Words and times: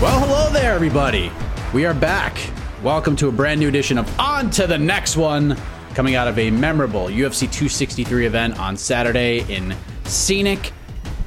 Well, 0.00 0.20
hello 0.20 0.52
there, 0.52 0.74
everybody. 0.74 1.32
We 1.74 1.84
are 1.84 1.92
back. 1.92 2.38
Welcome 2.84 3.16
to 3.16 3.26
a 3.26 3.32
brand 3.32 3.58
new 3.58 3.66
edition 3.66 3.98
of 3.98 4.20
On 4.20 4.48
to 4.50 4.68
the 4.68 4.78
Next 4.78 5.16
One, 5.16 5.56
coming 5.92 6.14
out 6.14 6.28
of 6.28 6.38
a 6.38 6.52
memorable 6.52 7.06
UFC 7.06 7.50
263 7.50 8.24
event 8.24 8.60
on 8.60 8.76
Saturday 8.76 9.40
in 9.52 9.74
scenic 10.04 10.70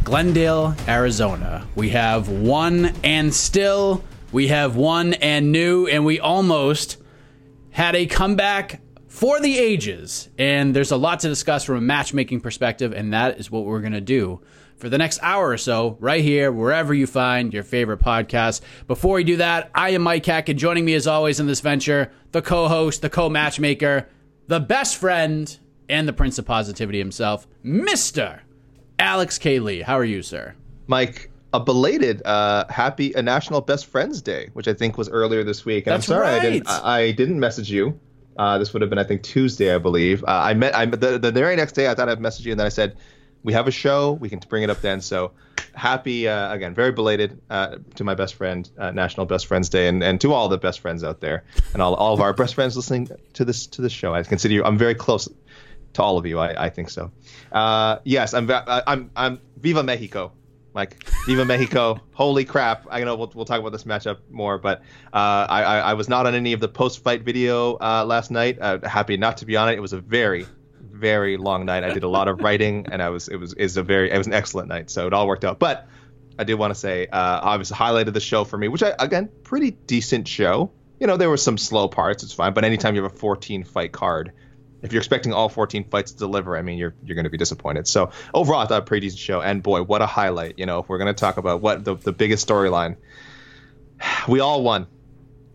Glendale, 0.06 0.74
Arizona. 0.88 1.68
We 1.76 1.90
have 1.90 2.30
one 2.30 2.94
and 3.04 3.34
still, 3.34 4.06
we 4.32 4.48
have 4.48 4.78
one 4.78 5.16
and 5.16 5.52
new, 5.52 5.88
and 5.88 6.06
we 6.06 6.22
almost 6.22 6.96
had 7.72 7.94
a 7.98 8.06
comeback 8.06 8.80
for 9.10 9.42
the 9.42 9.60
ages. 9.60 10.30
And 10.38 10.74
there's 10.74 10.92
a 10.92 10.98
lot 10.98 11.20
to 11.20 11.28
discuss 11.28 11.66
from 11.66 11.76
a 11.76 11.82
matchmaking 11.82 12.40
perspective, 12.40 12.94
and 12.94 13.12
that 13.12 13.38
is 13.38 13.52
what 13.52 13.66
we're 13.66 13.82
going 13.82 13.92
to 13.92 14.00
do 14.00 14.40
for 14.82 14.90
the 14.90 14.98
next 14.98 15.20
hour 15.22 15.48
or 15.50 15.58
so, 15.58 15.96
right 16.00 16.24
here, 16.24 16.52
wherever 16.52 16.92
you 16.94 17.06
find 17.06 17.54
your 17.54 17.64
favorite 17.64 18.00
podcast. 18.00 18.62
Before 18.88 19.16
we 19.16 19.24
do 19.24 19.38
that, 19.38 19.70
I 19.76 19.92
am 19.92 20.02
Mike 20.02 20.26
Heck, 20.26 20.50
and 20.50 20.58
joining 20.58 20.84
me 20.84 20.96
as 20.96 21.06
always 21.06 21.40
in 21.40 21.46
this 21.46 21.62
venture, 21.62 22.12
the 22.32 22.42
co 22.42 22.68
host, 22.68 23.04
the 23.04 23.10
co 23.10 23.30
matchmaker, 23.30 24.10
the 24.48 24.60
best 24.60 24.98
friend, 24.98 25.56
and 25.88 26.08
the 26.08 26.14
prince 26.14 26.40
of 26.40 26.46
positivity 26.46 26.98
himself, 26.98 27.48
Mr. 27.64 28.40
Alex 28.98 29.38
K. 29.38 29.60
Lee. 29.60 29.82
How 29.82 29.98
are 30.00 30.04
you, 30.06 30.24
sir? 30.24 30.56
Mike, 30.88 31.30
a 31.54 31.60
belated 31.60 32.24
uh, 32.26 32.66
happy 32.70 33.14
a 33.14 33.22
National 33.22 33.62
Best 33.62 33.86
Friends 33.86 34.22
Day, 34.22 34.50
which 34.54 34.68
I 34.68 34.74
think 34.74 34.98
was 34.98 35.10
earlier 35.10 35.44
this 35.44 35.64
week. 35.64 35.86
And 35.86 35.94
That's 35.94 36.10
I'm 36.10 36.16
sorry 36.16 36.28
right. 36.28 36.42
I 36.42 36.50
didn't 36.50 36.68
I, 36.68 36.98
I 36.98 37.12
didn't 37.12 37.40
message 37.40 37.70
you. 37.70 38.00
Uh, 38.38 38.58
this 38.58 38.74
would 38.74 38.82
have 38.82 38.90
been 38.90 39.00
I 39.00 39.04
think 39.04 39.22
Tuesday, 39.22 39.76
I 39.76 39.78
believe. 39.78 40.24
Uh, 40.24 40.42
I 40.44 40.54
met 40.56 40.76
I 40.76 40.86
the, 40.86 41.20
the 41.20 41.32
very 41.32 41.56
next 41.56 41.74
day 41.74 41.88
I 41.88 41.94
thought 41.94 42.10
I'd 42.10 42.20
message 42.20 42.48
you 42.48 42.52
and 42.52 42.60
then 42.60 42.66
I 42.66 42.70
said 42.70 42.98
we 43.44 43.54
have 43.54 43.68
a 43.68 43.72
show 43.72 44.14
we 44.14 44.30
can 44.30 44.40
bring 44.50 44.64
it 44.64 44.70
up 44.70 44.82
then. 44.82 45.02
So 45.02 45.32
happy 45.74 46.28
uh, 46.28 46.54
again, 46.54 46.74
very 46.74 46.92
belated 46.92 47.40
uh, 47.50 47.78
to 47.96 48.04
my 48.04 48.14
best 48.14 48.36
friend 48.36 48.70
uh, 48.78 48.92
National 48.92 49.26
Best 49.26 49.48
Friends 49.48 49.70
Day 49.70 49.88
and, 49.88 50.04
and 50.04 50.20
to 50.22 50.34
all 50.34 50.50
the 50.50 50.58
best 50.58 50.80
friends 50.80 51.04
out 51.04 51.22
there 51.22 51.44
and 51.74 51.82
all, 51.82 51.96
all 51.96 52.14
of 52.14 52.22
our 52.22 52.34
best 52.34 52.56
friends 52.56 52.76
listening 52.76 53.10
to 53.34 53.46
this 53.46 53.68
to 53.68 53.82
this 53.82 53.92
show. 53.92 54.14
I 54.14 54.24
consider 54.24 54.54
you 54.54 54.64
I'm 54.64 54.78
very 54.78 54.96
close 54.96 55.28
to 55.94 56.02
all 56.04 56.18
of 56.18 56.26
you. 56.26 56.40
I, 56.40 56.66
I 56.66 56.70
think 56.70 56.90
so. 56.90 57.12
Uh, 57.52 58.00
yes, 58.04 58.34
I'm 58.34 58.50
I'm 58.52 59.12
I'm 59.16 59.42
Viva 59.58 59.84
Mexico. 59.84 60.34
Like 60.74 61.04
Viva 61.26 61.44
Mexico! 61.44 62.00
Holy 62.14 62.46
crap! 62.46 62.88
I 62.90 63.04
know 63.04 63.18
we'll, 63.18 63.32
we'll 63.36 63.44
talk 63.44 63.60
about 63.60 63.74
this 63.74 63.84
matchup 63.84 64.20
more, 64.30 64.58
but 64.58 64.80
uh, 65.14 65.46
I, 65.50 65.64
I 65.64 65.78
I 65.80 65.94
was 65.96 66.08
not 66.08 66.28
on 66.28 66.34
any 66.34 66.54
of 66.54 66.62
the 66.62 66.70
post-fight 66.70 67.24
video 67.24 67.76
uh, 67.76 68.06
last 68.08 68.32
night. 68.32 68.58
Uh, 68.62 68.80
happy 68.88 69.18
not 69.18 69.38
to 69.38 69.46
be 69.46 69.58
on 69.58 69.68
it. 69.68 69.74
It 69.74 69.82
was 69.82 69.92
a 69.92 70.00
very, 70.00 70.46
very 70.92 71.38
long 71.38 71.66
night. 71.66 71.84
I 71.84 71.94
did 71.94 72.04
a 72.04 72.08
lot 72.08 72.28
of 72.28 72.42
writing, 72.42 72.88
and 72.92 73.02
I 73.02 73.10
was 73.10 73.28
it 73.28 73.38
was 73.38 73.54
is 73.54 73.78
a 73.78 73.84
very 73.84 74.12
it 74.12 74.18
was 74.18 74.28
an 74.28 74.34
excellent 74.34 74.68
night. 74.68 74.90
So 74.90 75.08
it 75.08 75.14
all 75.14 75.28
worked 75.28 75.46
out. 75.46 75.60
But 75.60 75.88
I 76.38 76.44
did 76.44 76.56
want 76.56 76.74
to 76.74 76.80
say, 76.80 77.08
uh, 77.08 77.40
obviously 77.42 77.78
highlighted 77.78 78.14
the 78.14 78.20
show 78.20 78.44
for 78.44 78.58
me, 78.58 78.68
which 78.68 78.84
I 78.84 78.94
again 79.00 79.30
pretty 79.44 79.72
decent 79.72 80.28
show. 80.28 80.72
You 81.00 81.08
know 81.08 81.18
there 81.18 81.30
were 81.30 81.38
some 81.38 81.58
slow 81.58 81.88
parts, 81.88 82.24
it's 82.24 82.34
fine. 82.34 82.54
But 82.54 82.64
anytime 82.64 82.96
you 82.96 83.04
have 83.04 83.14
a 83.14 83.18
14 83.18 83.64
fight 83.64 83.92
card, 83.92 84.34
if 84.82 84.94
you're 84.94 85.00
expecting 85.00 85.34
all 85.34 85.50
14 85.50 85.90
fights 85.90 86.12
to 86.12 86.18
deliver, 86.18 86.58
I 86.58 86.62
mean, 86.62 86.78
you're 86.78 86.96
you're 87.04 87.16
going 87.16 87.26
to 87.26 87.30
be 87.30 87.38
disappointed. 87.38 87.88
So 87.88 88.12
overall, 88.34 88.60
I 88.60 88.66
thought 88.68 88.84
a 88.84 88.86
pretty 88.86 89.08
decent 89.08 89.20
show. 89.20 89.42
And 89.42 89.64
boy, 89.64 89.84
what 89.84 90.02
a 90.02 90.06
highlight! 90.06 90.60
You 90.60 90.66
know, 90.66 90.80
if 90.80 90.90
we're 90.90 90.98
going 90.98 91.14
to 91.14 91.20
talk 91.20 91.38
about 91.38 91.62
what 91.62 91.84
the 91.84 91.96
the 91.96 92.12
biggest 92.12 92.48
storyline, 92.48 92.98
we 94.28 94.40
all 94.40 94.64
won. 94.64 94.88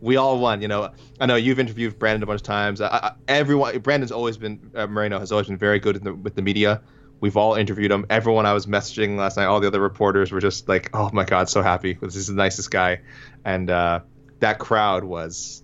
We 0.01 0.17
all 0.17 0.39
won. 0.39 0.62
You 0.62 0.69
know, 0.69 0.93
I 1.21 1.27
know 1.27 1.37
you've 1.37 1.59
interviewed 1.59 1.99
Brandon 1.99 2.23
a 2.23 2.27
bunch 2.27 2.41
of 2.41 2.47
times. 2.47 2.81
I, 2.81 2.87
I, 2.87 3.12
everyone, 3.29 3.79
Brandon's 3.79 4.12
always 4.12 4.37
been 4.37 4.71
uh, 4.75 4.87
Moreno 4.87 5.19
has 5.19 5.33
always 5.33 5.47
been 5.49 5.59
very 5.59 5.79
good 5.79 6.03
the, 6.03 6.15
with 6.15 6.34
the 6.34 6.43
media. 6.43 6.83
We've 7.21 7.37
all 7.37 7.55
interviewed 7.55 7.91
him. 7.91 8.05
Everyone 8.11 8.45
I 8.45 8.53
was 8.53 8.67
messaging 8.67 9.17
last 9.17 9.39
night, 9.39 9.47
all 9.47 9.61
the 9.61 9.67
other 9.67 9.81
reporters 9.81 10.33
were 10.33 10.41
just 10.41 10.69
like, 10.69 10.91
"Oh 10.93 11.11
my 11.12 11.25
God, 11.25 11.49
so 11.49 11.62
happy! 11.62 11.95
This 11.95 12.17
is 12.17 12.27
the 12.27 12.35
nicest 12.35 12.71
guy." 12.71 13.01
And 13.45 13.71
uh, 13.71 14.01
that 14.41 14.59
crowd 14.59 15.05
was 15.05 15.62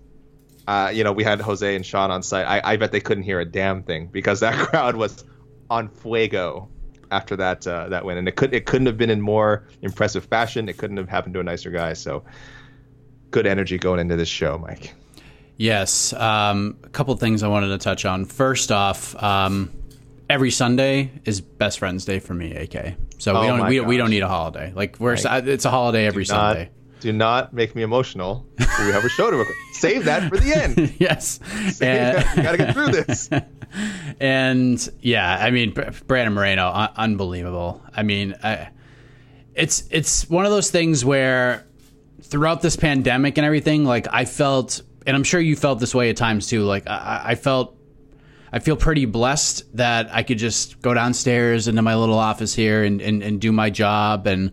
uh, 0.67 0.91
you 0.95 1.05
know, 1.05 1.13
we 1.13 1.25
had 1.25 1.41
Jose 1.41 1.75
and 1.75 1.85
Sean 1.85 2.11
on 2.11 2.23
site. 2.23 2.47
I, 2.47 2.73
I 2.73 2.77
bet 2.77 2.93
they 2.93 3.01
couldn't 3.01 3.25
hear 3.25 3.41
a 3.41 3.45
damn 3.45 3.83
thing 3.83 4.07
because 4.07 4.41
that 4.41 4.55
crowd 4.69 4.97
was 4.97 5.25
on 5.69 5.89
fuego 5.89 6.69
after 7.11 7.37
that 7.37 7.67
uh, 7.67 7.89
that 7.91 8.05
win, 8.05 8.17
and 8.17 8.29
it 8.29 8.37
could 8.37 8.55
it 8.55 8.65
couldn't 8.65 8.87
have 8.87 8.97
been 8.97 9.11
in 9.11 9.21
more 9.21 9.67
impressive 9.83 10.25
fashion. 10.25 10.69
It 10.69 10.79
couldn't 10.79 10.97
have 10.97 11.09
happened 11.09 11.35
to 11.35 11.41
a 11.41 11.45
nicer 11.45 11.71
guy. 11.71 11.93
So 11.95 12.25
good 13.33 13.47
energy 13.47 13.79
going 13.79 13.99
into 14.01 14.15
this 14.17 14.29
show, 14.29 14.59
Mike. 14.59 14.95
Yes. 15.57 16.13
Um, 16.13 16.77
a 16.85 16.89
couple 16.89 17.15
things 17.17 17.43
I 17.43 17.49
wanted 17.49 17.69
to 17.69 17.79
touch 17.79 18.05
on. 18.05 18.25
First 18.25 18.71
off, 18.73 19.21
um, 19.23 19.71
every 20.31 20.51
Sunday 20.51 21.11
is 21.25 21.41
Best 21.41 21.79
Friends 21.79 22.05
Day 22.05 22.19
for 22.21 22.35
me, 22.35 22.55
AK. 22.55 22.95
So 23.19 23.35
we 23.41 23.47
Oh 23.49 23.57
don't 23.57 23.69
we, 23.69 23.81
we 23.81 23.97
don't 23.97 24.11
need 24.11 24.23
a 24.23 24.29
holiday. 24.29 24.73
Like 24.75 24.99
we're 24.99 25.15
Right. 25.15 25.47
it's 25.47 25.65
a 25.65 25.71
holiday 25.71 26.07
every 26.07 26.25
Do 26.25 26.33
not, 26.33 26.55
Sunday. 26.57 26.71
do 27.01 27.13
not 27.13 27.53
make 27.53 27.75
me 27.75 27.83
emotional. 27.83 28.47
We 28.79 28.91
have 28.91 29.05
a 29.05 29.09
show 29.11 29.31
to 29.31 29.37
record. 29.37 29.55
Save 29.75 30.07
that 30.07 30.29
for 30.31 30.39
the 30.39 30.55
end. 30.57 30.95
yes. 30.99 31.39
Save 31.73 31.83
And- 31.83 32.37
We 32.37 32.43
gotta 32.43 32.57
get 32.59 32.73
through 32.75 32.89
this. 32.89 33.29
and 34.21 34.89
yeah, 35.01 35.37
I 35.39 35.51
mean, 35.51 35.73
Brandon 36.07 36.33
Moreno, 36.35 36.69
un- 36.73 36.91
unbelievable. 36.97 37.83
I 37.95 38.03
mean, 38.03 38.35
I, 38.43 38.71
it's 39.55 39.85
it's 39.91 40.29
one 40.29 40.45
of 40.47 40.51
those 40.51 40.71
things 40.71 41.05
where 41.05 41.67
throughout 42.23 42.63
this 42.63 42.77
pandemic 42.77 43.39
and 43.39 43.45
everything, 43.45 43.85
like 43.85 44.07
I 44.13 44.25
felt, 44.25 44.83
and 45.07 45.17
I'm 45.17 45.25
sure 45.25 45.41
you 45.41 45.57
felt 45.57 45.81
this 45.81 45.95
way 45.95 46.11
at 46.11 46.17
times 46.17 46.47
too. 46.47 46.65
Like 46.65 46.89
I, 46.89 47.23
I 47.25 47.35
felt, 47.35 47.77
I 48.53 48.59
feel 48.59 48.77
pretty 48.77 49.07
blessed 49.07 49.77
that 49.77 50.15
I 50.15 50.23
could 50.23 50.39
just 50.39 50.81
go 50.83 50.93
downstairs 50.95 51.69
into 51.69 51.83
my 51.83 51.95
little 51.97 52.19
office 52.19 52.55
here 52.55 52.85
and 52.85 53.01
and, 53.01 53.23
and 53.23 53.41
do 53.41 53.51
my 53.51 53.71
job 53.71 54.27
and 54.27 54.53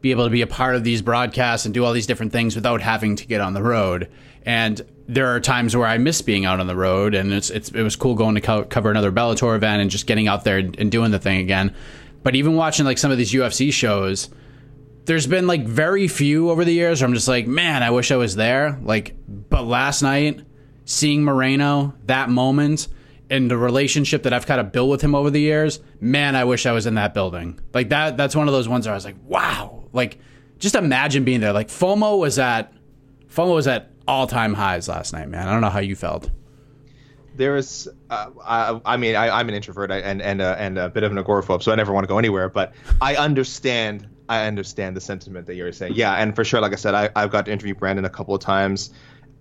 be 0.00 0.10
able 0.10 0.24
to 0.24 0.30
be 0.30 0.42
a 0.42 0.46
part 0.46 0.74
of 0.74 0.84
these 0.84 1.02
broadcasts 1.02 1.66
and 1.66 1.74
do 1.74 1.84
all 1.84 1.92
these 1.92 2.06
different 2.06 2.32
things 2.32 2.54
without 2.54 2.80
having 2.80 3.16
to 3.16 3.26
get 3.26 3.40
on 3.40 3.52
the 3.52 3.62
road. 3.62 4.10
And 4.46 4.80
there 5.06 5.28
are 5.28 5.40
times 5.40 5.76
where 5.76 5.86
I 5.86 5.98
miss 5.98 6.22
being 6.22 6.46
out 6.46 6.60
on 6.60 6.66
the 6.66 6.76
road, 6.76 7.14
and 7.14 7.32
it's, 7.32 7.50
it's 7.50 7.68
it 7.70 7.82
was 7.82 7.96
cool 7.96 8.14
going 8.14 8.36
to 8.36 8.40
co- 8.40 8.64
cover 8.64 8.90
another 8.90 9.12
Bellator 9.12 9.54
event 9.54 9.82
and 9.82 9.90
just 9.90 10.06
getting 10.06 10.28
out 10.28 10.44
there 10.44 10.58
and, 10.58 10.78
and 10.78 10.90
doing 10.90 11.10
the 11.10 11.18
thing 11.18 11.40
again. 11.40 11.74
But 12.22 12.36
even 12.36 12.54
watching 12.54 12.86
like 12.86 12.96
some 12.96 13.10
of 13.10 13.18
these 13.18 13.32
UFC 13.32 13.72
shows, 13.72 14.30
there's 15.04 15.26
been 15.26 15.46
like 15.46 15.64
very 15.64 16.08
few 16.08 16.50
over 16.50 16.64
the 16.64 16.72
years 16.72 17.00
where 17.00 17.08
I'm 17.08 17.14
just 17.14 17.28
like, 17.28 17.46
man, 17.46 17.82
I 17.82 17.90
wish 17.90 18.10
I 18.10 18.16
was 18.16 18.36
there. 18.36 18.78
Like, 18.82 19.16
but 19.26 19.64
last 19.64 20.02
night, 20.02 20.40
seeing 20.84 21.24
Moreno, 21.24 21.94
that 22.06 22.28
moment, 22.28 22.88
and 23.30 23.50
the 23.50 23.56
relationship 23.56 24.24
that 24.24 24.32
I've 24.32 24.46
kind 24.46 24.60
of 24.60 24.72
built 24.72 24.90
with 24.90 25.00
him 25.00 25.14
over 25.14 25.30
the 25.30 25.40
years, 25.40 25.80
man, 26.00 26.34
I 26.34 26.44
wish 26.44 26.66
I 26.66 26.72
was 26.72 26.86
in 26.86 26.94
that 26.94 27.14
building. 27.14 27.60
Like 27.72 27.90
that, 27.90 28.16
that's 28.16 28.34
one 28.34 28.48
of 28.48 28.52
those 28.52 28.68
ones 28.68 28.86
where 28.86 28.92
I 28.92 28.96
was 28.96 29.04
like, 29.04 29.16
wow. 29.24 29.84
Like, 29.92 30.18
just 30.58 30.74
imagine 30.74 31.24
being 31.24 31.40
there. 31.40 31.52
Like 31.52 31.68
FOMO 31.68 32.18
was 32.18 32.38
at, 32.38 32.72
FOMO 33.28 33.54
was 33.54 33.68
at 33.68 33.90
all 34.06 34.26
time 34.26 34.52
highs 34.52 34.88
last 34.88 35.12
night, 35.12 35.28
man. 35.28 35.46
I 35.46 35.52
don't 35.52 35.60
know 35.60 35.70
how 35.70 35.78
you 35.78 35.94
felt. 35.94 36.28
There 37.36 37.56
is, 37.56 37.88
uh, 38.10 38.30
I, 38.44 38.80
I, 38.84 38.96
mean, 38.96 39.14
I, 39.14 39.40
am 39.40 39.48
an 39.48 39.54
introvert 39.54 39.90
and 39.92 40.20
and 40.20 40.42
uh, 40.42 40.56
and 40.58 40.76
a 40.76 40.90
bit 40.90 41.04
of 41.04 41.12
an 41.12 41.16
agoraphobe, 41.16 41.62
so 41.62 41.70
I 41.72 41.76
never 41.76 41.92
want 41.92 42.04
to 42.04 42.08
go 42.08 42.18
anywhere. 42.18 42.48
But 42.48 42.74
I 43.00 43.14
understand, 43.14 44.08
I 44.30 44.46
understand 44.46 44.96
the 44.96 45.00
sentiment 45.00 45.48
that 45.48 45.56
you're 45.56 45.72
saying. 45.72 45.94
Yeah, 45.96 46.14
and 46.14 46.36
for 46.36 46.44
sure, 46.44 46.60
like 46.60 46.72
I 46.72 46.76
said, 46.76 46.94
I, 46.94 47.10
I've 47.16 47.32
got 47.32 47.46
to 47.46 47.52
interview 47.52 47.74
Brandon 47.74 48.04
a 48.04 48.10
couple 48.10 48.32
of 48.32 48.40
times. 48.40 48.90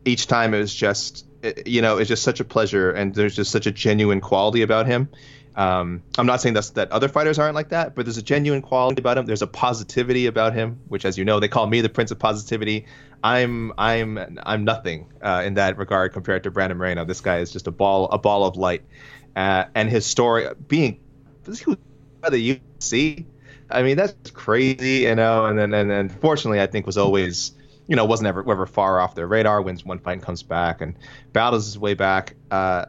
Each 0.04 0.26
time 0.26 0.56
it 0.56 0.58
was 0.58 0.74
just, 0.74 1.28
you 1.64 1.84
know, 1.84 2.00
it's 2.00 2.08
just 2.08 2.24
such 2.24 2.40
a 2.40 2.44
pleasure, 2.44 2.90
and 2.90 3.14
there's 3.14 3.36
just 3.36 3.52
such 3.52 3.68
a 3.68 3.72
genuine 3.72 4.20
quality 4.20 4.64
about 4.64 4.88
him. 4.88 5.10
Um, 5.56 6.02
I'm 6.18 6.26
not 6.26 6.42
saying 6.42 6.56
that's, 6.56 6.72
that 6.72 6.92
other 6.92 7.08
fighters 7.08 7.38
aren't 7.38 7.54
like 7.54 7.70
that, 7.70 7.94
but 7.94 8.06
there's 8.06 8.18
a 8.18 8.24
genuine 8.24 8.64
quality 8.64 9.00
about 9.00 9.20
him. 9.20 9.28
There's 9.28 9.44
a 9.44 9.48
positivity 9.48 10.26
about 10.26 10.56
him, 10.56 10.80
which, 10.88 11.06
as 11.06 11.20
you 11.20 11.24
know, 11.26 11.40
they 11.40 11.48
call 11.50 11.68
me 11.68 11.82
the 11.82 11.90
Prince 11.90 12.10
of 12.10 12.18
Positivity. 12.18 12.88
I'm 13.24 13.74
I'm 13.78 14.40
I'm 14.42 14.64
nothing 14.64 15.14
uh, 15.22 15.44
in 15.46 15.54
that 15.54 15.78
regard 15.78 16.14
compared 16.14 16.44
to 16.46 16.52
Brandon 16.52 16.80
Moreno. 16.80 17.06
This 17.06 17.22
guy 17.22 17.40
is 17.40 17.52
just 17.52 17.68
a 17.68 17.72
ball 17.72 18.10
a 18.10 18.18
ball 18.18 18.44
of 18.44 18.58
light, 18.58 18.82
uh, 19.36 19.66
and 19.76 19.88
his 19.88 20.08
story 20.08 20.48
being 20.68 21.00
by 22.22 22.30
the 22.32 22.60
UFC. 22.60 23.28
I 23.70 23.84
mean 23.84 23.98
that's 23.98 24.32
crazy, 24.32 25.02
you 25.02 25.16
know. 25.16 25.46
And 25.46 25.58
then 25.58 25.74
and, 25.74 25.92
and 25.92 26.12
fortunately, 26.12 26.62
I 26.62 26.68
think 26.68 26.86
was 26.86 26.98
always 26.98 27.52
you 27.88 27.96
know 27.96 28.06
wasn't 28.06 28.28
ever 28.28 28.50
ever 28.50 28.66
far 28.66 29.00
off 29.00 29.16
their 29.16 29.28
radar. 29.28 29.62
Wins 29.62 29.86
one 29.86 30.00
fight 30.00 30.14
and 30.14 30.22
comes 30.22 30.44
back 30.44 30.82
and 30.82 30.98
battles 31.34 31.66
his 31.66 31.78
way 31.78 31.94
back. 31.94 32.36
Uh, 32.50 32.86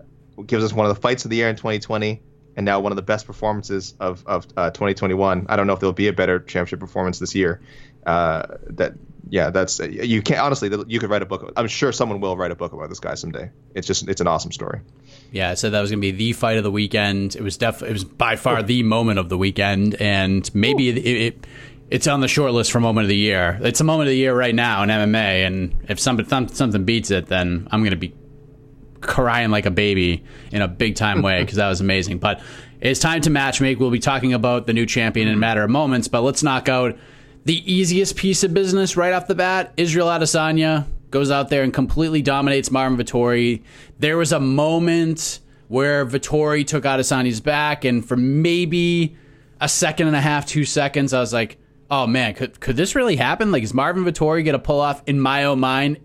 gives 0.47 0.65
us 0.65 0.73
one 0.73 0.87
of 0.87 0.95
the 0.95 1.01
fights 1.01 1.25
of 1.25 1.31
the 1.31 1.37
year 1.37 1.49
in 1.49 1.57
2020 1.57 2.23
and 2.57 2.65
now 2.65 2.81
one 2.81 2.93
of 2.93 2.97
the 2.97 3.03
best 3.03 3.27
performances 3.27 3.95
of, 4.01 4.23
of 4.27 4.47
uh, 4.57 4.71
2021. 4.71 5.47
I 5.49 5.57
don't 5.57 5.67
know 5.67 5.73
if 5.73 5.81
there'll 5.81 5.93
be 5.93 6.09
a 6.09 6.13
better 6.13 6.39
championship 6.39 6.81
performance 6.81 7.19
this 7.19 7.35
year. 7.35 7.61
Uh, 8.07 8.43
that 8.69 8.95
yeah, 9.31 9.51
that's 9.51 9.79
you 9.79 10.23
can't 10.23 10.41
honestly. 10.41 10.71
You 10.89 10.99
could 10.99 11.09
write 11.09 11.23
a 11.23 11.27
book. 11.27 11.53
I'm 11.57 11.69
sure 11.69 11.93
someone 11.93 12.21
will 12.21 12.37
write 12.37 12.51
a 12.51 12.57
book 12.57 12.73
about 12.73 12.89
this 12.89 12.99
guy 12.99 13.15
someday. 13.15 13.51
It's 13.75 13.87
just 13.87 14.09
it's 14.09 14.21
an 14.21 14.27
awesome 14.27 14.51
story. 14.51 14.81
Yeah, 15.31 15.51
I 15.51 15.55
said 15.55 15.71
that 15.73 15.81
was 15.81 15.91
going 15.91 16.01
to 16.01 16.03
be 16.03 16.11
the 16.11 16.33
fight 16.33 16.59
of 16.59 16.65
the 16.65 16.71
weekend. 16.71 17.37
It 17.37 17.43
was 17.43 17.57
def 17.57 17.83
it 17.83 17.93
was 17.93 18.03
by 18.03 18.35
far 18.35 18.63
the 18.65 18.83
moment 18.83 19.21
of 19.21 19.29
the 19.29 19.39
weekend, 19.39 19.95
and 20.01 20.53
maybe 20.53 20.89
it, 20.89 20.99
it, 20.99 21.47
it's 21.91 22.09
on 22.09 22.21
the 22.21 22.27
short 22.27 22.53
list 22.53 22.73
for 22.73 22.81
moment 22.81 23.05
of 23.05 23.09
the 23.09 23.17
year. 23.17 23.59
It's 23.63 23.81
a 23.81 23.85
moment 23.85 24.09
of 24.09 24.13
the 24.13 24.17
year 24.17 24.37
right 24.37 24.55
now 24.55 24.83
in 24.83 24.89
MMA, 24.89 25.47
and 25.47 25.77
if 25.89 26.01
somebody 26.01 26.29
something 26.29 26.85
beats 26.85 27.13
it, 27.13 27.27
then 27.27 27.69
I'm 27.71 27.83
going 27.83 27.93
to 27.93 27.97
be 27.97 28.13
crying 29.01 29.51
like 29.51 29.65
a 29.65 29.71
baby 29.71 30.25
in 30.51 30.61
a 30.61 30.69
big 30.69 30.97
time 30.97 31.23
way 31.23 31.41
because 31.43 31.57
that 31.57 31.69
was 31.69 31.81
amazing. 31.81 32.19
But 32.19 32.43
it's 32.81 32.99
time 32.99 33.21
to 33.23 33.31
match 33.31 33.61
make. 33.61 33.79
We'll 33.79 33.91
be 33.91 34.01
talking 34.01 34.33
about 34.33 34.67
the 34.67 34.73
new 34.73 34.87
champion 34.87 35.29
in 35.29 35.35
a 35.35 35.39
matter 35.39 35.63
of 35.63 35.71
moments, 35.71 36.09
but 36.09 36.23
let's 36.23 36.43
knock 36.43 36.69
out 36.69 36.99
the 37.45 37.73
easiest 37.73 38.17
piece 38.17 38.45
of 38.45 38.53
business 38.53 38.97
right 38.97 39.13
off 39.13 39.27
the 39.27 39.35
bat, 39.35 39.73
Israel 39.77 40.09
Adesanya 40.09 40.87
goes 41.11 41.31
out 41.31 41.49
there 41.49 41.63
and 41.63 41.73
completely 41.73 42.23
dominates 42.23 42.71
Marvin 42.71 42.99
Vettori. 42.99 43.63
There 43.99 44.17
was 44.17 44.33
a 44.33 44.41
moment 44.41 45.41
where 45.69 46.05
Vettori 46.07 46.67
took 46.67 46.85
Adesanya's 46.85 47.41
back, 47.41 47.85
and 47.85 48.05
for 48.05 48.17
maybe 48.17 49.17
a 49.61 49.69
second 49.69 50.09
and 50.09 50.17
a 50.17 50.21
half, 50.21 50.47
two 50.47 50.65
seconds, 50.65 51.13
I 51.13 51.21
was 51.21 51.33
like, 51.33 51.59
"Oh 51.91 52.07
man, 52.07 52.35
could 52.35 52.61
could 52.61 52.77
this 52.77 52.95
really 52.95 53.17
happen? 53.17 53.53
Like, 53.53 53.63
is 53.63 53.75
Marvin 53.75 54.05
Vettori 54.05 54.45
going 54.45 54.53
to 54.53 54.59
pull 54.59 54.81
off, 54.81 55.03
in 55.07 55.21
my 55.21 55.45
own 55.45 55.61
mind, 55.61 55.99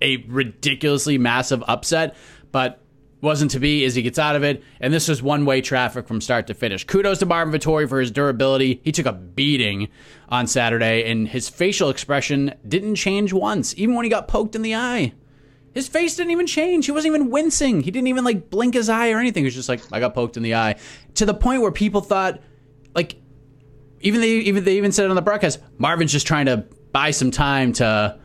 a 0.00 0.18
ridiculously 0.28 1.18
massive 1.18 1.62
upset?" 1.66 2.16
But 2.52 2.80
wasn't 3.24 3.50
to 3.52 3.58
be 3.58 3.84
as 3.84 3.96
he 3.96 4.02
gets 4.02 4.18
out 4.18 4.36
of 4.36 4.44
it. 4.44 4.62
And 4.80 4.92
this 4.92 5.08
was 5.08 5.22
one 5.22 5.44
way 5.44 5.60
traffic 5.60 6.06
from 6.06 6.20
start 6.20 6.46
to 6.46 6.54
finish. 6.54 6.84
Kudos 6.84 7.18
to 7.18 7.26
Marvin 7.26 7.58
Vettori 7.58 7.88
for 7.88 7.98
his 7.98 8.12
durability. 8.12 8.80
He 8.84 8.92
took 8.92 9.06
a 9.06 9.12
beating 9.12 9.88
on 10.28 10.46
Saturday, 10.46 11.10
and 11.10 11.26
his 11.26 11.48
facial 11.48 11.90
expression 11.90 12.54
didn't 12.68 12.94
change 12.94 13.32
once, 13.32 13.74
even 13.76 13.96
when 13.96 14.04
he 14.04 14.10
got 14.10 14.28
poked 14.28 14.54
in 14.54 14.62
the 14.62 14.76
eye. 14.76 15.12
His 15.72 15.88
face 15.88 16.14
didn't 16.14 16.30
even 16.30 16.46
change. 16.46 16.86
He 16.86 16.92
wasn't 16.92 17.16
even 17.16 17.30
wincing. 17.30 17.80
He 17.80 17.90
didn't 17.90 18.06
even 18.06 18.24
like 18.24 18.48
blink 18.48 18.74
his 18.74 18.88
eye 18.88 19.10
or 19.10 19.18
anything. 19.18 19.42
He 19.42 19.46
was 19.46 19.54
just 19.54 19.68
like, 19.68 19.80
I 19.92 19.98
got 19.98 20.14
poked 20.14 20.36
in 20.36 20.44
the 20.44 20.54
eye. 20.54 20.76
To 21.14 21.26
the 21.26 21.34
point 21.34 21.62
where 21.62 21.72
people 21.72 22.00
thought, 22.00 22.40
like, 22.94 23.16
even 24.00 24.20
they 24.20 24.28
even 24.28 24.62
they 24.62 24.76
even 24.76 24.92
said 24.92 25.10
on 25.10 25.16
the 25.16 25.22
broadcast, 25.22 25.58
Marvin's 25.78 26.12
just 26.12 26.26
trying 26.26 26.46
to 26.46 26.58
buy 26.92 27.10
some 27.10 27.30
time 27.30 27.72
to 27.72 28.20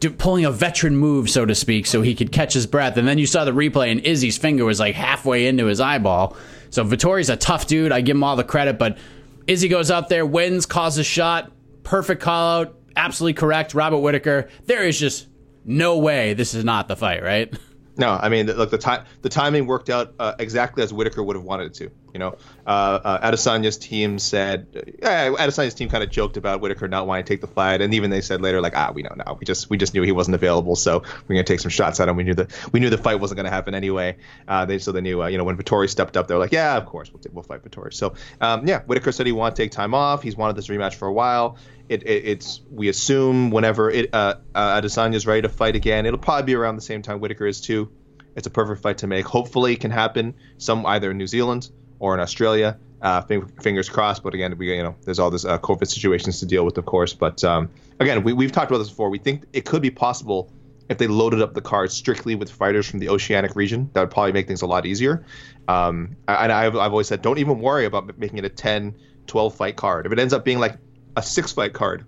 do, 0.00 0.10
pulling 0.10 0.44
a 0.44 0.50
veteran 0.50 0.96
move, 0.96 1.30
so 1.30 1.46
to 1.46 1.54
speak, 1.54 1.86
so 1.86 2.02
he 2.02 2.14
could 2.14 2.32
catch 2.32 2.54
his 2.54 2.66
breath. 2.66 2.96
And 2.96 3.06
then 3.06 3.18
you 3.18 3.26
saw 3.26 3.44
the 3.44 3.52
replay, 3.52 3.92
and 3.92 4.00
Izzy's 4.00 4.38
finger 4.38 4.64
was 4.64 4.80
like 4.80 4.94
halfway 4.94 5.46
into 5.46 5.66
his 5.66 5.80
eyeball. 5.80 6.36
So 6.70 6.84
Vettori's 6.84 7.30
a 7.30 7.36
tough 7.36 7.66
dude. 7.66 7.92
I 7.92 8.00
give 8.00 8.16
him 8.16 8.24
all 8.24 8.36
the 8.36 8.44
credit, 8.44 8.78
but 8.78 8.98
Izzy 9.46 9.68
goes 9.68 9.90
out 9.90 10.08
there, 10.08 10.24
wins, 10.24 10.66
calls 10.66 10.98
a 10.98 11.04
shot, 11.04 11.52
perfect 11.82 12.22
call 12.22 12.60
out, 12.60 12.78
absolutely 12.96 13.34
correct. 13.34 13.74
Robert 13.74 13.98
Whitaker. 13.98 14.48
There 14.66 14.84
is 14.84 14.98
just 14.98 15.28
no 15.64 15.98
way 15.98 16.34
this 16.34 16.54
is 16.54 16.64
not 16.64 16.88
the 16.88 16.96
fight, 16.96 17.22
right? 17.22 17.52
No, 17.96 18.10
I 18.10 18.30
mean, 18.30 18.46
look, 18.46 18.70
the 18.70 18.78
time 18.78 19.04
the 19.20 19.28
timing 19.28 19.66
worked 19.66 19.90
out 19.90 20.14
uh, 20.18 20.34
exactly 20.38 20.82
as 20.82 20.92
Whitaker 20.92 21.22
would 21.22 21.36
have 21.36 21.44
wanted 21.44 21.66
it 21.66 21.74
to. 21.74 21.90
You 22.12 22.18
know, 22.18 22.36
uh, 22.66 22.70
uh, 23.04 23.30
Adesanya's 23.30 23.78
team 23.78 24.18
said, 24.18 24.66
yeah, 25.00 25.30
Adesanya's 25.30 25.74
team 25.74 25.88
kind 25.88 26.02
of 26.02 26.10
joked 26.10 26.36
about 26.36 26.60
Whitaker 26.60 26.88
not 26.88 27.06
wanting 27.06 27.24
to 27.24 27.28
take 27.28 27.40
the 27.40 27.46
fight, 27.46 27.80
and 27.80 27.94
even 27.94 28.10
they 28.10 28.20
said 28.20 28.40
later, 28.40 28.60
like, 28.60 28.76
ah, 28.76 28.90
we 28.92 29.02
don't 29.02 29.16
know, 29.18 29.36
we 29.38 29.44
just 29.44 29.70
we 29.70 29.76
just 29.76 29.94
knew 29.94 30.02
he 30.02 30.12
wasn't 30.12 30.34
available, 30.34 30.76
so 30.76 31.00
we're 31.00 31.34
gonna 31.34 31.44
take 31.44 31.60
some 31.60 31.70
shots 31.70 32.00
at 32.00 32.08
him. 32.08 32.16
We 32.16 32.24
knew 32.24 32.34
that 32.34 32.50
we 32.72 32.80
knew 32.80 32.90
the 32.90 32.98
fight 32.98 33.20
wasn't 33.20 33.36
gonna 33.36 33.50
happen 33.50 33.74
anyway. 33.74 34.16
Uh, 34.48 34.64
they 34.64 34.78
so 34.78 34.92
they 34.92 35.00
knew, 35.00 35.22
uh, 35.22 35.28
you 35.28 35.38
know, 35.38 35.44
when 35.44 35.56
Vettori 35.56 35.88
stepped 35.88 36.16
up, 36.16 36.26
they 36.26 36.34
were 36.34 36.40
like, 36.40 36.52
yeah, 36.52 36.76
of 36.76 36.86
course 36.86 37.12
we'll, 37.12 37.22
we'll 37.32 37.44
fight 37.44 37.62
Vettori. 37.62 37.94
So 37.94 38.14
um, 38.40 38.66
yeah, 38.66 38.82
Whitaker 38.82 39.12
said 39.12 39.26
he 39.26 39.32
wanted 39.32 39.56
to 39.56 39.62
take 39.62 39.70
time 39.70 39.94
off. 39.94 40.22
He's 40.22 40.36
wanted 40.36 40.56
this 40.56 40.68
rematch 40.68 40.94
for 40.94 41.06
a 41.06 41.12
while. 41.12 41.56
It, 41.88 42.04
it, 42.04 42.24
it's 42.26 42.60
we 42.70 42.88
assume 42.88 43.50
whenever 43.50 43.90
it 43.90 44.14
uh, 44.14 44.36
uh, 44.54 44.80
Adesanya's 44.80 45.26
ready 45.26 45.42
to 45.42 45.48
fight 45.48 45.76
again, 45.76 46.06
it'll 46.06 46.18
probably 46.18 46.44
be 46.44 46.54
around 46.54 46.76
the 46.76 46.82
same 46.82 47.02
time 47.02 47.20
Whitaker 47.20 47.46
is 47.46 47.60
too. 47.60 47.90
It's 48.36 48.46
a 48.46 48.50
perfect 48.50 48.82
fight 48.82 48.98
to 48.98 49.06
make. 49.06 49.26
Hopefully, 49.26 49.72
it 49.72 49.80
can 49.80 49.90
happen 49.90 50.34
some 50.56 50.86
either 50.86 51.10
in 51.10 51.18
New 51.18 51.26
Zealand 51.26 51.68
or 52.00 52.14
in 52.14 52.20
Australia. 52.20 52.76
Uh, 53.00 53.22
fingers 53.22 53.88
crossed. 53.88 54.22
But 54.22 54.34
again, 54.34 54.58
we 54.58 54.76
you 54.76 54.82
know 54.82 54.94
there's 55.04 55.18
all 55.18 55.30
this 55.30 55.44
uh, 55.44 55.58
COVID 55.58 55.86
situations 55.86 56.40
to 56.40 56.46
deal 56.46 56.64
with, 56.64 56.76
of 56.76 56.84
course. 56.84 57.14
But 57.14 57.42
um, 57.44 57.70
again, 57.98 58.24
we, 58.24 58.32
we've 58.32 58.52
talked 58.52 58.70
about 58.70 58.78
this 58.78 58.90
before. 58.90 59.08
We 59.08 59.18
think 59.18 59.44
it 59.52 59.64
could 59.64 59.80
be 59.80 59.90
possible 59.90 60.52
if 60.90 60.98
they 60.98 61.06
loaded 61.06 61.40
up 61.40 61.54
the 61.54 61.62
card 61.62 61.92
strictly 61.92 62.34
with 62.34 62.50
fighters 62.50 62.90
from 62.90 62.98
the 62.98 63.08
Oceanic 63.08 63.54
region. 63.54 63.88
That 63.92 64.00
would 64.00 64.10
probably 64.10 64.32
make 64.32 64.48
things 64.48 64.60
a 64.60 64.66
lot 64.66 64.84
easier. 64.84 65.24
Um, 65.68 66.16
and 66.26 66.50
I've, 66.50 66.76
I've 66.76 66.90
always 66.90 67.06
said, 67.06 67.22
don't 67.22 67.38
even 67.38 67.60
worry 67.60 67.84
about 67.84 68.18
making 68.18 68.38
it 68.38 68.44
a 68.44 68.48
10, 68.48 68.96
12 69.28 69.54
fight 69.54 69.76
card. 69.76 70.04
If 70.04 70.12
it 70.12 70.18
ends 70.18 70.34
up 70.34 70.44
being 70.44 70.58
like 70.58 70.76
a 71.16 71.22
six 71.22 71.52
fight 71.52 71.74
card, 71.74 72.04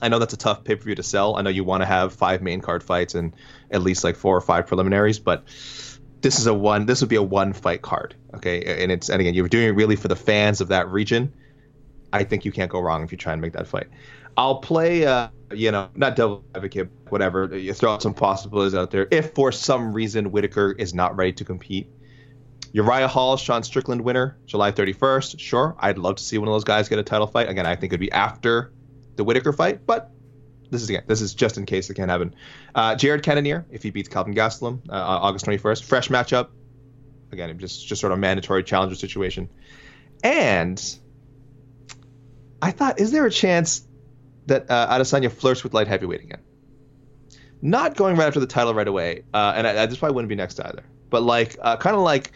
I 0.00 0.08
know 0.08 0.18
that's 0.18 0.32
a 0.32 0.38
tough 0.38 0.64
pay 0.64 0.76
per 0.76 0.84
view 0.84 0.94
to 0.94 1.02
sell. 1.02 1.36
I 1.36 1.42
know 1.42 1.50
you 1.50 1.62
want 1.62 1.82
to 1.82 1.86
have 1.86 2.14
five 2.14 2.40
main 2.40 2.62
card 2.62 2.82
fights 2.82 3.14
and 3.14 3.34
at 3.70 3.82
least 3.82 4.02
like 4.02 4.16
four 4.16 4.34
or 4.34 4.40
five 4.40 4.66
preliminaries, 4.66 5.18
but 5.18 5.44
this 6.26 6.40
is 6.40 6.48
a 6.48 6.54
one. 6.54 6.86
This 6.86 7.00
would 7.02 7.08
be 7.08 7.14
a 7.14 7.22
one 7.22 7.52
fight 7.52 7.82
card, 7.82 8.16
okay? 8.34 8.82
And 8.82 8.90
it's 8.90 9.08
and 9.08 9.20
again, 9.20 9.34
you're 9.34 9.46
doing 9.46 9.68
it 9.68 9.76
really 9.76 9.94
for 9.94 10.08
the 10.08 10.16
fans 10.16 10.60
of 10.60 10.68
that 10.68 10.88
region. 10.88 11.32
I 12.12 12.24
think 12.24 12.44
you 12.44 12.50
can't 12.50 12.68
go 12.68 12.80
wrong 12.80 13.04
if 13.04 13.12
you 13.12 13.18
try 13.18 13.32
and 13.32 13.40
make 13.40 13.52
that 13.52 13.68
fight. 13.68 13.86
I'll 14.36 14.56
play, 14.56 15.06
uh, 15.06 15.28
you 15.52 15.70
know, 15.70 15.88
not 15.94 16.16
devil 16.16 16.44
advocate, 16.52 16.88
whatever. 17.10 17.56
You 17.56 17.72
throw 17.72 17.92
out 17.92 18.02
some 18.02 18.12
possibilities 18.12 18.74
out 18.74 18.90
there. 18.90 19.06
If 19.12 19.34
for 19.34 19.52
some 19.52 19.92
reason 19.92 20.32
Whitaker 20.32 20.72
is 20.72 20.92
not 20.94 21.16
ready 21.16 21.32
to 21.34 21.44
compete, 21.44 21.88
Uriah 22.72 23.06
Hall, 23.06 23.36
Sean 23.36 23.62
Strickland 23.62 24.00
winner, 24.00 24.36
July 24.46 24.72
31st. 24.72 25.38
Sure, 25.38 25.76
I'd 25.78 25.96
love 25.96 26.16
to 26.16 26.24
see 26.24 26.38
one 26.38 26.48
of 26.48 26.54
those 26.54 26.64
guys 26.64 26.88
get 26.88 26.98
a 26.98 27.04
title 27.04 27.28
fight. 27.28 27.48
Again, 27.48 27.66
I 27.66 27.76
think 27.76 27.92
it'd 27.92 28.00
be 28.00 28.10
after 28.10 28.72
the 29.14 29.22
Whitaker 29.22 29.52
fight, 29.52 29.86
but 29.86 30.10
this 30.70 30.82
is 30.82 30.90
again, 30.90 31.04
this 31.06 31.20
is 31.20 31.34
just 31.34 31.58
in 31.58 31.66
case 31.66 31.90
it 31.90 31.94
can't 31.94 32.10
happen. 32.10 32.34
Uh, 32.74 32.94
Jared 32.94 33.22
Cannonier, 33.22 33.66
if 33.70 33.82
he 33.82 33.90
beats 33.90 34.08
Calvin 34.08 34.34
Gastelum, 34.34 34.80
uh, 34.88 34.92
August 34.92 35.46
21st, 35.46 35.84
fresh 35.84 36.08
matchup. 36.08 36.48
Again, 37.32 37.58
just 37.58 37.86
just 37.86 38.00
sort 38.00 38.12
of 38.12 38.18
a 38.18 38.20
mandatory 38.20 38.62
challenger 38.62 38.94
situation. 38.94 39.48
And 40.22 40.82
I 42.62 42.70
thought, 42.70 43.00
is 43.00 43.10
there 43.10 43.26
a 43.26 43.30
chance 43.30 43.86
that 44.46 44.70
uh, 44.70 44.88
Adesanya 44.98 45.30
flirts 45.30 45.62
with 45.62 45.74
light 45.74 45.88
heavyweight 45.88 46.22
again? 46.22 46.40
Not 47.60 47.96
going 47.96 48.16
right 48.16 48.26
after 48.26 48.40
the 48.40 48.46
title 48.46 48.74
right 48.74 48.86
away, 48.86 49.24
uh, 49.34 49.54
and 49.56 49.66
I, 49.66 49.82
I, 49.82 49.86
this 49.86 49.98
probably 49.98 50.14
wouldn't 50.14 50.28
be 50.28 50.36
next 50.36 50.60
either. 50.60 50.84
But 51.10 51.22
like, 51.22 51.56
uh, 51.60 51.76
kind 51.76 51.96
of 51.96 52.02
like 52.02 52.32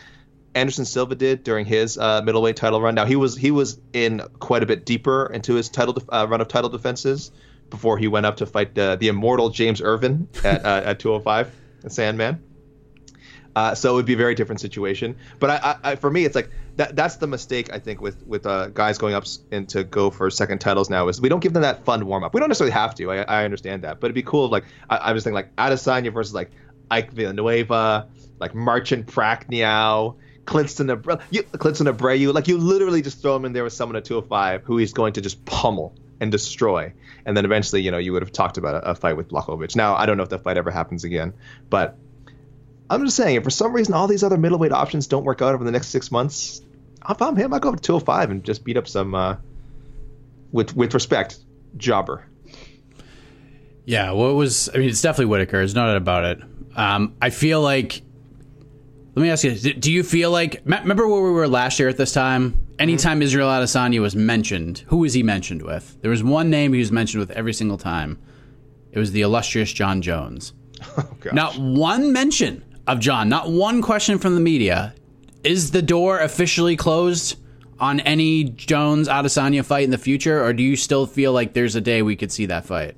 Anderson 0.55 0.85
Silva 0.85 1.15
did 1.15 1.45
during 1.45 1.67
his 1.67 1.97
uh, 1.97 2.23
middleweight 2.23 2.57
title 2.57 2.81
run. 2.81 2.95
Now 2.95 3.05
he 3.05 3.17
was 3.17 3.37
he 3.37 3.51
was 3.51 3.81
in 3.93 4.21
quite 4.39 4.63
a 4.63 4.67
bit 4.67 4.85
deeper 4.85 5.27
into 5.27 5.55
his 5.55 5.69
title 5.69 6.03
uh, 6.09 6.27
run 6.29 6.41
of 6.41 6.49
title 6.49 6.71
defenses 6.71 7.31
before 7.71 7.99
he 7.99 8.09
went 8.09 8.27
up 8.27 8.39
to 8.39 8.47
fight 8.47 8.77
uh, 8.79 8.97
the 8.97 9.09
immortal 9.09 9.51
James 9.51 9.81
Irvin 9.81 10.29
at 10.45 10.65
uh, 10.65 10.83
at 10.85 10.99
205, 10.99 11.55
the 11.83 11.91
Sandman. 11.91 12.43
Uh, 13.55 13.75
so 13.75 13.93
it 13.93 13.95
would 13.95 14.07
be 14.07 14.15
a 14.15 14.17
very 14.17 14.35
different 14.35 14.61
situation. 14.61 15.17
But 15.39 15.51
I, 15.51 15.57
I, 15.57 15.91
I, 15.91 15.97
for 15.97 16.11
me, 16.11 16.25
it's 16.25 16.37
like 16.37 16.51
that. 16.77 16.95
That's 16.95 17.17
the 17.17 17.27
mistake 17.27 17.73
I 17.73 17.79
think 17.79 18.01
with 18.01 18.25
with 18.27 18.47
uh, 18.47 18.69
guys 18.69 18.99
going 18.99 19.15
up 19.15 19.25
and 19.51 19.69
to 19.71 19.83
go 19.83 20.11
for 20.11 20.31
second 20.31 20.61
titles 20.61 20.89
now 20.89 21.09
is 21.09 21.21
we 21.21 21.29
don't 21.29 21.41
give 21.41 21.53
them 21.53 21.63
that 21.63 21.85
fun 21.85 22.07
warm 22.07 22.23
up. 22.23 22.33
We 22.33 22.41
don't 22.41 22.49
necessarily 22.49 22.73
have 22.73 22.95
to. 22.97 23.11
I, 23.11 23.17
I 23.23 23.45
understand 23.45 23.83
that, 23.83 24.01
but 24.01 24.07
it'd 24.07 24.15
be 24.15 24.23
cool. 24.23 24.47
If, 24.47 24.53
like 24.53 24.65
I, 24.89 24.97
I 24.97 25.13
was 25.13 25.25
thinking, 25.25 25.35
like 25.35 25.55
Adesanya 25.57 26.13
versus 26.13 26.33
like 26.33 26.51
Ike 26.91 27.11
Villanueva, 27.11 28.09
like 28.39 28.55
Marcin 28.55 29.03
Prachnio, 29.03 30.17
Klidson 30.45 30.97
Abreu, 30.97 31.21
you, 31.31 31.43
Klidson 31.43 31.93
Abreu. 31.93 32.33
Like 32.33 32.47
you 32.47 32.57
literally 32.59 33.03
just 33.03 33.21
throw 33.21 33.35
him 33.35 33.45
in 33.45 33.53
there 33.53 33.65
with 33.65 33.73
someone 33.73 33.97
at 33.97 34.05
205 34.05 34.63
who 34.63 34.77
he's 34.77 34.93
going 34.93 35.15
to 35.15 35.21
just 35.21 35.45
pummel 35.45 35.95
and 36.21 36.31
destroy. 36.31 36.93
And 37.27 37.37
then 37.37 37.45
eventually, 37.45 37.83
you 37.83 37.91
know, 37.91 37.99
you 37.99 38.13
would 38.13 38.23
have 38.23 38.33
talked 38.33 38.59
about 38.59 38.83
a, 38.83 38.91
a 38.91 38.95
fight 38.95 39.17
with 39.17 39.29
Blachowicz. 39.29 39.75
Now 39.75 39.95
I 39.95 40.07
don't 40.07 40.17
know 40.17 40.23
if 40.23 40.29
that 40.31 40.43
fight 40.43 40.57
ever 40.57 40.71
happens 40.71 41.05
again, 41.05 41.33
but 41.69 41.99
I'm 42.89 43.05
just 43.05 43.17
saying, 43.17 43.37
if 43.37 43.45
for 43.45 43.51
some 43.51 43.73
reason 43.73 43.95
all 43.95 44.07
these 44.07 44.23
other 44.23 44.37
middleweight 44.37 44.73
options 44.73 45.07
don't 45.07 45.25
work 45.25 45.43
out 45.43 45.55
over 45.55 45.65
the 45.65 45.71
next 45.71 45.89
six 45.89 46.11
months, 46.11 46.61
if 47.09 47.23
I'm 47.23 47.37
him, 47.37 47.55
I 47.55 47.59
go 47.59 47.75
to 47.75 47.81
205 47.81 48.31
and 48.31 48.45
just 48.45 48.65
beat 48.65 48.77
up 48.77 48.87
some, 48.87 49.15
uh, 49.15 49.37
with 50.53 50.77
with 50.77 50.95
respect, 50.95 51.39
jobber. 51.77 52.25
Yeah, 53.85 54.13
what 54.13 54.35
was? 54.35 54.69
I 54.69 54.79
mean, 54.79 54.89
it's 54.89 55.03
definitely 55.03 55.27
Whitaker. 55.27 55.59
There's 55.59 55.75
no 55.75 55.87
doubt 55.87 55.97
about 55.97 56.25
it. 56.25 56.41
Um, 56.77 57.15
I 57.21 57.31
feel 57.31 57.61
like. 57.61 58.03
Let 59.15 59.23
me 59.23 59.31
ask 59.31 59.43
you: 59.45 59.55
Do 59.75 59.91
you 59.91 60.03
feel 60.03 60.31
like? 60.31 60.63
Remember 60.65 61.09
where 61.09 61.23
we 61.23 61.31
were 61.31 61.49
last 61.49 61.79
year 61.79 61.89
at 61.89 61.97
this 61.97 62.13
time? 62.13 62.60
Anytime. 62.81 63.23
Israel 63.23 63.49
Adesanya 63.49 64.01
was 64.01 64.17
mentioned, 64.17 64.85
who 64.87 64.99
was 64.99 65.13
he 65.13 65.23
mentioned 65.23 65.63
with? 65.63 65.99
There 66.01 66.11
was 66.11 66.25
one 66.25 66.51
name 66.51 66.73
he 66.73 66.79
was 66.81 66.91
mentioned 66.91 67.21
with 67.21 67.31
every 67.33 67.53
single 67.53 67.79
time. 67.79 68.19
It 68.93 68.99
was 68.99 69.13
the 69.13 69.21
illustrious 69.21 69.73
John 69.73 70.03
Jones. 70.03 70.53
Oh, 70.97 71.07
Not 71.33 71.59
one 71.59 72.11
mention 72.13 72.65
of 72.87 73.01
John, 73.01 73.29
Not 73.29 73.51
one 73.51 73.83
question 73.83 74.19
from 74.19 74.35
the 74.35 74.41
media. 74.41 74.95
Is 75.45 75.71
the 75.73 75.83
door 75.83 76.19
officially 76.19 76.75
closed 76.75 77.37
on 77.79 78.01
any 78.01 78.45
Jones 78.45 79.07
Adesanya 79.07 79.63
fight 79.65 79.85
in 79.85 79.91
the 79.91 79.99
future, 79.99 80.43
or 80.43 80.53
do 80.55 80.63
you 80.63 80.77
still 80.77 81.07
feel 81.07 81.33
like 81.33 81.53
there's 81.53 81.75
a 81.77 81.81
day 81.81 82.01
we 82.01 82.17
could 82.17 82.33
see 82.33 82.47
that 82.47 82.65
fight? 82.65 82.97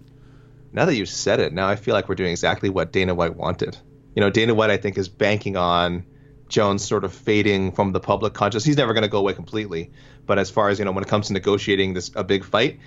Now 0.73 0.85
that 0.85 0.95
you 0.95 1.07
said 1.07 1.41
it, 1.41 1.53
now 1.53 1.69
I 1.69 1.77
feel 1.77 1.95
like 1.95 2.09
we're 2.09 2.15
doing 2.15 2.31
exactly 2.31 2.69
what 2.69 2.93
Dana 2.93 3.15
White 3.15 3.37
wanted. 3.37 3.77
You 4.15 4.21
know, 4.21 4.31
Dana 4.31 4.55
White, 4.55 4.71
I 4.71 4.77
think, 4.77 4.97
is 4.97 5.09
banking 5.09 5.57
on 5.57 6.05
Jones 6.53 6.85
sort 6.85 7.05
of 7.05 7.13
fading 7.13 7.73
from 7.73 7.93
the 7.93 8.01
public 8.01 8.35
conscious. 8.35 8.65
He's 8.65 8.77
never 8.77 8.93
going 8.93 9.03
to 9.03 9.09
go 9.09 9.19
away 9.19 9.35
completely, 9.35 9.91
but 10.27 10.39
as 10.39 10.51
far 10.51 10.69
as 10.69 10.79
you 10.79 10.85
know, 10.85 10.93
when 10.93 11.03
it 11.03 11.09
comes 11.09 11.27
to 11.27 11.33
negotiating 11.33 11.95
this 11.95 12.11
a 12.15 12.23
big 12.23 12.45
fight, 12.45 12.79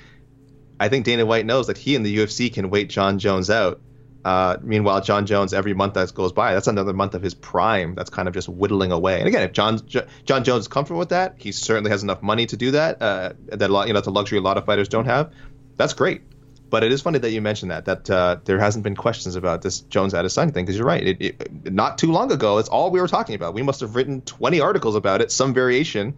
I 0.80 0.88
think 0.90 1.06
Dana 1.06 1.26
White 1.26 1.46
knows 1.46 1.68
that 1.68 1.78
he 1.78 1.96
and 1.96 2.06
the 2.06 2.18
UFC 2.18 2.54
can 2.54 2.70
wait 2.70 2.90
John 2.90 3.20
Jones 3.20 3.50
out 3.50 3.82
uh, 4.26 4.58
meanwhile, 4.64 5.02
John 5.02 5.28
Jones, 5.28 5.54
every 5.54 5.76
month 5.76 5.94
that 5.94 6.12
goes 6.16 6.34
by, 6.34 6.56
that's 6.56 6.66
another 6.66 6.94
month 6.94 7.14
of 7.14 7.22
his 7.22 7.36
prime 7.36 7.94
that's 7.94 8.10
kind 8.10 8.28
of 8.28 8.34
just 8.34 8.50
whittling 8.50 8.92
away. 8.92 9.20
And 9.20 9.28
again, 9.28 9.44
if 9.44 9.52
Jon 9.52 9.80
Jon 9.88 10.44
Jones 10.44 10.64
is 10.64 10.68
comfortable 10.68 10.98
with 10.98 11.10
that, 11.10 11.36
he 11.38 11.52
certainly 11.52 11.92
has 11.92 12.02
enough 12.02 12.24
money 12.24 12.48
to 12.48 12.58
do 12.58 12.72
that. 12.72 13.00
Uh, 13.00 13.34
that 13.50 13.70
you 13.70 13.94
know, 13.94 13.94
that's 13.94 14.08
a 14.08 14.12
luxury 14.12 14.40
a 14.40 14.42
lot 14.42 14.58
of 14.58 14.66
fighters 14.66 14.90
don't 14.90 15.06
have. 15.06 15.32
That's 15.78 15.94
great. 15.94 16.24
But 16.70 16.84
it 16.84 16.92
is 16.92 17.02
funny 17.02 17.20
that 17.20 17.32
you 17.32 17.42
mentioned 17.42 17.72
that 17.72 17.86
that 17.86 18.10
uh, 18.10 18.38
there 18.46 18.60
hasn't 18.60 18.84
been 18.84 18.96
questions 18.96 19.36
about 19.36 19.62
this 19.62 19.82
Jones 19.82 20.14
Adesanya 20.14 20.54
thing 20.54 20.66
because 20.66 20.78
you're 20.78 20.88
right. 20.88 21.06
It, 21.06 21.22
it, 21.22 21.74
not 21.74 21.98
too 21.98 22.12
long 22.12 22.32
ago, 22.32 22.58
it's 22.58 22.70
all 22.70 22.92
we 22.92 23.00
were 23.00 23.08
talking 23.08 23.36
about. 23.36 23.54
We 23.54 23.62
must 23.62 23.82
have 23.82 23.96
written 23.96 24.22
20 24.22 24.60
articles 24.62 24.96
about 24.96 25.22
it, 25.22 25.32
some 25.32 25.54
variation 25.54 26.18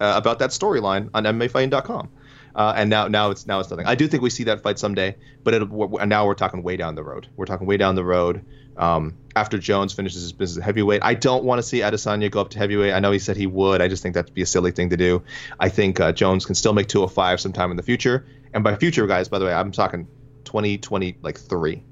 uh, 0.00 0.14
about 0.16 0.38
that 0.38 0.50
storyline 0.50 1.10
on 1.12 1.24
MMAfighting.com. 1.24 2.08
Uh, 2.54 2.72
and 2.76 2.90
now 2.90 3.06
now 3.08 3.30
it's 3.30 3.46
now 3.46 3.60
it's 3.60 3.70
nothing. 3.70 3.86
I 3.86 3.94
do 3.94 4.08
think 4.08 4.22
we 4.22 4.30
see 4.30 4.44
that 4.44 4.62
fight 4.62 4.78
someday, 4.78 5.16
but 5.44 5.54
it 5.54 5.70
now 5.70 6.26
we're 6.26 6.34
talking 6.34 6.62
way 6.62 6.76
down 6.76 6.94
the 6.94 7.04
road. 7.04 7.28
We're 7.36 7.46
talking 7.46 7.66
way 7.66 7.76
down 7.76 7.94
the 7.94 8.04
road. 8.04 8.44
Um, 8.76 9.16
after 9.36 9.58
Jones 9.58 9.92
finishes 9.92 10.22
his 10.22 10.32
business 10.32 10.58
at 10.58 10.64
heavyweight, 10.64 11.04
I 11.04 11.14
don't 11.14 11.44
want 11.44 11.58
to 11.58 11.62
see 11.62 11.80
Adesanya 11.80 12.30
go 12.30 12.40
up 12.40 12.50
to 12.50 12.58
heavyweight. 12.58 12.92
I 12.92 13.00
know 13.00 13.12
he 13.12 13.18
said 13.18 13.36
he 13.36 13.46
would. 13.46 13.82
I 13.82 13.88
just 13.88 14.02
think 14.02 14.14
that'd 14.14 14.34
be 14.34 14.42
a 14.42 14.46
silly 14.46 14.72
thing 14.72 14.90
to 14.90 14.96
do. 14.96 15.22
I 15.58 15.68
think 15.68 16.00
uh, 16.00 16.12
Jones 16.12 16.46
can 16.46 16.54
still 16.54 16.72
make 16.72 16.88
205 16.88 17.40
sometime 17.40 17.70
in 17.70 17.76
the 17.76 17.82
future. 17.82 18.26
And 18.52 18.64
by 18.64 18.76
future, 18.76 19.06
guys, 19.06 19.28
by 19.28 19.38
the 19.38 19.44
way, 19.44 19.52
I'm 19.52 19.72
talking 19.72 20.06
2020 20.44 21.18
like 21.22 21.38
three. 21.38 21.82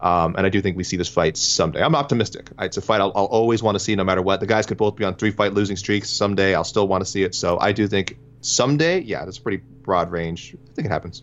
Um, 0.00 0.34
and 0.36 0.46
I 0.46 0.48
do 0.48 0.62
think 0.62 0.76
we 0.76 0.84
see 0.84 0.96
this 0.96 1.08
fight 1.08 1.36
someday. 1.36 1.82
I'm 1.82 1.94
optimistic. 1.94 2.50
It's 2.58 2.78
a 2.78 2.80
fight 2.80 3.00
I'll, 3.00 3.12
I'll, 3.14 3.26
always 3.26 3.62
want 3.62 3.74
to 3.74 3.78
see 3.78 3.94
no 3.94 4.04
matter 4.04 4.22
what. 4.22 4.40
The 4.40 4.46
guys 4.46 4.64
could 4.64 4.78
both 4.78 4.96
be 4.96 5.04
on 5.04 5.14
three 5.14 5.30
fight 5.30 5.52
losing 5.52 5.76
streaks 5.76 6.08
someday. 6.08 6.54
I'll 6.54 6.64
still 6.64 6.88
want 6.88 7.04
to 7.04 7.10
see 7.10 7.22
it. 7.22 7.34
So 7.34 7.58
I 7.60 7.72
do 7.72 7.86
think 7.86 8.16
someday, 8.40 9.00
yeah, 9.00 9.24
that's 9.26 9.36
a 9.36 9.42
pretty 9.42 9.62
broad 9.82 10.10
range. 10.10 10.56
I 10.70 10.74
think 10.74 10.86
it 10.86 10.90
happens. 10.90 11.22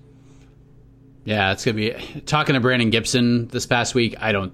Yeah, 1.26 1.52
it's 1.52 1.66
gonna 1.66 1.76
be 1.76 2.22
talking 2.26 2.54
to 2.54 2.62
Brandon 2.62 2.90
Gibson 2.90 3.48
this 3.48 3.66
past 3.66 3.96
week. 3.96 4.16
I 4.20 4.32
don't, 4.32 4.54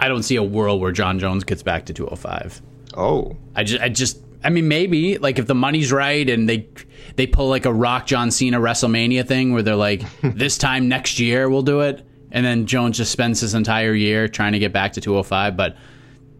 I 0.00 0.08
don't 0.08 0.22
see 0.22 0.36
a 0.36 0.42
world 0.42 0.80
where 0.80 0.90
Jon 0.90 1.18
Jones 1.18 1.44
gets 1.44 1.62
back 1.62 1.86
to 1.86 1.92
205. 1.92 2.62
Oh, 2.96 3.36
I 3.54 3.62
just, 3.62 3.82
I 3.82 3.90
just, 3.90 4.18
I 4.42 4.50
mean, 4.50 4.68
maybe 4.68 5.18
like 5.18 5.38
if 5.38 5.46
the 5.46 5.54
money's 5.54 5.92
right 5.92 6.28
and 6.28 6.48
they, 6.48 6.68
they 7.16 7.26
pull 7.26 7.48
like 7.48 7.66
a 7.66 7.72
Rock 7.72 8.06
John 8.06 8.30
Cena 8.30 8.58
WrestleMania 8.58 9.26
thing 9.26 9.52
where 9.52 9.62
they're 9.62 9.76
like, 9.76 10.02
this 10.22 10.58
time 10.58 10.88
next 10.88 11.18
year 11.18 11.48
we'll 11.48 11.62
do 11.62 11.80
it, 11.80 12.06
and 12.32 12.44
then 12.44 12.66
Jones 12.66 12.96
just 12.96 13.12
spends 13.12 13.40
his 13.40 13.54
entire 13.54 13.94
year 13.94 14.28
trying 14.28 14.52
to 14.52 14.58
get 14.58 14.72
back 14.72 14.92
to 14.94 15.00
205, 15.00 15.56
but 15.56 15.76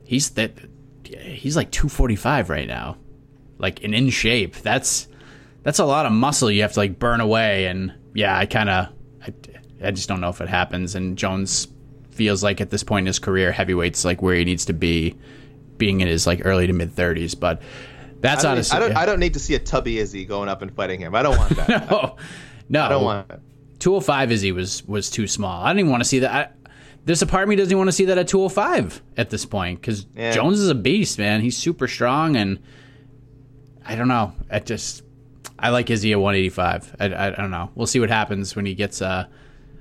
he's 0.04 0.30
that, 0.30 0.52
he's 1.04 1.56
like 1.56 1.70
245 1.70 2.48
right 2.48 2.68
now, 2.68 2.96
like 3.58 3.82
and 3.84 3.94
in 3.94 4.10
shape. 4.10 4.56
That's 4.56 5.08
that's 5.62 5.78
a 5.78 5.84
lot 5.84 6.06
of 6.06 6.12
muscle 6.12 6.50
you 6.50 6.62
have 6.62 6.72
to 6.72 6.80
like 6.80 6.98
burn 6.98 7.20
away. 7.20 7.66
And 7.66 7.92
yeah, 8.14 8.36
I 8.36 8.46
kind 8.46 8.68
of, 8.68 8.88
I, 9.22 9.34
I 9.84 9.90
just 9.90 10.08
don't 10.08 10.20
know 10.20 10.28
if 10.28 10.40
it 10.40 10.48
happens. 10.48 10.94
And 10.94 11.18
Jones 11.18 11.68
feels 12.10 12.42
like 12.42 12.60
at 12.60 12.70
this 12.70 12.82
point 12.82 13.04
in 13.04 13.06
his 13.06 13.18
career, 13.18 13.52
heavyweight's 13.52 14.04
like 14.04 14.22
where 14.22 14.34
he 14.34 14.44
needs 14.44 14.64
to 14.66 14.72
be, 14.72 15.16
being 15.80 16.00
in 16.00 16.06
his 16.06 16.28
like 16.28 16.42
early 16.44 16.68
to 16.68 16.72
mid 16.72 16.94
thirties. 16.94 17.34
But 17.34 17.60
that's 18.20 18.44
I 18.44 18.52
honestly, 18.52 18.76
I 18.76 18.80
don't, 18.80 18.96
I 18.96 19.06
don't 19.06 19.18
need 19.18 19.34
to 19.34 19.40
see 19.40 19.56
a 19.56 19.58
tubby 19.58 19.98
Izzy 19.98 20.24
going 20.24 20.48
up 20.48 20.62
and 20.62 20.72
fighting 20.72 21.00
him. 21.00 21.16
I 21.16 21.24
don't 21.24 21.36
want 21.36 21.56
that. 21.56 21.68
no, 21.90 22.16
no, 22.68 22.84
I 22.84 22.88
don't 22.88 23.04
want 23.04 23.30
it. 23.30 23.40
205 23.80 24.30
Izzy 24.30 24.52
was 24.52 24.86
was 24.86 25.10
too 25.10 25.26
small. 25.26 25.64
I 25.64 25.70
don't 25.70 25.80
even 25.80 25.90
want 25.90 26.02
to 26.02 26.08
see 26.08 26.20
that. 26.20 26.32
I, 26.32 26.70
there's 27.04 27.22
a 27.22 27.26
part 27.26 27.42
of 27.42 27.48
me 27.48 27.56
doesn't 27.56 27.70
even 27.70 27.78
want 27.78 27.88
to 27.88 27.92
see 27.92 28.04
that 28.04 28.18
at 28.18 28.28
205 28.28 29.02
at 29.16 29.30
this 29.30 29.46
point 29.46 29.80
because 29.80 30.06
yeah. 30.14 30.32
Jones 30.32 30.60
is 30.60 30.68
a 30.68 30.74
beast, 30.74 31.18
man. 31.18 31.40
He's 31.40 31.56
super 31.56 31.88
strong, 31.88 32.36
and 32.36 32.60
I 33.84 33.96
don't 33.96 34.08
know. 34.08 34.34
I 34.50 34.60
just 34.60 35.02
I 35.58 35.70
like 35.70 35.90
Izzy 35.90 36.12
at 36.12 36.20
185. 36.20 36.96
I, 37.00 37.04
I, 37.06 37.26
I, 37.26 37.30
don't 37.30 37.50
know. 37.50 37.70
We'll 37.74 37.86
see 37.86 38.00
what 38.00 38.10
happens 38.10 38.54
when 38.54 38.66
he 38.66 38.74
gets 38.74 39.00
uh, 39.00 39.26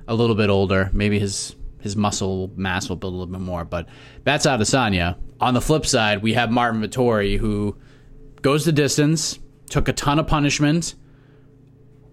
a 0.07 0.15
little 0.15 0.35
bit 0.35 0.49
older. 0.49 0.89
Maybe 0.93 1.19
his 1.19 1.55
his 1.81 1.95
muscle 1.95 2.51
mass 2.55 2.89
will 2.89 2.95
build 2.95 3.13
a 3.13 3.17
little 3.17 3.31
bit 3.31 3.41
more. 3.41 3.65
But 3.65 3.87
that's 4.23 4.45
out 4.45 4.61
of 4.61 4.67
Adesanya. 4.67 5.17
On 5.41 5.53
the 5.53 5.61
flip 5.61 5.85
side, 5.85 6.21
we 6.21 6.33
have 6.33 6.51
Martin 6.51 6.81
Vettori, 6.81 7.37
who 7.37 7.77
goes 8.41 8.65
the 8.65 8.71
distance, 8.71 9.39
took 9.69 9.87
a 9.87 9.93
ton 9.93 10.19
of 10.19 10.27
punishment. 10.27 10.95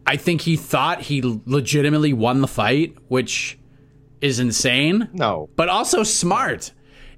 I 0.06 0.16
think 0.16 0.42
he 0.42 0.56
thought 0.56 1.02
he 1.02 1.20
legitimately 1.44 2.12
won 2.12 2.40
the 2.40 2.46
fight, 2.46 2.96
which 3.08 3.58
is 4.20 4.38
insane. 4.38 5.08
No. 5.12 5.48
But 5.56 5.68
also 5.68 6.04
smart. 6.04 6.72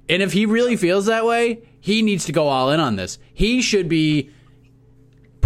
And 0.07 0.23
if 0.23 0.33
he 0.33 0.47
really 0.47 0.75
feels 0.75 1.05
that 1.05 1.25
way, 1.25 1.61
he 1.79 2.01
needs 2.01 2.25
to 2.25 2.31
go 2.31 2.47
all 2.47 2.71
in 2.71 2.79
on 2.79 2.95
this. 2.95 3.19
He 3.33 3.61
should 3.61 3.87
be 3.87 4.31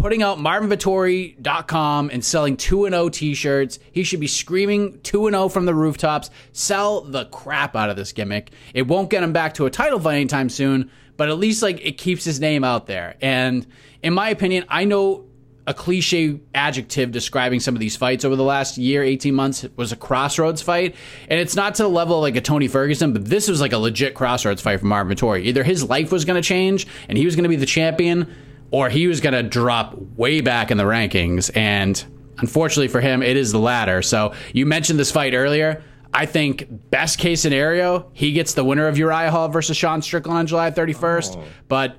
putting 0.04 0.22
out 0.22 0.38
marvinvettori.com 0.38 2.10
and 2.10 2.26
selling 2.26 2.58
2 2.58 2.84
and 2.84 2.94
0 2.94 3.08
t-shirts. 3.08 3.80
He 3.94 4.04
should 4.04 4.20
be 4.20 4.28
screaming 4.28 5.00
2 5.00 5.28
and 5.28 5.34
0 5.34 5.48
from 5.48 5.66
the 5.66 5.74
rooftops. 5.74 6.30
Sell 6.52 7.06
the 7.06 7.24
crap 7.28 7.74
out 7.78 7.90
of 7.90 7.96
this 7.96 8.12
gimmick. 8.12 8.52
It 8.74 8.86
won't 8.86 9.10
get 9.10 9.24
him 9.24 9.32
back 9.32 9.54
to 9.54 9.66
a 9.66 9.70
title 9.70 10.02
fight 10.02 10.16
anytime 10.16 10.50
soon, 10.50 10.92
but 11.16 11.30
at 11.30 11.38
least 11.38 11.64
like 11.64 11.80
it 11.86 11.94
keeps 11.94 12.26
his 12.26 12.42
name 12.42 12.66
out 12.66 12.86
there. 12.86 13.16
And 13.22 13.66
in 14.02 14.14
my 14.14 14.28
opinion, 14.28 14.66
I 14.68 14.84
know 14.84 15.24
a 15.66 15.74
cliche 15.74 16.38
adjective 16.54 17.12
describing 17.12 17.62
some 17.62 17.74
of 17.74 17.80
these 17.80 17.96
fights 17.96 18.26
over 18.26 18.36
the 18.36 18.44
last 18.44 18.78
year, 18.78 19.02
18 19.04 19.34
months 19.34 19.66
was 19.78 19.94
a 19.94 19.96
crossroads 19.96 20.62
fight. 20.62 20.96
And 21.30 21.40
it's 21.40 21.56
not 21.56 21.76
to 21.76 21.84
the 21.84 21.90
level 21.90 22.18
of 22.18 22.24
like 22.24 22.36
a 22.36 22.42
Tony 22.42 22.68
Ferguson, 22.68 23.14
but 23.14 23.24
this 23.24 23.48
was 23.48 23.62
like 23.62 23.72
a 23.72 23.78
legit 23.78 24.16
crossroads 24.16 24.62
fight 24.62 24.82
for 24.82 24.86
Marvin 24.86 25.16
Vettori. 25.16 25.46
Either 25.46 25.64
his 25.64 25.88
life 25.88 26.12
was 26.12 26.26
going 26.26 26.42
to 26.42 26.46
change 26.46 26.88
and 27.08 27.18
he 27.18 27.24
was 27.24 27.38
going 27.38 27.44
to 27.44 27.50
be 27.50 27.56
the 27.56 27.66
champion, 27.66 28.30
or 28.74 28.90
he 28.90 29.06
was 29.06 29.22
going 29.22 29.34
to 29.34 29.44
drop 29.44 29.96
way 30.18 30.42
back 30.42 30.72
in 30.72 30.78
the 30.78 30.84
rankings. 30.84 31.56
And 31.56 32.04
unfortunately 32.40 32.88
for 32.88 33.02
him, 33.02 33.22
it 33.22 33.38
is 33.38 33.52
the 33.52 33.60
latter. 33.60 34.02
So 34.02 34.34
you 34.52 34.66
mentioned 34.66 34.98
this 35.00 35.12
fight 35.12 35.36
earlier. 35.36 35.84
I 36.12 36.26
think 36.26 36.66
best 36.90 37.20
case 37.20 37.40
scenario, 37.40 38.10
he 38.14 38.32
gets 38.32 38.56
the 38.56 38.64
winner 38.64 38.88
of 38.88 38.98
Uriah 38.98 39.30
Hall 39.30 39.48
versus 39.48 39.78
Sean 39.78 40.02
Strickland 40.02 40.40
on 40.40 40.48
July 40.48 40.72
31st. 40.72 41.38
Oh. 41.38 41.44
But 41.68 41.98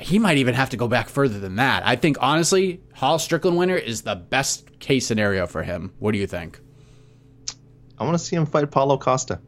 he 0.00 0.18
might 0.18 0.38
even 0.38 0.54
have 0.54 0.70
to 0.70 0.78
go 0.78 0.88
back 0.88 1.10
further 1.10 1.38
than 1.38 1.56
that. 1.56 1.86
I 1.86 1.96
think 1.96 2.16
honestly, 2.18 2.80
Hall 2.94 3.18
Strickland 3.18 3.58
winner 3.58 3.76
is 3.76 4.02
the 4.02 4.14
best 4.14 4.78
case 4.78 5.06
scenario 5.06 5.46
for 5.46 5.62
him. 5.62 5.92
What 5.98 6.12
do 6.12 6.18
you 6.18 6.26
think? 6.26 6.60
I 7.98 8.04
want 8.04 8.18
to 8.18 8.24
see 8.24 8.36
him 8.36 8.46
fight 8.46 8.70
Paulo 8.70 8.96
Costa. 8.96 9.38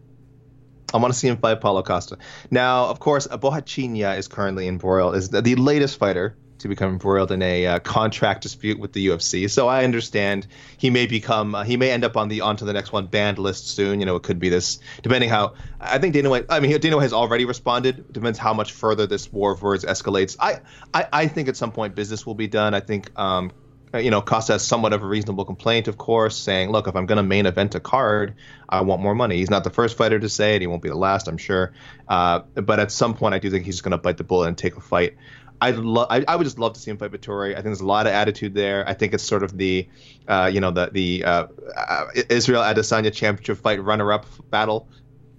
I 0.95 0.99
want 0.99 1.13
to 1.13 1.19
see 1.19 1.29
him 1.29 1.37
fight 1.39 1.61
Paulo 1.61 1.83
Costa. 1.83 2.19
Now, 2.51 2.87
of 2.87 3.01
course, 3.01 3.27
Borrachinha 3.27 4.17
is 4.19 4.29
currently 4.29 4.69
embroiled, 4.69 5.17
is 5.17 5.29
the, 5.31 5.43
the 5.43 5.57
latest 5.57 5.99
fighter 5.99 6.37
to 6.59 6.69
become 6.69 6.91
embroiled 6.91 7.31
in 7.33 7.43
a 7.43 7.67
uh, 7.67 7.79
contract 7.81 8.43
dispute 8.43 8.79
with 8.79 8.93
the 8.93 9.09
UFC. 9.09 9.51
So 9.51 9.69
I 9.69 9.85
understand 9.85 10.47
he 10.79 10.91
may 10.91 11.07
become, 11.07 11.55
uh, 11.55 11.65
he 11.65 11.77
may 11.77 11.91
end 11.91 12.05
up 12.05 12.17
on 12.17 12.29
the 12.29 12.41
onto 12.41 12.65
the 12.65 12.73
next 12.73 12.93
one 12.93 13.07
banned 13.07 13.39
list 13.39 13.69
soon. 13.69 14.01
You 14.01 14.07
know, 14.07 14.17
it 14.17 14.23
could 14.23 14.39
be 14.39 14.49
this, 14.49 14.79
depending 15.03 15.29
how. 15.29 15.55
I 15.81 15.99
think 15.99 16.15
Dana 16.15 16.31
White. 16.31 16.47
I 16.49 16.61
mean, 16.61 16.79
Dana 16.81 16.97
White 16.97 17.03
has 17.03 17.13
already 17.13 17.45
responded. 17.45 18.13
Depends 18.13 18.39
how 18.39 18.55
much 18.55 18.73
further 18.73 19.07
this 19.07 19.33
war 19.33 19.53
of 19.53 19.63
words 19.63 19.85
escalates. 19.85 20.37
I, 20.41 20.61
I, 20.95 21.09
I 21.13 21.27
think 21.27 21.49
at 21.49 21.57
some 21.57 21.73
point 21.73 21.95
business 21.95 22.27
will 22.27 22.35
be 22.35 22.49
done. 22.49 22.75
I 22.75 22.81
think. 22.81 23.11
Um, 23.19 23.53
you 23.99 24.11
know, 24.11 24.21
Costa 24.23 24.53
has 24.53 24.65
somewhat 24.65 24.93
of 24.93 25.03
a 25.03 25.07
reasonable 25.07 25.45
complaint, 25.45 25.89
of 25.89 25.99
course, 25.99 26.37
saying, 26.37 26.71
"Look, 26.71 26.89
if 26.89 26.97
I'm 26.97 27.07
going 27.07 27.17
to 27.17 27.23
main 27.23 27.47
event 27.47 27.75
a 27.75 27.81
card, 27.81 28.35
I 28.69 28.81
want 28.83 29.03
more 29.03 29.15
money." 29.15 29.37
He's 29.37 29.51
not 29.51 29.65
the 29.65 29.71
first 29.71 29.97
fighter 29.97 30.19
to 30.19 30.29
say 30.29 30.57
it; 30.57 30.61
he 30.61 30.67
won't 30.67 30.83
be 30.83 30.89
the 30.89 30.95
last, 30.97 31.29
I'm 31.29 31.39
sure. 31.39 31.73
Uh, 32.09 32.41
but 32.55 32.81
at 32.81 32.93
some 32.93 33.15
point, 33.15 33.35
I 33.35 33.39
do 33.39 33.51
think 33.51 33.65
he's 33.65 33.81
going 33.81 33.93
to 33.93 33.99
bite 33.99 34.17
the 34.17 34.25
bullet 34.25 34.49
and 34.49 34.59
take 34.59 34.77
a 34.77 34.81
fight. 34.81 35.17
I'd 35.61 35.77
lo- 35.77 36.07
I, 36.09 36.25
I 36.29 36.37
would 36.37 36.45
just 36.45 36.59
love 36.59 36.75
to 36.75 36.81
see 36.81 36.91
him 36.91 36.99
fight 36.99 37.13
Vettori. 37.13 37.53
I 37.53 37.55
think 37.55 37.65
there's 37.67 37.81
a 37.81 37.87
lot 37.87 38.07
of 38.07 38.13
attitude 38.13 38.55
there. 38.55 38.87
I 38.89 38.95
think 38.95 39.15
it's 39.15 39.25
sort 39.25 39.43
of 39.43 39.57
the, 39.57 39.89
uh, 40.29 40.51
you 40.53 40.61
know, 40.61 40.71
the 40.71 40.91
the 40.93 41.25
uh, 41.25 41.47
uh, 41.77 42.07
Israel 42.29 42.63
Adesanya 42.63 43.13
championship 43.13 43.59
fight 43.59 43.83
runner-up 43.83 44.27
battle. 44.51 44.89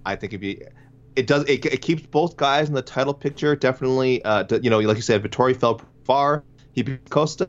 I 0.04 0.16
think 0.16 0.32
it'd 0.32 0.40
be. 0.40 0.62
It 1.16 1.26
does. 1.26 1.44
It, 1.44 1.64
it 1.66 1.82
keeps 1.82 2.02
both 2.02 2.36
guys 2.36 2.68
in 2.68 2.74
the 2.74 2.82
title 2.82 3.14
picture. 3.14 3.54
Definitely. 3.56 4.24
Uh, 4.24 4.44
you 4.62 4.70
know, 4.70 4.78
like 4.80 4.96
you 4.96 5.02
said, 5.02 5.22
Vettori 5.22 5.56
fell 5.56 5.80
far. 6.04 6.44
He 6.72 6.82
beat 6.82 7.10
Costa. 7.10 7.48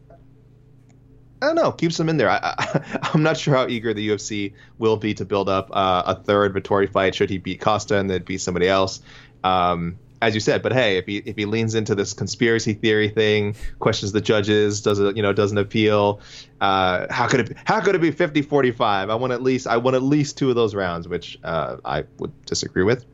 I 1.42 1.48
don't 1.48 1.56
know. 1.56 1.72
Keeps 1.72 1.98
them 1.98 2.10
in 2.10 2.18
there. 2.18 2.30
I, 2.30 2.84
am 3.14 3.24
not 3.24 3.38
sure 3.38 3.56
how 3.56 3.68
eager 3.68 3.94
the 3.94 4.10
UFC 4.10 4.54
will 4.78 4.98
be 4.98 5.14
to 5.14 5.26
build 5.26 5.48
up 5.48 5.70
uh, 5.72 6.04
a 6.06 6.16
third 6.16 6.54
Vettori 6.54 6.92
fight 6.92 7.16
should 7.16 7.30
he 7.30 7.38
beat 7.38 7.62
Costa 7.62 7.98
and 7.98 8.10
then 8.10 8.24
beat 8.24 8.42
somebody 8.42 8.68
else. 8.68 9.02
Um, 9.44 9.98
as 10.22 10.34
you 10.34 10.42
said, 10.42 10.62
but 10.62 10.74
hey, 10.74 10.98
if 10.98 11.06
he 11.06 11.18
if 11.20 11.38
he 11.38 11.46
leans 11.46 11.76
into 11.76 11.96
this 11.96 12.14
conspiracy 12.14 12.74
theory 12.74 13.10
thing, 13.10 13.56
questions 13.80 14.12
the 14.12 14.22
judges, 14.22 14.82
does 14.82 15.00
it 15.00 15.16
you 15.16 15.24
know 15.24 15.32
doesn't 15.32 15.58
appeal, 15.58 16.20
uh, 16.60 17.06
how 17.10 17.28
could 17.28 17.52
it 17.52 17.58
how 17.64 17.80
could 17.80 17.96
it 17.96 18.02
be 18.02 18.12
50-45? 18.12 18.82
I 18.82 19.16
want 19.16 19.32
at 19.32 19.42
least 19.42 19.68
I 19.68 19.78
want 19.78 19.96
at 19.96 20.04
least 20.04 20.38
two 20.38 20.50
of 20.50 20.56
those 20.56 20.76
rounds, 20.76 21.08
which 21.08 21.40
uh, 21.44 21.78
I 21.86 22.04
would 22.18 22.34
disagree 22.46 22.84
with. 22.84 23.06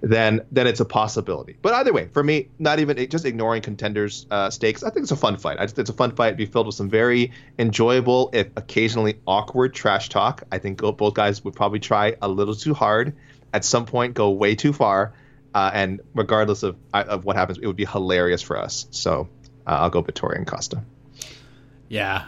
Then 0.00 0.42
then 0.52 0.66
it's 0.66 0.80
a 0.80 0.84
possibility. 0.84 1.56
But 1.60 1.74
either 1.74 1.92
way, 1.92 2.08
for 2.08 2.22
me, 2.22 2.48
not 2.58 2.78
even 2.78 3.08
just 3.08 3.24
ignoring 3.24 3.62
contenders' 3.62 4.26
uh, 4.30 4.50
stakes. 4.50 4.82
I 4.82 4.90
think 4.90 5.04
it's 5.04 5.12
a 5.12 5.16
fun 5.16 5.36
fight. 5.36 5.58
I 5.58 5.64
just, 5.64 5.78
it's 5.78 5.90
a 5.90 5.94
fun 5.94 6.14
fight. 6.14 6.28
It'd 6.28 6.38
be 6.38 6.46
filled 6.46 6.66
with 6.66 6.76
some 6.76 6.88
very 6.88 7.32
enjoyable, 7.58 8.30
if 8.32 8.48
occasionally 8.56 9.18
awkward 9.26 9.74
trash 9.74 10.08
talk. 10.08 10.44
I 10.52 10.58
think 10.58 10.80
both 10.80 11.14
guys 11.14 11.44
would 11.44 11.54
probably 11.54 11.80
try 11.80 12.16
a 12.22 12.28
little 12.28 12.54
too 12.54 12.74
hard. 12.74 13.16
At 13.52 13.64
some 13.64 13.86
point, 13.86 14.14
go 14.14 14.30
way 14.30 14.54
too 14.54 14.72
far 14.72 15.14
uh, 15.54 15.70
and 15.72 16.00
regardless 16.14 16.62
of 16.62 16.76
uh, 16.92 17.04
of 17.08 17.24
what 17.24 17.36
happens, 17.36 17.58
it 17.58 17.66
would 17.66 17.76
be 17.76 17.84
hilarious 17.84 18.42
for 18.42 18.58
us. 18.58 18.86
So 18.90 19.28
uh, 19.66 19.70
I'll 19.70 19.90
go 19.90 20.02
Vettori 20.02 20.36
and 20.36 20.46
Costa. 20.46 20.82
Yeah, 21.88 22.26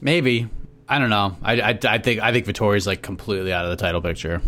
maybe. 0.00 0.48
I 0.88 0.98
don't 0.98 1.10
know. 1.10 1.36
I, 1.42 1.60
I, 1.60 1.78
I 1.84 1.98
think 1.98 2.20
I 2.20 2.32
think 2.32 2.46
Vettori's 2.46 2.86
like 2.86 3.02
completely 3.02 3.52
out 3.52 3.64
of 3.64 3.70
the 3.70 3.76
title 3.76 4.00
picture. 4.00 4.40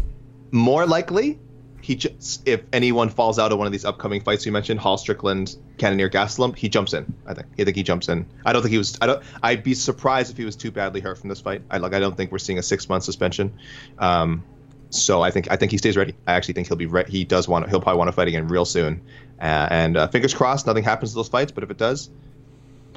More 0.51 0.87
likely, 0.87 1.39
he 1.81 1.97
just, 1.97 2.47
if 2.47 2.63
anyone 2.73 3.09
falls 3.09 3.39
out 3.39 3.53
of 3.53 3.59
one 3.59 3.67
of 3.67 3.73
these 3.73 3.85
upcoming 3.85 4.21
fights 4.21 4.47
you 4.47 4.53
mentioned, 4.53 4.81
Hall 4.81 4.99
Strickland, 4.99 5.57
Cannonier 5.79 6.11
Gastelum, 6.11 6.57
he 6.57 6.69
jumps 6.69 6.93
in. 6.93 7.13
I 7.27 7.35
think. 7.35 7.49
I 7.59 7.65
think 7.65 7.77
he 7.77 7.83
jumps 7.83 8.09
in. 8.09 8.27
I 8.45 8.53
don't 8.53 8.63
think 8.63 8.73
he 8.73 8.79
was. 8.79 8.99
I 9.01 9.07
don't. 9.07 9.23
I'd 9.43 9.63
be 9.63 9.75
surprised 9.75 10.31
if 10.31 10.37
he 10.37 10.45
was 10.45 10.57
too 10.57 10.71
badly 10.71 11.01
hurt 11.01 11.19
from 11.19 11.29
this 11.29 11.41
fight. 11.41 11.63
I 11.71 11.79
like. 11.79 11.95
I 11.95 12.01
don't 12.01 12.17
think 12.17 12.33
we're 12.33 12.39
seeing 12.39 12.59
a 12.59 12.63
six 12.63 12.89
month 12.89 13.05
suspension. 13.05 13.53
Um, 13.99 14.43
so 14.91 15.23
I 15.23 15.31
think 15.31 15.51
I 15.51 15.57
think 15.57 15.71
he 15.71 15.79
stays 15.79 15.97
ready. 15.97 16.15
I 16.27 16.35
actually 16.35 16.55
think 16.55 16.69
he'll 16.69 16.77
be 16.77 16.87
re- 16.87 17.09
he 17.09 17.25
does 17.25 17.49
want 17.49 17.65
to, 17.65 17.71
he'll 17.71 17.81
probably 17.81 17.99
want 17.99 18.09
to 18.09 18.13
fight 18.13 18.29
again 18.29 18.49
real 18.49 18.65
soon. 18.65 19.01
Uh, 19.41 19.69
and 19.71 19.97
uh, 19.97 20.09
fingers 20.09 20.35
crossed, 20.35 20.67
nothing 20.67 20.85
happens 20.85 21.13
to 21.13 21.17
those 21.17 21.29
fights. 21.29 21.53
But 21.53 21.65
if 21.65 21.71
it 21.71 21.79
does, 21.79 22.11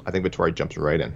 I 0.04 0.10
think 0.10 0.26
Vettori 0.26 0.54
jumps 0.54 0.76
right 0.76 1.00
in. 1.00 1.14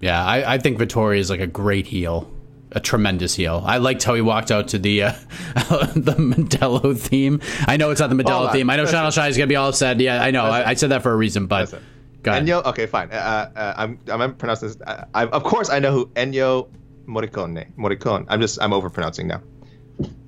Yeah, 0.00 0.24
I, 0.24 0.54
I 0.54 0.58
think 0.58 0.78
Vettori 0.78 1.18
is 1.18 1.30
like 1.30 1.40
a 1.40 1.46
great 1.46 1.86
heel, 1.86 2.30
a 2.74 2.80
tremendous 2.80 3.34
heel. 3.34 3.62
I 3.64 3.78
liked 3.78 4.02
how 4.02 4.14
he 4.14 4.20
walked 4.20 4.50
out 4.50 4.68
to 4.68 4.78
the 4.78 5.02
uh, 5.04 5.12
the 5.94 6.14
Modelo 6.18 6.96
theme. 6.96 7.40
I 7.66 7.76
know 7.76 7.90
it's 7.90 8.00
not 8.00 8.10
the 8.10 8.16
Modelo 8.16 8.48
oh, 8.48 8.52
theme. 8.52 8.70
I 8.70 8.76
know 8.76 8.86
Sean 8.86 9.06
O'Shea 9.06 9.28
is 9.28 9.36
gonna 9.36 9.46
be 9.46 9.56
all 9.56 9.68
upset. 9.68 10.00
Yeah, 10.00 10.22
I 10.22 10.30
know. 10.30 10.44
I, 10.44 10.70
I, 10.70 10.74
said 10.74 10.90
that 10.90 11.02
for 11.02 11.12
a 11.12 11.16
reason, 11.16 11.46
but. 11.46 11.74
Ennio, 12.22 12.64
okay, 12.66 12.86
fine. 12.86 13.10
Uh, 13.10 13.50
uh, 13.56 13.74
I'm 13.76 13.98
I'm 14.08 14.34
pronouncing 14.36 14.68
this. 14.68 14.80
Uh, 14.80 15.06
I, 15.12 15.26
of 15.26 15.42
course, 15.42 15.70
I 15.70 15.80
know 15.80 15.90
who 15.92 16.06
Ennio 16.14 16.68
Morricone. 17.06 17.72
Morricone. 17.76 18.26
I'm 18.28 18.40
just 18.40 18.62
I'm 18.62 18.70
overpronouncing 18.70 19.26
now. 19.26 19.42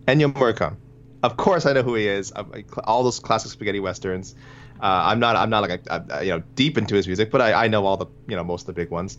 Ennio 0.07 0.33
Morricone. 0.33 0.77
Of 1.23 1.37
course, 1.37 1.67
I 1.67 1.73
know 1.73 1.83
who 1.83 1.95
he 1.95 2.09
is. 2.09 2.33
all 2.85 3.05
those 3.05 3.21
classic 3.21 3.53
spaghetti 3.53 3.81
westerns. 3.81 4.35
Uh, 4.81 5.05
I'm 5.07 5.21
not. 5.21 5.37
I'm 5.37 5.51
not 5.51 5.69
like 5.69 5.87
a, 5.87 6.05
a, 6.11 6.25
you 6.25 6.31
know 6.31 6.43
deep 6.57 6.77
into 6.77 6.97
his 6.97 7.07
music, 7.07 7.31
but 7.31 7.41
I, 7.41 7.65
I 7.65 7.69
know 7.69 7.87
all 7.87 7.97
the 7.97 8.07
you 8.27 8.35
know 8.35 8.43
most 8.43 8.63
of 8.63 8.67
the 8.67 8.73
big 8.73 8.91
ones. 8.91 9.19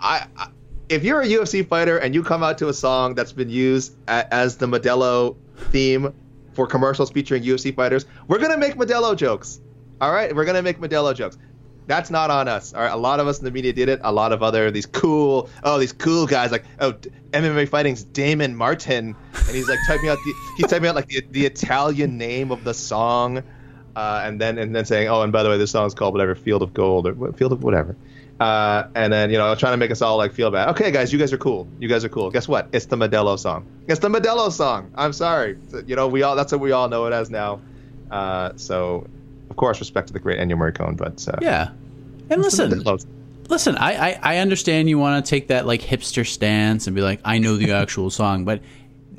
I, 0.00 0.26
I 0.36 0.48
if 0.88 1.04
you're 1.04 1.20
a 1.20 1.26
UFC 1.26 1.66
fighter 1.66 1.98
and 1.98 2.14
you 2.14 2.22
come 2.22 2.42
out 2.42 2.58
to 2.58 2.68
a 2.68 2.72
song 2.72 3.14
that's 3.14 3.32
been 3.32 3.50
used 3.50 3.94
a, 4.08 4.32
as 4.32 4.56
the 4.56 4.66
Modelo 4.66 5.36
theme 5.70 6.14
for 6.52 6.66
commercials 6.66 7.10
featuring 7.10 7.42
UFC 7.42 7.74
fighters, 7.74 8.06
we're 8.26 8.38
gonna 8.38 8.56
make 8.56 8.74
Modelo 8.74 9.16
jokes. 9.16 9.60
All 10.00 10.12
right, 10.12 10.34
we're 10.34 10.44
gonna 10.44 10.62
make 10.62 10.80
Modelo 10.80 11.14
jokes. 11.14 11.38
That's 11.86 12.10
not 12.10 12.30
on 12.30 12.48
us. 12.48 12.74
All 12.74 12.80
right, 12.82 12.92
a 12.92 12.96
lot 12.96 13.18
of 13.18 13.26
us 13.26 13.38
in 13.38 13.44
the 13.44 13.50
media 13.50 13.72
did 13.72 13.88
it. 13.88 14.00
A 14.02 14.12
lot 14.12 14.32
of 14.32 14.42
other 14.42 14.70
these 14.70 14.86
cool, 14.86 15.48
oh 15.62 15.78
these 15.78 15.92
cool 15.92 16.26
guys 16.26 16.52
like 16.52 16.64
oh 16.80 16.92
MMA 17.32 17.68
fighting's 17.68 18.02
Damon 18.02 18.56
Martin, 18.56 19.16
and 19.34 19.56
he's 19.56 19.68
like 19.68 19.78
typing 19.86 20.08
out 20.08 20.18
the 20.24 20.34
he's 20.56 20.66
typing 20.66 20.88
out 20.88 20.94
like 20.94 21.08
the, 21.08 21.22
the 21.30 21.46
Italian 21.46 22.18
name 22.18 22.50
of 22.50 22.64
the 22.64 22.74
song, 22.74 23.42
uh, 23.96 24.22
and 24.24 24.40
then 24.40 24.58
and 24.58 24.74
then 24.74 24.84
saying 24.84 25.08
oh 25.08 25.22
and 25.22 25.32
by 25.32 25.42
the 25.42 25.48
way 25.48 25.58
this 25.58 25.70
song 25.70 25.86
is 25.86 25.94
called 25.94 26.14
whatever 26.14 26.34
Field 26.34 26.62
of 26.62 26.74
Gold 26.74 27.06
or 27.06 27.32
Field 27.32 27.52
of 27.52 27.62
whatever. 27.62 27.96
Uh, 28.40 28.86
and 28.94 29.12
then 29.12 29.30
you 29.30 29.38
know 29.38 29.52
trying 29.56 29.72
to 29.72 29.76
make 29.76 29.90
us 29.90 30.00
all 30.00 30.16
like 30.16 30.32
feel 30.32 30.50
bad. 30.50 30.68
Okay, 30.68 30.90
guys, 30.90 31.12
you 31.12 31.18
guys 31.18 31.32
are 31.32 31.38
cool. 31.38 31.66
You 31.80 31.88
guys 31.88 32.04
are 32.04 32.08
cool. 32.08 32.30
Guess 32.30 32.46
what? 32.46 32.68
It's 32.72 32.86
the 32.86 32.96
Modelo 32.96 33.38
song. 33.38 33.66
It's 33.88 34.00
the 34.00 34.08
Modelo 34.08 34.50
song. 34.52 34.92
I'm 34.94 35.12
sorry. 35.12 35.58
You 35.86 35.96
know 35.96 36.06
we 36.06 36.22
all 36.22 36.36
that's 36.36 36.52
what 36.52 36.60
we 36.60 36.70
all 36.70 36.88
know 36.88 37.06
it 37.06 37.12
as 37.12 37.30
now. 37.30 37.60
Uh, 38.10 38.52
so 38.56 39.06
of 39.50 39.56
course, 39.56 39.80
respect 39.80 40.06
to 40.08 40.12
the 40.12 40.20
great 40.20 40.38
Ennio 40.38 40.54
Morricone, 40.54 40.96
but 40.96 41.26
uh, 41.28 41.38
yeah. 41.42 41.70
And 42.30 42.42
listen, 42.42 42.84
listen, 43.48 43.76
I, 43.76 44.10
I, 44.10 44.20
I 44.22 44.36
understand 44.38 44.88
you 44.88 44.98
want 44.98 45.24
to 45.24 45.28
take 45.28 45.48
that 45.48 45.66
like 45.66 45.80
hipster 45.80 46.26
stance 46.26 46.86
and 46.86 46.94
be 46.94 47.02
like, 47.02 47.20
I 47.24 47.38
know 47.38 47.56
the 47.56 47.72
actual 47.72 48.10
song, 48.10 48.44
but 48.44 48.60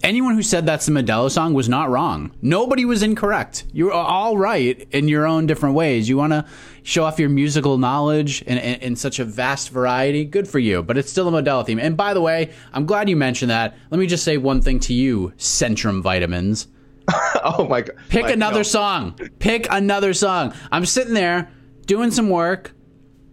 anyone 0.04 0.36
who 0.36 0.44
said 0.44 0.66
that's 0.66 0.86
the 0.86 0.92
Modelo 0.92 1.30
song 1.30 1.54
was 1.54 1.68
not 1.68 1.90
wrong. 1.90 2.32
Nobody 2.42 2.86
was 2.86 3.04
incorrect. 3.04 3.66
You're 3.74 3.92
all 3.92 4.38
right 4.38 4.88
in 4.92 5.08
your 5.08 5.26
own 5.26 5.48
different 5.48 5.76
ways. 5.76 6.08
You 6.08 6.18
want 6.18 6.34
to 6.34 6.46
show 6.90 7.04
off 7.04 7.20
your 7.20 7.30
musical 7.30 7.78
knowledge 7.78 8.42
in, 8.42 8.58
in, 8.58 8.82
in, 8.82 8.96
such 8.96 9.20
a 9.20 9.26
vast 9.26 9.70
variety. 9.70 10.26
Good 10.26 10.48
for 10.48 10.58
you, 10.58 10.82
but 10.82 10.98
it's 10.98 11.12
still 11.12 11.28
a 11.28 11.32
Modelo 11.32 11.64
theme. 11.64 11.80
And 11.80 11.96
by 11.96 12.16
the 12.16 12.22
way, 12.22 12.52
I'm 12.74 12.88
glad 12.88 13.08
you 13.08 13.16
mentioned 13.16 13.52
that. 13.52 13.78
Let 13.92 14.00
me 14.00 14.08
just 14.08 14.24
say 14.24 14.38
one 14.38 14.62
thing 14.62 14.80
to 14.82 14.94
you, 14.94 15.32
Centrum 15.38 16.02
Vitamins. 16.02 16.68
oh 17.44 17.68
my 17.70 17.82
god! 17.82 17.96
Pick 18.10 18.26
another 18.26 18.60
no. 18.60 18.64
song. 18.64 19.20
Pick 19.38 19.68
another 19.70 20.14
song. 20.14 20.54
I'm 20.72 20.86
sitting 20.86 21.14
there 21.14 21.52
doing 21.86 22.10
some 22.10 22.30
work, 22.30 22.74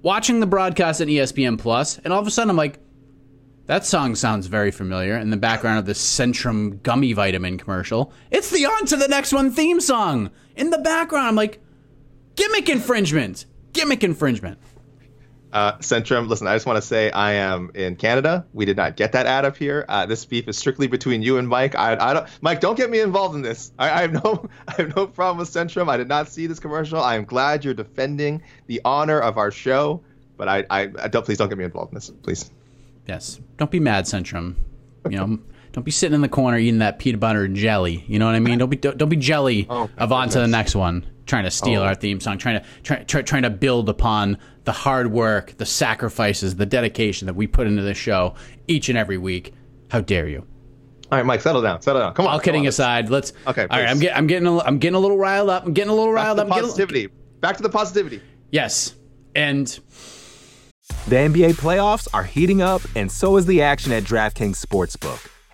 watching 0.03 0.41
the 0.41 0.47
broadcast 0.47 1.01
at 1.01 1.09
ESPN 1.09 1.59
Plus, 1.59 1.99
and 1.99 2.13
all 2.13 2.21
of 2.21 2.27
a 2.27 2.31
sudden 2.31 2.51
I'm 2.51 2.57
like, 2.57 2.79
that 3.67 3.87
song 3.87 4.15
sounds 4.15 4.47
very 4.47 4.71
familiar 4.71 5.17
in 5.17 5.31
the 5.31 5.37
background 5.37 5.79
of 5.79 5.87
the 5.87 5.93
Centrum 5.93 6.83
gummy 6.83 7.15
vitamin 7.15 7.59
commercial. 7.59 8.13
It's 8.31 8.51
the 8.51 8.67
On 8.67 8.87
to 8.87 8.97
the 8.97 9.09
Next 9.09 9.33
One 9.33 9.51
theme 9.51 9.81
song 9.81 10.31
in 10.57 10.71
the 10.71 10.79
background. 10.79 11.27
I'm 11.27 11.35
like, 11.35 11.61
gimmick 12.37 12.69
infringement. 12.69 13.47
Gimmick 13.73 14.05
infringement. 14.05 14.59
Uh, 15.53 15.73
Centrum, 15.79 16.29
listen, 16.29 16.47
I 16.47 16.55
just 16.55 16.67
want 16.67 16.77
to 16.77 16.83
say 16.83 17.11
I 17.11 17.33
am 17.33 17.71
in 17.75 17.97
Canada. 17.97 18.45
We 18.53 18.67
did 18.67 18.77
not 18.77 18.97
get 18.97 19.13
that 19.13 19.27
ad 19.27 19.45
up 19.45 19.57
here. 19.57 19.87
Uh, 19.89 20.05
this 20.05 20.25
beef 20.25 20.49
is 20.49 20.59
strictly 20.59 20.87
between 20.87 21.23
you 21.23 21.39
and 21.39 21.49
Mike. 21.49 21.75
I, 21.75 21.97
I 21.99 22.13
don't, 22.13 22.29
Mike, 22.43 22.61
don't 22.61 22.77
get 22.77 22.91
me 22.91 23.01
involved 23.01 23.35
in 23.35 23.43
this. 23.43 23.73
I, 23.79 23.91
I, 23.91 24.01
have 24.03 24.13
no, 24.13 24.49
I 24.69 24.73
have 24.73 24.95
no 24.95 25.07
problem 25.07 25.39
with 25.39 25.49
Centrum. 25.49 25.89
I 25.89 25.97
did 25.97 26.09
not 26.09 26.29
see 26.29 26.47
this 26.47 26.59
commercial. 26.59 27.01
I 27.01 27.15
am 27.17 27.25
glad 27.25 27.65
you're 27.65 27.75
defending 27.75 28.43
the 28.67 28.83
honor 28.85 29.19
of 29.19 29.39
our 29.39 29.51
show, 29.51 30.03
but 30.37 30.49
I, 30.49 30.67
I, 30.69 30.81
I 31.01 31.09
don't, 31.09 31.25
please 31.25 31.39
don't 31.39 31.49
get 31.49 31.57
me 31.57 31.65
involved 31.65 31.93
in 31.93 31.95
this, 31.95 32.11
please. 32.11 32.51
Yes, 33.07 33.41
don't 33.57 33.71
be 33.71 33.81
mad, 33.81 34.05
Centrum. 34.05 34.57
You 35.09 35.17
know. 35.17 35.39
Don't 35.77 35.85
be 35.85 35.91
sitting 35.91 36.15
in 36.15 36.23
the 36.23 36.29
corner 36.31 36.57
eating 36.57 36.79
that 36.79 36.99
peanut 36.99 37.21
butter 37.21 37.45
and 37.45 37.55
jelly. 37.55 38.03
You 38.09 38.19
know 38.19 38.25
what 38.25 38.35
I 38.35 38.41
mean? 38.41 38.57
Don't 38.59 38.71
be 38.71 38.79
don't, 38.79 38.97
don't 38.97 39.11
be 39.11 39.17
jelly 39.17 39.67
oh, 39.71 39.91
of 39.99 40.11
on 40.11 40.31
to 40.31 40.39
the 40.39 40.49
next 40.49 40.75
one. 40.75 41.05
Trying 41.27 41.45
to 41.45 41.51
steal 41.51 41.83
oh. 41.83 41.85
our 41.85 41.95
theme 41.95 42.19
song, 42.19 42.39
trying 42.39 42.63
to 42.63 42.67
try, 42.83 43.03
try, 43.03 43.21
trying 43.21 43.43
to 43.43 43.51
build 43.51 43.91
upon 43.91 44.39
the 44.65 44.73
hard 44.73 45.13
work, 45.13 45.59
the 45.59 45.67
sacrifices, 45.67 46.57
the 46.57 46.65
dedication 46.65 47.27
that 47.27 47.35
we 47.35 47.47
put 47.47 47.67
into 47.67 47.83
this 47.83 47.99
show 47.99 48.37
each 48.67 48.89
and 48.89 48.97
every 48.97 49.19
week. 49.19 49.53
How 49.91 50.01
dare 50.01 50.27
you? 50.27 50.47
All 51.13 51.19
right, 51.19 51.27
Mike, 51.27 51.43
settle 51.43 51.61
down, 51.61 51.83
settle 51.83 52.01
down. 52.01 52.15
Come 52.15 52.27
on. 52.27 52.33
All 52.33 52.41
kidding 52.41 52.63
on. 52.63 52.69
aside, 52.69 53.11
let's. 53.11 53.35
Okay. 53.47 53.67
Please. 53.67 53.69
All 53.71 53.79
right, 53.79 53.91
I'm, 53.91 53.99
get, 53.99 54.17
I'm 54.17 54.27
getting 54.27 54.47
a, 54.47 54.59
I'm 54.61 54.79
getting 54.79 54.97
a 54.97 55.01
little 55.01 55.19
riled 55.19 55.51
up. 55.51 55.67
I'm 55.67 55.75
getting 55.75 55.91
a 55.91 55.95
little 55.95 56.11
riled 56.11 56.41
up. 56.41 56.49
Positivity. 56.49 57.03
Getting, 57.03 57.17
Back 57.41 57.59
to 57.59 57.63
the 57.63 57.69
positivity. 57.69 58.23
Yes, 58.51 58.95
and 59.35 59.67
the 61.07 61.17
NBA 61.17 61.53
playoffs 61.57 62.09
are 62.15 62.25
heating 62.25 62.63
up, 62.63 62.81
and 62.95 63.13
so 63.13 63.37
is 63.37 63.45
the 63.45 63.61
action 63.61 63.93
at 63.93 64.05
DraftKings 64.05 64.59
Sportsbook 64.65 65.31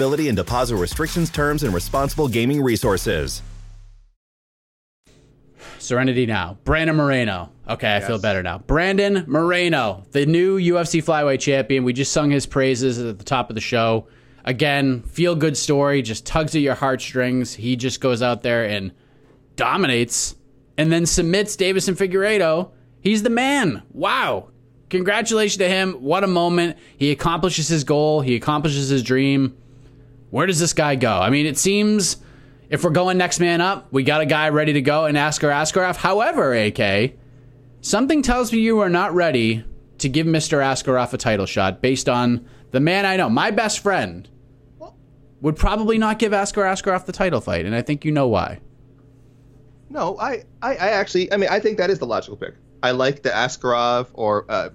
and 0.00 0.36
deposit 0.36 0.76
restrictions, 0.76 1.30
terms, 1.30 1.62
and 1.62 1.74
responsible 1.74 2.28
gaming 2.28 2.62
resources. 2.62 3.42
Serenity 5.78 6.26
now. 6.26 6.58
Brandon 6.64 6.96
Moreno. 6.96 7.50
Okay, 7.68 7.96
I 7.96 8.00
feel 8.00 8.18
better 8.18 8.42
now. 8.42 8.58
Brandon 8.58 9.24
Moreno, 9.26 10.04
the 10.12 10.26
new 10.26 10.58
UFC 10.58 11.02
flyweight 11.02 11.40
champion. 11.40 11.84
We 11.84 11.92
just 11.92 12.12
sung 12.12 12.30
his 12.30 12.46
praises 12.46 12.98
at 12.98 13.18
the 13.18 13.24
top 13.24 13.50
of 13.50 13.54
the 13.54 13.60
show. 13.60 14.06
Again, 14.44 15.02
feel 15.02 15.34
good 15.34 15.56
story, 15.56 16.02
just 16.02 16.24
tugs 16.24 16.54
at 16.54 16.62
your 16.62 16.74
heartstrings. 16.74 17.54
He 17.54 17.76
just 17.76 18.00
goes 18.00 18.22
out 18.22 18.42
there 18.42 18.64
and 18.64 18.92
dominates 19.56 20.34
and 20.78 20.90
then 20.90 21.04
submits 21.04 21.56
Deiveson 21.56 21.94
Figueiredo. 21.96 22.70
He's 23.00 23.22
the 23.22 23.30
man. 23.30 23.82
Wow. 23.92 24.48
Congratulations 24.88 25.58
to 25.58 25.68
him. 25.68 25.94
What 25.94 26.24
a 26.24 26.28
moment. 26.28 26.78
He 26.96 27.10
accomplishes 27.10 27.68
his 27.68 27.84
goal, 27.84 28.20
he 28.22 28.36
accomplishes 28.36 28.88
his 28.88 29.02
dream. 29.02 29.56
Where 30.30 30.46
does 30.46 30.58
this 30.58 30.72
guy 30.72 30.94
go? 30.94 31.18
I 31.18 31.30
mean, 31.30 31.46
it 31.46 31.58
seems 31.58 32.18
if 32.68 32.84
we're 32.84 32.90
going 32.90 33.16
next 33.16 33.40
man 33.40 33.60
up, 33.60 33.90
we 33.92 34.02
got 34.02 34.20
a 34.20 34.26
guy 34.26 34.50
ready 34.50 34.74
to 34.74 34.82
go 34.82 35.06
in 35.06 35.16
Askar 35.16 35.48
Askarov. 35.48 35.96
However, 35.96 36.54
AK, 36.54 37.14
something 37.80 38.22
tells 38.22 38.52
me 38.52 38.58
you 38.58 38.80
are 38.80 38.90
not 38.90 39.14
ready 39.14 39.64
to 39.98 40.08
give 40.08 40.26
Mr. 40.26 40.58
Askarov 40.58 41.12
a 41.12 41.18
title 41.18 41.46
shot 41.46 41.80
based 41.80 42.08
on 42.08 42.46
the 42.70 42.80
man 42.80 43.06
I 43.06 43.16
know. 43.16 43.30
My 43.30 43.50
best 43.50 43.80
friend 43.80 44.28
would 45.40 45.56
probably 45.56 45.98
not 45.98 46.18
give 46.18 46.32
Askar 46.32 46.62
Askarov 46.62 47.06
the 47.06 47.12
title 47.12 47.40
fight, 47.40 47.64
and 47.64 47.74
I 47.74 47.82
think 47.82 48.04
you 48.04 48.12
know 48.12 48.28
why. 48.28 48.60
No, 49.88 50.18
I, 50.18 50.44
I, 50.60 50.72
I 50.74 50.88
actually, 50.88 51.32
I 51.32 51.36
mean, 51.38 51.48
I 51.48 51.60
think 51.60 51.78
that 51.78 51.88
is 51.88 51.98
the 51.98 52.06
logical 52.06 52.36
pick. 52.36 52.54
I 52.82 52.90
like 52.90 53.22
the 53.22 53.30
Askarov 53.30 54.08
or 54.12 54.44
uh, 54.48 54.70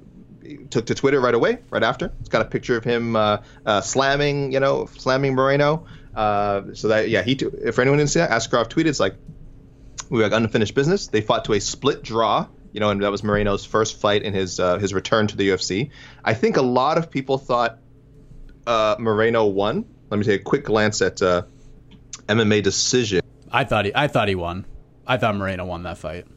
took 0.70 0.86
to 0.88 0.96
Twitter 0.96 1.20
right 1.20 1.34
away, 1.36 1.60
right 1.70 1.84
after. 1.84 2.12
It's 2.20 2.30
got 2.30 2.42
a 2.42 2.50
picture 2.50 2.78
of 2.78 2.84
him 2.84 3.16
uh, 3.16 3.38
uh, 3.66 3.82
slamming, 3.82 4.52
you 4.52 4.60
know, 4.60 4.88
slamming 4.98 5.36
Moreno. 5.36 5.86
Uh, 6.16 6.74
so 6.74 6.90
that 6.90 7.10
yeah, 7.10 7.24
he 7.24 7.36
t- 7.36 7.48
if 7.64 7.80
anyone 7.80 7.98
didn't 7.98 8.12
see 8.12 8.20
that, 8.20 8.30
Askarov 8.30 8.70
tweeted, 8.70 8.88
it's 8.88 9.00
like 9.00 9.16
we 10.10 10.22
have 10.22 10.34
unfinished 10.34 10.76
business. 10.76 11.08
They 11.08 11.22
fought 11.22 11.46
to 11.46 11.54
a 11.54 11.60
split 11.60 12.04
draw, 12.04 12.48
you 12.72 12.80
know, 12.80 12.90
and 12.90 13.02
that 13.04 13.12
was 13.12 13.24
Moreno's 13.24 13.66
first 13.66 14.00
fight 14.00 14.24
in 14.24 14.34
his 14.34 14.60
uh, 14.60 14.78
his 14.78 14.94
return 14.94 15.28
to 15.28 15.38
the 15.38 15.50
UFC. 15.50 15.90
I 16.24 16.34
think 16.34 16.58
a 16.58 16.62
lot 16.62 16.98
of 16.98 17.10
people 17.10 17.38
thought 17.38 17.80
uh, 18.68 18.96
Moreno 19.00 19.46
won. 19.46 19.86
Let 20.10 20.18
me 20.18 20.26
take 20.26 20.42
a 20.42 20.44
quick 20.44 20.66
glance 20.66 21.02
at 21.02 21.22
uh, 21.22 21.44
MMA 22.28 22.62
decision. 22.64 23.22
I 23.52 23.64
thought 23.64 23.86
he, 23.86 23.92
I 23.96 24.08
thought 24.08 24.28
he 24.28 24.36
won. 24.36 24.66
I 25.08 25.18
thought 25.18 25.36
Moreno 25.36 25.66
won 25.66 25.84
that 25.84 25.98
fight. 25.98 26.28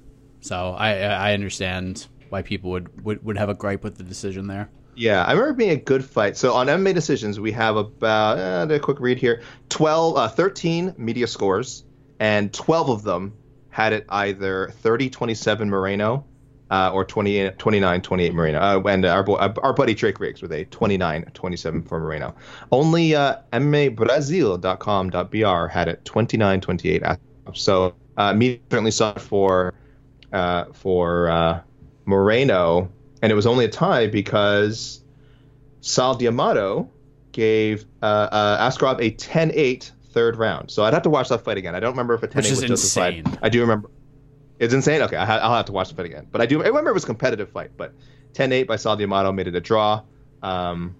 So 0.40 0.70
I, 0.70 0.96
I 0.98 1.32
understand 1.34 2.06
why 2.30 2.42
people 2.42 2.70
would, 2.70 3.04
would, 3.04 3.24
would 3.24 3.36
have 3.36 3.48
a 3.48 3.54
gripe 3.54 3.82
with 3.82 3.96
the 3.96 4.04
decision 4.04 4.46
there. 4.46 4.70
Yeah, 4.94 5.24
I 5.24 5.32
remember 5.32 5.52
being 5.52 5.70
a 5.70 5.76
good 5.76 6.04
fight. 6.04 6.36
So 6.36 6.54
on 6.54 6.68
MMA 6.68 6.94
decisions, 6.94 7.38
we 7.38 7.52
have 7.52 7.76
about 7.76 8.38
uh, 8.38 8.74
a 8.74 8.78
quick 8.78 8.98
read 8.98 9.18
here: 9.18 9.42
12, 9.68 10.16
uh, 10.16 10.28
13 10.28 10.94
media 10.96 11.26
scores, 11.26 11.84
and 12.18 12.52
12 12.52 12.88
of 12.88 13.02
them 13.02 13.34
had 13.68 13.92
it 13.92 14.06
either 14.08 14.72
30-27 14.82 15.68
Moreno 15.68 16.24
uh, 16.70 16.90
or 16.92 17.04
29-28 17.04 18.32
Moreno. 18.32 18.58
Uh, 18.58 18.82
and 18.88 19.04
our, 19.04 19.22
boy, 19.22 19.34
our 19.34 19.74
buddy 19.74 19.94
Drake 19.94 20.18
Riggs 20.18 20.42
with 20.42 20.50
a 20.52 20.64
29-27 20.66 21.86
for 21.86 22.00
Moreno. 22.00 22.34
Only 22.72 23.14
uh, 23.14 23.36
MMABrasil.com.br 23.52 25.66
had 25.68 25.88
it 25.88 26.04
29-28. 26.04 27.18
So 27.54 27.94
uh, 28.16 28.32
me 28.32 28.60
certainly 28.70 28.90
saw 28.90 29.10
it 29.10 29.20
for 29.20 29.74
uh, 30.32 30.64
for 30.72 31.30
uh, 31.30 31.60
Moreno, 32.06 32.90
and 33.20 33.30
it 33.30 33.34
was 33.34 33.46
only 33.46 33.64
a 33.64 33.68
tie 33.68 34.06
because 34.06 35.02
Sal 35.80 36.14
D'Amato 36.14 36.88
gave 37.32 37.84
uh, 38.02 38.06
uh, 38.06 38.70
Askarov 38.70 39.00
a 39.00 39.10
10-8 39.10 39.90
third 40.12 40.36
round. 40.36 40.70
So 40.70 40.84
I'd 40.84 40.94
have 40.94 41.02
to 41.02 41.10
watch 41.10 41.28
that 41.28 41.44
fight 41.44 41.58
again. 41.58 41.74
I 41.74 41.80
don't 41.80 41.90
remember 41.90 42.14
if 42.14 42.22
a 42.22 42.28
10-8 42.28 42.50
was 42.50 42.60
justified. 42.62 43.38
I 43.42 43.48
do 43.48 43.60
remember. 43.60 43.90
It's 44.58 44.72
insane. 44.72 45.02
Okay, 45.02 45.16
I 45.16 45.46
will 45.46 45.54
have 45.54 45.66
to 45.66 45.72
watch 45.72 45.90
the 45.90 45.94
fight 45.94 46.06
again. 46.06 46.26
But 46.32 46.40
I 46.40 46.46
do 46.46 46.62
I 46.62 46.68
remember 46.68 46.90
it 46.90 46.94
was 46.94 47.04
a 47.04 47.08
competitive 47.08 47.50
fight. 47.50 47.72
But 47.76 47.92
10-8 48.32 48.66
by 48.66 48.76
Sal 48.76 48.96
D'Amato 48.96 49.32
made 49.32 49.48
it 49.48 49.54
a 49.54 49.60
draw. 49.60 50.02
Um, 50.42 50.96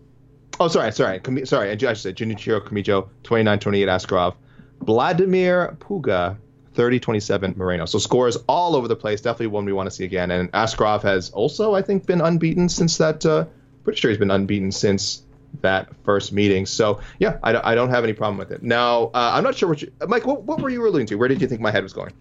oh, 0.61 0.69
sorry, 0.69 0.93
sorry, 0.93 1.21
sorry. 1.45 1.71
I 1.71 1.77
should 1.77 1.99
say 1.99 2.13
Junichiro 2.13 2.61
Kamijo, 2.61 3.09
29-28 3.23 3.87
Askarov. 3.87 4.35
Vladimir 4.83 5.77
Puga 5.81 6.37
30 6.77 7.01
27 7.01 7.55
Moreno. 7.57 7.87
So 7.87 7.99
scores 7.99 8.37
all 8.47 8.77
over 8.77 8.87
the 8.87 8.95
place. 8.95 9.21
Definitely 9.23 9.49
one 9.49 9.65
we 9.65 9.73
want 9.73 9.89
to 9.89 9.91
see 9.91 10.05
again. 10.05 10.31
And 10.31 10.53
Askarov 10.53 11.03
has 11.03 11.31
also, 11.31 11.75
I 11.75 11.83
think, 11.83 12.07
been 12.07 12.21
unbeaten 12.21 12.69
since 12.69 12.99
that. 12.99 13.25
Uh, 13.25 13.47
pretty 13.83 13.99
sure 13.99 14.11
he's 14.11 14.19
been 14.19 14.31
unbeaten 14.31 14.71
since 14.71 15.23
that 15.63 15.89
first 16.05 16.33
meeting. 16.33 16.67
So 16.67 17.01
yeah, 17.19 17.39
I, 17.43 17.73
I 17.73 17.75
don't 17.75 17.89
have 17.89 18.05
any 18.05 18.13
problem 18.13 18.37
with 18.37 18.53
it. 18.53 18.63
Now 18.63 19.05
uh, 19.07 19.33
I'm 19.35 19.43
not 19.43 19.57
sure 19.57 19.69
what 19.69 19.83
you, 19.83 19.91
Mike. 20.07 20.27
What, 20.27 20.43
what 20.43 20.61
were 20.61 20.69
you 20.69 20.87
alluding 20.87 21.07
to? 21.09 21.17
Where 21.17 21.29
did 21.29 21.41
you 21.41 21.49
think 21.49 21.61
my 21.61 21.71
head 21.71 21.83
was 21.83 21.93
going? 21.93 22.13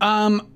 Um. 0.00 0.48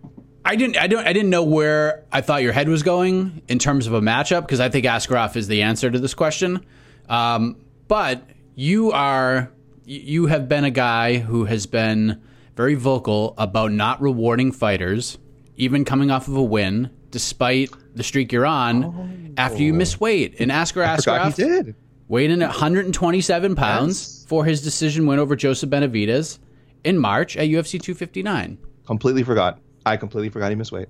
I 0.44 0.56
didn't. 0.56 0.78
I 0.78 0.86
don't. 0.86 1.06
I 1.06 1.12
didn't 1.12 1.28
know 1.28 1.42
where 1.42 2.04
I 2.10 2.22
thought 2.22 2.42
your 2.42 2.52
head 2.52 2.70
was 2.70 2.82
going 2.82 3.42
in 3.48 3.58
terms 3.58 3.86
of 3.86 3.92
a 3.92 4.00
matchup 4.00 4.42
because 4.42 4.60
I 4.60 4.70
think 4.70 4.86
Askarov 4.86 5.36
is 5.36 5.46
the 5.46 5.60
answer 5.62 5.90
to 5.90 5.98
this 5.98 6.14
question. 6.14 6.64
Um, 7.08 7.56
but 7.86 8.22
you 8.54 8.92
are. 8.92 9.50
You 9.84 10.26
have 10.26 10.48
been 10.48 10.64
a 10.64 10.70
guy 10.70 11.18
who 11.18 11.44
has 11.44 11.66
been 11.66 12.22
very 12.58 12.74
vocal 12.74 13.34
about 13.38 13.70
not 13.70 14.02
rewarding 14.02 14.50
fighters, 14.50 15.16
even 15.54 15.84
coming 15.84 16.10
off 16.10 16.26
of 16.26 16.34
a 16.34 16.42
win, 16.42 16.90
despite 17.12 17.70
the 17.94 18.02
streak 18.02 18.32
you're 18.32 18.44
on, 18.44 18.84
oh. 18.84 19.40
after 19.40 19.62
you 19.62 19.72
miss 19.72 20.00
weight. 20.00 20.34
And 20.40 20.50
Askar 20.50 20.82
Askarov 20.82 21.36
did. 21.36 21.76
weighed 22.08 22.32
in 22.32 22.42
at 22.42 22.48
127 22.48 23.54
pounds 23.54 24.00
yes. 24.00 24.26
for 24.28 24.44
his 24.44 24.60
decision 24.60 25.06
win 25.06 25.20
over 25.20 25.36
Joseph 25.36 25.70
Benavidez 25.70 26.40
in 26.82 26.98
March 26.98 27.36
at 27.36 27.46
UFC 27.46 27.80
259. 27.80 28.58
Completely 28.84 29.22
forgot. 29.22 29.60
I 29.86 29.96
completely 29.96 30.28
forgot 30.28 30.50
he 30.50 30.56
missed 30.56 30.72
weight. 30.72 30.88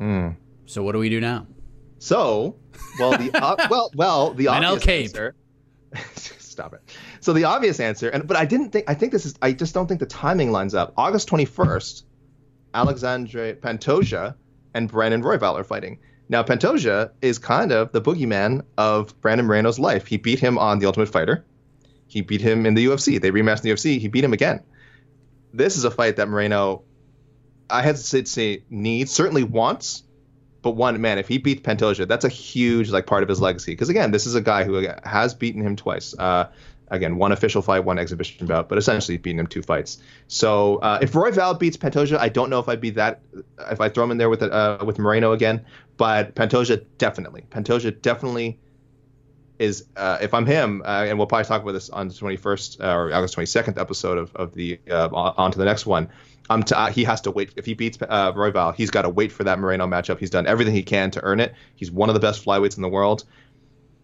Mm. 0.00 0.36
So 0.64 0.82
what 0.82 0.92
do 0.92 1.00
we 1.00 1.10
do 1.10 1.20
now? 1.20 1.46
So, 1.98 2.56
well, 2.98 3.10
the 3.10 3.30
uh, 3.34 3.56
well, 3.70 3.90
well, 3.94 4.32
the 4.32 4.48
obvious 4.48 4.88
answer. 4.88 5.34
Stop 6.14 6.72
it. 6.72 6.80
So 7.20 7.32
the 7.32 7.44
obvious 7.44 7.80
answer, 7.80 8.08
and 8.08 8.26
but 8.26 8.36
I 8.36 8.44
didn't 8.44 8.70
think. 8.70 8.88
I 8.88 8.94
think 8.94 9.12
this 9.12 9.26
is. 9.26 9.34
I 9.42 9.52
just 9.52 9.74
don't 9.74 9.86
think 9.86 10.00
the 10.00 10.06
timing 10.06 10.52
lines 10.52 10.74
up. 10.74 10.92
August 10.96 11.28
21st, 11.28 12.02
Alexandre 12.74 13.54
Pantoja 13.54 14.34
and 14.74 14.88
Brandon 14.88 15.22
Royval 15.22 15.54
are 15.54 15.64
fighting. 15.64 15.98
Now 16.28 16.42
Pantoja 16.42 17.10
is 17.22 17.38
kind 17.38 17.72
of 17.72 17.92
the 17.92 18.02
boogeyman 18.02 18.62
of 18.76 19.18
Brandon 19.20 19.46
Moreno's 19.46 19.78
life. 19.78 20.06
He 20.06 20.18
beat 20.18 20.38
him 20.38 20.58
on 20.58 20.78
The 20.78 20.86
Ultimate 20.86 21.08
Fighter. 21.08 21.44
He 22.06 22.20
beat 22.20 22.40
him 22.40 22.66
in 22.66 22.74
the 22.74 22.86
UFC. 22.86 23.20
They 23.20 23.30
rematched 23.30 23.62
the 23.62 23.70
UFC. 23.70 23.98
He 23.98 24.08
beat 24.08 24.24
him 24.24 24.32
again. 24.32 24.62
This 25.52 25.76
is 25.76 25.84
a 25.84 25.90
fight 25.90 26.16
that 26.16 26.28
Moreno, 26.28 26.82
I 27.70 27.82
hesitate 27.82 28.26
to 28.26 28.32
say 28.32 28.62
needs, 28.68 29.10
certainly 29.10 29.42
wants, 29.42 30.02
but 30.60 30.72
one 30.72 31.00
man, 31.00 31.18
if 31.18 31.28
he 31.28 31.38
beats 31.38 31.62
Pantoja, 31.62 32.06
that's 32.06 32.24
a 32.24 32.28
huge 32.28 32.90
like 32.90 33.06
part 33.06 33.22
of 33.22 33.28
his 33.28 33.40
legacy. 33.40 33.72
Because 33.72 33.88
again, 33.88 34.10
this 34.10 34.26
is 34.26 34.34
a 34.34 34.40
guy 34.40 34.64
who 34.64 34.86
has 35.04 35.34
beaten 35.34 35.62
him 35.62 35.76
twice. 35.76 36.14
Uh, 36.18 36.48
again, 36.90 37.16
one 37.16 37.32
official 37.32 37.62
fight, 37.62 37.80
one 37.80 37.98
exhibition 37.98 38.46
bout, 38.46 38.68
but 38.68 38.78
essentially 38.78 39.16
beating 39.18 39.38
him 39.38 39.46
two 39.46 39.62
fights. 39.62 39.98
So 40.26 40.76
uh, 40.76 40.98
if 41.02 41.12
Royval 41.12 41.58
beats 41.58 41.76
Pantoja, 41.76 42.18
I 42.18 42.28
don't 42.28 42.50
know 42.50 42.58
if 42.58 42.68
I'd 42.68 42.80
be 42.80 42.90
that 42.90 43.20
if 43.70 43.80
I 43.80 43.88
throw 43.88 44.04
him 44.04 44.10
in 44.10 44.18
there 44.18 44.30
with 44.30 44.42
uh, 44.42 44.78
with 44.84 44.98
Moreno 44.98 45.32
again. 45.32 45.64
But 45.96 46.34
Pantoja 46.34 46.84
definitely, 46.98 47.44
Pantoja 47.50 48.00
definitely 48.00 48.58
is 49.58 49.86
uh, 49.96 50.18
if 50.20 50.34
I'm 50.34 50.46
him, 50.46 50.82
uh, 50.84 51.06
and 51.08 51.18
we'll 51.18 51.26
probably 51.26 51.44
talk 51.44 51.62
about 51.62 51.72
this 51.72 51.90
on 51.90 52.08
the 52.08 52.14
21st 52.14 52.80
uh, 52.80 52.94
or 52.94 53.12
August 53.12 53.36
22nd 53.36 53.78
episode 53.78 54.18
of, 54.18 54.34
of 54.36 54.54
the 54.54 54.78
uh, 54.90 55.08
on 55.08 55.52
to 55.52 55.58
the 55.58 55.64
next 55.64 55.86
one. 55.86 56.08
Um, 56.50 56.62
to, 56.62 56.90
he 56.90 57.04
has 57.04 57.20
to 57.22 57.30
wait. 57.30 57.52
If 57.56 57.66
he 57.66 57.74
beats 57.74 57.98
uh, 58.00 58.32
Royval, 58.32 58.74
he's 58.74 58.90
got 58.90 59.02
to 59.02 59.10
wait 59.10 59.32
for 59.32 59.44
that 59.44 59.58
Moreno 59.58 59.86
matchup. 59.86 60.18
He's 60.18 60.30
done 60.30 60.46
everything 60.46 60.74
he 60.74 60.82
can 60.82 61.10
to 61.10 61.22
earn 61.22 61.40
it. 61.40 61.54
He's 61.74 61.90
one 61.90 62.08
of 62.08 62.14
the 62.14 62.20
best 62.20 62.44
flyweights 62.44 62.76
in 62.76 62.82
the 62.82 62.88
world, 62.88 63.24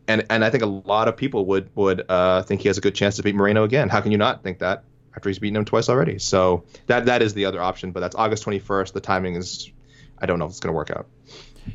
and 0.08 0.24
and 0.30 0.44
I 0.44 0.50
think 0.50 0.62
a 0.62 0.66
lot 0.66 1.08
of 1.08 1.16
people 1.16 1.46
would 1.46 1.70
would 1.74 2.04
uh, 2.08 2.42
think 2.42 2.60
he 2.60 2.68
has 2.68 2.78
a 2.78 2.80
good 2.80 2.94
chance 2.94 3.16
to 3.16 3.22
beat 3.22 3.34
Moreno 3.34 3.64
again. 3.64 3.88
How 3.88 4.00
can 4.00 4.12
you 4.12 4.18
not 4.18 4.42
think 4.42 4.58
that 4.58 4.84
after 5.16 5.28
he's 5.28 5.38
beaten 5.38 5.56
him 5.56 5.64
twice 5.64 5.88
already? 5.88 6.18
So 6.18 6.64
that 6.86 7.06
that 7.06 7.22
is 7.22 7.34
the 7.34 7.44
other 7.44 7.62
option, 7.62 7.92
but 7.92 8.00
that's 8.00 8.14
August 8.16 8.44
21st. 8.44 8.92
The 8.92 9.00
timing 9.00 9.36
is, 9.36 9.70
I 10.18 10.26
don't 10.26 10.38
know 10.38 10.46
if 10.46 10.50
it's 10.50 10.60
going 10.60 10.72
to 10.72 10.76
work 10.76 10.90
out. 10.90 11.06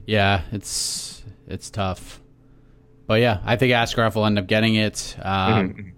Yeah, 0.05 0.41
it's 0.51 1.23
it's 1.47 1.69
tough. 1.69 2.21
But 3.07 3.21
yeah, 3.21 3.39
I 3.43 3.55
think 3.55 3.73
Askarov 3.73 4.15
will 4.15 4.25
end 4.25 4.37
up 4.37 4.45
getting 4.45 4.75
it. 4.75 5.15
Um, 5.21 5.69
mm-hmm. 5.69 5.89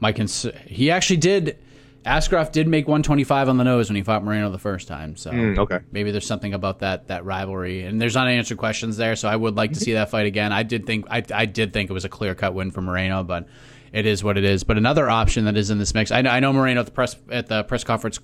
My 0.00 0.12
cons- 0.12 0.46
he 0.64 0.90
actually 0.90 1.18
did. 1.18 1.58
Askarov 2.08 2.52
did 2.52 2.66
make 2.66 2.88
125 2.88 3.48
on 3.48 3.58
the 3.58 3.64
nose 3.64 3.88
when 3.88 3.96
he 3.96 4.02
fought 4.02 4.24
Moreno 4.24 4.50
the 4.50 4.58
first 4.58 4.88
time. 4.88 5.14
So 5.16 5.30
mm, 5.30 5.58
okay. 5.58 5.80
maybe 5.92 6.10
there's 6.10 6.26
something 6.26 6.54
about 6.54 6.80
that 6.80 7.08
that 7.08 7.24
rivalry. 7.24 7.82
And 7.82 8.00
there's 8.00 8.14
not 8.14 8.26
unanswered 8.26 8.58
questions 8.58 8.96
there, 8.96 9.14
so 9.14 9.28
I 9.28 9.36
would 9.36 9.56
like 9.56 9.72
to 9.72 9.80
see 9.80 9.92
that 9.92 10.10
fight 10.10 10.26
again. 10.26 10.52
I 10.52 10.62
did 10.62 10.86
think 10.86 11.06
I, 11.10 11.22
I 11.34 11.44
did 11.44 11.72
think 11.72 11.90
it 11.90 11.92
was 11.92 12.04
a 12.04 12.08
clear 12.08 12.34
cut 12.34 12.54
win 12.54 12.70
for 12.70 12.80
Moreno, 12.80 13.22
but 13.22 13.46
it 13.92 14.06
is 14.06 14.24
what 14.24 14.38
it 14.38 14.44
is. 14.44 14.64
But 14.64 14.78
another 14.78 15.08
option 15.08 15.44
that 15.44 15.56
is 15.56 15.70
in 15.70 15.78
this 15.78 15.94
mix, 15.94 16.10
I 16.10 16.22
know, 16.22 16.30
I 16.30 16.40
know 16.40 16.52
Moreno 16.52 16.80
at 16.80 16.86
the 16.86 16.92
press 16.92 17.14
at 17.30 17.46
the 17.46 17.64
press 17.64 17.84
conference 17.84 18.18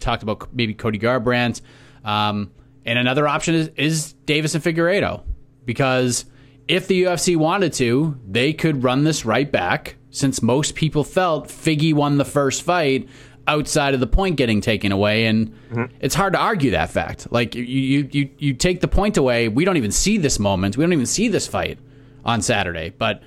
talked 0.00 0.22
about 0.22 0.52
maybe 0.52 0.74
Cody 0.74 0.98
Garbrandt, 0.98 1.60
um, 2.04 2.50
and 2.84 2.98
another 2.98 3.28
option 3.28 3.54
is 3.54 3.68
is 3.76 4.14
and 4.28 4.64
Figueiredo 4.64 5.22
because 5.64 6.24
if 6.66 6.86
the 6.86 7.04
UFC 7.04 7.36
wanted 7.36 7.72
to, 7.74 8.18
they 8.26 8.52
could 8.52 8.82
run 8.82 9.04
this 9.04 9.24
right 9.24 9.50
back 9.50 9.96
since 10.10 10.42
most 10.42 10.74
people 10.74 11.04
felt 11.04 11.48
Figgy 11.48 11.94
won 11.94 12.18
the 12.18 12.24
first 12.24 12.62
fight 12.62 13.08
outside 13.46 13.94
of 13.94 14.00
the 14.00 14.06
point 14.06 14.36
getting 14.36 14.60
taken 14.60 14.92
away 14.92 15.26
and 15.26 15.52
mm-hmm. 15.70 15.84
it's 16.00 16.14
hard 16.14 16.32
to 16.34 16.38
argue 16.38 16.72
that 16.72 16.90
fact. 16.90 17.30
Like 17.30 17.54
you, 17.54 17.64
you 17.64 18.08
you 18.12 18.30
you 18.38 18.54
take 18.54 18.80
the 18.80 18.88
point 18.88 19.16
away, 19.16 19.48
we 19.48 19.64
don't 19.64 19.76
even 19.76 19.92
see 19.92 20.18
this 20.18 20.38
moment. 20.38 20.76
We 20.76 20.84
don't 20.84 20.92
even 20.92 21.06
see 21.06 21.28
this 21.28 21.46
fight 21.46 21.78
on 22.24 22.42
Saturday. 22.42 22.90
But 22.90 23.22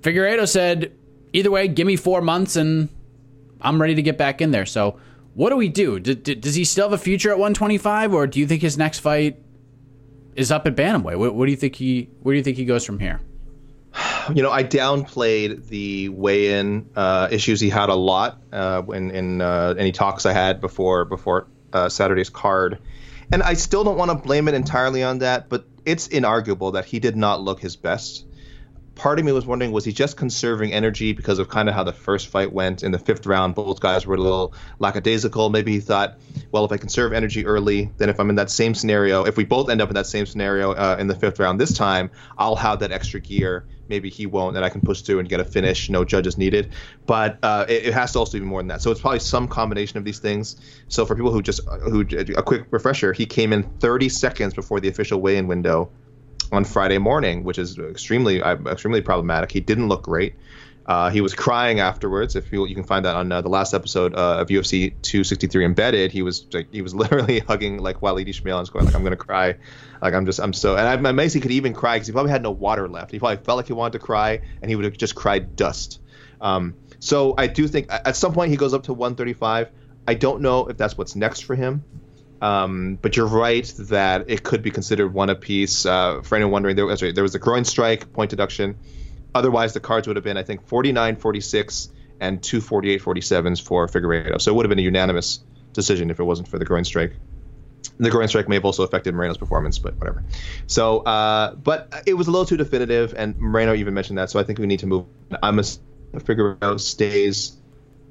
Figueiredo 0.00 0.48
said, 0.48 0.92
either 1.32 1.50
way, 1.50 1.68
give 1.68 1.86
me 1.86 1.96
4 1.96 2.22
months 2.22 2.56
and 2.56 2.88
I'm 3.60 3.80
ready 3.80 3.94
to 3.96 4.02
get 4.02 4.16
back 4.16 4.40
in 4.40 4.52
there. 4.52 4.66
So, 4.66 4.98
what 5.34 5.50
do 5.50 5.56
we 5.56 5.68
do? 5.68 6.00
Does 6.00 6.54
he 6.54 6.64
still 6.64 6.88
have 6.88 6.98
a 6.98 7.02
future 7.02 7.30
at 7.30 7.38
125 7.38 8.14
or 8.14 8.26
do 8.26 8.40
you 8.40 8.46
think 8.46 8.62
his 8.62 8.78
next 8.78 9.00
fight 9.00 9.38
is 10.38 10.52
up 10.52 10.66
at 10.66 10.76
bantamweight. 10.76 11.16
What, 11.16 11.34
what 11.34 11.46
do 11.46 11.50
you 11.50 11.56
think 11.56 11.74
he? 11.74 12.08
Where 12.22 12.32
do 12.32 12.38
you 12.38 12.44
think 12.44 12.56
he 12.56 12.64
goes 12.64 12.84
from 12.84 13.00
here? 13.00 13.20
You 14.34 14.42
know, 14.42 14.50
I 14.50 14.62
downplayed 14.62 15.68
the 15.68 16.08
weigh-in 16.10 16.90
uh, 16.94 17.28
issues 17.30 17.60
he 17.60 17.70
had 17.70 17.88
a 17.88 17.94
lot 17.94 18.42
uh, 18.52 18.82
in, 18.92 19.10
in 19.10 19.40
uh, 19.40 19.74
any 19.78 19.92
talks 19.92 20.26
I 20.26 20.32
had 20.32 20.60
before 20.60 21.04
before 21.04 21.48
uh, 21.72 21.88
Saturday's 21.88 22.30
card, 22.30 22.78
and 23.32 23.42
I 23.42 23.54
still 23.54 23.84
don't 23.84 23.96
want 23.96 24.10
to 24.10 24.16
blame 24.16 24.48
it 24.48 24.54
entirely 24.54 25.02
on 25.02 25.18
that. 25.18 25.48
But 25.48 25.66
it's 25.84 26.08
inarguable 26.08 26.74
that 26.74 26.84
he 26.84 26.98
did 26.98 27.16
not 27.16 27.40
look 27.40 27.60
his 27.60 27.76
best 27.76 28.24
part 28.98 29.18
of 29.18 29.24
me 29.24 29.32
was 29.32 29.46
wondering 29.46 29.72
was 29.72 29.84
he 29.84 29.92
just 29.92 30.16
conserving 30.16 30.72
energy 30.72 31.12
because 31.12 31.38
of 31.38 31.48
kind 31.48 31.68
of 31.68 31.74
how 31.74 31.84
the 31.84 31.92
first 31.92 32.28
fight 32.28 32.52
went 32.52 32.82
in 32.82 32.92
the 32.92 32.98
fifth 32.98 33.24
round? 33.24 33.54
Both 33.54 33.80
guys 33.80 34.06
were 34.06 34.16
a 34.16 34.20
little 34.20 34.52
lackadaisical. 34.80 35.48
Maybe 35.48 35.72
he 35.72 35.80
thought 35.80 36.18
well 36.52 36.64
if 36.64 36.72
i 36.72 36.76
conserve 36.76 37.12
energy 37.12 37.46
early 37.46 37.90
then 37.98 38.08
if 38.08 38.18
i'm 38.18 38.30
in 38.30 38.36
that 38.36 38.50
same 38.50 38.74
scenario 38.74 39.24
if 39.24 39.36
we 39.36 39.44
both 39.44 39.68
end 39.68 39.80
up 39.80 39.88
in 39.88 39.94
that 39.94 40.06
same 40.06 40.26
scenario 40.26 40.72
uh, 40.72 40.96
in 40.98 41.06
the 41.06 41.14
fifth 41.14 41.38
round 41.38 41.60
this 41.60 41.72
time 41.72 42.10
i'll 42.36 42.56
have 42.56 42.80
that 42.80 42.92
extra 42.92 43.20
gear. 43.20 43.64
Maybe 43.88 44.10
he 44.10 44.26
won't 44.26 44.56
and 44.56 44.64
i 44.64 44.68
can 44.68 44.82
push 44.82 45.00
through 45.00 45.20
and 45.20 45.28
get 45.28 45.40
a 45.40 45.44
finish 45.44 45.88
no 45.88 46.04
judges 46.04 46.36
needed. 46.36 46.72
But 47.06 47.38
uh, 47.42 47.64
it, 47.68 47.86
it, 47.86 47.94
has 47.94 48.12
to 48.12 48.18
also 48.18 48.38
be 48.38 48.44
more 48.44 48.60
than 48.60 48.68
that. 48.68 48.82
So 48.82 48.90
it's 48.90 49.00
probably 49.00 49.20
some 49.20 49.48
combination 49.48 49.96
of 49.96 50.04
these 50.04 50.18
things. 50.18 50.56
So 50.88 51.06
for 51.06 51.14
people 51.14 51.32
who 51.32 51.40
just 51.40 51.66
who 51.66 52.04
a 52.36 52.42
quick 52.42 52.66
refresher 52.70 53.14
he 53.14 53.24
came 53.24 53.52
in 53.52 53.62
30 53.62 54.10
seconds 54.10 54.52
before 54.52 54.80
the 54.80 54.88
official 54.88 55.22
weigh-in 55.22 55.46
window 55.46 55.90
on 56.52 56.64
Friday 56.64 56.98
morning, 56.98 57.44
which 57.44 57.58
is 57.58 57.78
extremely 57.78 58.42
uh, 58.42 58.56
extremely 58.66 59.00
problematic. 59.00 59.52
He 59.52 59.60
didn't 59.60 59.88
look 59.88 60.02
great. 60.02 60.34
Uh, 60.86 61.10
he 61.10 61.20
was 61.20 61.34
crying 61.34 61.80
afterwards. 61.80 62.34
If 62.34 62.50
you 62.50 62.66
you 62.66 62.74
can 62.74 62.84
find 62.84 63.04
that 63.04 63.14
on 63.14 63.30
uh, 63.30 63.42
the 63.42 63.50
last 63.50 63.74
episode 63.74 64.14
uh, 64.14 64.38
of 64.40 64.48
UFC 64.48 64.94
263 65.02 65.66
Embedded, 65.66 66.12
he 66.12 66.22
was 66.22 66.46
like 66.52 66.72
he 66.72 66.80
was 66.80 66.94
literally 67.02 67.40
hugging 67.40 67.78
like 67.78 68.00
Wallid 68.00 68.26
Ismail 68.26 68.58
and 68.58 68.72
going 68.72 68.86
like 68.86 68.94
I'm 68.94 69.04
gonna 69.04 69.16
cry, 69.16 69.56
like 70.00 70.14
I'm 70.14 70.24
just 70.24 70.40
I'm 70.40 70.54
so 70.54 70.76
and 70.76 70.88
I'm 70.88 71.04
amazed 71.04 71.40
could 71.42 71.50
even 71.50 71.74
cry 71.74 71.96
because 71.96 72.06
he 72.06 72.12
probably 72.12 72.32
had 72.32 72.42
no 72.42 72.50
water 72.50 72.88
left. 72.88 73.10
He 73.10 73.18
probably 73.18 73.44
felt 73.44 73.56
like 73.58 73.66
he 73.66 73.74
wanted 73.74 73.98
to 73.98 74.04
cry 74.04 74.40
and 74.62 74.70
he 74.70 74.76
would 74.76 74.86
have 74.86 74.96
just 74.96 75.14
cried 75.14 75.56
dust. 75.56 76.00
Um, 76.40 76.74
so 77.00 77.34
I 77.36 77.48
do 77.48 77.68
think 77.68 77.88
at 77.90 78.16
some 78.16 78.32
point 78.32 78.50
he 78.50 78.56
goes 78.56 78.72
up 78.72 78.84
to 78.84 78.94
135. 78.94 79.70
I 80.06 80.14
don't 80.14 80.40
know 80.40 80.68
if 80.68 80.78
that's 80.78 80.96
what's 80.96 81.14
next 81.14 81.40
for 81.40 81.54
him. 81.54 81.84
Um, 82.40 82.98
but 83.00 83.16
you're 83.16 83.26
right 83.26 83.66
that 83.78 84.30
it 84.30 84.42
could 84.42 84.62
be 84.62 84.70
considered 84.70 85.12
one 85.12 85.30
apiece. 85.30 85.84
Uh, 85.84 86.22
for 86.22 86.36
anyone 86.36 86.52
wondering, 86.52 86.76
there 86.76 86.86
was, 86.86 87.00
there 87.00 87.22
was 87.22 87.34
a 87.34 87.38
groin 87.38 87.64
strike, 87.64 88.12
point 88.12 88.30
deduction. 88.30 88.78
Otherwise, 89.34 89.74
the 89.74 89.80
cards 89.80 90.06
would 90.06 90.16
have 90.16 90.24
been, 90.24 90.36
I 90.36 90.42
think, 90.42 90.66
49 90.66 91.16
46 91.16 91.88
and 92.20 92.42
two 92.42 92.60
48 92.60 93.02
47s 93.02 93.62
for 93.62 93.86
Figueiredo. 93.86 94.40
So 94.40 94.52
it 94.52 94.54
would 94.54 94.66
have 94.66 94.70
been 94.70 94.78
a 94.78 94.82
unanimous 94.82 95.40
decision 95.72 96.10
if 96.10 96.18
it 96.18 96.24
wasn't 96.24 96.48
for 96.48 96.58
the 96.58 96.64
groin 96.64 96.84
strike. 96.84 97.12
The 97.98 98.10
groin 98.10 98.28
strike 98.28 98.48
may 98.48 98.56
have 98.56 98.64
also 98.64 98.84
affected 98.84 99.14
Moreno's 99.14 99.38
performance, 99.38 99.78
but 99.78 99.96
whatever. 99.96 100.24
So, 100.66 100.98
uh, 101.00 101.54
but 101.54 102.02
it 102.06 102.14
was 102.14 102.28
a 102.28 102.30
little 102.30 102.46
too 102.46 102.56
definitive, 102.56 103.14
and 103.16 103.38
Moreno 103.38 103.74
even 103.74 103.94
mentioned 103.94 104.18
that. 104.18 104.30
So 104.30 104.38
I 104.38 104.44
think 104.44 104.58
we 104.58 104.66
need 104.66 104.80
to 104.80 104.86
move. 104.86 105.06
I'm 105.42 105.58
a 105.58 105.62
Figueiredo 106.14 106.80
stays 106.80 107.57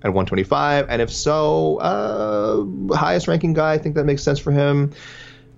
at 0.08 0.13
125? 0.13 0.88
And 0.89 1.02
if 1.02 1.12
so, 1.12 1.78
uh, 1.78 2.96
highest 2.96 3.28
ranking 3.28 3.54
guy, 3.54 3.74
I 3.74 3.78
think 3.78 3.96
that 3.96 4.06
makes 4.06 4.24
sense 4.24 4.39
for 4.39 4.52
him. 4.52 4.93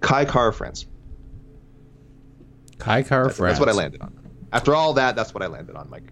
Kai 0.02 0.26
Kara-France. 0.26 0.86
Kai 2.78 3.04
Kara-France. 3.04 3.38
That's, 3.38 3.60
that's 3.60 3.60
what 3.60 3.70
I 3.70 3.74
landed 3.74 4.02
on. 4.02 4.14
After 4.52 4.74
all 4.76 4.94
that, 4.94 5.16
that's 5.16 5.34
what 5.34 5.44
I 5.44 5.48
landed 5.48 5.76
on, 5.76 5.90
Mike. 5.90 6.12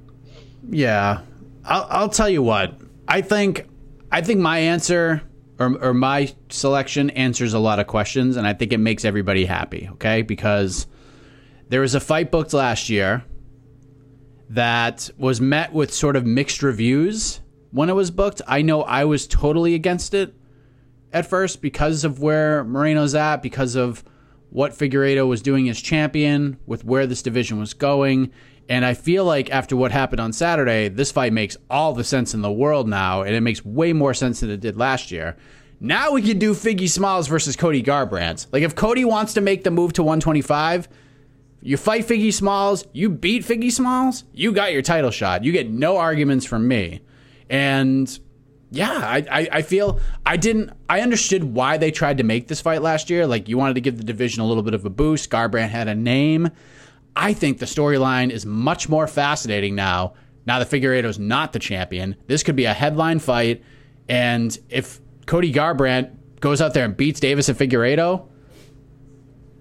Yeah, 0.69 1.21
I'll, 1.65 1.87
I'll 1.89 2.09
tell 2.09 2.29
you 2.29 2.41
what. 2.41 2.73
I 3.07 3.21
think 3.21 3.67
I 4.11 4.21
think 4.21 4.39
my 4.39 4.59
answer 4.59 5.21
or, 5.59 5.75
or 5.81 5.93
my 5.93 6.33
selection 6.49 7.09
answers 7.11 7.53
a 7.53 7.59
lot 7.59 7.79
of 7.79 7.87
questions, 7.87 8.37
and 8.37 8.45
I 8.45 8.53
think 8.53 8.73
it 8.73 8.79
makes 8.79 9.05
everybody 9.05 9.45
happy. 9.45 9.89
Okay, 9.93 10.21
because 10.21 10.87
there 11.69 11.81
was 11.81 11.95
a 11.95 11.99
fight 11.99 12.31
booked 12.31 12.53
last 12.53 12.89
year 12.89 13.23
that 14.49 15.09
was 15.17 15.41
met 15.41 15.73
with 15.73 15.93
sort 15.93 16.15
of 16.15 16.25
mixed 16.25 16.63
reviews 16.63 17.41
when 17.77 17.89
it 17.89 17.93
was 17.93 18.09
booked. 18.09 18.41
I 18.47 18.63
know 18.63 18.81
I 18.81 19.05
was 19.05 19.27
totally 19.27 19.75
against 19.75 20.15
it 20.15 20.33
at 21.13 21.29
first 21.29 21.61
because 21.61 22.03
of 22.03 22.19
where 22.19 22.63
Moreno's 22.63 23.13
at, 23.13 23.43
because 23.43 23.75
of 23.75 24.03
what 24.49 24.71
Figueiredo 24.71 25.27
was 25.27 25.43
doing 25.43 25.69
as 25.69 25.79
champion, 25.79 26.57
with 26.65 26.83
where 26.83 27.05
this 27.05 27.21
division 27.21 27.59
was 27.59 27.75
going. 27.75 28.31
And 28.67 28.83
I 28.83 28.95
feel 28.95 29.25
like 29.25 29.51
after 29.51 29.75
what 29.75 29.91
happened 29.91 30.19
on 30.19 30.33
Saturday, 30.33 30.89
this 30.89 31.11
fight 31.11 31.31
makes 31.31 31.55
all 31.69 31.93
the 31.93 32.03
sense 32.03 32.33
in 32.33 32.41
the 32.41 32.51
world 32.51 32.87
now, 32.87 33.21
and 33.21 33.35
it 33.35 33.41
makes 33.41 33.63
way 33.63 33.93
more 33.93 34.15
sense 34.15 34.39
than 34.39 34.49
it 34.49 34.59
did 34.59 34.75
last 34.75 35.11
year. 35.11 35.37
Now 35.79 36.11
we 36.13 36.23
can 36.23 36.39
do 36.39 36.55
Figgy 36.55 36.89
Smalls 36.89 37.27
versus 37.27 37.55
Cody 37.55 37.83
Garbrandt. 37.83 38.47
Like 38.51 38.63
if 38.63 38.73
Cody 38.73 39.05
wants 39.05 39.35
to 39.35 39.41
make 39.41 39.63
the 39.63 39.69
move 39.69 39.93
to 39.93 40.03
125, 40.03 40.89
you 41.61 41.77
fight 41.77 42.07
Figgy 42.07 42.33
Smalls, 42.33 42.87
you 42.91 43.09
beat 43.11 43.45
Figgy 43.45 43.71
Smalls, 43.71 44.23
you 44.33 44.51
got 44.51 44.73
your 44.73 44.81
title 44.81 45.11
shot. 45.11 45.43
You 45.43 45.51
get 45.51 45.69
no 45.69 45.97
arguments 45.97 46.45
from 46.45 46.67
me. 46.67 47.01
And 47.49 48.19
yeah, 48.69 48.91
I, 48.91 49.25
I, 49.29 49.49
I, 49.51 49.61
feel 49.61 49.99
I 50.25 50.35
didn't 50.37 50.71
I 50.89 51.01
understood 51.01 51.43
why 51.43 51.77
they 51.77 51.91
tried 51.91 52.17
to 52.17 52.23
make 52.23 52.47
this 52.47 52.59
fight 52.59 52.81
last 52.81 53.09
year. 53.09 53.25
Like 53.25 53.47
you 53.47 53.57
wanted 53.57 53.75
to 53.75 53.81
give 53.81 53.97
the 53.97 54.03
division 54.03 54.41
a 54.41 54.45
little 54.45 54.63
bit 54.63 54.73
of 54.73 54.85
a 54.85 54.89
boost. 54.89 55.29
Garbrandt 55.29 55.69
had 55.69 55.87
a 55.87 55.95
name. 55.95 56.49
I 57.15 57.33
think 57.33 57.59
the 57.59 57.65
storyline 57.65 58.29
is 58.29 58.45
much 58.45 58.89
more 58.89 59.07
fascinating 59.07 59.75
now. 59.75 60.13
Now 60.45 60.59
that 60.59 60.69
Figueiredo's 60.69 61.19
not 61.19 61.53
the 61.53 61.59
champion, 61.59 62.15
this 62.27 62.43
could 62.43 62.55
be 62.55 62.65
a 62.65 62.73
headline 62.73 63.19
fight. 63.19 63.63
And 64.07 64.57
if 64.69 65.01
Cody 65.25 65.51
Garbrandt 65.51 66.11
goes 66.39 66.61
out 66.61 66.73
there 66.73 66.85
and 66.85 66.95
beats 66.95 67.19
Deiveson 67.19 67.55
Figueiredo, 67.55 68.27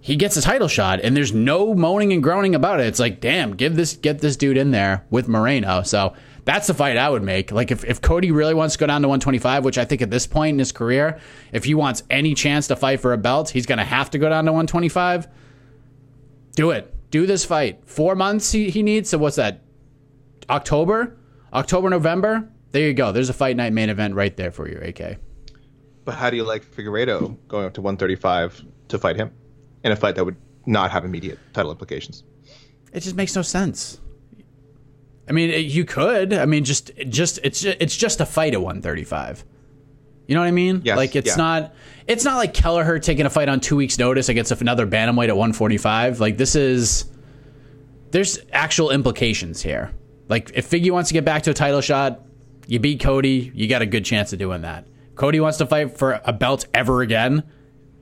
he 0.00 0.14
gets 0.14 0.36
a 0.36 0.42
title 0.42 0.68
shot, 0.68 1.00
and 1.00 1.16
there's 1.16 1.32
no 1.32 1.74
moaning 1.74 2.12
and 2.12 2.22
groaning 2.22 2.54
about 2.54 2.78
it. 2.78 2.86
It's 2.86 3.00
like, 3.00 3.20
damn, 3.20 3.56
give 3.56 3.74
this 3.74 3.94
get 3.94 4.20
this 4.20 4.36
dude 4.36 4.56
in 4.56 4.70
there 4.70 5.04
with 5.10 5.26
Moreno. 5.26 5.82
So 5.82 6.14
that's 6.46 6.68
the 6.68 6.74
fight 6.74 6.96
I 6.96 7.10
would 7.10 7.24
make. 7.24 7.50
Like 7.50 7.72
if, 7.72 7.84
if 7.84 8.00
Cody 8.00 8.30
really 8.30 8.54
wants 8.54 8.74
to 8.74 8.78
go 8.78 8.86
down 8.86 9.02
to 9.02 9.08
125, 9.08 9.64
which 9.64 9.78
I 9.78 9.84
think 9.84 10.00
at 10.00 10.10
this 10.10 10.28
point 10.28 10.54
in 10.54 10.58
his 10.60 10.70
career, 10.70 11.18
if 11.52 11.64
he 11.64 11.74
wants 11.74 12.04
any 12.08 12.34
chance 12.34 12.68
to 12.68 12.76
fight 12.76 13.00
for 13.00 13.12
a 13.12 13.18
belt, 13.18 13.50
he's 13.50 13.66
going 13.66 13.78
to 13.78 13.84
have 13.84 14.10
to 14.10 14.18
go 14.18 14.28
down 14.28 14.44
to 14.44 14.52
125. 14.52 15.26
Do 16.54 16.70
it. 16.70 16.94
Do 17.10 17.26
this 17.26 17.44
fight. 17.44 17.82
Four 17.84 18.14
months 18.14 18.52
he, 18.52 18.70
he 18.70 18.84
needs. 18.84 19.10
So 19.10 19.18
what's 19.18 19.36
that? 19.36 19.64
October? 20.48 21.18
October, 21.52 21.90
November? 21.90 22.48
There 22.70 22.86
you 22.86 22.94
go. 22.94 23.10
There's 23.10 23.28
a 23.28 23.34
fight 23.34 23.56
night 23.56 23.72
main 23.72 23.90
event 23.90 24.14
right 24.14 24.36
there 24.36 24.52
for 24.52 24.68
you, 24.68 24.78
AK. 24.78 25.18
But 26.04 26.14
how 26.14 26.30
do 26.30 26.36
you 26.36 26.44
like 26.44 26.64
Figueiredo 26.64 27.36
going 27.48 27.66
up 27.66 27.74
to 27.74 27.80
135 27.80 28.64
to 28.86 28.98
fight 28.98 29.16
him 29.16 29.32
in 29.82 29.90
a 29.90 29.96
fight 29.96 30.14
that 30.14 30.24
would 30.24 30.36
not 30.64 30.92
have 30.92 31.04
immediate 31.04 31.40
title 31.52 31.72
implications? 31.72 32.22
It 32.92 33.00
just 33.00 33.16
makes 33.16 33.34
no 33.34 33.42
sense. 33.42 34.00
I 35.28 35.32
mean, 35.32 35.50
it- 35.50 35.66
you 35.66 35.84
could. 35.84 36.32
I 36.32 36.46
mean, 36.46 36.64
just 36.64 36.90
just 37.08 37.40
it's 37.42 37.64
it's 37.64 37.96
just 37.96 38.20
a 38.20 38.26
fight 38.26 38.54
at 38.54 38.60
135. 38.60 39.44
You 40.26 40.34
know 40.34 40.40
what 40.40 40.48
I 40.48 40.52
mean? 40.52 40.82
Yes, 40.84 40.96
like 40.96 41.14
it's 41.14 41.28
yeah. 41.30 41.36
not 41.36 41.74
it's 42.06 42.24
not 42.24 42.36
like 42.36 42.52
Kelleher 42.52 42.98
taking 42.98 43.26
a 43.26 43.30
fight 43.30 43.48
on 43.48 43.60
two 43.60 43.76
weeks' 43.76 43.98
notice 43.98 44.28
against 44.28 44.50
another 44.52 44.86
bantamweight 44.86 45.28
at 45.28 45.36
145. 45.36 46.20
Like 46.20 46.36
this 46.36 46.54
is 46.56 47.04
there's 48.10 48.38
actual 48.52 48.90
implications 48.90 49.62
here. 49.62 49.92
Like 50.28 50.50
if 50.54 50.68
Figgy 50.68 50.90
wants 50.90 51.08
to 51.08 51.14
get 51.14 51.24
back 51.24 51.42
to 51.42 51.50
a 51.50 51.54
title 51.54 51.80
shot, 51.80 52.22
you 52.66 52.80
beat 52.80 53.00
Cody, 53.00 53.52
you 53.54 53.68
got 53.68 53.82
a 53.82 53.86
good 53.86 54.04
chance 54.04 54.32
of 54.32 54.38
doing 54.38 54.62
that. 54.62 54.86
Cody 55.14 55.38
wants 55.38 55.58
to 55.58 55.66
fight 55.66 55.96
for 55.96 56.20
a 56.24 56.32
belt 56.32 56.66
ever 56.74 57.02
again, 57.02 57.44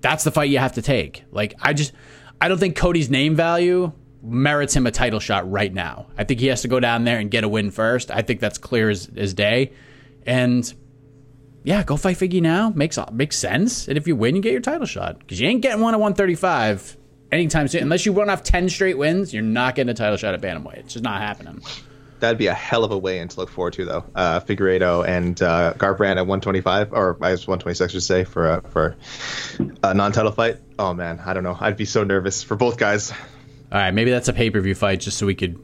that's 0.01 0.25
the 0.25 0.31
fight 0.31 0.51
you 0.51 0.59
have 0.59 0.73
to 0.73 0.83
take. 0.83 1.25
Like 1.31 1.55
I 1.61 1.75
just 1.75 1.93
I 2.41 2.49
don't 2.49 2.59
think 2.59 2.77
Cody's 2.77 3.11
name 3.11 3.35
value 3.37 3.93
merits 4.25 4.75
him 4.75 4.87
a 4.87 4.91
title 4.91 5.21
shot 5.21 5.51
right 5.51 5.73
now. 5.73 6.07
I 6.17 6.25
think 6.25 6.41
he 6.41 6.47
has 6.47 6.63
to 6.63 6.69
go 6.69 6.81
down 6.81 7.05
there 7.05 7.19
and 7.19 7.31
get 7.31 7.45
a 7.45 7.49
win 7.49 7.71
first. 7.71 8.11
I 8.11 8.23
think 8.23 8.41
that's 8.41 8.59
clear 8.59 8.91
as, 8.91 9.11
as 9.17 9.35
day. 9.35 9.73
And 10.27 10.73
yeah, 11.63 11.83
go 11.83 11.97
fight 11.97 12.17
Figgy 12.17 12.41
now. 12.41 12.71
Makes 12.71 12.99
makes 13.13 13.39
sense. 13.39 13.89
And 13.89 13.97
if 13.97 14.07
you 14.07 14.17
win, 14.17 14.37
you 14.37 14.43
get 14.43 14.53
your 14.53 14.61
title 14.61 14.87
shot 14.87 15.19
because 15.19 15.41
you 15.41 15.49
ain't 15.49 15.63
getting 15.63 15.81
one 15.81 15.95
at 15.95 16.01
135 16.01 16.97
anytime 17.33 17.69
soon. 17.69 17.83
Unless 17.83 18.07
you 18.07 18.13
run 18.13 18.31
off 18.31 18.43
10 18.43 18.69
straight 18.69 18.99
wins, 18.99 19.33
you're 19.33 19.43
not 19.43 19.75
getting 19.75 19.91
a 19.91 19.95
title 19.95 20.17
shot 20.17 20.35
at 20.35 20.41
bantamweight. 20.41 20.79
It's 20.79 20.93
just 20.95 21.05
not 21.05 21.21
happening. 21.21 21.63
That'd 22.21 22.39
be 22.39 22.47
a 22.47 22.55
hell 22.55 22.85
of 22.85 22.91
a 22.91 22.97
way 22.97 23.19
in 23.19 23.29
to 23.29 23.41
look 23.41 23.51
forward 23.51 23.75
to, 23.75 23.85
though. 23.85 24.05
Uh, 24.15 24.41
Figueiredo 24.41 25.07
and 25.07 25.43
uh, 25.43 25.75
Garbrandt 25.77 26.17
at 26.17 26.27
125, 26.27 26.93
or 26.93 27.19
I 27.21 27.33
guess 27.33 27.47
126, 27.47 27.81
I 27.81 27.93
should 27.93 28.03
say, 28.03 28.25
for 28.25 28.49
a, 28.49 28.63
for 28.71 28.97
a 29.83 29.93
non-title 29.93 30.33
fight. 30.33 30.59
Oh 30.79 30.95
man, 30.95 31.21
I 31.25 31.35
don't 31.35 31.45
know. 31.45 31.57
I'd 31.59 31.77
be 31.77 31.85
so 31.85 32.05
nervous 32.05 32.43
for 32.43 32.57
both 32.57 32.79
guys. 32.79 33.13
All 33.73 33.79
right, 33.79 33.93
maybe 33.93 34.11
that's 34.11 34.29
a 34.29 34.33
pay 34.33 34.51
per 34.51 34.61
view 34.61 34.75
fight 34.75 35.01
just 35.01 35.19
so 35.19 35.27
we 35.27 35.35
could 35.35 35.59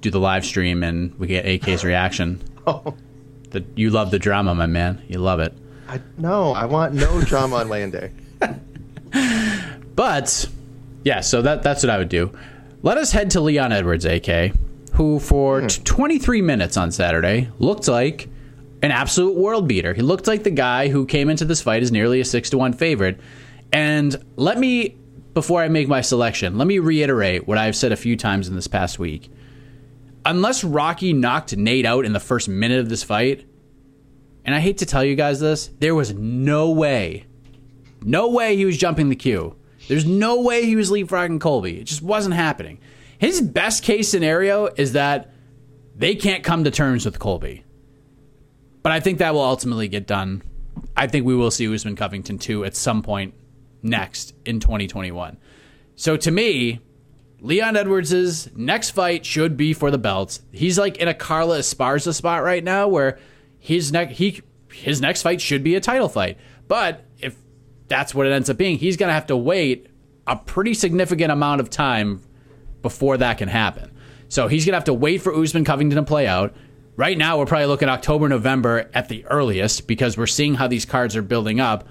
do 0.00 0.10
the 0.10 0.20
live 0.20 0.44
stream 0.44 0.82
and 0.82 1.14
we 1.18 1.26
get 1.26 1.46
AK's 1.46 1.84
reaction. 1.84 2.42
Oh, 2.66 2.94
The, 3.48 3.64
you 3.74 3.88
love 3.88 4.10
the 4.10 4.18
drama, 4.18 4.54
my 4.54 4.66
man. 4.66 5.02
You 5.08 5.18
love 5.18 5.40
it. 5.40 5.54
I 5.88 5.98
no, 6.18 6.52
I 6.52 6.66
want 6.66 6.92
no 6.92 7.20
drama 7.24 7.56
on 7.56 7.70
weigh-in 7.70 7.90
day. 7.90 8.12
But 10.00 10.48
yeah, 11.04 11.20
so 11.20 11.42
that 11.42 11.62
that's 11.62 11.82
what 11.82 11.90
I 11.90 11.98
would 11.98 12.08
do. 12.08 12.32
Let 12.82 12.96
us 12.96 13.12
head 13.12 13.30
to 13.32 13.40
Leon 13.42 13.72
Edwards, 13.72 14.06
AK, 14.06 14.54
who 14.94 15.18
for 15.18 15.60
hmm. 15.60 15.66
t- 15.66 15.82
23 15.82 16.40
minutes 16.40 16.78
on 16.78 16.90
Saturday 16.90 17.50
looked 17.58 17.86
like 17.86 18.28
an 18.82 18.92
absolute 18.92 19.36
world 19.36 19.68
beater. 19.68 19.92
He 19.92 20.00
looked 20.00 20.26
like 20.26 20.42
the 20.42 20.50
guy 20.50 20.88
who 20.88 21.04
came 21.04 21.28
into 21.28 21.44
this 21.44 21.60
fight 21.60 21.82
as 21.82 21.92
nearly 21.92 22.20
a 22.20 22.24
six 22.24 22.48
to 22.48 22.56
one 22.56 22.72
favorite. 22.72 23.20
And 23.74 24.16
let 24.36 24.58
me, 24.58 24.96
before 25.34 25.62
I 25.62 25.68
make 25.68 25.88
my 25.88 26.00
selection, 26.00 26.58
let 26.58 26.66
me 26.66 26.78
reiterate 26.78 27.46
what 27.46 27.58
I've 27.58 27.76
said 27.76 27.92
a 27.92 27.96
few 27.96 28.16
times 28.16 28.48
in 28.48 28.54
this 28.54 28.66
past 28.66 28.98
week. 28.98 29.30
Unless 30.24 30.64
Rocky 30.64 31.12
knocked 31.12 31.56
Nate 31.56 31.86
out 31.86 32.04
in 32.04 32.12
the 32.12 32.20
first 32.20 32.48
minute 32.48 32.80
of 32.80 32.88
this 32.88 33.02
fight, 33.02 33.46
and 34.44 34.54
I 34.54 34.60
hate 34.60 34.78
to 34.78 34.86
tell 34.86 35.04
you 35.04 35.14
guys 35.14 35.40
this, 35.40 35.70
there 35.78 35.94
was 35.94 36.12
no 36.14 36.70
way 36.70 37.26
no 38.02 38.28
way 38.28 38.56
he 38.56 38.64
was 38.64 38.76
jumping 38.76 39.08
the 39.08 39.16
queue. 39.16 39.56
There's 39.88 40.06
no 40.06 40.40
way 40.40 40.64
he 40.64 40.76
was 40.76 40.90
leapfrogging 40.90 41.40
Colby. 41.40 41.80
It 41.80 41.84
just 41.84 42.02
wasn't 42.02 42.34
happening. 42.34 42.78
His 43.18 43.40
best 43.40 43.82
case 43.82 44.08
scenario 44.08 44.66
is 44.66 44.92
that 44.92 45.32
they 45.96 46.14
can't 46.14 46.44
come 46.44 46.64
to 46.64 46.70
terms 46.70 47.04
with 47.04 47.18
Colby. 47.18 47.64
But 48.82 48.92
I 48.92 49.00
think 49.00 49.18
that 49.18 49.34
will 49.34 49.42
ultimately 49.42 49.88
get 49.88 50.06
done. 50.06 50.42
I 50.96 51.06
think 51.06 51.26
we 51.26 51.34
will 51.34 51.50
see 51.50 51.72
Usman 51.72 51.96
Covington 51.96 52.38
2 52.38 52.64
at 52.64 52.76
some 52.76 53.02
point 53.02 53.34
next 53.82 54.34
in 54.44 54.60
2021. 54.60 55.38
So 55.96 56.16
to 56.16 56.30
me, 56.30 56.80
Leon 57.40 57.76
Edwards' 57.76 58.54
next 58.54 58.90
fight 58.90 59.24
should 59.24 59.56
be 59.56 59.72
for 59.72 59.90
the 59.90 59.98
belts. 59.98 60.42
He's 60.52 60.78
like 60.78 60.98
in 60.98 61.08
a 61.08 61.14
Carla 61.14 61.60
Esparza 61.60 62.14
spot 62.14 62.42
right 62.42 62.62
now 62.62 62.88
where 62.88 63.18
his 63.58 63.92
next 63.92 64.14
he 64.14 64.42
his 64.72 65.00
next 65.00 65.22
fight 65.22 65.40
should 65.40 65.64
be 65.64 65.74
a 65.74 65.80
title 65.80 66.08
fight. 66.08 66.38
But 66.68 67.04
if 67.18 67.36
that's 67.88 68.14
what 68.14 68.26
it 68.26 68.32
ends 68.32 68.48
up 68.48 68.56
being, 68.56 68.78
he's 68.78 68.96
going 68.96 69.08
to 69.08 69.14
have 69.14 69.26
to 69.26 69.36
wait 69.36 69.88
a 70.26 70.36
pretty 70.36 70.74
significant 70.74 71.32
amount 71.32 71.60
of 71.60 71.70
time 71.70 72.22
before 72.82 73.16
that 73.16 73.38
can 73.38 73.48
happen. 73.48 73.90
So 74.28 74.46
he's 74.46 74.64
going 74.64 74.72
to 74.72 74.76
have 74.76 74.84
to 74.84 74.94
wait 74.94 75.22
for 75.22 75.34
Usman 75.34 75.64
Covington 75.64 75.96
to 75.96 76.04
play 76.04 76.26
out. 76.26 76.54
Right 76.96 77.18
now, 77.18 77.38
we're 77.38 77.46
probably 77.46 77.66
looking 77.66 77.88
October, 77.88 78.28
November 78.28 78.90
at 78.94 79.08
the 79.08 79.24
earliest 79.26 79.86
because 79.88 80.16
we're 80.16 80.26
seeing 80.26 80.54
how 80.54 80.68
these 80.68 80.84
cards 80.84 81.16
are 81.16 81.22
building 81.22 81.58
up. 81.58 81.88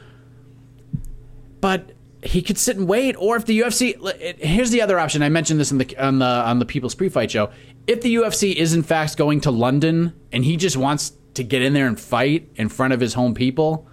But 1.62 1.92
he 2.24 2.42
could 2.42 2.58
sit 2.58 2.78
and 2.78 2.88
wait, 2.88 3.16
or 3.16 3.38
if 3.38 3.46
the 3.46 3.60
UFC, 3.60 4.38
here's 4.40 4.72
the 4.72 4.82
other 4.82 5.00
option. 5.00 5.24
I 5.24 5.30
mentioned 5.30 5.60
this 5.60 5.72
in 5.72 5.78
the 5.78 5.98
on 5.98 6.20
the 6.20 6.26
on 6.26 6.60
the 6.60 6.66
People's 6.66 6.96
Pre-Fight 6.96 7.32
Show. 7.32 7.50
If 7.88 8.02
the 8.02 8.16
UFC 8.16 8.56
is 8.56 8.74
in 8.74 8.84
fact 8.84 9.18
going 9.18 9.42
to 9.42 9.52
London 9.52 10.14
and 10.32 10.44
he 10.44 10.58
just 10.58 10.78
wants 10.78 11.14
to 11.36 11.44
get 11.44 11.62
in 11.62 11.74
there 11.74 11.88
and 11.88 12.00
fight 12.00 12.50
in 12.56 12.70
front 12.70 12.94
of 12.94 13.00
his 13.00 13.14
home 13.14 13.34
people, 13.34 13.88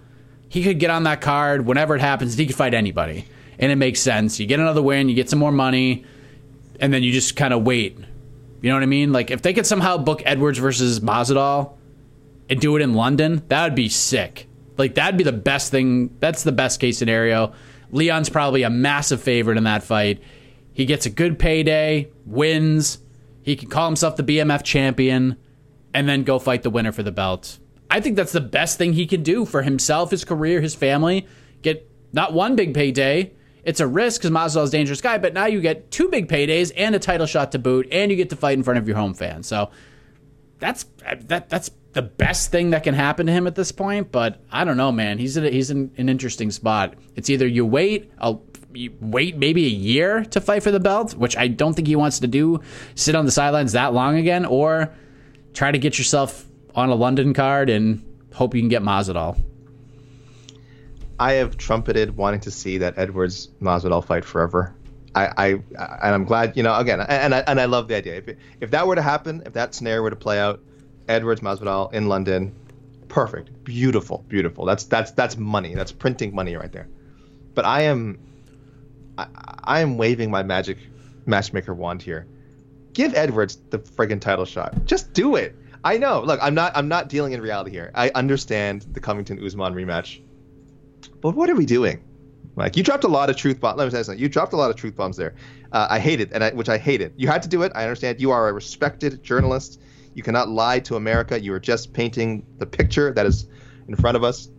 he 0.49 0.63
could 0.63 0.79
get 0.79 0.89
on 0.89 1.03
that 1.03 1.21
card 1.21 1.65
whenever 1.65 1.95
it 1.95 2.01
happens. 2.01 2.35
He 2.37 2.45
could 2.45 2.55
fight 2.55 2.73
anybody, 2.73 3.25
and 3.59 3.71
it 3.71 3.77
makes 3.77 4.01
sense. 4.01 4.39
You 4.39 4.45
get 4.45 4.59
another 4.59 4.81
win, 4.81 5.09
you 5.09 5.15
get 5.15 5.29
some 5.29 5.39
more 5.39 5.51
money, 5.51 6.05
and 6.79 6.93
then 6.93 7.03
you 7.03 7.11
just 7.11 7.35
kind 7.35 7.53
of 7.53 7.63
wait. 7.63 7.97
You 8.61 8.69
know 8.69 8.75
what 8.75 8.83
I 8.83 8.87
mean? 8.87 9.13
Like 9.13 9.31
if 9.31 9.41
they 9.41 9.53
could 9.53 9.65
somehow 9.65 9.97
book 9.97 10.21
Edwards 10.25 10.57
versus 10.57 10.99
Masvidal 10.99 11.73
and 12.49 12.59
do 12.59 12.75
it 12.75 12.81
in 12.81 12.93
London, 12.93 13.43
that 13.47 13.63
would 13.63 13.75
be 13.75 13.89
sick. 13.89 14.46
Like 14.77 14.95
that'd 14.95 15.17
be 15.17 15.23
the 15.23 15.31
best 15.31 15.71
thing. 15.71 16.15
That's 16.19 16.43
the 16.43 16.51
best 16.51 16.79
case 16.79 16.97
scenario. 16.97 17.53
Leon's 17.91 18.29
probably 18.29 18.63
a 18.63 18.69
massive 18.69 19.21
favorite 19.21 19.57
in 19.57 19.63
that 19.63 19.83
fight. 19.83 20.21
He 20.73 20.85
gets 20.85 21.05
a 21.05 21.09
good 21.09 21.39
payday, 21.39 22.09
wins. 22.25 22.99
He 23.41 23.55
can 23.55 23.69
call 23.69 23.87
himself 23.87 24.17
the 24.17 24.23
BMF 24.23 24.63
champion, 24.63 25.37
and 25.93 26.07
then 26.07 26.23
go 26.23 26.37
fight 26.37 26.63
the 26.63 26.69
winner 26.69 26.91
for 26.91 27.01
the 27.01 27.11
belt. 27.11 27.59
I 27.89 28.01
think 28.01 28.15
that's 28.17 28.33
the 28.33 28.41
best 28.41 28.77
thing 28.77 28.93
he 28.93 29.07
can 29.07 29.23
do 29.23 29.45
for 29.45 29.61
himself, 29.61 30.11
his 30.11 30.25
career, 30.25 30.59
his 30.59 30.75
family. 30.75 31.25
Get 31.61 31.89
not 32.11 32.33
one 32.33 32.55
big 32.55 32.73
payday. 32.73 33.33
It's 33.63 33.79
a 33.79 33.87
risk 33.87 34.21
because 34.21 34.31
Masvidal's 34.31 34.69
a 34.69 34.71
dangerous 34.71 35.01
guy, 35.01 35.17
but 35.17 35.33
now 35.33 35.45
you 35.45 35.61
get 35.61 35.91
two 35.91 36.09
big 36.09 36.27
paydays 36.27 36.71
and 36.75 36.95
a 36.95 36.99
title 36.99 37.25
shot 37.25 37.51
to 37.53 37.59
boot, 37.59 37.87
and 37.91 38.11
you 38.11 38.17
get 38.17 38.29
to 38.29 38.35
fight 38.35 38.57
in 38.57 38.63
front 38.63 38.77
of 38.77 38.87
your 38.87 38.97
home 38.97 39.13
fans. 39.13 39.47
So 39.47 39.71
that's 40.59 40.85
that 41.27 41.49
that's 41.49 41.71
the 41.97 42.03
best 42.03 42.51
thing 42.51 42.69
that 42.69 42.83
can 42.83 42.93
happen 42.93 43.25
to 43.25 43.31
him 43.31 43.47
at 43.47 43.55
this 43.55 43.71
point. 43.71 44.11
But 44.11 44.39
I 44.51 44.63
don't 44.65 44.77
know, 44.77 44.91
man. 44.91 45.17
He's 45.17 45.35
in 45.35 45.43
a, 45.43 45.49
he's 45.49 45.71
in 45.71 45.91
an 45.97 46.09
interesting 46.09 46.51
spot. 46.51 46.93
It's 47.15 47.27
either 47.27 47.47
you 47.47 47.65
wait, 47.65 48.11
you 48.71 48.93
wait 49.01 49.35
maybe 49.35 49.65
a 49.65 49.69
year 49.69 50.23
to 50.25 50.39
fight 50.39 50.61
for 50.61 50.69
the 50.69 50.79
belt, 50.79 51.15
which 51.15 51.35
I 51.35 51.47
don't 51.47 51.73
think 51.73 51.87
he 51.87 51.95
wants 51.95 52.19
to 52.19 52.27
do, 52.27 52.61
sit 52.93 53.15
on 53.15 53.25
the 53.25 53.31
sidelines 53.31 53.71
that 53.71 53.93
long 53.93 54.15
again, 54.15 54.45
or 54.45 54.93
try 55.55 55.71
to 55.71 55.79
get 55.79 55.97
yourself 55.97 56.45
on 56.75 56.89
a 56.89 56.95
London 56.95 57.33
card 57.33 57.67
and 57.71 58.05
hope 58.31 58.53
you 58.53 58.61
can 58.61 58.69
get 58.69 58.83
Masvidal. 58.83 59.41
I 61.19 61.33
have 61.33 61.57
trumpeted 61.57 62.15
wanting 62.15 62.41
to 62.41 62.51
see 62.51 62.77
that 62.77 62.99
Edwards 62.99 63.47
Masvidal 63.59 64.05
fight 64.05 64.23
forever. 64.23 64.75
I, 65.15 65.29
I 65.35 65.47
and 65.47 66.13
I'm 66.13 66.25
glad 66.25 66.55
you 66.55 66.61
know 66.61 66.77
again 66.77 66.99
and 67.01 67.33
I, 67.33 67.39
and 67.39 67.59
I 67.59 67.65
love 67.65 67.87
the 67.87 67.95
idea. 67.95 68.17
If 68.17 68.37
if 68.61 68.69
that 68.69 68.85
were 68.85 68.93
to 68.93 69.01
happen, 69.01 69.41
if 69.47 69.53
that 69.53 69.73
scenario 69.73 70.03
were 70.03 70.11
to 70.11 70.15
play 70.15 70.39
out, 70.39 70.61
Edwards 71.07 71.41
Masvidal 71.41 71.93
in 71.93 72.07
London, 72.07 72.53
perfect, 73.07 73.63
beautiful, 73.63 74.25
beautiful. 74.27 74.65
That's 74.65 74.83
that's 74.85 75.11
that's 75.11 75.37
money. 75.37 75.75
That's 75.75 75.91
printing 75.91 76.33
money 76.35 76.55
right 76.55 76.71
there. 76.71 76.87
But 77.53 77.65
I 77.65 77.83
am 77.83 78.19
I, 79.17 79.27
I 79.63 79.79
am 79.81 79.97
waving 79.97 80.29
my 80.31 80.43
magic 80.43 80.77
matchmaker 81.25 81.73
wand 81.73 82.01
here. 82.01 82.27
Give 82.93 83.13
Edwards 83.13 83.57
the 83.69 83.79
friggin' 83.79 84.19
title 84.19 84.45
shot. 84.45 84.85
Just 84.85 85.13
do 85.13 85.35
it. 85.35 85.55
I 85.83 85.97
know. 85.97 86.21
Look, 86.21 86.39
I'm 86.41 86.55
not 86.55 86.75
I'm 86.75 86.87
not 86.87 87.09
dealing 87.09 87.33
in 87.33 87.41
reality 87.41 87.71
here. 87.71 87.91
I 87.95 88.09
understand 88.15 88.85
the 88.91 88.99
Covington 88.99 89.43
Usman 89.43 89.73
rematch. 89.73 90.21
But 91.21 91.35
what 91.35 91.49
are 91.49 91.55
we 91.55 91.65
doing? 91.65 92.03
Like 92.55 92.75
you 92.75 92.83
dropped 92.83 93.03
a 93.03 93.07
lot 93.07 93.29
of 93.29 93.35
truth 93.35 93.59
bombs. 93.59 93.77
Let 93.77 93.85
me 93.85 93.91
say 93.91 94.03
something. 94.03 94.21
You 94.21 94.27
dropped 94.27 94.53
a 94.53 94.57
lot 94.57 94.71
of 94.71 94.75
truth 94.75 94.95
bombs 94.95 95.15
there. 95.15 95.35
Uh, 95.71 95.87
I 95.89 95.99
hate 95.99 96.19
it, 96.19 96.31
and 96.33 96.43
I, 96.43 96.49
which 96.51 96.69
I 96.69 96.77
hated. 96.77 97.13
You 97.15 97.27
had 97.27 97.43
to 97.43 97.49
do 97.49 97.61
it. 97.61 97.71
I 97.75 97.83
understand. 97.83 98.19
You 98.19 98.31
are 98.31 98.49
a 98.49 98.53
respected 98.53 99.21
journalist. 99.21 99.79
You 100.17 100.23
cannot 100.23 100.49
lie 100.49 100.79
to 100.79 100.95
America. 100.95 101.39
You 101.39 101.53
are 101.53 101.59
just 101.59 101.93
painting 101.93 102.43
the 102.57 102.65
picture 102.65 103.13
that 103.13 103.27
is 103.27 103.47
in 103.87 103.95
front 103.95 104.17
of 104.17 104.23
us. 104.23 104.49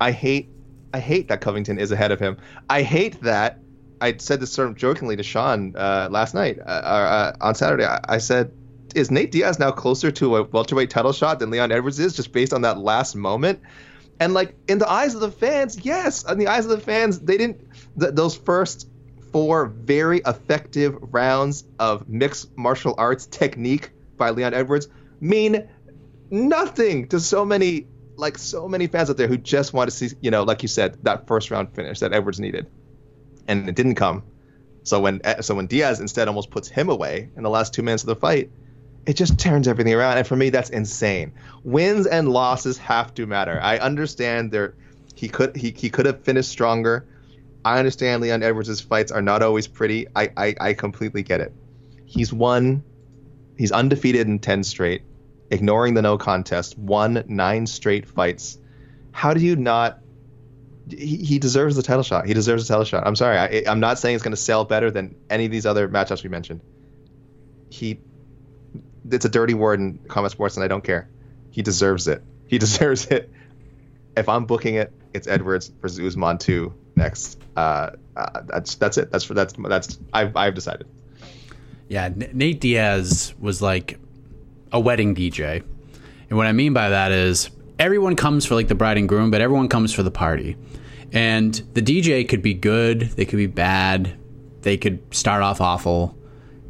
I 0.00 0.10
hate. 0.10 0.50
I 0.92 0.98
hate 0.98 1.28
that 1.28 1.40
Covington 1.40 1.78
is 1.78 1.92
ahead 1.92 2.10
of 2.10 2.18
him. 2.18 2.36
I 2.68 2.82
hate 2.82 3.20
that. 3.22 3.60
I 4.00 4.16
said 4.16 4.40
this 4.40 4.52
sort 4.52 4.66
of 4.66 4.74
jokingly 4.74 5.14
to 5.14 5.22
Sean 5.22 5.76
uh, 5.76 6.08
last 6.10 6.34
night 6.34 6.58
uh, 6.58 6.70
uh, 6.70 7.32
on 7.40 7.54
Saturday. 7.54 7.84
I, 7.84 8.00
I 8.08 8.18
said, 8.18 8.50
"Is 8.96 9.12
Nate 9.12 9.30
Diaz 9.30 9.60
now 9.60 9.70
closer 9.70 10.10
to 10.10 10.38
a 10.38 10.42
welterweight 10.42 10.90
title 10.90 11.12
shot 11.12 11.38
than 11.38 11.50
Leon 11.50 11.70
Edwards 11.70 12.00
is, 12.00 12.16
just 12.16 12.32
based 12.32 12.52
on 12.52 12.62
that 12.62 12.78
last 12.78 13.14
moment?" 13.14 13.60
And 14.18 14.34
like 14.34 14.56
in 14.66 14.78
the 14.78 14.90
eyes 14.90 15.14
of 15.14 15.20
the 15.20 15.30
fans, 15.30 15.84
yes, 15.84 16.24
in 16.28 16.38
the 16.38 16.48
eyes 16.48 16.64
of 16.64 16.72
the 16.72 16.80
fans, 16.80 17.20
they 17.20 17.36
didn't. 17.36 17.60
Th- 18.00 18.12
those 18.12 18.36
first 18.36 18.88
four 19.30 19.66
very 19.66 20.18
effective 20.26 20.96
rounds 21.00 21.62
of 21.78 22.08
mixed 22.08 22.58
martial 22.58 22.96
arts 22.98 23.26
technique 23.26 23.92
by 24.16 24.30
Leon 24.30 24.54
Edwards 24.54 24.88
mean 25.20 25.68
nothing 26.30 27.08
to 27.08 27.20
so 27.20 27.44
many, 27.44 27.86
like 28.16 28.38
so 28.38 28.68
many 28.68 28.86
fans 28.86 29.10
out 29.10 29.16
there 29.16 29.28
who 29.28 29.36
just 29.36 29.72
want 29.72 29.90
to 29.90 29.96
see, 29.96 30.14
you 30.20 30.30
know, 30.30 30.42
like 30.42 30.62
you 30.62 30.68
said, 30.68 30.98
that 31.04 31.26
first 31.26 31.50
round 31.50 31.74
finish 31.74 32.00
that 32.00 32.12
Edwards 32.12 32.40
needed, 32.40 32.66
and 33.48 33.68
it 33.68 33.74
didn't 33.74 33.94
come. 33.94 34.22
So 34.82 35.00
when 35.00 35.20
eh, 35.24 35.40
so 35.40 35.54
when 35.54 35.66
Diaz 35.66 36.00
instead 36.00 36.28
almost 36.28 36.50
puts 36.50 36.68
him 36.68 36.88
away 36.88 37.30
in 37.36 37.42
the 37.42 37.50
last 37.50 37.74
two 37.74 37.82
minutes 37.82 38.02
of 38.02 38.08
the 38.08 38.16
fight, 38.16 38.50
it 39.06 39.14
just 39.14 39.38
turns 39.38 39.68
everything 39.68 39.94
around. 39.94 40.18
And 40.18 40.26
for 40.26 40.36
me, 40.36 40.50
that's 40.50 40.70
insane. 40.70 41.32
Wins 41.64 42.06
and 42.06 42.28
losses 42.28 42.78
have 42.78 43.14
to 43.14 43.26
matter. 43.26 43.60
I 43.60 43.78
understand 43.78 44.52
there 44.52 44.74
he 45.16 45.28
could 45.28 45.56
he, 45.56 45.74
he 45.76 45.90
could 45.90 46.06
have 46.06 46.22
finished 46.22 46.50
stronger. 46.50 47.06
I 47.64 47.78
understand 47.78 48.22
Leon 48.22 48.44
Edwards' 48.44 48.80
fights 48.80 49.10
are 49.10 49.22
not 49.22 49.42
always 49.42 49.66
pretty. 49.66 50.06
I, 50.14 50.30
I, 50.36 50.54
I 50.60 50.72
completely 50.74 51.24
get 51.24 51.40
it. 51.40 51.52
He's 52.04 52.32
won 52.32 52.84
he's 53.56 53.72
undefeated 53.72 54.26
in 54.26 54.38
ten 54.38 54.62
straight, 54.64 55.02
ignoring 55.50 55.94
the 55.94 56.02
no 56.02 56.18
contest, 56.18 56.78
won 56.78 57.24
nine 57.26 57.66
straight 57.66 58.06
fights. 58.06 58.58
How 59.12 59.34
do 59.34 59.40
you 59.40 59.56
not 59.56 60.00
he, 60.88 61.16
he 61.16 61.38
deserves 61.38 61.76
the 61.76 61.82
title 61.82 62.02
shot. 62.02 62.26
He 62.26 62.34
deserves 62.34 62.64
a 62.64 62.68
title 62.68 62.84
shot. 62.84 63.06
I'm 63.06 63.16
sorry. 63.16 63.36
I, 63.36 63.70
I'm 63.70 63.80
not 63.80 63.98
saying 63.98 64.14
it's 64.14 64.22
going 64.22 64.32
to 64.32 64.40
sell 64.40 64.64
better 64.64 64.90
than 64.90 65.16
any 65.28 65.44
of 65.46 65.50
these 65.50 65.66
other 65.66 65.88
matchups 65.88 66.22
we 66.22 66.28
mentioned. 66.28 66.60
He 67.70 67.98
it's 69.10 69.24
a 69.24 69.28
dirty 69.28 69.54
word 69.54 69.80
in 69.80 69.98
combat 70.08 70.32
sports, 70.32 70.56
and 70.56 70.64
I 70.64 70.68
don't 70.68 70.84
care. 70.84 71.08
He 71.50 71.62
deserves 71.62 72.08
it. 72.08 72.22
He 72.46 72.58
deserves 72.66 73.06
it. 73.06 73.30
If 74.16 74.28
I'm 74.28 74.46
booking 74.46 74.76
it, 74.76 74.92
it's 75.12 75.26
Edwards 75.26 75.68
versus 75.68 76.00
Usman 76.00 76.38
two 76.38 76.74
next. 76.94 77.40
Uh, 77.56 77.90
uh, 78.16 78.42
that's 78.46 78.76
that's 78.76 78.98
it. 78.98 79.10
That's 79.10 79.24
for 79.24 79.34
that's 79.34 79.54
that's 79.54 79.98
I've 80.12 80.36
I've 80.36 80.54
decided. 80.54 80.86
Yeah, 81.88 82.10
Nate 82.32 82.60
Diaz 82.60 83.34
was 83.38 83.62
like 83.62 83.98
a 84.72 84.80
wedding 84.80 85.14
DJ, 85.14 85.62
and 86.28 86.36
what 86.36 86.46
I 86.46 86.52
mean 86.52 86.72
by 86.72 86.90
that 86.90 87.12
is 87.12 87.50
everyone 87.78 88.16
comes 88.16 88.44
for 88.44 88.54
like 88.54 88.68
the 88.68 88.74
bride 88.74 88.98
and 88.98 89.08
groom, 89.08 89.30
but 89.30 89.40
everyone 89.40 89.68
comes 89.68 89.92
for 89.92 90.02
the 90.02 90.10
party. 90.10 90.56
And 91.12 91.54
the 91.74 91.82
DJ 91.82 92.28
could 92.28 92.42
be 92.42 92.54
good, 92.54 93.02
they 93.02 93.24
could 93.24 93.36
be 93.36 93.46
bad, 93.46 94.18
they 94.62 94.76
could 94.76 95.02
start 95.14 95.42
off 95.42 95.60
awful. 95.60 96.16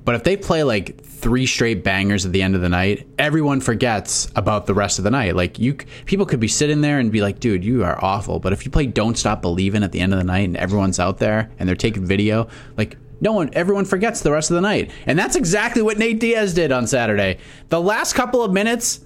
But 0.04 0.14
if 0.14 0.24
they 0.24 0.36
play 0.36 0.62
like 0.62 1.02
three 1.02 1.46
straight 1.46 1.82
bangers 1.82 2.24
at 2.24 2.32
the 2.32 2.42
end 2.42 2.54
of 2.54 2.60
the 2.60 2.68
night, 2.68 3.08
everyone 3.18 3.60
forgets 3.60 4.30
about 4.36 4.66
the 4.66 4.74
rest 4.74 4.98
of 4.98 5.04
the 5.04 5.10
night. 5.10 5.34
Like 5.34 5.58
you, 5.58 5.74
people 6.04 6.26
could 6.26 6.38
be 6.38 6.46
sitting 6.46 6.80
there 6.80 7.00
and 7.00 7.10
be 7.10 7.22
like, 7.22 7.40
"Dude, 7.40 7.64
you 7.64 7.82
are 7.82 7.98
awful." 8.04 8.38
But 8.38 8.52
if 8.52 8.64
you 8.64 8.70
play 8.70 8.86
"Don't 8.86 9.18
Stop 9.18 9.42
Believing" 9.42 9.82
at 9.82 9.90
the 9.90 10.00
end 10.00 10.12
of 10.12 10.18
the 10.18 10.24
night 10.24 10.46
and 10.46 10.56
everyone's 10.56 11.00
out 11.00 11.18
there 11.18 11.50
and 11.58 11.68
they're 11.68 11.74
taking 11.74 12.04
video, 12.04 12.46
like 12.76 12.96
no 13.20 13.32
one, 13.32 13.50
everyone 13.52 13.84
forgets 13.84 14.20
the 14.20 14.32
rest 14.32 14.50
of 14.50 14.54
the 14.54 14.60
night. 14.60 14.90
And 15.06 15.18
that's 15.18 15.36
exactly 15.36 15.82
what 15.82 15.98
Nate 15.98 16.20
Diaz 16.20 16.54
did 16.54 16.72
on 16.72 16.86
Saturday. 16.86 17.38
The 17.68 17.80
last 17.80 18.12
couple 18.14 18.42
of 18.42 18.52
minutes, 18.52 19.00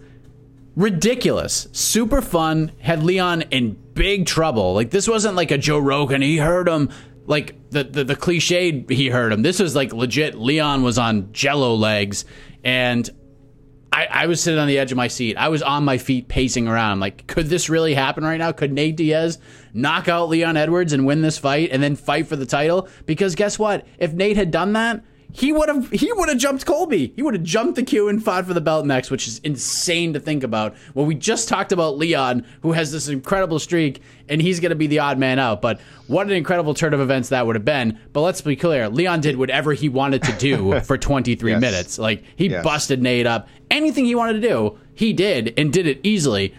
ridiculous, 0.77 1.69
super 1.73 2.21
fun, 2.21 2.73
had 2.81 3.03
Leon 3.03 3.43
in 3.51 3.77
big 3.95 4.27
trouble. 4.27 4.75
Like 4.75 4.91
this 4.91 5.07
wasn't 5.07 5.37
like 5.37 5.51
a 5.51 5.59
Joe 5.59 5.79
Rogan. 5.79 6.23
He 6.23 6.39
heard 6.39 6.69
him 6.69 6.91
like 7.27 7.71
the, 7.71 7.85
the 7.85 8.05
the 8.05 8.17
cliche 8.17 8.85
he 8.89 9.09
heard 9.09 9.33
him. 9.33 9.43
This 9.43 9.61
was 9.61 9.77
like 9.77 9.93
legit. 9.93 10.37
Leon 10.37 10.83
was 10.83 10.99
on 10.99 11.33
jello 11.33 11.75
legs, 11.75 12.25
and 12.65 13.09
I, 14.01 14.23
I 14.23 14.27
was 14.27 14.43
sitting 14.43 14.59
on 14.59 14.67
the 14.67 14.79
edge 14.79 14.93
of 14.93 14.97
my 14.97 15.09
seat. 15.09 15.37
I 15.37 15.49
was 15.49 15.63
on 15.63 15.85
my 15.85 15.99
feet, 15.99 16.29
pacing 16.29 16.67
around. 16.67 16.93
I'm 16.93 17.01
like, 17.01 17.27
could 17.27 17.47
this 17.49 17.69
really 17.69 17.95
happen 17.95 18.25
right 18.25 18.39
now? 18.39 18.51
Could 18.53 18.73
Nate 18.73 18.97
Diaz 18.97 19.39
knock 19.75 20.09
out 20.09 20.31
Leon 20.31 20.57
Edwards 20.57 20.93
and 20.95 21.05
win 21.05 21.21
this 21.21 21.37
fight, 21.37 21.71
and 21.71 21.83
then 21.83 21.97
fight 21.97 22.27
for 22.27 22.37
the 22.37 22.47
title? 22.47 22.89
Because 23.05 23.35
guess 23.35 23.59
what? 23.59 23.87
If 23.99 24.15
Nate 24.15 24.37
had 24.39 24.51
done 24.51 24.73
that, 24.73 25.05
he 25.33 25.53
would 25.53 25.69
have 25.69 25.91
he 25.91 26.13
would 26.13 26.29
have 26.29 26.39
jumped 26.39 26.67
Colby. 26.67 27.13
He 27.15 27.23
would 27.23 27.35
have 27.35 27.43
jumped 27.43 27.77
the 27.77 27.83
queue 27.83 28.09
and 28.09 28.23
fought 28.23 28.47
for 28.47 28.55
the 28.55 28.61
belt 28.61 28.87
next, 28.87 29.11
which 29.11 29.29
is 29.29 29.39
insane 29.41 30.13
to 30.15 30.21
think 30.21 30.43
about. 30.43 30.75
Well, 30.95 31.07
we 31.07 31.15
just 31.15 31.49
talked 31.49 31.73
about 31.73 31.99
Leon, 31.99 32.45
who 32.63 32.73
has 32.73 32.93
this 32.93 33.09
incredible 33.09 33.59
streak, 33.59 34.03
and 34.29 34.41
he's 34.43 34.61
going 34.61 34.71
to 34.71 34.77
be 34.77 34.87
the 34.87 34.99
odd 34.99 35.19
man 35.19 35.39
out. 35.39 35.63
But 35.63 35.81
what 36.07 36.27
an 36.27 36.33
incredible 36.33 36.75
turn 36.75 36.95
of 36.95 37.01
events 37.01 37.29
that 37.29 37.47
would 37.47 37.57
have 37.57 37.65
been. 37.65 37.99
But 38.13 38.23
let's 38.23 38.41
be 38.41 38.57
clear, 38.57 38.89
Leon 38.89 39.21
did 39.21 39.37
whatever 39.37 39.73
he 39.73 39.89
wanted 39.89 40.23
to 40.25 40.33
do 40.33 40.81
for 40.85 40.99
23 40.99 41.53
yes. 41.53 41.61
minutes. 41.61 41.99
Like 41.99 42.25
he 42.37 42.49
yes. 42.49 42.65
busted 42.65 43.03
Nate 43.03 43.27
up. 43.27 43.49
Anything 43.71 44.07
he 44.07 44.15
wanted 44.15 44.41
to 44.41 44.49
do, 44.49 44.79
he 44.95 45.13
did 45.13 45.55
and 45.57 45.73
did 45.73 45.87
it 45.87 46.01
easily. 46.03 46.55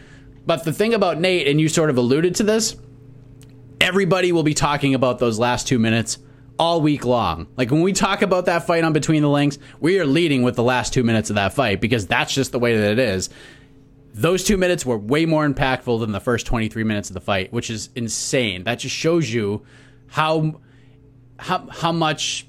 But 0.46 0.64
the 0.64 0.74
thing 0.74 0.94
about 0.94 1.20
Nate, 1.20 1.48
and 1.48 1.60
you 1.60 1.70
sort 1.70 1.90
of 1.90 1.98
alluded 1.98 2.36
to 2.36 2.44
this, 2.44 2.76
everybody 3.80 4.32
will 4.32 4.44
be 4.44 4.54
talking 4.54 4.96
about 4.96 5.20
those 5.20 5.38
last 5.38 5.68
two 5.68 5.78
minutes 5.78 6.18
all 6.62 6.80
week 6.80 7.06
long. 7.06 7.48
Like 7.58 7.72
when 7.72 7.82
we 7.82 7.92
talk 7.92 8.22
about 8.22 8.46
that 8.46 8.68
fight 8.68 8.84
on 8.84 8.94
Between 8.94 9.24
the 9.24 9.30
Links, 9.30 9.58
we 9.80 10.00
are 10.00 10.06
leading 10.06 10.44
with 10.44 10.56
the 10.56 10.62
last 10.62 10.94
two 10.94 11.04
minutes 11.04 11.32
of 11.32 11.36
that 11.36 11.54
fight 11.54 11.82
because 11.82 12.06
that's 12.06 12.32
just 12.36 12.52
the 12.52 12.60
way 12.60 12.78
that 12.78 12.92
it 12.92 13.00
is. 13.00 13.32
Those 14.14 14.44
two 14.44 14.58
minutes 14.58 14.86
were 14.86 14.96
way 14.96 15.26
more 15.26 15.50
impactful 15.50 16.02
than 16.02 16.12
the 16.12 16.20
first 16.20 16.46
23 16.46 16.84
minutes 16.84 17.10
of 17.10 17.16
the 17.16 17.20
fight, 17.20 17.52
which 17.52 17.72
is 17.72 17.90
insane. 17.96 18.66
That 18.66 18.76
just 18.76 18.96
shows 18.96 19.34
you 19.34 19.66
how 20.06 20.62
how 21.40 21.68
how 21.72 21.92
much 21.92 22.46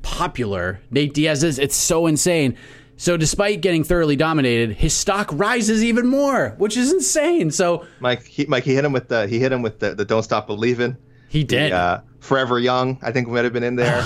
popular 0.00 0.80
Nate 0.90 1.12
Diaz 1.12 1.44
is. 1.44 1.58
It's 1.58 1.76
so 1.76 2.06
insane. 2.06 2.56
So 2.96 3.18
despite 3.18 3.60
getting 3.60 3.84
thoroughly 3.84 4.16
dominated, 4.16 4.76
his 4.76 4.94
stock 4.94 5.28
rises 5.34 5.84
even 5.84 6.06
more, 6.06 6.54
which 6.56 6.74
is 6.74 6.90
insane. 6.90 7.50
So 7.50 7.86
Mike, 8.00 8.24
he, 8.24 8.46
Mike, 8.46 8.64
he 8.64 8.74
hit 8.74 8.86
him 8.86 8.92
with 8.92 9.08
the 9.08 9.26
he 9.26 9.38
hit 9.38 9.52
him 9.52 9.60
with 9.60 9.80
the, 9.80 9.94
the 9.94 10.06
don't 10.06 10.22
stop 10.22 10.46
believing. 10.46 10.96
He 11.30 11.44
did. 11.44 11.70
The, 11.70 11.76
uh, 11.76 12.00
Forever 12.18 12.58
Young, 12.58 12.98
I 13.02 13.12
think 13.12 13.28
might 13.28 13.44
have 13.44 13.52
been 13.52 13.62
in 13.62 13.76
there. 13.76 14.04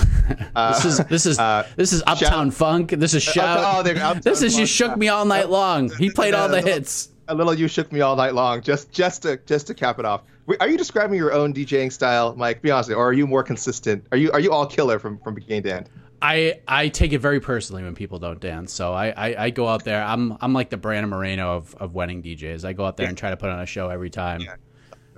Uh, 0.55 0.73
this 0.81 0.85
is 0.85 1.05
this 1.07 1.25
is 1.25 1.39
uh, 1.39 1.67
this 1.75 1.91
is 1.91 2.03
Uptown 2.05 2.49
shout, 2.49 2.53
Funk. 2.53 2.91
This 2.91 3.15
is 3.15 3.27
uh, 3.27 3.31
shout. 3.31 3.87
Oh, 3.87 4.13
this 4.21 4.43
is 4.43 4.57
you 4.57 4.67
shook 4.67 4.95
me 4.95 5.09
all 5.09 5.25
night 5.25 5.49
long. 5.49 5.89
He 5.89 6.11
played 6.11 6.35
all 6.35 6.47
the 6.47 6.61
hits. 6.61 7.09
A 7.27 7.33
little 7.33 7.55
you 7.55 7.67
shook 7.67 7.91
me 7.91 8.01
all 8.01 8.15
night 8.15 8.35
long, 8.35 8.61
just 8.61 8.91
just 8.91 9.23
to 9.23 9.37
just 9.47 9.65
to 9.67 9.73
cap 9.73 9.97
it 9.97 10.05
off. 10.05 10.21
Are 10.59 10.69
you 10.69 10.77
describing 10.77 11.17
your 11.17 11.33
own 11.33 11.51
DJing 11.51 11.91
style, 11.91 12.35
Mike? 12.35 12.61
Be 12.61 12.69
honest, 12.69 12.91
or 12.91 13.07
are 13.07 13.13
you 13.13 13.25
more 13.25 13.43
consistent? 13.43 14.05
Are 14.11 14.17
you 14.17 14.31
are 14.31 14.39
you 14.39 14.51
all 14.51 14.67
killer 14.67 14.99
from 14.99 15.17
from 15.17 15.33
beginning 15.33 15.63
to 15.63 15.73
end? 15.73 15.89
I, 16.21 16.61
I 16.67 16.87
take 16.87 17.11
it 17.11 17.19
very 17.19 17.39
personally 17.39 17.83
when 17.83 17.93
people 17.93 18.19
don't 18.19 18.39
dance. 18.39 18.71
So 18.71 18.93
I, 18.93 19.09
I, 19.09 19.43
I, 19.45 19.49
go 19.49 19.67
out 19.67 19.83
there. 19.83 20.01
I'm 20.01 20.37
I'm 20.39 20.53
like 20.53 20.69
the 20.69 20.77
Brandon 20.77 21.09
Moreno 21.09 21.57
of, 21.57 21.75
of 21.75 21.93
wedding 21.93 22.23
DJs. 22.23 22.63
I 22.63 22.73
go 22.73 22.85
out 22.85 22.97
there 22.97 23.05
yeah. 23.05 23.09
and 23.09 23.17
try 23.17 23.31
to 23.31 23.37
put 23.37 23.49
on 23.49 23.59
a 23.59 23.65
show 23.65 23.89
every 23.89 24.09
time. 24.09 24.41
Yeah. 24.41 24.55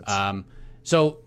Um, 0.08 0.46
so 0.84 1.20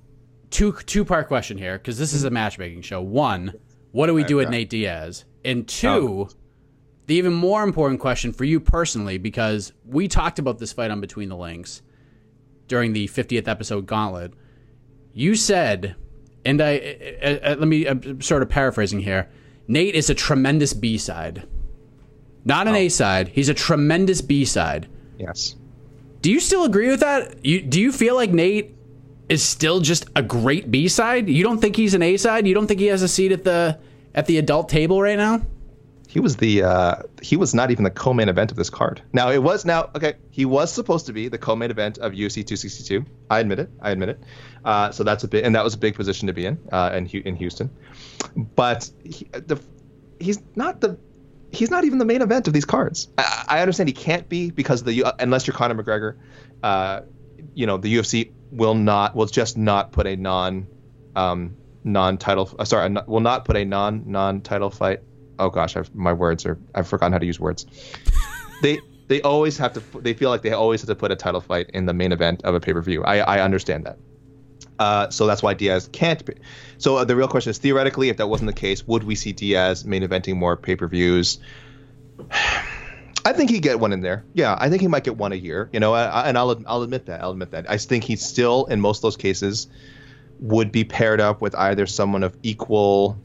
two 0.51 0.73
two 0.87 1.05
part 1.05 1.29
question 1.29 1.57
here 1.57 1.79
because 1.79 1.99
this 1.99 2.13
is 2.13 2.25
a 2.25 2.31
matchmaking 2.31 2.83
show. 2.83 3.01
One, 3.01 3.55
what 3.93 4.07
do 4.07 4.15
we 4.15 4.25
do 4.25 4.37
with 4.37 4.51
Nate 4.51 4.71
Diaz? 4.71 5.25
And 5.45 5.63
oh. 5.63 5.65
two, 5.67 6.29
oh. 6.31 6.31
the 7.07 7.15
even 7.15 7.33
more 7.33 7.63
important 7.63 8.01
question 8.01 8.33
for 8.33 8.45
you 8.45 8.61
personally 8.61 9.19
because 9.19 9.73
we 9.87 10.09
talked 10.09 10.39
about 10.39 10.59
this 10.59 10.73
fight 10.73 10.91
on 10.91 11.01
Between 11.01 11.29
the 11.29 11.37
Links 11.37 11.83
during 12.69 12.93
the 12.93 13.09
50th 13.09 13.49
episode 13.49 13.87
Gauntlet. 13.87 14.33
You 15.13 15.35
said, 15.35 15.97
and 16.45 16.61
I, 16.61 17.17
I, 17.23 17.41
I 17.45 17.55
let 17.55 17.69
me 17.69 17.87
I'm 17.87 18.21
sort 18.21 18.43
of 18.43 18.49
paraphrasing 18.49 19.01
here. 19.01 19.29
Nate 19.67 19.95
is 19.95 20.11
a 20.11 20.15
tremendous 20.15 20.73
B 20.73 20.99
side, 20.99 21.47
not 22.45 22.67
an 22.67 22.75
oh. 22.75 22.79
A 22.79 22.89
side. 22.89 23.29
He's 23.29 23.49
a 23.49 23.55
tremendous 23.55 24.21
B 24.21 24.45
side. 24.45 24.89
Yes. 25.19 25.57
Do 26.23 26.31
you 26.31 26.41
still 26.41 26.65
agree 26.65 26.89
with 26.89 27.01
that? 27.01 27.45
You, 27.45 27.63
do 27.63 27.81
you 27.81 27.93
feel 27.93 28.15
like 28.15 28.31
Nate 28.31 28.75
is 29.31 29.43
still 29.45 29.81
just 29.81 30.07
a 30.17 30.23
great 30.23 30.71
B 30.71 30.89
side? 30.89 31.29
You 31.29 31.45
don't 31.45 31.61
think 31.61 31.77
he's 31.77 31.95
an 31.95 32.03
A 32.03 32.17
side? 32.17 32.47
You 32.47 32.53
don't 32.53 32.67
think 32.67 32.81
he 32.81 32.87
has 32.87 33.03
a 33.03 33.09
seat 33.09 33.33
at 33.33 33.45
the 33.45 33.79
at 34.15 34.27
the 34.27 34.39
adult 34.39 34.69
table 34.69 35.01
right 35.01 35.17
now? 35.17 35.41
He 36.09 36.19
was 36.19 36.37
the 36.37 36.65
uh, 36.65 36.97
he 37.23 37.37
was 37.37 37.55
not 37.55 37.71
even 37.71 37.85
the 37.85 37.91
co-main 37.91 38.29
event 38.29 38.51
of 38.51 38.57
this 38.57 38.69
card. 38.69 39.01
Now 39.13 39.31
it 39.31 39.41
was 39.41 39.65
now 39.65 39.91
okay. 39.95 40.15
He 40.33 40.45
was 40.45 40.73
supposed 40.73 41.07
to 41.07 41.13
be 41.13 41.29
the 41.29 41.39
co-main 41.39 41.71
event 41.71 41.99
of 41.99 42.13
UFC 42.13 42.45
262. 42.45 43.05
I 43.31 43.39
admit 43.39 43.61
it. 43.61 43.71
I 43.81 43.93
admit 43.93 44.09
it. 44.09 44.21
Uh, 44.65 44.91
so 44.91 45.05
that's 45.05 45.23
a 45.23 45.29
bit, 45.29 45.45
and 45.45 45.55
that 45.55 45.63
was 45.63 45.75
a 45.75 45.79
big 45.79 45.95
position 45.95 46.27
to 46.27 46.33
be 46.33 46.47
in 46.47 46.59
uh, 46.73 46.91
in 46.93 47.07
in 47.07 47.37
Houston. 47.37 47.71
But 48.35 48.91
he, 49.05 49.29
the, 49.31 49.63
he's 50.19 50.43
not 50.57 50.81
the 50.81 50.99
he's 51.53 51.71
not 51.71 51.85
even 51.85 51.99
the 51.99 52.05
main 52.05 52.23
event 52.23 52.49
of 52.49 52.53
these 52.53 52.65
cards. 52.65 53.07
I, 53.17 53.45
I 53.49 53.61
understand 53.61 53.89
he 53.89 53.93
can't 53.93 54.29
be 54.29 54.51
because 54.51 54.83
the 54.83 55.15
unless 55.21 55.47
you're 55.47 55.55
Conor 55.55 55.81
McGregor, 55.81 56.17
uh, 56.65 57.03
you 57.55 57.67
know 57.67 57.77
the 57.77 57.95
UFC 57.95 58.33
will 58.51 58.75
not 58.75 59.15
will 59.15 59.27
just 59.27 59.57
not 59.57 59.93
put 59.93 60.07
a 60.07 60.17
non 60.17 60.67
um, 61.17 61.57
non 61.85 62.19
title 62.19 62.55
uh, 62.59 62.65
sorry 62.65 62.95
will 63.07 63.21
not 63.21 63.45
put 63.45 63.57
a 63.57 63.65
non 63.65 64.05
non 64.07 64.41
title 64.41 64.71
fight. 64.71 65.01
Oh 65.39 65.51
gosh, 65.51 65.77
I've, 65.77 65.95
my 65.95 66.13
words 66.13 66.45
are 66.47 66.59
I've 66.75 66.89
forgotten 66.89 67.13
how 67.13 67.19
to 67.19 67.27
use 67.27 67.41
words. 67.41 67.67
they 68.63 68.81
they 69.09 69.23
always 69.23 69.57
have 69.59 69.73
to 69.75 69.81
they 70.01 70.15
feel 70.15 70.31
like 70.31 70.43
they 70.43 70.53
always 70.53 70.83
have 70.83 70.89
to 70.89 70.95
put 70.95 71.11
a 71.11 71.17
title 71.17 71.41
fight 71.41 71.71
in 71.71 71.87
the 71.87 71.95
main 71.95 72.13
event 72.13 72.43
of 72.45 72.55
a 72.55 72.61
pay 72.61 72.73
per 72.73 72.83
view. 72.83 73.05
I 73.05 73.19
I 73.19 73.41
understand 73.41 73.87
that. 73.87 73.99
Uh, 74.79 75.11
so 75.11 75.27
that's 75.27 75.43
why 75.43 75.53
Diaz 75.53 75.91
can't 75.93 76.25
be. 76.25 76.35
So 76.79 76.97
uh, 76.97 77.05
the 77.05 77.15
real 77.15 77.29
question 77.29 77.51
is 77.51 77.59
theoretically, 77.59 78.09
if 78.09 78.17
that 78.17 78.29
wasn't 78.29 78.49
the 78.49 78.59
case, 78.59 78.87
would 78.87 79.05
we 79.05 79.15
see 79.15 79.33
Diaz 79.33 79.85
main 79.85 80.03
eventing 80.03 80.37
more 80.37 80.57
pay 80.57 80.75
per 80.77 80.89
views? 80.89 81.39
I 83.25 83.33
think 83.33 83.51
he'd 83.51 83.63
get 83.63 83.81
one 83.81 83.93
in 83.93 84.01
there. 84.01 84.25
Yeah, 84.35 84.57
I 84.59 84.69
think 84.69 84.81
he 84.81 84.89
might 84.89 85.05
get 85.05 85.17
one 85.17 85.33
a 85.33 85.37
year. 85.37 85.69
You 85.73 85.81
know, 85.81 85.95
I, 85.95 86.29
and 86.29 86.39
I'll 86.39 86.63
I'll 86.67 86.83
admit 86.83 87.07
that. 87.07 87.23
I'll 87.23 87.31
admit 87.31 87.51
that. 87.53 87.71
I 87.71 87.77
think 87.77 88.05
he 88.05 88.17
still, 88.17 88.67
in 88.67 88.81
most 88.81 88.99
of 88.99 89.03
those 89.03 89.17
cases, 89.17 89.69
would 90.41 90.73
be 90.73 90.85
paired 90.85 91.21
up 91.21 91.41
with 91.41 91.55
either 91.55 91.87
someone 91.87 92.23
of 92.23 92.37
equal. 92.43 93.21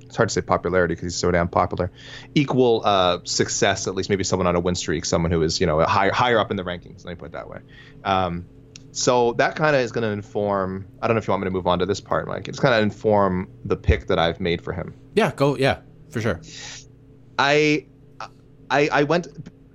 It's 0.00 0.16
hard 0.16 0.30
to 0.30 0.32
say 0.32 0.40
popularity 0.40 0.94
because 0.94 1.12
he's 1.12 1.20
so 1.20 1.30
damn 1.30 1.48
popular. 1.48 1.92
Equal 2.34 2.80
uh, 2.84 3.18
success, 3.24 3.86
at 3.86 3.94
least 3.94 4.08
maybe 4.08 4.24
someone 4.24 4.46
on 4.46 4.56
a 4.56 4.60
win 4.60 4.74
streak, 4.74 5.04
someone 5.04 5.30
who 5.30 5.42
is 5.42 5.60
you 5.60 5.66
know 5.66 5.80
higher 5.82 6.12
higher 6.12 6.38
up 6.38 6.50
in 6.50 6.56
the 6.56 6.64
rankings. 6.64 7.04
Let 7.04 7.12
me 7.12 7.14
put 7.16 7.26
it 7.26 7.32
that 7.32 7.48
way. 7.48 7.60
Um, 8.04 8.46
so 8.92 9.34
that 9.34 9.54
kind 9.54 9.76
of 9.76 9.82
is 9.82 9.92
going 9.92 10.02
to 10.02 10.10
inform. 10.10 10.88
I 11.02 11.06
don't 11.06 11.14
know 11.14 11.18
if 11.18 11.28
you 11.28 11.32
want 11.32 11.42
me 11.42 11.46
to 11.46 11.50
move 11.50 11.66
on 11.66 11.78
to 11.80 11.86
this 11.86 12.00
part, 12.00 12.26
Mike. 12.26 12.48
It's 12.48 12.58
kind 12.58 12.74
of 12.74 12.82
inform 12.82 13.50
the 13.64 13.76
pick 13.76 14.06
that 14.06 14.18
I've 14.18 14.40
made 14.40 14.62
for 14.62 14.72
him. 14.72 14.94
Yeah, 15.14 15.30
go. 15.32 15.56
Yeah, 15.56 15.80
for 16.10 16.20
sure. 16.20 16.40
I 17.38 17.86
I, 18.70 18.88
I 18.88 19.02
went 19.04 19.28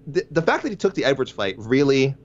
the, 0.08 0.26
the 0.32 0.42
fact 0.42 0.64
that 0.64 0.70
he 0.70 0.76
took 0.76 0.94
the 0.94 1.06
Edwards 1.06 1.32
fight 1.32 1.56
really 1.58 2.16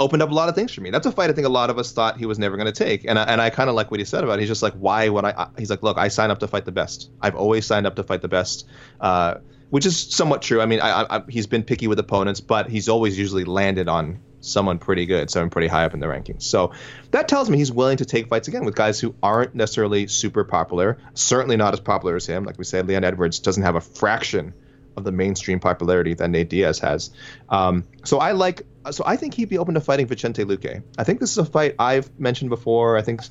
opened 0.00 0.22
up 0.22 0.30
a 0.30 0.34
lot 0.34 0.48
of 0.48 0.54
things 0.54 0.72
for 0.72 0.80
me. 0.80 0.90
That's 0.90 1.06
a 1.06 1.12
fight 1.12 1.30
I 1.30 1.32
think 1.32 1.46
a 1.46 1.50
lot 1.50 1.70
of 1.70 1.78
us 1.78 1.92
thought 1.92 2.16
he 2.16 2.26
was 2.26 2.38
never 2.38 2.56
going 2.56 2.72
to 2.72 2.84
take, 2.84 3.04
and 3.04 3.18
I, 3.18 3.24
and 3.24 3.40
I 3.40 3.50
kind 3.50 3.68
of 3.68 3.76
like 3.76 3.90
what 3.90 4.00
he 4.00 4.04
said 4.04 4.24
about 4.24 4.38
it. 4.38 4.40
He's 4.40 4.48
just 4.48 4.62
like, 4.62 4.74
why 4.74 5.08
would 5.08 5.24
I? 5.24 5.48
He's 5.58 5.70
like, 5.70 5.82
look, 5.82 5.98
I 5.98 6.08
signed 6.08 6.32
up 6.32 6.38
to 6.40 6.48
fight 6.48 6.64
the 6.64 6.72
best. 6.72 7.10
I've 7.20 7.36
always 7.36 7.66
signed 7.66 7.86
up 7.86 7.96
to 7.96 8.02
fight 8.02 8.22
the 8.22 8.28
best, 8.28 8.66
uh, 9.00 9.36
which 9.70 9.86
is 9.86 9.98
somewhat 9.98 10.42
true. 10.42 10.60
I 10.60 10.66
mean, 10.66 10.80
I, 10.80 11.06
I, 11.08 11.22
he's 11.28 11.46
been 11.46 11.62
picky 11.62 11.88
with 11.88 11.98
opponents, 11.98 12.40
but 12.40 12.68
he's 12.68 12.88
always 12.88 13.18
usually 13.18 13.44
landed 13.44 13.88
on 13.88 14.20
someone 14.40 14.78
pretty 14.78 15.06
good, 15.06 15.30
someone 15.30 15.50
pretty 15.50 15.68
high 15.68 15.84
up 15.84 15.94
in 15.94 16.00
the 16.00 16.06
rankings. 16.06 16.42
So 16.42 16.72
that 17.12 17.28
tells 17.28 17.48
me 17.48 17.58
he's 17.58 17.70
willing 17.70 17.98
to 17.98 18.04
take 18.04 18.28
fights 18.28 18.48
again 18.48 18.64
with 18.64 18.74
guys 18.74 18.98
who 18.98 19.14
aren't 19.22 19.54
necessarily 19.54 20.08
super 20.08 20.42
popular, 20.42 20.98
certainly 21.14 21.56
not 21.56 21.74
as 21.74 21.80
popular 21.80 22.16
as 22.16 22.26
him. 22.26 22.44
Like 22.44 22.58
we 22.58 22.64
said, 22.64 22.88
Leon 22.88 23.04
Edwards 23.04 23.38
doesn't 23.38 23.62
have 23.62 23.76
a 23.76 23.80
fraction 23.80 24.52
of 24.96 25.04
the 25.04 25.12
mainstream 25.12 25.60
popularity 25.60 26.14
that 26.14 26.28
Nate 26.28 26.48
Diaz 26.48 26.78
has. 26.80 27.10
Um, 27.48 27.84
so 28.04 28.18
I 28.18 28.32
like. 28.32 28.62
So 28.90 29.04
I 29.06 29.16
think 29.16 29.34
he'd 29.34 29.48
be 29.48 29.58
open 29.58 29.74
to 29.74 29.80
fighting 29.80 30.06
Vicente 30.06 30.44
Luque. 30.44 30.82
I 30.98 31.04
think 31.04 31.20
this 31.20 31.30
is 31.30 31.38
a 31.38 31.44
fight 31.44 31.76
I've 31.78 32.18
mentioned 32.18 32.50
before. 32.50 32.96
I 32.96 33.02
think. 33.02 33.22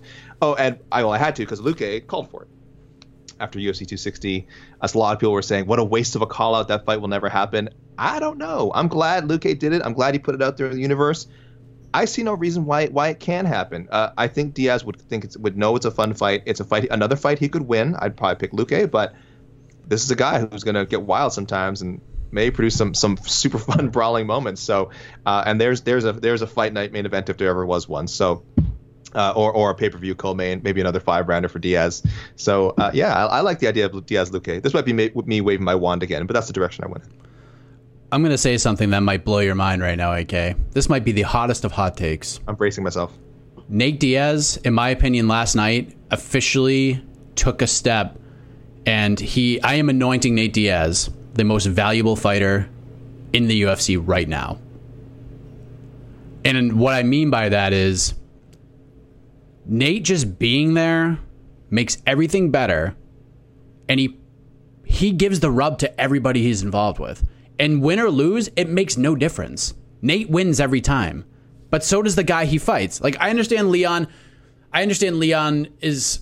Oh, 0.41 0.55
and 0.55 0.79
I 0.91 1.03
well 1.03 1.13
I 1.13 1.17
had 1.17 1.35
to 1.37 1.43
because 1.43 1.61
Luque 1.61 2.07
called 2.07 2.31
for 2.31 2.43
it 2.43 2.49
after 3.41 3.59
UFC 3.59 3.79
260. 3.79 4.47
As 4.81 4.93
a 4.93 4.97
lot 4.97 5.13
of 5.13 5.19
people 5.19 5.33
were 5.33 5.41
saying, 5.41 5.65
what 5.65 5.79
a 5.79 5.83
waste 5.83 6.15
of 6.15 6.21
a 6.21 6.27
call 6.27 6.55
out. 6.55 6.67
That 6.69 6.85
fight 6.85 7.01
will 7.01 7.07
never 7.07 7.27
happen. 7.27 7.69
I 7.97 8.19
don't 8.19 8.37
know. 8.37 8.71
I'm 8.73 8.87
glad 8.87 9.25
Luque 9.25 9.57
did 9.59 9.73
it. 9.73 9.81
I'm 9.83 9.93
glad 9.93 10.13
he 10.13 10.19
put 10.19 10.35
it 10.35 10.41
out 10.41 10.57
there 10.57 10.67
in 10.67 10.75
the 10.75 10.81
universe. 10.81 11.27
I 11.93 12.05
see 12.05 12.23
no 12.23 12.33
reason 12.33 12.65
why 12.65 12.87
why 12.87 13.09
it 13.09 13.19
can 13.19 13.45
happen. 13.45 13.89
Uh, 13.91 14.11
I 14.17 14.27
think 14.27 14.53
Diaz 14.53 14.85
would 14.85 15.01
think 15.01 15.25
it's, 15.25 15.37
would 15.37 15.57
know 15.57 15.75
it's 15.75 15.85
a 15.85 15.91
fun 15.91 16.13
fight. 16.13 16.43
It's 16.45 16.61
a 16.61 16.63
fight, 16.63 16.87
another 16.89 17.17
fight 17.17 17.39
he 17.39 17.49
could 17.49 17.63
win. 17.63 17.95
I'd 17.99 18.15
probably 18.15 18.35
pick 18.35 18.51
Luque, 18.53 18.89
but 18.89 19.13
this 19.91 20.05
is 20.05 20.09
a 20.09 20.15
guy 20.15 20.39
who's 20.39 20.63
going 20.63 20.75
to 20.75 20.85
get 20.85 21.01
wild 21.01 21.33
sometimes 21.33 21.81
and 21.81 21.99
may 22.31 22.49
produce 22.49 22.77
some 22.77 22.93
some 22.93 23.17
super 23.17 23.57
fun 23.69 23.89
brawling 23.89 24.25
moments. 24.25 24.61
So, 24.61 24.89
uh, 25.25 25.43
and 25.45 25.59
there's 25.59 25.81
there's 25.81 26.05
a 26.05 26.13
there's 26.13 26.41
a 26.41 26.47
fight 26.47 26.71
night 26.71 26.93
main 26.93 27.05
event 27.05 27.29
if 27.29 27.37
there 27.37 27.49
ever 27.49 27.65
was 27.65 27.87
one. 27.87 28.07
So. 28.07 28.43
Uh, 29.13 29.33
or, 29.35 29.51
or 29.51 29.71
a 29.71 29.75
pay-per-view 29.75 30.15
co-main, 30.15 30.61
maybe 30.63 30.79
another 30.79 31.01
five-rounder 31.01 31.49
for 31.49 31.59
Diaz. 31.59 32.01
So 32.37 32.69
uh, 32.77 32.91
yeah, 32.93 33.13
I, 33.13 33.39
I, 33.39 33.41
like 33.41 33.59
the 33.59 33.67
idea 33.67 33.87
of 33.87 34.05
Diaz 34.05 34.31
Luque. 34.31 34.63
This 34.63 34.73
might 34.73 34.85
be 34.85 34.93
me, 34.93 35.11
me 35.25 35.41
waving 35.41 35.65
my 35.65 35.75
wand 35.75 36.01
again, 36.01 36.25
but 36.25 36.33
that's 36.33 36.47
the 36.47 36.53
direction 36.53 36.85
I 36.85 36.87
went. 36.87 37.03
I'm 38.13 38.21
going 38.21 38.31
to 38.31 38.37
say 38.37 38.57
something 38.57 38.91
that 38.91 39.01
might 39.01 39.25
blow 39.25 39.39
your 39.39 39.55
mind 39.55 39.81
right 39.81 39.97
now, 39.97 40.13
AK. 40.13 40.55
This 40.71 40.87
might 40.87 41.03
be 41.03 41.11
the 41.11 41.23
hottest 41.23 41.65
of 41.65 41.73
hot 41.73 41.97
takes. 41.97 42.39
I'm 42.47 42.55
bracing 42.55 42.85
myself. 42.85 43.11
Nate 43.67 43.99
Diaz, 43.99 44.55
in 44.63 44.73
my 44.73 44.87
opinion, 44.87 45.27
last 45.27 45.55
night 45.55 45.93
officially 46.09 47.03
took 47.35 47.61
a 47.61 47.67
step 47.67 48.17
and 48.85 49.19
he, 49.19 49.61
I 49.61 49.75
am 49.75 49.89
anointing 49.89 50.35
Nate 50.35 50.53
Diaz 50.53 51.09
the 51.33 51.43
most 51.43 51.65
valuable 51.65 52.15
fighter 52.15 52.69
in 53.33 53.47
the 53.47 53.61
UFC 53.63 54.01
right 54.03 54.27
now. 54.27 54.59
And 56.43 56.79
what 56.79 56.93
I 56.93 57.03
mean 57.03 57.29
by 57.29 57.49
that 57.49 57.73
is 57.73 58.13
Nate 59.65 60.03
just 60.03 60.39
being 60.39 60.73
there 60.73 61.19
makes 61.69 61.97
everything 62.05 62.51
better 62.51 62.95
and 63.87 63.99
he 63.99 64.17
he 64.83 65.11
gives 65.11 65.39
the 65.39 65.49
rub 65.49 65.77
to 65.79 66.01
everybody 66.01 66.43
he's 66.43 66.63
involved 66.63 66.99
with. 66.99 67.25
And 67.57 67.81
win 67.81 67.99
or 67.99 68.09
lose, 68.09 68.49
it 68.57 68.67
makes 68.67 68.97
no 68.97 69.15
difference. 69.15 69.73
Nate 70.01 70.29
wins 70.29 70.59
every 70.59 70.81
time. 70.81 71.23
But 71.69 71.83
so 71.83 72.01
does 72.01 72.15
the 72.15 72.23
guy 72.23 72.43
he 72.43 72.57
fights. 72.57 72.99
Like 72.99 73.15
I 73.19 73.29
understand 73.29 73.69
Leon 73.69 74.07
I 74.73 74.81
understand 74.81 75.17
Leon 75.17 75.67
is 75.81 76.19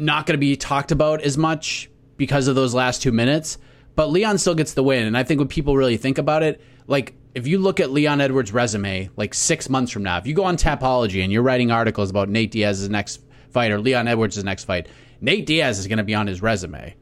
not 0.00 0.26
going 0.26 0.34
to 0.34 0.38
be 0.38 0.56
talked 0.56 0.92
about 0.92 1.20
as 1.22 1.36
much 1.36 1.90
because 2.16 2.48
of 2.48 2.54
those 2.54 2.74
last 2.74 3.02
two 3.02 3.12
minutes. 3.12 3.58
But 3.96 4.10
Leon 4.10 4.38
still 4.38 4.54
gets 4.54 4.74
the 4.74 4.82
win. 4.82 5.06
And 5.06 5.16
I 5.16 5.24
think 5.24 5.38
when 5.38 5.48
people 5.48 5.76
really 5.76 5.96
think 5.96 6.18
about 6.18 6.42
it, 6.42 6.60
like 6.86 7.14
if 7.34 7.46
you 7.46 7.58
look 7.58 7.80
at 7.80 7.90
Leon 7.90 8.20
Edwards' 8.20 8.52
resume, 8.52 9.10
like 9.16 9.34
six 9.34 9.68
months 9.68 9.92
from 9.92 10.02
now, 10.02 10.18
if 10.18 10.26
you 10.26 10.34
go 10.34 10.44
on 10.44 10.56
Tapology 10.56 11.22
and 11.22 11.32
you're 11.32 11.42
writing 11.42 11.70
articles 11.70 12.10
about 12.10 12.28
Nate 12.28 12.50
Diaz's 12.50 12.88
next 12.88 13.20
fight 13.50 13.70
or 13.70 13.80
Leon 13.80 14.08
Edwards' 14.08 14.42
next 14.42 14.64
fight, 14.64 14.88
Nate 15.20 15.46
Diaz 15.46 15.78
is 15.78 15.86
going 15.86 15.98
to 15.98 16.04
be 16.04 16.14
on 16.14 16.26
his 16.26 16.42
resume. 16.42 16.94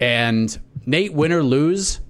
And 0.00 0.58
Nate, 0.86 1.12
win 1.12 1.32
or 1.32 1.42
lose, 1.42 2.00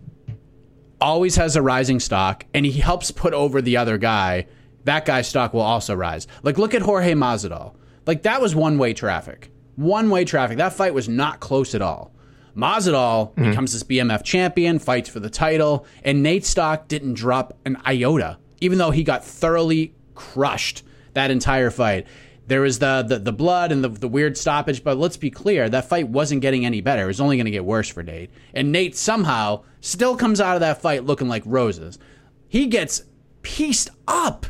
always 1.00 1.36
has 1.36 1.56
a 1.56 1.62
rising 1.62 2.00
stock, 2.00 2.44
and 2.52 2.66
he 2.66 2.80
helps 2.80 3.10
put 3.10 3.32
over 3.32 3.62
the 3.62 3.76
other 3.76 3.98
guy. 3.98 4.46
That 4.84 5.04
guy's 5.04 5.28
stock 5.28 5.54
will 5.54 5.60
also 5.60 5.94
rise. 5.94 6.26
Like, 6.42 6.58
look 6.58 6.74
at 6.74 6.82
Jorge 6.82 7.12
Masvidal. 7.12 7.74
Like, 8.06 8.22
that 8.24 8.40
was 8.40 8.54
one 8.54 8.78
way 8.78 8.94
traffic. 8.94 9.50
One 9.78 10.10
way 10.10 10.24
traffic. 10.24 10.58
That 10.58 10.72
fight 10.72 10.92
was 10.92 11.08
not 11.08 11.38
close 11.38 11.72
at 11.72 11.82
all. 11.82 12.12
Masvidal 12.56 13.30
mm-hmm. 13.30 13.50
becomes 13.50 13.72
this 13.72 13.84
BMF 13.84 14.24
champion, 14.24 14.80
fights 14.80 15.08
for 15.08 15.20
the 15.20 15.30
title, 15.30 15.86
and 16.02 16.20
Nate 16.20 16.44
Stock 16.44 16.88
didn't 16.88 17.14
drop 17.14 17.56
an 17.64 17.76
iota, 17.86 18.38
even 18.60 18.78
though 18.78 18.90
he 18.90 19.04
got 19.04 19.24
thoroughly 19.24 19.94
crushed 20.16 20.82
that 21.14 21.30
entire 21.30 21.70
fight. 21.70 22.08
There 22.48 22.60
was 22.62 22.80
the 22.80 23.04
the, 23.06 23.20
the 23.20 23.32
blood 23.32 23.70
and 23.70 23.84
the, 23.84 23.88
the 23.88 24.08
weird 24.08 24.36
stoppage, 24.36 24.82
but 24.82 24.98
let's 24.98 25.16
be 25.16 25.30
clear, 25.30 25.68
that 25.68 25.88
fight 25.88 26.08
wasn't 26.08 26.42
getting 26.42 26.66
any 26.66 26.80
better. 26.80 27.04
It 27.04 27.06
was 27.06 27.20
only 27.20 27.36
going 27.36 27.44
to 27.44 27.52
get 27.52 27.64
worse 27.64 27.88
for 27.88 28.02
Nate. 28.02 28.30
And 28.54 28.72
Nate 28.72 28.96
somehow 28.96 29.62
still 29.80 30.16
comes 30.16 30.40
out 30.40 30.56
of 30.56 30.60
that 30.60 30.82
fight 30.82 31.04
looking 31.04 31.28
like 31.28 31.44
roses. 31.46 32.00
He 32.48 32.66
gets 32.66 33.02
pieced 33.42 33.90
up. 34.08 34.46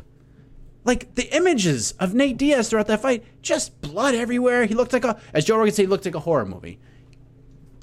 Like 0.85 1.14
the 1.16 1.37
images 1.37 1.93
of 2.01 2.14
Nate 2.14 2.39
Diaz 2.39 2.70
throughout 2.70 2.87
that 2.87 3.03
fight, 3.03 3.22
just 3.49 3.80
blood 3.80 4.14
everywhere. 4.14 4.66
He 4.66 4.74
looked 4.74 4.92
like 4.92 5.05
a, 5.05 5.20
as 5.34 5.44
Joe 5.44 5.57
Rogan 5.57 5.74
said, 5.74 5.82
he 5.82 5.88
looked 5.88 6.05
like 6.05 6.14
a 6.14 6.20
horror 6.20 6.46
movie 6.46 6.78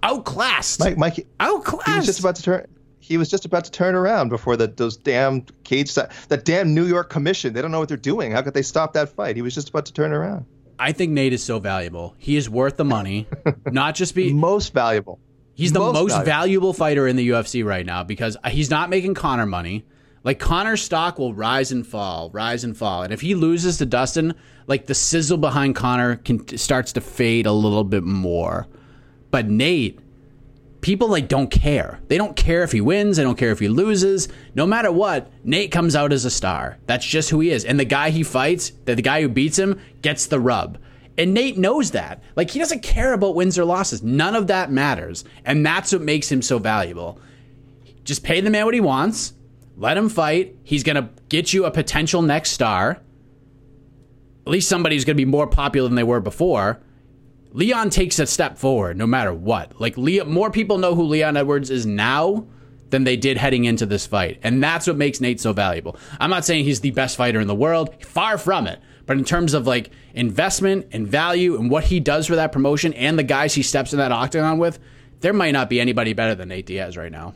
outclassed. 0.05 0.79
Mike, 0.79 0.97
Mike, 0.97 1.27
outclassed. 1.39 1.87
He 1.87 1.95
was 1.95 2.05
just 2.05 2.19
about 2.19 2.35
to 2.35 2.43
turn. 2.43 2.67
He 2.99 3.17
was 3.17 3.29
just 3.29 3.45
about 3.45 3.65
to 3.65 3.71
turn 3.71 3.93
around 3.93 4.29
before 4.29 4.57
the, 4.57 4.67
those 4.67 4.97
damn 4.97 5.41
cage 5.63 5.93
that 5.93 6.41
damn 6.43 6.73
New 6.73 6.85
York 6.85 7.09
Commission. 7.09 7.53
They 7.53 7.61
don't 7.61 7.71
know 7.71 7.79
what 7.79 7.87
they're 7.87 7.97
doing. 7.97 8.31
How 8.31 8.41
could 8.41 8.55
they 8.55 8.63
stop 8.63 8.93
that 8.93 9.09
fight? 9.09 9.35
He 9.35 9.43
was 9.43 9.53
just 9.53 9.69
about 9.69 9.85
to 9.87 9.93
turn 9.93 10.11
around. 10.11 10.45
I 10.79 10.91
think 10.91 11.11
Nate 11.11 11.31
is 11.31 11.43
so 11.43 11.59
valuable. 11.59 12.15
He 12.17 12.35
is 12.35 12.49
worth 12.49 12.77
the 12.77 12.85
money. 12.85 13.27
not 13.71 13.95
just 13.95 14.15
be 14.15 14.33
most 14.33 14.73
valuable. 14.73 15.19
He's 15.53 15.71
the 15.71 15.79
most, 15.79 15.93
most 15.93 16.09
valuable. 16.11 16.25
valuable 16.25 16.73
fighter 16.73 17.07
in 17.07 17.15
the 17.15 17.29
UFC 17.29 17.63
right 17.63 17.85
now 17.85 18.03
because 18.03 18.37
he's 18.49 18.69
not 18.69 18.89
making 18.89 19.13
Conor 19.13 19.45
money. 19.45 19.85
Like 20.25 20.39
Conor's 20.39 20.81
stock 20.81 21.19
will 21.19 21.35
rise 21.35 21.71
and 21.71 21.85
fall, 21.85 22.31
rise 22.31 22.63
and 22.63 22.75
fall, 22.75 23.03
and 23.03 23.13
if 23.13 23.21
he 23.21 23.35
loses 23.35 23.77
to 23.77 23.85
Dustin, 23.85 24.33
like 24.65 24.87
the 24.87 24.95
sizzle 24.95 25.37
behind 25.37 25.75
Conor 25.75 26.15
can 26.15 26.57
starts 26.57 26.91
to 26.93 27.01
fade 27.01 27.45
a 27.45 27.51
little 27.51 27.83
bit 27.83 28.03
more. 28.03 28.67
But 29.29 29.47
Nate, 29.47 29.99
people 30.81 31.09
like 31.09 31.27
don't 31.27 31.51
care. 31.51 31.99
They 32.07 32.17
don't 32.17 32.35
care 32.35 32.63
if 32.63 32.71
he 32.71 32.81
wins, 32.81 33.17
they 33.17 33.23
don't 33.23 33.37
care 33.37 33.51
if 33.51 33.59
he 33.59 33.67
loses. 33.67 34.27
No 34.55 34.65
matter 34.65 34.91
what, 34.91 35.31
Nate 35.43 35.71
comes 35.71 35.95
out 35.95 36.11
as 36.11 36.25
a 36.25 36.31
star. 36.31 36.79
That's 36.87 37.05
just 37.05 37.29
who 37.29 37.39
he 37.41 37.51
is. 37.51 37.63
And 37.63 37.79
the 37.79 37.85
guy 37.85 38.09
he 38.09 38.23
fights, 38.23 38.71
the 38.85 38.95
guy 38.95 39.21
who 39.21 39.29
beats 39.29 39.59
him, 39.59 39.79
gets 40.01 40.25
the 40.25 40.39
rub. 40.39 40.79
And 41.19 41.35
Nate 41.35 41.59
knows 41.59 41.91
that. 41.91 42.23
Like 42.35 42.49
he 42.49 42.57
doesn't 42.57 42.81
care 42.81 43.13
about 43.13 43.35
wins 43.35 43.59
or 43.59 43.65
losses. 43.65 44.01
None 44.01 44.35
of 44.35 44.47
that 44.47 44.71
matters. 44.71 45.23
And 45.45 45.63
that's 45.63 45.93
what 45.93 46.01
makes 46.01 46.31
him 46.31 46.41
so 46.41 46.57
valuable. 46.57 47.19
Just 48.03 48.23
pay 48.23 48.41
the 48.41 48.49
man 48.49 48.65
what 48.65 48.73
he 48.73 48.81
wants. 48.81 49.33
Let 49.75 49.97
him 49.97 50.09
fight. 50.09 50.55
He's 50.63 50.83
going 50.83 50.95
to 50.95 51.09
get 51.29 51.53
you 51.53 51.65
a 51.65 51.71
potential 51.71 52.21
next 52.21 52.51
star. 52.51 53.01
At 54.45 54.51
least 54.51 54.69
somebody 54.69 54.95
who's 54.95 55.05
going 55.05 55.17
to 55.17 55.25
be 55.25 55.29
more 55.29 55.47
popular 55.47 55.89
than 55.89 55.95
they 55.95 56.03
were 56.03 56.21
before. 56.21 56.81
Leon 57.51 57.89
takes 57.89 58.19
a 58.19 58.27
step 58.27 58.57
forward 58.57 58.97
no 58.97 59.07
matter 59.07 59.33
what. 59.33 59.79
Like 59.79 59.97
Leon, 59.97 60.31
more 60.31 60.51
people 60.51 60.77
know 60.77 60.93
who 60.93 61.03
Leon 61.03 61.37
Edwards 61.37 61.69
is 61.69 61.85
now 61.85 62.47
than 62.89 63.03
they 63.03 63.17
did 63.17 63.37
heading 63.37 63.65
into 63.65 63.85
this 63.85 64.05
fight, 64.05 64.39
and 64.43 64.63
that's 64.63 64.87
what 64.87 64.95
makes 64.95 65.19
Nate 65.19 65.41
so 65.41 65.53
valuable. 65.53 65.97
I'm 66.19 66.29
not 66.29 66.45
saying 66.45 66.65
he's 66.65 66.81
the 66.81 66.91
best 66.91 67.17
fighter 67.17 67.39
in 67.39 67.47
the 67.47 67.55
world, 67.55 68.03
far 68.05 68.37
from 68.37 68.67
it. 68.67 68.79
But 69.05 69.17
in 69.17 69.23
terms 69.23 69.53
of 69.53 69.67
like 69.67 69.91
investment 70.13 70.87
and 70.91 71.07
value 71.07 71.57
and 71.57 71.69
what 71.69 71.85
he 71.85 71.99
does 71.99 72.27
for 72.27 72.35
that 72.35 72.51
promotion 72.51 72.93
and 72.93 73.17
the 73.17 73.23
guys 73.23 73.53
he 73.53 73.63
steps 73.63 73.93
in 73.93 73.99
that 73.99 74.11
octagon 74.11 74.57
with, 74.57 74.79
there 75.21 75.33
might 75.33 75.51
not 75.51 75.69
be 75.69 75.79
anybody 75.79 76.13
better 76.13 76.35
than 76.35 76.49
Nate 76.49 76.65
Diaz 76.65 76.97
right 76.97 77.11
now. 77.11 77.33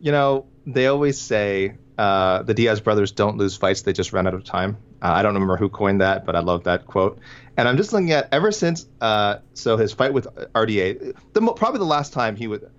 You 0.00 0.12
know, 0.12 0.46
they 0.66 0.86
always 0.86 1.20
say 1.20 1.76
uh, 1.98 2.42
the 2.42 2.54
Diaz 2.54 2.80
brothers 2.80 3.12
don't 3.12 3.36
lose 3.36 3.56
fights; 3.56 3.82
they 3.82 3.92
just 3.92 4.12
run 4.12 4.26
out 4.26 4.34
of 4.34 4.44
time. 4.44 4.76
Uh, 5.00 5.12
I 5.12 5.22
don't 5.22 5.34
remember 5.34 5.56
who 5.56 5.68
coined 5.68 6.00
that, 6.00 6.24
but 6.24 6.36
I 6.36 6.40
love 6.40 6.64
that 6.64 6.86
quote. 6.86 7.18
And 7.56 7.68
I'm 7.68 7.76
just 7.76 7.92
looking 7.92 8.12
at 8.12 8.28
ever 8.32 8.52
since 8.52 8.86
uh, 9.00 9.38
so 9.54 9.76
his 9.76 9.92
fight 9.92 10.12
with 10.12 10.26
RDA, 10.54 11.14
the 11.32 11.52
probably 11.52 11.78
the 11.78 11.84
last 11.84 12.12
time 12.12 12.36
he 12.36 12.46
would, 12.46 12.70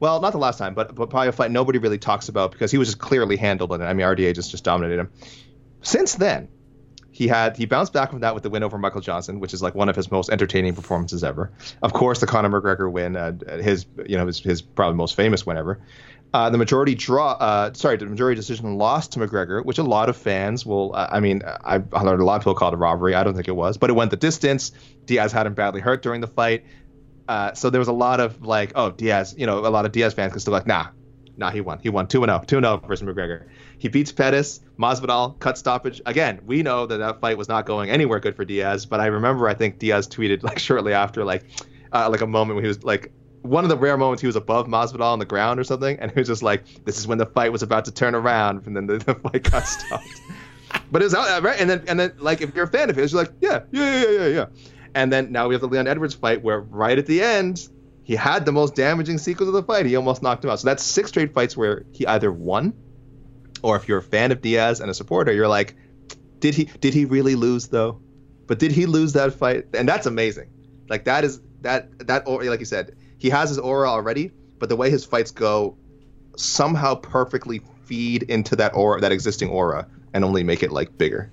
well, 0.00 0.20
not 0.20 0.32
the 0.32 0.38
last 0.38 0.58
time, 0.58 0.74
but 0.74 0.94
but 0.94 1.10
probably 1.10 1.28
a 1.28 1.32
fight 1.32 1.50
nobody 1.50 1.78
really 1.78 1.98
talks 1.98 2.28
about 2.28 2.52
because 2.52 2.70
he 2.70 2.78
was 2.78 2.88
just 2.88 2.98
clearly 2.98 3.36
handled 3.36 3.72
it. 3.72 3.80
I 3.80 3.92
mean, 3.92 4.06
RDA 4.06 4.34
just 4.34 4.50
just 4.50 4.64
dominated 4.64 5.00
him. 5.00 5.10
Since 5.82 6.14
then, 6.14 6.48
he 7.12 7.28
had 7.28 7.56
he 7.56 7.66
bounced 7.66 7.92
back 7.92 8.10
from 8.10 8.20
that 8.20 8.34
with 8.34 8.42
the 8.42 8.50
win 8.50 8.62
over 8.62 8.78
Michael 8.78 9.02
Johnson, 9.02 9.38
which 9.38 9.52
is 9.52 9.62
like 9.62 9.74
one 9.74 9.88
of 9.88 9.96
his 9.96 10.10
most 10.10 10.30
entertaining 10.30 10.74
performances 10.74 11.22
ever. 11.22 11.52
Of 11.82 11.92
course, 11.92 12.20
the 12.20 12.26
Conor 12.26 12.48
McGregor 12.48 12.90
win, 12.90 13.16
uh, 13.16 13.32
his 13.60 13.86
you 14.06 14.16
know 14.16 14.26
his, 14.26 14.40
his 14.40 14.62
probably 14.62 14.96
most 14.96 15.14
famous 15.14 15.44
win 15.44 15.58
ever. 15.58 15.78
Uh, 16.34 16.48
the 16.48 16.56
majority 16.56 16.94
draw, 16.94 17.32
uh, 17.32 17.74
sorry, 17.74 17.98
the 17.98 18.06
majority 18.06 18.36
decision 18.36 18.78
lost 18.78 19.12
to 19.12 19.18
McGregor, 19.18 19.62
which 19.64 19.76
a 19.76 19.82
lot 19.82 20.08
of 20.08 20.16
fans 20.16 20.64
will. 20.64 20.94
Uh, 20.94 21.08
I 21.10 21.20
mean, 21.20 21.42
I've 21.62 21.92
heard 21.92 22.20
a 22.20 22.24
lot 22.24 22.36
of 22.36 22.40
people 22.40 22.54
call 22.54 22.68
it 22.68 22.74
a 22.74 22.78
robbery. 22.78 23.14
I 23.14 23.22
don't 23.22 23.34
think 23.34 23.48
it 23.48 23.56
was, 23.56 23.76
but 23.76 23.90
it 23.90 23.92
went 23.92 24.10
the 24.10 24.16
distance. 24.16 24.72
Diaz 25.04 25.30
had 25.30 25.46
him 25.46 25.52
badly 25.52 25.82
hurt 25.82 26.02
during 26.02 26.22
the 26.22 26.26
fight, 26.26 26.64
uh, 27.28 27.52
so 27.52 27.68
there 27.68 27.80
was 27.80 27.88
a 27.88 27.92
lot 27.92 28.20
of 28.20 28.42
like, 28.42 28.72
oh, 28.76 28.90
Diaz, 28.90 29.34
you 29.36 29.46
know, 29.46 29.58
a 29.58 29.68
lot 29.68 29.84
of 29.84 29.92
Diaz 29.92 30.14
fans 30.14 30.32
can 30.32 30.40
still 30.40 30.52
like, 30.52 30.66
nah, 30.66 30.86
Nah, 31.36 31.50
he 31.50 31.60
won. 31.60 31.78
He 31.82 31.88
won 31.88 32.06
2 32.06 32.24
0. 32.24 32.44
2 32.46 32.60
0 32.60 32.82
versus 32.86 33.06
McGregor. 33.06 33.46
He 33.78 33.88
beats 33.88 34.12
Pettis, 34.12 34.60
Masvidal, 34.78 35.38
cut 35.38 35.56
stoppage. 35.56 36.00
Again, 36.04 36.40
we 36.44 36.62
know 36.62 36.86
that 36.86 36.98
that 36.98 37.20
fight 37.20 37.38
was 37.38 37.48
not 37.48 37.66
going 37.66 37.90
anywhere 37.90 38.20
good 38.20 38.36
for 38.36 38.44
Diaz, 38.44 38.86
but 38.86 39.00
I 39.00 39.06
remember 39.06 39.48
I 39.48 39.54
think 39.54 39.78
Diaz 39.78 40.08
tweeted 40.08 40.42
like 40.48 40.58
shortly 40.58 40.92
after, 40.92 41.24
like, 41.24 41.44
uh, 41.92 42.08
like 42.10 42.20
a 42.20 42.26
moment 42.26 42.56
when 42.56 42.64
he 42.64 42.68
was 42.68 42.84
like, 42.84 43.12
one 43.42 43.64
of 43.64 43.70
the 43.70 43.76
rare 43.76 43.96
moments 43.96 44.20
he 44.20 44.26
was 44.26 44.36
above 44.36 44.66
Masvidal 44.66 45.02
on 45.02 45.18
the 45.18 45.24
ground 45.24 45.58
or 45.58 45.64
something, 45.64 45.98
and 45.98 46.10
he 46.10 46.18
was 46.18 46.28
just 46.28 46.42
like, 46.42 46.84
"This 46.84 46.98
is 46.98 47.06
when 47.06 47.18
the 47.18 47.26
fight 47.26 47.52
was 47.52 47.62
about 47.62 47.84
to 47.86 47.92
turn 47.92 48.14
around," 48.14 48.66
and 48.66 48.76
then 48.76 48.86
the, 48.86 48.98
the 48.98 49.14
fight 49.14 49.50
got 49.50 49.66
stopped. 49.66 50.20
but 50.92 51.02
it's 51.02 51.14
out 51.14 51.28
uh, 51.28 51.42
right, 51.42 51.60
and 51.60 51.68
then 51.68 51.84
and 51.88 51.98
then 51.98 52.12
like 52.18 52.40
if 52.40 52.54
you're 52.54 52.64
a 52.64 52.68
fan 52.68 52.88
of 52.88 52.96
his, 52.96 53.12
you're 53.12 53.22
like, 53.22 53.32
"Yeah, 53.40 53.60
yeah, 53.72 54.02
yeah, 54.02 54.10
yeah, 54.10 54.26
yeah." 54.26 54.46
And 54.94 55.12
then 55.12 55.32
now 55.32 55.48
we 55.48 55.54
have 55.54 55.60
the 55.60 55.68
Leon 55.68 55.88
Edwards 55.88 56.14
fight 56.14 56.42
where 56.42 56.60
right 56.60 56.98
at 56.98 57.06
the 57.06 57.22
end 57.22 57.68
he 58.04 58.14
had 58.14 58.44
the 58.44 58.52
most 58.52 58.74
damaging 58.74 59.18
sequence 59.18 59.48
of 59.48 59.54
the 59.54 59.62
fight. 59.62 59.86
He 59.86 59.96
almost 59.96 60.22
knocked 60.22 60.44
him 60.44 60.50
out. 60.50 60.60
So 60.60 60.66
that's 60.66 60.82
six 60.82 61.08
straight 61.08 61.32
fights 61.32 61.56
where 61.56 61.84
he 61.92 62.06
either 62.06 62.30
won, 62.30 62.74
or 63.62 63.76
if 63.76 63.88
you're 63.88 63.98
a 63.98 64.02
fan 64.02 64.32
of 64.32 64.40
Diaz 64.40 64.80
and 64.80 64.90
a 64.90 64.94
supporter, 64.94 65.32
you're 65.32 65.48
like, 65.48 65.74
"Did 66.38 66.54
he 66.54 66.64
did 66.64 66.94
he 66.94 67.04
really 67.06 67.34
lose 67.34 67.68
though?" 67.68 68.00
But 68.46 68.58
did 68.58 68.72
he 68.72 68.86
lose 68.86 69.14
that 69.14 69.34
fight? 69.34 69.66
And 69.74 69.88
that's 69.88 70.06
amazing. 70.06 70.50
Like 70.88 71.04
that 71.04 71.24
is 71.24 71.40
that 71.62 72.06
that 72.06 72.24
or 72.26 72.44
like 72.44 72.60
you 72.60 72.66
said 72.66 72.94
he 73.22 73.30
has 73.30 73.50
his 73.50 73.58
aura 73.60 73.88
already, 73.88 74.32
but 74.58 74.68
the 74.68 74.74
way 74.74 74.90
his 74.90 75.04
fights 75.04 75.30
go 75.30 75.76
somehow 76.36 76.96
perfectly 76.96 77.60
feed 77.84 78.24
into 78.24 78.56
that 78.56 78.74
aura, 78.74 79.00
that 79.00 79.12
existing 79.12 79.48
aura, 79.48 79.86
and 80.12 80.24
only 80.24 80.42
make 80.42 80.64
it 80.64 80.72
like 80.72 80.98
bigger. 80.98 81.30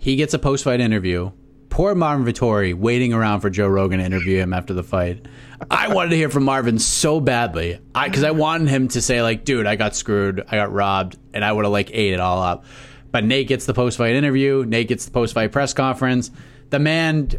He 0.00 0.16
gets 0.16 0.34
a 0.34 0.40
post 0.40 0.64
fight 0.64 0.80
interview. 0.80 1.30
Poor 1.68 1.94
Marvin 1.94 2.26
Vettori 2.26 2.74
waiting 2.74 3.12
around 3.12 3.42
for 3.42 3.48
Joe 3.48 3.68
Rogan 3.68 4.00
to 4.00 4.04
interview 4.04 4.40
him 4.40 4.52
after 4.52 4.74
the 4.74 4.82
fight. 4.82 5.24
I 5.70 5.86
wanted 5.94 6.10
to 6.10 6.16
hear 6.16 6.30
from 6.30 6.42
Marvin 6.42 6.80
so 6.80 7.20
badly, 7.20 7.78
I 7.94 8.08
because 8.08 8.24
I 8.24 8.32
wanted 8.32 8.70
him 8.70 8.88
to 8.88 9.00
say 9.00 9.22
like, 9.22 9.44
"Dude, 9.44 9.68
I 9.68 9.76
got 9.76 9.94
screwed, 9.94 10.44
I 10.48 10.56
got 10.56 10.72
robbed," 10.72 11.16
and 11.32 11.44
I 11.44 11.52
would 11.52 11.64
have 11.64 11.70
like 11.70 11.90
ate 11.92 12.12
it 12.12 12.18
all 12.18 12.42
up. 12.42 12.64
But 13.12 13.22
Nate 13.24 13.46
gets 13.46 13.66
the 13.66 13.74
post 13.74 13.98
fight 13.98 14.16
interview. 14.16 14.64
Nate 14.66 14.88
gets 14.88 15.04
the 15.04 15.12
post 15.12 15.32
fight 15.32 15.52
press 15.52 15.72
conference. 15.74 16.32
The 16.70 16.80
man, 16.80 17.30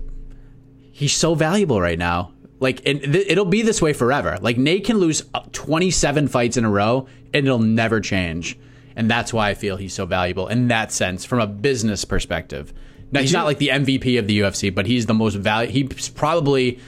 he's 0.93 1.11
so 1.11 1.35
valuable 1.35 1.81
right 1.81 1.99
now. 1.99 2.31
Like 2.59 2.81
it, 2.85 3.15
it'll 3.15 3.45
be 3.45 3.61
this 3.61 3.81
way 3.81 3.93
forever. 3.93 4.37
Like 4.41 4.57
Nate 4.57 4.85
can 4.85 4.97
lose 4.97 5.23
27 5.51 6.27
fights 6.27 6.57
in 6.57 6.65
a 6.65 6.69
row 6.69 7.07
and 7.33 7.45
it'll 7.45 7.59
never 7.59 7.99
change. 7.99 8.57
And 8.95 9.11
that's 9.11 9.33
why 9.33 9.49
I 9.49 9.53
feel 9.55 9.75
he's 9.75 9.93
so 9.93 10.05
valuable 10.05 10.47
in 10.47 10.69
that 10.69 10.91
sense 10.91 11.25
from 11.25 11.39
a 11.39 11.47
business 11.47 12.05
perspective. 12.05 12.73
Now 13.11 13.21
he's 13.21 13.33
not 13.33 13.45
like 13.45 13.59
the 13.59 13.69
MVP 13.69 14.17
of 14.17 14.27
the 14.27 14.39
UFC, 14.39 14.73
but 14.73 14.85
he's 14.85 15.05
the 15.05 15.13
most 15.13 15.35
value. 15.35 15.69
He's 15.69 16.09
probably 16.09 16.79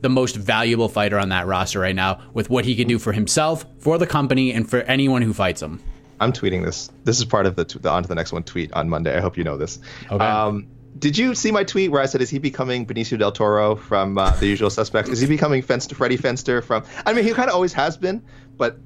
the 0.00 0.08
most 0.08 0.36
valuable 0.36 0.88
fighter 0.88 1.18
on 1.18 1.30
that 1.30 1.46
roster 1.46 1.80
right 1.80 1.94
now 1.94 2.20
with 2.32 2.50
what 2.50 2.64
he 2.64 2.74
can 2.76 2.86
do 2.86 2.98
for 2.98 3.12
himself, 3.12 3.64
for 3.78 3.98
the 3.98 4.06
company, 4.06 4.52
and 4.52 4.68
for 4.68 4.80
anyone 4.82 5.22
who 5.22 5.32
fights 5.32 5.62
him. 5.62 5.82
I'm 6.20 6.32
tweeting 6.32 6.64
this. 6.64 6.90
This 7.04 7.18
is 7.18 7.24
part 7.24 7.46
of 7.46 7.56
the, 7.56 7.64
the 7.64 7.90
on 7.90 8.02
to 8.02 8.08
the 8.08 8.14
next 8.14 8.32
one 8.32 8.42
tweet 8.42 8.72
on 8.72 8.88
Monday. 8.88 9.16
I 9.16 9.20
hope 9.20 9.36
you 9.36 9.44
know 9.44 9.56
this. 9.56 9.78
Okay. 10.10 10.24
Um, 10.24 10.66
did 10.98 11.18
you 11.18 11.34
see 11.34 11.50
my 11.50 11.64
tweet 11.64 11.90
where 11.90 12.00
I 12.00 12.06
said, 12.06 12.22
"Is 12.22 12.30
he 12.30 12.38
becoming 12.38 12.86
Benicio 12.86 13.18
del 13.18 13.32
Toro 13.32 13.76
from 13.76 14.18
uh, 14.18 14.30
The 14.30 14.46
Usual 14.46 14.70
Suspects? 14.70 15.10
Is 15.10 15.20
he 15.20 15.26
becoming 15.26 15.62
Fenster, 15.62 15.94
Freddie 15.94 16.18
Fenster 16.18 16.62
from?" 16.62 16.84
I 17.04 17.12
mean, 17.12 17.24
he 17.24 17.32
kind 17.32 17.48
of 17.48 17.54
always 17.54 17.72
has 17.72 17.96
been, 17.96 18.22
but 18.56 18.78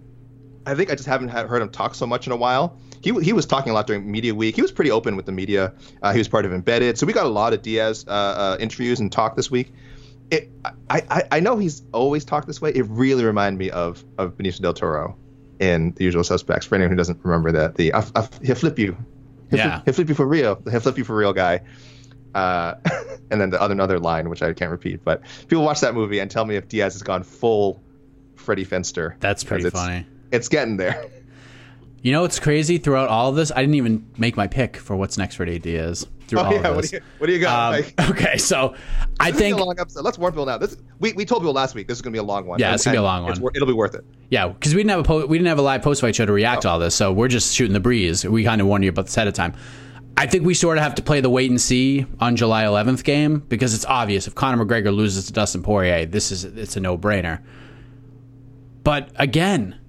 I 0.66 0.74
think 0.74 0.90
I 0.90 0.94
just 0.94 1.08
haven't 1.08 1.28
heard 1.28 1.62
him 1.62 1.70
talk 1.70 1.94
so 1.94 2.06
much 2.06 2.26
in 2.26 2.32
a 2.32 2.36
while. 2.36 2.78
He 3.02 3.12
he 3.20 3.32
was 3.32 3.46
talking 3.46 3.70
a 3.70 3.74
lot 3.74 3.86
during 3.86 4.11
media 4.11 4.34
week. 4.34 4.56
He 4.56 4.62
was 4.62 4.72
pretty 4.72 4.90
open 4.90 5.16
with 5.16 5.26
the 5.26 5.32
media. 5.32 5.72
Uh, 6.02 6.12
he 6.12 6.18
was 6.18 6.28
part 6.28 6.44
of 6.44 6.52
Embedded, 6.52 6.98
so 6.98 7.06
we 7.06 7.12
got 7.12 7.26
a 7.26 7.30
lot 7.30 7.52
of 7.52 7.62
Diaz 7.62 8.04
uh, 8.06 8.11
uh, 8.11 8.56
interviews 8.61 9.00
and 9.00 9.11
talk 9.11 9.36
this 9.36 9.50
week. 9.50 9.72
It, 10.30 10.50
I, 10.64 11.02
I 11.11 11.22
I 11.32 11.40
know 11.40 11.56
he's 11.56 11.82
always 11.92 12.24
talked 12.24 12.46
this 12.46 12.61
way. 12.61 12.70
It 12.70 12.86
really 12.88 13.24
reminded 13.24 13.58
me 13.58 13.70
of 13.70 14.04
of 14.18 14.36
Benicio 14.36 14.61
del 14.61 14.74
Toro 14.74 15.16
in 15.61 15.92
The 15.92 16.04
Usual 16.04 16.24
Suspects. 16.24 16.66
For 16.66 16.74
anyone 16.74 16.90
who 16.90 16.96
doesn't 16.96 17.20
remember 17.22 17.52
that, 17.52 17.76
the 17.76 17.94
I, 17.94 18.04
I, 18.14 18.28
he'll 18.42 18.54
flip 18.54 18.78
you. 18.78 18.96
He'll 19.48 19.58
yeah. 19.58 19.76
Flip, 19.76 19.84
he'll 19.86 19.94
flip 19.94 20.08
you 20.11 20.14
for 20.14 20.26
real. 20.26 20.62
He'll 20.70 20.80
flip 20.80 20.98
you 20.98 21.04
for 21.04 21.16
real 21.16 21.32
guy. 21.32 21.62
Uh, 22.35 22.74
and 23.31 23.41
then 23.41 23.51
the 23.51 23.61
other 23.61 23.72
another 23.72 23.99
line, 23.99 24.28
which 24.28 24.43
I 24.43 24.53
can't 24.53 24.70
repeat. 24.70 25.05
But 25.05 25.22
people 25.49 25.64
watch 25.64 25.81
that 25.81 25.95
movie 25.95 26.18
and 26.18 26.31
tell 26.31 26.45
me 26.45 26.57
if 26.57 26.68
Diaz 26.68 26.95
has 26.95 27.03
gone 27.03 27.22
full 27.22 27.83
Freddie 28.37 28.66
Fenster. 28.66 29.18
That's 29.20 29.45
pretty 29.45 29.66
it's, 29.66 29.78
funny. 29.78 30.07
It's 30.33 30.49
getting 30.49 30.76
there. 30.76 31.05
You 32.03 32.12
know 32.12 32.22
what's 32.22 32.41
crazy? 32.41 32.78
Throughout 32.78 33.09
all 33.09 33.28
of 33.28 33.37
this, 33.37 33.53
I 33.53 33.61
didn't 33.61 33.74
even 33.74 34.07
make 34.16 34.35
my 34.35 34.47
pick 34.47 34.78
for 34.78 34.97
what's 34.97 35.18
next 35.18 35.37
for 35.37 35.45
Diaz. 35.45 36.07
Through 36.28 36.39
oh, 36.39 36.45
all 36.45 36.53
yeah. 36.53 36.68
of 36.68 36.76
What 36.76 36.83
this. 36.83 36.91
do 36.93 36.97
you, 36.97 37.03
what 37.18 37.26
do 37.26 37.33
you 37.35 37.41
got? 37.41 37.74
Um, 37.74 37.81
Like, 37.83 38.01
okay, 38.11 38.39
so 38.39 38.74
I 39.18 39.33
think 39.33 39.59
a 39.59 39.62
long 39.62 39.78
episode. 39.78 40.03
Let's 40.03 40.16
warn 40.16 40.33
people 40.33 40.47
now. 40.47 40.57
This 40.57 40.76
we, 40.99 41.12
we 41.12 41.26
told 41.26 41.43
people 41.43 41.53
last 41.53 41.74
week 41.74 41.89
this 41.89 41.99
is 41.99 42.03
gonna 42.03 42.12
be 42.12 42.18
a 42.18 42.22
long 42.22 42.47
one. 42.47 42.59
Yeah, 42.59 42.72
it's 42.72 42.85
gonna 42.85 42.95
be 42.95 42.99
a 42.99 43.03
long 43.03 43.24
one. 43.24 43.33
it'll 43.55 43.66
be 43.66 43.74
worth 43.74 43.95
it. 43.95 44.05
Yeah, 44.31 44.49
because 44.49 44.74
we 44.74 44.78
didn't 44.78 44.91
have 44.91 45.01
a 45.01 45.03
po- 45.03 45.26
we 45.26 45.37
didn't 45.37 45.49
have 45.49 45.59
a 45.59 45.62
live 45.62 45.83
post 45.83 46.01
fight 46.01 46.14
show 46.14 46.24
to 46.24 46.33
react 46.33 46.62
to 46.62 46.70
all 46.70 46.78
this, 46.78 46.95
so 46.95 47.12
we're 47.12 47.28
just 47.28 47.55
shooting 47.55 47.74
the 47.74 47.81
breeze. 47.81 48.24
We 48.24 48.45
kind 48.45 48.61
of 48.61 48.66
warned 48.66 48.85
you 48.85 48.91
about 48.91 49.07
this 49.07 49.16
ahead 49.16 49.28
of 49.28 49.35
time. 49.35 49.55
I 50.21 50.27
think 50.27 50.45
we 50.45 50.53
sort 50.53 50.77
of 50.77 50.83
have 50.83 50.97
to 50.97 51.03
play 51.03 51.23
the 51.23 51.31
wait 51.31 51.49
and 51.49 51.59
see 51.59 52.05
on 52.21 52.37
July 52.37 52.64
11th 52.64 53.05
game 53.05 53.39
because 53.39 53.73
it's 53.73 53.87
obvious 53.87 54.27
if 54.27 54.35
Conor 54.35 54.62
McGregor 54.62 54.95
loses 54.95 55.25
to 55.25 55.33
Dustin 55.33 55.62
Poirier, 55.62 56.05
this 56.05 56.31
is 56.31 56.45
it's 56.45 56.77
a 56.77 56.81
no 56.81 56.99
brainer. 56.99 57.41
But 58.85 59.11
again, 59.16 59.81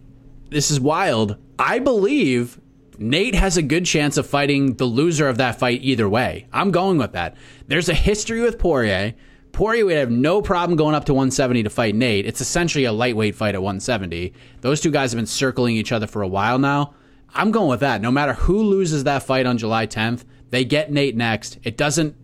this 0.49 0.71
is 0.71 0.79
wild. 0.79 1.35
I 1.59 1.79
believe 1.79 2.61
Nate 2.97 3.35
has 3.35 3.57
a 3.57 3.61
good 3.61 3.85
chance 3.85 4.15
of 4.15 4.25
fighting 4.25 4.75
the 4.75 4.85
loser 4.85 5.27
of 5.27 5.37
that 5.39 5.59
fight 5.59 5.81
either 5.83 6.07
way. 6.07 6.47
I'm 6.53 6.71
going 6.71 6.97
with 6.97 7.11
that. 7.11 7.35
There's 7.67 7.89
a 7.89 7.93
history 7.93 8.39
with 8.39 8.57
Poirier. 8.57 9.15
Poirier 9.51 9.85
would 9.85 9.97
have 9.97 10.11
no 10.11 10.41
problem 10.41 10.77
going 10.77 10.95
up 10.95 11.03
to 11.07 11.13
170 11.13 11.63
to 11.63 11.69
fight 11.69 11.93
Nate. 11.93 12.25
It's 12.25 12.39
essentially 12.39 12.85
a 12.85 12.93
lightweight 12.93 13.35
fight 13.35 13.53
at 13.53 13.61
170. 13.61 14.31
Those 14.61 14.79
two 14.79 14.91
guys 14.91 15.11
have 15.11 15.17
been 15.17 15.25
circling 15.25 15.75
each 15.75 15.91
other 15.91 16.07
for 16.07 16.21
a 16.21 16.27
while 16.29 16.57
now. 16.57 16.93
I'm 17.33 17.51
going 17.51 17.69
with 17.69 17.79
that. 17.79 18.01
No 18.01 18.11
matter 18.11 18.33
who 18.33 18.61
loses 18.61 19.03
that 19.05 19.23
fight 19.23 19.45
on 19.45 19.57
July 19.57 19.87
10th, 19.87 20.25
they 20.49 20.65
get 20.65 20.91
Nate 20.91 21.15
next. 21.15 21.57
It 21.63 21.77
doesn't 21.77 22.15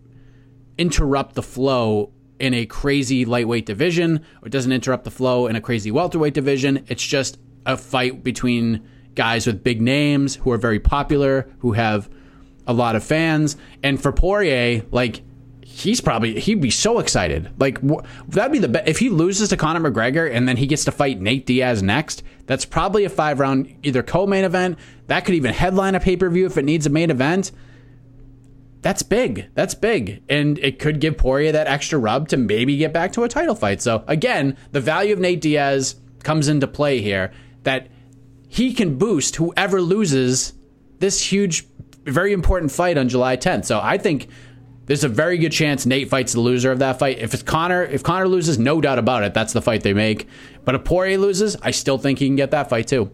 interrupt 0.76 1.34
the 1.34 1.42
flow 1.42 2.12
in 2.38 2.54
a 2.54 2.66
crazy 2.66 3.24
lightweight 3.24 3.66
division, 3.66 4.18
or 4.42 4.46
it 4.46 4.50
doesn't 4.50 4.70
interrupt 4.72 5.04
the 5.04 5.10
flow 5.10 5.46
in 5.46 5.56
a 5.56 5.60
crazy 5.60 5.90
welterweight 5.90 6.34
division. 6.34 6.84
It's 6.88 7.04
just 7.04 7.38
a 7.66 7.76
fight 7.76 8.22
between 8.22 8.86
guys 9.14 9.46
with 9.46 9.64
big 9.64 9.80
names 9.80 10.36
who 10.36 10.52
are 10.52 10.58
very 10.58 10.78
popular, 10.78 11.50
who 11.58 11.72
have 11.72 12.08
a 12.66 12.72
lot 12.72 12.94
of 12.94 13.02
fans. 13.02 13.56
And 13.82 14.00
for 14.00 14.12
Poirier, 14.12 14.84
like 14.92 15.22
he's 15.62 16.00
probably 16.00 16.38
he'd 16.38 16.60
be 16.60 16.70
so 16.70 16.98
excited. 16.98 17.50
Like 17.58 17.78
wh- 17.78 18.04
that'd 18.28 18.52
be 18.52 18.58
the 18.58 18.68
best 18.68 18.88
if 18.88 18.98
he 18.98 19.08
loses 19.10 19.48
to 19.48 19.56
Conor 19.56 19.90
McGregor 19.90 20.32
and 20.32 20.48
then 20.48 20.56
he 20.56 20.66
gets 20.66 20.84
to 20.84 20.92
fight 20.92 21.20
Nate 21.20 21.46
Diaz 21.46 21.82
next. 21.82 22.22
That's 22.46 22.64
probably 22.64 23.04
a 23.04 23.10
five 23.10 23.40
round 23.40 23.74
either 23.82 24.02
co-main 24.02 24.44
event. 24.44 24.78
That 25.08 25.24
could 25.24 25.34
even 25.34 25.52
headline 25.52 25.94
a 25.94 26.00
pay 26.00 26.16
per 26.16 26.30
view 26.30 26.46
if 26.46 26.56
it 26.56 26.64
needs 26.64 26.86
a 26.86 26.90
main 26.90 27.10
event. 27.10 27.50
That's 28.80 29.02
big. 29.02 29.48
That's 29.54 29.74
big. 29.74 30.22
And 30.28 30.58
it 30.58 30.78
could 30.78 31.00
give 31.00 31.18
Poirier 31.18 31.52
that 31.52 31.66
extra 31.66 31.98
rub 31.98 32.28
to 32.28 32.36
maybe 32.36 32.76
get 32.76 32.92
back 32.92 33.12
to 33.12 33.24
a 33.24 33.28
title 33.28 33.56
fight. 33.56 33.82
So 33.82 34.04
again, 34.06 34.56
the 34.70 34.80
value 34.80 35.12
of 35.12 35.18
Nate 35.18 35.40
Diaz 35.40 35.96
comes 36.22 36.48
into 36.48 36.68
play 36.68 37.00
here 37.00 37.32
that 37.64 37.88
he 38.48 38.72
can 38.72 38.96
boost 38.96 39.36
whoever 39.36 39.80
loses 39.80 40.52
this 41.00 41.20
huge, 41.20 41.66
very 42.04 42.32
important 42.32 42.70
fight 42.70 42.96
on 42.96 43.08
July 43.08 43.36
10th. 43.36 43.64
So 43.64 43.80
I 43.82 43.98
think 43.98 44.28
there's 44.86 45.04
a 45.04 45.08
very 45.08 45.38
good 45.38 45.52
chance 45.52 45.84
Nate 45.84 46.08
fights 46.08 46.32
the 46.32 46.40
loser 46.40 46.70
of 46.70 46.78
that 46.78 46.98
fight. 46.98 47.18
If 47.18 47.34
it's 47.34 47.42
Conor, 47.42 47.82
if 47.82 48.02
Conor 48.02 48.28
loses, 48.28 48.58
no 48.58 48.80
doubt 48.80 48.98
about 48.98 49.22
it, 49.22 49.34
that's 49.34 49.52
the 49.52 49.62
fight 49.62 49.82
they 49.82 49.92
make. 49.92 50.28
But 50.64 50.74
if 50.74 50.84
Poirier 50.84 51.18
loses, 51.18 51.56
I 51.62 51.72
still 51.72 51.98
think 51.98 52.18
he 52.18 52.26
can 52.26 52.36
get 52.36 52.52
that 52.52 52.70
fight 52.70 52.86
too. 52.86 53.10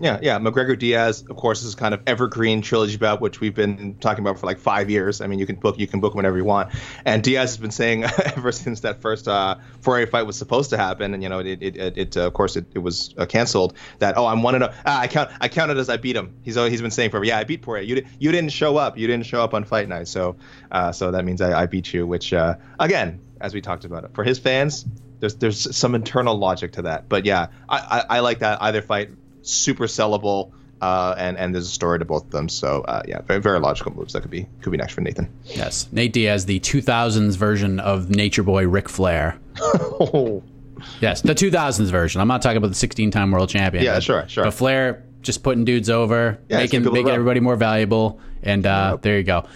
Yeah, 0.00 0.18
yeah. 0.22 0.38
McGregor 0.38 0.78
Diaz, 0.78 1.24
of 1.28 1.36
course, 1.36 1.64
is 1.64 1.74
kind 1.74 1.92
of 1.92 2.02
evergreen 2.06 2.62
trilogy 2.62 2.96
bout, 2.96 3.20
which 3.20 3.40
we've 3.40 3.54
been 3.54 3.96
talking 3.96 4.24
about 4.24 4.38
for 4.38 4.46
like 4.46 4.58
five 4.58 4.90
years. 4.90 5.20
I 5.20 5.26
mean, 5.26 5.40
you 5.40 5.46
can 5.46 5.56
book, 5.56 5.78
you 5.78 5.88
can 5.88 6.00
book 6.00 6.14
whenever 6.14 6.36
you 6.36 6.44
want. 6.44 6.72
And 7.04 7.22
Diaz 7.22 7.50
has 7.50 7.56
been 7.56 7.72
saying 7.72 8.04
ever 8.36 8.52
since 8.52 8.80
that 8.80 9.00
first 9.02 9.26
uh, 9.26 9.56
Poirier 9.82 10.06
fight 10.06 10.22
was 10.22 10.36
supposed 10.36 10.70
to 10.70 10.76
happen, 10.76 11.14
and 11.14 11.22
you 11.22 11.28
know, 11.28 11.40
it, 11.40 11.62
it, 11.62 11.76
it, 11.76 11.98
it 11.98 12.16
uh, 12.16 12.26
of 12.26 12.32
course, 12.34 12.56
it, 12.56 12.66
it 12.74 12.78
was 12.78 13.12
uh, 13.18 13.26
canceled. 13.26 13.74
That 13.98 14.16
oh, 14.16 14.26
I'm 14.26 14.42
one 14.42 14.54
and 14.54 14.64
ah, 14.64 15.00
I 15.00 15.08
count, 15.08 15.30
I 15.40 15.48
counted 15.48 15.78
as 15.78 15.88
I 15.88 15.96
beat 15.96 16.14
him. 16.14 16.34
He's 16.42 16.54
he's 16.54 16.82
been 16.82 16.90
saying 16.92 17.10
forever, 17.10 17.24
yeah, 17.24 17.38
I 17.38 17.44
beat 17.44 17.62
Poirier. 17.62 17.82
You, 17.82 18.06
you 18.18 18.30
didn't 18.30 18.50
show 18.50 18.76
up. 18.76 18.98
You 18.98 19.06
didn't 19.06 19.26
show 19.26 19.42
up 19.42 19.52
on 19.52 19.64
fight 19.64 19.88
night, 19.88 20.06
so 20.06 20.36
uh, 20.70 20.92
so 20.92 21.10
that 21.10 21.24
means 21.24 21.40
I, 21.40 21.62
I 21.62 21.66
beat 21.66 21.92
you. 21.92 22.06
Which 22.06 22.32
uh, 22.32 22.54
again, 22.78 23.20
as 23.40 23.52
we 23.52 23.60
talked 23.60 23.84
about 23.84 24.04
it, 24.04 24.14
for 24.14 24.22
his 24.22 24.38
fans, 24.38 24.84
there's 25.18 25.34
there's 25.34 25.76
some 25.76 25.96
internal 25.96 26.36
logic 26.36 26.72
to 26.72 26.82
that. 26.82 27.08
But 27.08 27.24
yeah, 27.24 27.48
I, 27.68 27.78
I, 27.78 28.16
I 28.16 28.20
like 28.20 28.40
that 28.40 28.62
either 28.62 28.82
fight 28.82 29.10
super 29.42 29.86
sellable. 29.86 30.52
Uh, 30.80 31.12
and 31.18 31.36
and 31.36 31.52
there's 31.52 31.66
a 31.66 31.70
story 31.70 31.98
to 31.98 32.04
both 32.04 32.24
of 32.24 32.30
them, 32.30 32.48
so 32.48 32.82
uh, 32.82 33.02
yeah, 33.08 33.20
very 33.22 33.40
very 33.40 33.58
logical 33.58 33.92
moves 33.96 34.12
that 34.12 34.20
could 34.20 34.30
be 34.30 34.46
could 34.62 34.70
be 34.70 34.76
next 34.76 34.92
for 34.92 35.00
Nathan. 35.00 35.28
Yes, 35.46 35.88
Nate 35.90 36.12
Diaz, 36.12 36.46
the 36.46 36.60
2000s 36.60 37.36
version 37.36 37.80
of 37.80 38.10
Nature 38.10 38.44
Boy 38.44 38.64
Ric 38.68 38.88
Flair. 38.88 39.40
oh, 39.60 40.40
Yes, 41.00 41.22
the 41.22 41.34
2000s 41.34 41.90
version. 41.90 42.20
I'm 42.20 42.28
not 42.28 42.42
talking 42.42 42.58
about 42.58 42.68
the 42.68 42.76
16 42.76 43.10
time 43.10 43.32
world 43.32 43.48
champion. 43.48 43.82
Yeah, 43.82 43.98
sure, 43.98 44.28
sure. 44.28 44.44
But 44.44 44.52
Flair 44.54 45.02
just 45.20 45.42
putting 45.42 45.64
dudes 45.64 45.90
over, 45.90 46.38
Yeah, 46.48 46.58
making 46.58 46.84
making 46.84 47.08
everybody 47.10 47.40
more 47.40 47.56
valuable, 47.56 48.20
and 48.44 48.64
uh, 48.64 48.98
there 49.02 49.18
you 49.18 49.24
go. 49.24 49.46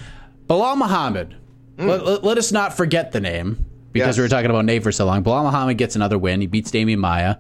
Belal 0.49 0.77
Muhammad. 0.77 1.37
Let, 1.79 2.05
let- 2.05 2.25
let 2.25 2.37
us 2.39 2.51
not 2.51 2.77
forget 2.77 3.13
the 3.13 3.21
name 3.21 3.65
because 3.93 4.07
Mm. 4.07 4.09
Yes. 4.09 4.17
we 4.19 4.23
were 4.25 4.29
talking 4.29 4.51
about 4.51 4.65
Nate 4.65 4.83
for 4.83 4.91
so 4.91 5.05
long. 5.07 5.23
Belal 5.23 5.45
Muhammad 5.45 5.79
gets 5.79 5.95
another 5.95 6.19
win. 6.19 6.41
He 6.41 6.49
beats 6.49 6.73
Demian 6.73 6.99
Maia. 6.99 7.37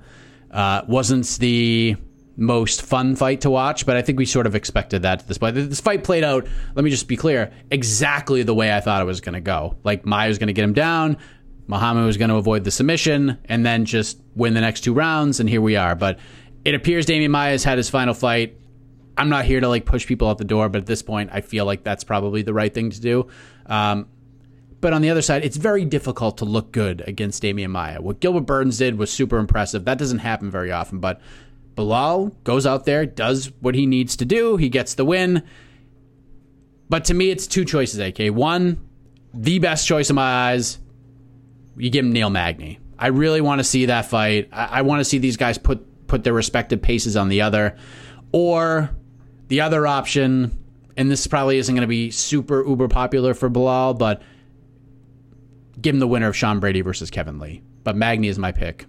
Uh, 0.53 0.83
wasn't 0.87 1.27
the 1.41 1.97
most 2.37 2.83
fun 2.83 3.15
fight 3.15 3.43
to 3.43 3.51
watch, 3.51 3.85
but 3.85 3.97
I 3.97 4.03
think 4.03 4.19
we 4.19 4.25
sort 4.25 4.47
of 4.47 4.55
expected 4.55 5.03
that 5.03 5.21
at 5.21 5.29
this 5.29 5.39
point. 5.39 5.55
This 5.55 5.81
fight 5.81 6.05
played 6.05 6.25
out, 6.25 6.47
let 6.75 6.85
me 6.85 6.91
just 6.91 7.09
be 7.09 7.17
clear, 7.17 7.53
exactly 7.71 8.43
the 8.43 8.55
way 8.55 8.75
I 8.75 8.81
thought 8.81 9.03
it 9.03 9.05
was 9.05 9.21
going 9.21 9.35
to 9.35 9.41
go. 9.41 9.77
Like 9.85 10.07
Maia 10.07 10.29
was 10.29 10.39
going 10.39 10.47
to 10.49 10.53
get 10.53 10.65
him 10.65 10.73
down, 10.73 11.19
Muhammad 11.67 12.05
was 12.05 12.17
going 12.17 12.31
to 12.31 12.37
avoid 12.37 12.65
the 12.65 12.71
submission, 12.71 13.39
and 13.47 13.65
then 13.65 13.85
just 13.85 14.19
win 14.35 14.55
the 14.55 14.61
next 14.61 14.81
two 14.81 14.95
rounds, 14.95 15.41
and 15.41 15.49
here 15.49 15.61
we 15.61 15.77
are. 15.77 15.95
But 15.95 16.19
it 16.65 16.75
appears 16.75 17.07
Demian 17.07 17.31
Maia 17.31 17.53
has 17.53 17.65
had 17.65 17.79
his 17.79 17.91
final 17.91 18.15
fight. 18.15 18.59
I'm 19.17 19.29
not 19.29 19.45
here 19.45 19.61
to 19.61 19.69
like 19.69 19.85
push 19.85 20.07
people 20.07 20.29
out 20.29 20.39
the 20.39 20.45
door, 20.45 20.69
but 20.69 20.81
at 20.81 20.87
this 20.87 21.03
point, 21.03 21.31
I 21.33 21.41
feel 21.41 21.65
like 21.65 21.85
that's 21.85 22.05
probably 22.05 22.43
the 22.43 22.55
right 22.55 22.73
thing 22.73 22.91
to 22.91 23.01
do. 23.01 23.29
Um, 23.67 24.09
but 24.81 24.93
on 24.93 25.03
the 25.03 25.11
other 25.11 25.23
side, 25.23 25.45
it's 25.45 25.57
very 25.57 25.85
difficult 25.85 26.39
to 26.39 26.45
look 26.45 26.73
good 26.73 27.05
against 27.07 27.43
Demian 27.43 27.71
Maia. 27.71 28.01
What 28.03 28.21
Gilbert 28.21 28.47
Burns 28.47 28.79
did 28.79 28.99
was 28.99 29.13
super 29.13 29.39
impressive. 29.39 29.85
That 29.85 29.99
doesn't 29.99 30.19
happen 30.19 30.51
very 30.51 30.73
often, 30.73 30.99
but 30.99 31.21
Belal 31.75 32.33
goes 32.45 32.67
out 32.67 32.85
there, 32.85 33.07
does 33.07 33.53
what 33.61 33.75
he 33.75 33.87
needs 33.87 34.17
to 34.17 34.25
do, 34.25 34.57
he 34.57 34.69
gets 34.69 34.95
the 34.95 35.05
win. 35.05 35.43
But 36.89 37.07
to 37.07 37.15
me, 37.15 37.31
it's 37.31 37.47
two 37.47 37.65
choices, 37.65 37.99
AK. 37.99 38.35
One, 38.35 38.87
the 39.33 39.59
best 39.59 39.87
choice 39.87 40.11
in 40.11 40.17
my 40.17 40.51
eyes, 40.51 40.79
you 41.77 41.91
give 41.91 42.05
him 42.05 42.13
Neil 42.13 42.31
Magny. 42.31 42.79
I 42.99 43.09
really 43.09 43.41
want 43.41 43.61
to 43.61 43.65
see 43.65 43.87
that 43.87 44.07
fight. 44.07 44.49
I, 44.53 44.65
I 44.65 44.83
want 44.83 45.01
to 45.01 45.05
see 45.05 45.19
these 45.19 45.37
guys 45.37 45.59
put 45.59 46.07
put 46.07 46.25
their 46.25 46.35
respective 46.35 46.83
paces 46.83 47.17
on 47.17 47.31
the 47.31 47.41
other. 47.41 47.77
Or 48.33 48.95
the 49.49 49.63
other 49.63 49.87
option, 49.87 50.59
and 50.97 51.11
this 51.11 51.27
probably 51.27 51.57
isn't 51.57 51.75
going 51.75 51.81
to 51.83 51.89
be 51.89 52.11
super 52.11 52.63
uber 52.67 52.89
popular 52.89 53.33
for 53.33 53.49
Belal, 53.49 53.97
but 53.97 54.23
give 55.81 55.95
him 55.95 56.01
the 56.01 56.07
winner 56.07 56.29
of 56.29 56.37
Sean 56.37 56.61
Brady 56.61 56.83
versus 56.83 57.11
Kevin 57.11 57.39
Lee. 57.39 57.63
But 57.83 57.97
Magny 57.97 58.29
is 58.29 58.39
my 58.39 58.53
pick. 58.53 58.85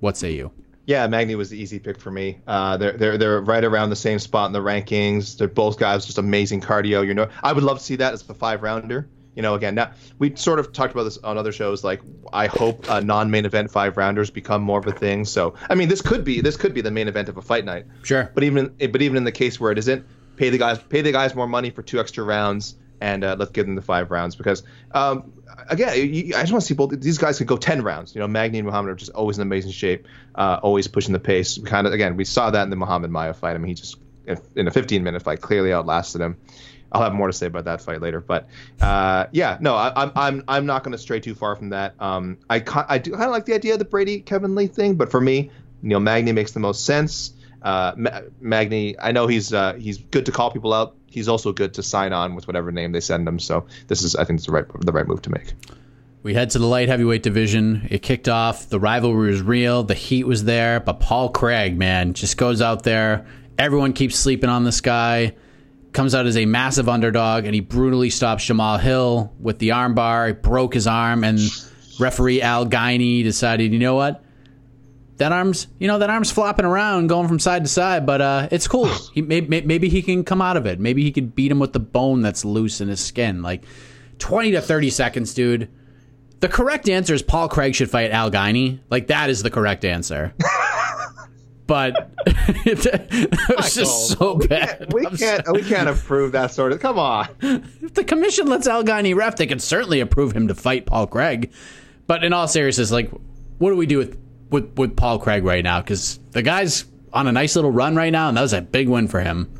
What 0.00 0.16
say 0.16 0.32
you? 0.32 0.50
Yeah, 0.88 1.06
Magny 1.06 1.34
was 1.34 1.50
the 1.50 1.60
easy 1.60 1.78
pick 1.78 2.00
for 2.00 2.10
me. 2.10 2.38
Uh, 2.46 2.78
they're 2.78 2.92
they're 2.92 3.18
they're 3.18 3.40
right 3.42 3.62
around 3.62 3.90
the 3.90 3.96
same 3.96 4.18
spot 4.18 4.46
in 4.46 4.54
the 4.54 4.60
rankings. 4.60 5.36
They're 5.36 5.46
both 5.46 5.78
guys 5.78 6.06
just 6.06 6.16
amazing 6.16 6.62
cardio. 6.62 7.06
You 7.06 7.12
know, 7.12 7.28
I 7.42 7.52
would 7.52 7.62
love 7.62 7.76
to 7.76 7.84
see 7.84 7.96
that 7.96 8.14
as 8.14 8.26
a 8.26 8.32
five 8.32 8.62
rounder. 8.62 9.06
You 9.34 9.42
know, 9.42 9.54
again, 9.54 9.74
now 9.74 9.92
we 10.18 10.34
sort 10.34 10.58
of 10.58 10.72
talked 10.72 10.94
about 10.94 11.04
this 11.04 11.18
on 11.18 11.36
other 11.36 11.52
shows. 11.52 11.84
Like, 11.84 12.00
I 12.32 12.46
hope 12.46 12.88
uh, 12.88 13.00
non-main 13.00 13.44
event 13.44 13.70
five 13.70 13.98
rounders 13.98 14.30
become 14.30 14.62
more 14.62 14.78
of 14.78 14.86
a 14.86 14.92
thing. 14.92 15.26
So, 15.26 15.52
I 15.68 15.74
mean, 15.74 15.90
this 15.90 16.00
could 16.00 16.24
be 16.24 16.40
this 16.40 16.56
could 16.56 16.72
be 16.72 16.80
the 16.80 16.90
main 16.90 17.06
event 17.06 17.28
of 17.28 17.36
a 17.36 17.42
fight 17.42 17.66
night. 17.66 17.84
Sure. 18.02 18.32
But 18.34 18.44
even 18.44 18.74
but 18.78 19.02
even 19.02 19.18
in 19.18 19.24
the 19.24 19.32
case 19.32 19.60
where 19.60 19.70
it 19.70 19.76
isn't, 19.76 20.06
pay 20.36 20.48
the 20.48 20.56
guys 20.56 20.78
pay 20.78 21.02
the 21.02 21.12
guys 21.12 21.34
more 21.34 21.46
money 21.46 21.68
for 21.68 21.82
two 21.82 22.00
extra 22.00 22.24
rounds 22.24 22.76
and 23.00 23.24
uh, 23.24 23.36
let's 23.38 23.50
give 23.50 23.66
them 23.66 23.74
the 23.74 23.82
five 23.82 24.10
rounds 24.10 24.36
because 24.36 24.62
um, 24.92 25.32
again, 25.68 25.88
I 25.88 26.40
just 26.40 26.52
want 26.52 26.62
to 26.62 26.66
see 26.66 26.74
both 26.74 26.90
these 27.00 27.18
guys 27.18 27.38
could 27.38 27.46
go 27.46 27.56
ten 27.56 27.82
rounds. 27.82 28.14
You 28.14 28.20
know, 28.20 28.28
Magny 28.28 28.58
and 28.58 28.66
Muhammad 28.66 28.92
are 28.92 28.94
just 28.94 29.12
always 29.12 29.38
in 29.38 29.42
amazing 29.42 29.72
shape, 29.72 30.06
uh, 30.34 30.60
always 30.62 30.88
pushing 30.88 31.12
the 31.12 31.20
pace. 31.20 31.58
Kind 31.58 31.86
of 31.86 31.92
again, 31.92 32.16
we 32.16 32.24
saw 32.24 32.50
that 32.50 32.62
in 32.62 32.70
the 32.70 32.76
Muhammad 32.76 33.10
Maia 33.10 33.34
fight. 33.34 33.54
I 33.54 33.58
mean, 33.58 33.68
he 33.68 33.74
just 33.74 33.96
in 34.54 34.68
a 34.68 34.70
15 34.70 35.02
minute 35.02 35.22
fight 35.22 35.40
clearly 35.40 35.72
outlasted 35.72 36.20
him. 36.20 36.36
I'll 36.90 37.02
have 37.02 37.12
more 37.12 37.26
to 37.26 37.32
say 37.32 37.46
about 37.46 37.66
that 37.66 37.82
fight 37.82 38.00
later, 38.00 38.20
but 38.20 38.48
uh, 38.80 39.26
yeah, 39.32 39.58
no, 39.60 39.74
I, 39.74 40.02
am 40.02 40.12
I'm 40.16 40.44
I'm 40.48 40.66
not 40.66 40.84
going 40.84 40.92
to 40.92 40.98
stray 40.98 41.20
too 41.20 41.34
far 41.34 41.54
from 41.54 41.70
that. 41.70 41.94
Um, 42.00 42.38
I 42.48 42.62
I 42.88 42.98
do 42.98 43.10
kind 43.12 43.24
of 43.24 43.30
like 43.30 43.44
the 43.44 43.54
idea 43.54 43.74
of 43.74 43.78
the 43.78 43.84
Brady 43.84 44.20
Kevin 44.20 44.54
Lee 44.54 44.68
thing, 44.68 44.94
but 44.94 45.10
for 45.10 45.20
me, 45.20 45.50
Neil 45.82 46.00
Magny 46.00 46.32
makes 46.32 46.52
the 46.52 46.60
most 46.60 46.86
sense. 46.86 47.32
Uh, 47.62 47.92
Magny, 48.40 48.98
I 48.98 49.12
know 49.12 49.26
he's 49.26 49.52
uh, 49.52 49.74
he's 49.74 49.98
good 49.98 50.26
to 50.26 50.32
call 50.32 50.50
people 50.50 50.72
out 50.72 50.94
he's 51.10 51.28
also 51.28 51.52
good 51.52 51.74
to 51.74 51.82
sign 51.82 52.12
on 52.12 52.34
with 52.34 52.46
whatever 52.46 52.70
name 52.70 52.92
they 52.92 53.00
send 53.00 53.26
him. 53.26 53.38
So 53.38 53.66
this 53.88 54.02
is, 54.02 54.14
I 54.14 54.24
think, 54.24 54.38
it's 54.38 54.46
the 54.46 54.52
right 54.52 54.66
the 54.80 54.92
right 54.92 55.06
move 55.06 55.22
to 55.22 55.30
make. 55.30 55.52
We 56.22 56.34
head 56.34 56.50
to 56.50 56.58
the 56.58 56.66
light 56.66 56.88
heavyweight 56.88 57.22
division. 57.22 57.86
It 57.90 58.02
kicked 58.02 58.28
off. 58.28 58.68
The 58.68 58.80
rivalry 58.80 59.30
was 59.30 59.40
real. 59.40 59.84
The 59.84 59.94
heat 59.94 60.24
was 60.24 60.44
there. 60.44 60.80
But 60.80 61.00
Paul 61.00 61.30
Craig, 61.30 61.78
man, 61.78 62.12
just 62.12 62.36
goes 62.36 62.60
out 62.60 62.82
there. 62.82 63.26
Everyone 63.58 63.92
keeps 63.92 64.16
sleeping 64.16 64.50
on 64.50 64.64
this 64.64 64.80
guy. 64.80 65.34
Comes 65.92 66.14
out 66.14 66.26
as 66.26 66.36
a 66.36 66.44
massive 66.44 66.88
underdog, 66.88 67.44
and 67.46 67.54
he 67.54 67.60
brutally 67.60 68.10
stops 68.10 68.44
Jamahal 68.44 68.78
Hill 68.80 69.32
with 69.40 69.58
the 69.58 69.70
armbar. 69.70 70.28
He 70.28 70.32
broke 70.34 70.74
his 70.74 70.86
arm, 70.86 71.24
and 71.24 71.40
referee 71.98 72.42
Al 72.42 72.66
Guinee 72.66 73.24
decided, 73.24 73.72
you 73.72 73.78
know 73.78 73.94
what? 73.94 74.22
That 75.18 75.32
arm's 75.32 75.66
you 75.78 75.86
know 75.88 75.98
that 75.98 76.10
arm's 76.10 76.30
flopping 76.30 76.64
around 76.64 77.08
going 77.08 77.28
from 77.28 77.38
side 77.38 77.64
to 77.64 77.68
side 77.68 78.06
but 78.06 78.20
uh, 78.20 78.48
it's 78.50 78.66
cool. 78.68 78.88
He 79.12 79.22
maybe, 79.22 79.60
maybe 79.62 79.88
he 79.88 80.00
can 80.02 80.24
come 80.24 80.40
out 80.40 80.56
of 80.56 80.66
it. 80.66 80.78
Maybe 80.80 81.02
he 81.02 81.12
could 81.12 81.34
beat 81.34 81.50
him 81.50 81.58
with 81.58 81.72
the 81.72 81.80
bone 81.80 82.22
that's 82.22 82.44
loose 82.44 82.80
in 82.80 82.88
his 82.88 83.00
skin. 83.04 83.42
Like 83.42 83.64
20 84.18 84.52
to 84.52 84.60
30 84.60 84.90
seconds 84.90 85.34
dude. 85.34 85.68
The 86.40 86.48
correct 86.48 86.88
answer 86.88 87.14
is 87.14 87.22
paul 87.22 87.48
craig 87.48 87.74
should 87.74 87.90
fight 87.90 88.12
al 88.12 88.30
Guinee. 88.30 88.80
like 88.90 89.08
that 89.08 89.28
is 89.30 89.42
the 89.42 89.50
correct 89.50 89.84
answer. 89.84 90.34
But 91.66 92.12
it 92.26 93.30
was 93.54 93.74
just 93.74 94.08
so 94.18 94.36
we 94.36 94.46
bad. 94.46 94.78
can't, 94.78 94.94
we 94.94 95.04
can't, 95.18 95.52
we 95.52 95.62
can't 95.62 95.86
approve 95.86 96.32
that 96.32 96.50
sort 96.50 96.72
of 96.72 96.80
come 96.80 96.98
on. 96.98 97.28
If 97.42 97.92
the 97.92 98.04
commission 98.04 98.46
lets 98.46 98.66
al 98.66 98.82
Guinee 98.82 99.14
ref 99.14 99.36
they 99.36 99.46
can 99.46 99.58
certainly 99.58 100.00
approve 100.00 100.32
him 100.32 100.48
to 100.48 100.54
fight 100.54 100.86
paul 100.86 101.06
craig. 101.06 101.52
But 102.06 102.24
in 102.24 102.32
all 102.32 102.48
seriousness 102.48 102.90
like 102.90 103.10
what 103.58 103.68
do 103.70 103.76
we 103.76 103.84
do 103.84 103.98
with 103.98 104.16
with 104.50 104.76
with 104.76 104.96
Paul 104.96 105.18
Craig 105.18 105.44
right 105.44 105.64
now 105.64 105.80
because 105.80 106.18
the 106.32 106.42
guy's 106.42 106.84
on 107.12 107.26
a 107.26 107.32
nice 107.32 107.56
little 107.56 107.70
run 107.70 107.96
right 107.96 108.12
now, 108.12 108.28
and 108.28 108.36
that 108.36 108.42
was 108.42 108.52
a 108.52 108.62
big 108.62 108.88
win 108.88 109.08
for 109.08 109.20
him. 109.20 109.52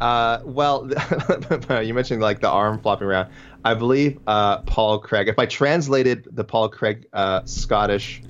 Uh, 0.00 0.40
well, 0.44 0.90
you 1.82 1.92
mentioned 1.92 2.22
like 2.22 2.40
the 2.40 2.48
arm 2.48 2.80
flopping 2.80 3.06
around. 3.06 3.30
I 3.64 3.74
believe 3.74 4.18
uh, 4.26 4.58
Paul 4.62 4.98
Craig. 4.98 5.28
If 5.28 5.38
I 5.38 5.46
translated 5.46 6.26
the 6.32 6.44
Paul 6.44 6.68
Craig 6.70 7.06
uh, 7.12 7.44
Scottish 7.44 8.22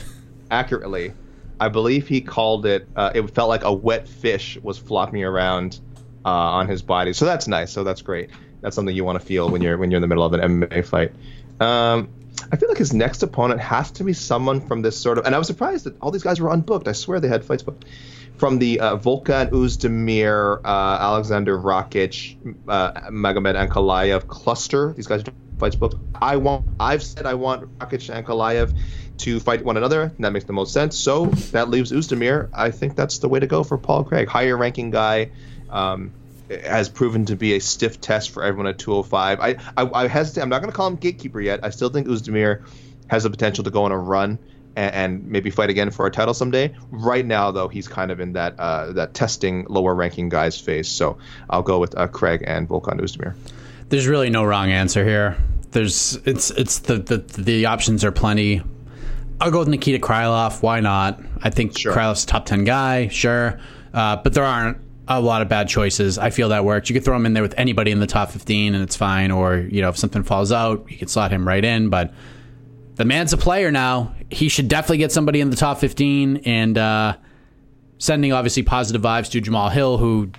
accurately, 0.50 1.12
I 1.60 1.68
believe 1.68 2.08
he 2.08 2.20
called 2.20 2.66
it. 2.66 2.88
Uh, 2.96 3.12
it 3.14 3.22
felt 3.30 3.48
like 3.48 3.62
a 3.62 3.72
wet 3.72 4.08
fish 4.08 4.58
was 4.62 4.78
flopping 4.78 5.22
around 5.22 5.78
uh, 6.24 6.28
on 6.28 6.66
his 6.66 6.82
body. 6.82 7.12
So 7.12 7.24
that's 7.24 7.46
nice. 7.46 7.70
So 7.70 7.84
that's 7.84 8.02
great. 8.02 8.30
That's 8.60 8.74
something 8.74 8.94
you 8.94 9.04
want 9.04 9.20
to 9.20 9.24
feel 9.24 9.48
when 9.48 9.62
you're 9.62 9.78
when 9.78 9.90
you're 9.90 9.98
in 9.98 10.02
the 10.02 10.08
middle 10.08 10.24
of 10.24 10.32
an 10.32 10.40
MMA 10.40 10.84
fight. 10.84 11.12
Um, 11.60 12.08
I 12.52 12.56
feel 12.56 12.68
like 12.68 12.78
his 12.78 12.92
next 12.92 13.22
opponent 13.22 13.60
has 13.60 13.90
to 13.92 14.04
be 14.04 14.12
someone 14.12 14.60
from 14.60 14.82
this 14.82 14.98
sort 14.98 15.18
of. 15.18 15.26
And 15.26 15.34
I 15.34 15.38
was 15.38 15.46
surprised 15.46 15.84
that 15.84 16.00
all 16.00 16.10
these 16.10 16.22
guys 16.22 16.40
were 16.40 16.50
unbooked. 16.50 16.88
I 16.88 16.92
swear 16.92 17.20
they 17.20 17.28
had 17.28 17.44
fights 17.44 17.62
booked. 17.62 17.84
From 18.36 18.58
the 18.58 18.80
uh, 18.80 18.96
Volkan 18.96 19.50
Oezdemir, 19.50 20.60
uh, 20.64 20.98
Aleksandar 20.98 21.62
Rakic, 21.62 22.36
uh, 22.66 23.10
Magomed 23.10 23.54
Ankalaev 23.54 24.26
cluster. 24.26 24.94
These 24.94 25.06
guys 25.06 25.22
fights 25.58 25.76
booked. 25.76 25.96
I 26.14 26.36
want. 26.36 26.66
I've 26.80 27.02
said 27.02 27.26
I 27.26 27.34
want 27.34 27.78
Rakic 27.78 28.08
and 28.08 28.26
Ankalaev 28.26 28.74
to 29.18 29.38
fight 29.40 29.62
one 29.62 29.76
another. 29.76 30.12
that 30.18 30.32
makes 30.32 30.46
the 30.46 30.54
most 30.54 30.72
sense. 30.72 30.98
So 30.98 31.26
that 31.52 31.68
leaves 31.68 31.92
Oezdemir. 31.92 32.48
I 32.54 32.70
think 32.70 32.96
that's 32.96 33.18
the 33.18 33.28
way 33.28 33.38
to 33.40 33.46
go 33.46 33.62
for 33.62 33.76
Paul 33.76 34.04
Craig, 34.04 34.28
higher 34.28 34.56
ranking 34.56 34.90
guy. 34.90 35.30
Um, 35.68 36.12
has 36.50 36.88
proven 36.88 37.24
to 37.26 37.36
be 37.36 37.54
a 37.54 37.60
stiff 37.60 38.00
test 38.00 38.30
for 38.30 38.42
everyone 38.42 38.66
at 38.66 38.78
205. 38.78 39.40
I 39.40 39.56
I, 39.76 39.90
I 40.04 40.08
hesitate. 40.08 40.42
I'm 40.42 40.48
not 40.48 40.60
going 40.60 40.70
to 40.70 40.76
call 40.76 40.88
him 40.88 40.96
gatekeeper 40.96 41.40
yet. 41.40 41.60
I 41.62 41.70
still 41.70 41.90
think 41.90 42.08
Oezdemir 42.08 42.64
has 43.08 43.22
the 43.22 43.30
potential 43.30 43.64
to 43.64 43.70
go 43.70 43.84
on 43.84 43.92
a 43.92 43.98
run 43.98 44.38
and, 44.76 44.94
and, 44.94 45.26
maybe 45.26 45.50
fight 45.50 45.68
again 45.68 45.90
for 45.90 46.06
a 46.06 46.10
title 46.10 46.32
someday. 46.32 46.72
Right 46.90 47.26
now, 47.26 47.50
though, 47.50 47.68
he's 47.68 47.88
kind 47.88 48.10
of 48.10 48.20
in 48.20 48.32
that 48.34 48.58
uh, 48.58 48.92
that 48.92 49.14
testing 49.14 49.66
lower 49.68 49.94
ranking 49.94 50.28
guys 50.28 50.60
phase. 50.60 50.88
So 50.88 51.18
I'll 51.48 51.62
go 51.62 51.78
with 51.78 51.96
uh, 51.96 52.08
Craig 52.08 52.44
and 52.46 52.68
Volkan 52.68 53.00
Oezdemir. 53.00 53.34
There's 53.88 54.06
really 54.06 54.30
no 54.30 54.44
wrong 54.44 54.70
answer 54.70 55.04
here. 55.04 55.36
There's 55.72 56.16
it's 56.24 56.50
it's 56.52 56.80
the 56.80 56.98
the, 56.98 57.18
the 57.18 57.66
options 57.66 58.04
are 58.04 58.12
plenty. 58.12 58.62
I'll 59.40 59.50
go 59.50 59.60
with 59.60 59.68
Nikita 59.68 59.98
Krylov. 59.98 60.62
Why 60.62 60.80
not? 60.80 61.20
I 61.42 61.50
think 61.50 61.76
sure. 61.76 61.94
Krylov's 61.94 62.24
top 62.24 62.46
ten 62.46 62.64
guy, 62.64 63.08
sure, 63.08 63.58
uh, 63.94 64.16
but 64.16 64.34
there 64.34 64.44
aren't 64.44 64.78
a 65.18 65.20
lot 65.20 65.42
of 65.42 65.48
bad 65.48 65.68
choices. 65.68 66.18
I 66.18 66.30
feel 66.30 66.50
that 66.50 66.64
works. 66.64 66.88
You 66.88 66.94
could 66.94 67.04
throw 67.04 67.16
him 67.16 67.26
in 67.26 67.32
there 67.32 67.42
with 67.42 67.54
anybody 67.56 67.90
in 67.90 68.00
the 68.00 68.06
top 68.06 68.30
15 68.30 68.74
and 68.74 68.82
it's 68.82 68.96
fine. 68.96 69.30
Or, 69.30 69.56
you 69.56 69.82
know, 69.82 69.88
if 69.88 69.96
something 69.96 70.22
falls 70.22 70.52
out, 70.52 70.90
you 70.90 70.96
could 70.96 71.10
slot 71.10 71.32
him 71.32 71.46
right 71.46 71.64
in. 71.64 71.88
But 71.88 72.12
the 72.94 73.04
man's 73.04 73.32
a 73.32 73.36
player 73.36 73.70
now. 73.70 74.14
He 74.30 74.48
should 74.48 74.68
definitely 74.68 74.98
get 74.98 75.10
somebody 75.10 75.40
in 75.40 75.50
the 75.50 75.56
top 75.56 75.78
15 75.78 76.42
and 76.44 76.78
uh, 76.78 77.16
sending 77.98 78.32
obviously 78.32 78.62
positive 78.62 79.02
vibes 79.02 79.30
to 79.32 79.40
Jamahal 79.40 79.72
Hill, 79.72 79.98
who 79.98 80.30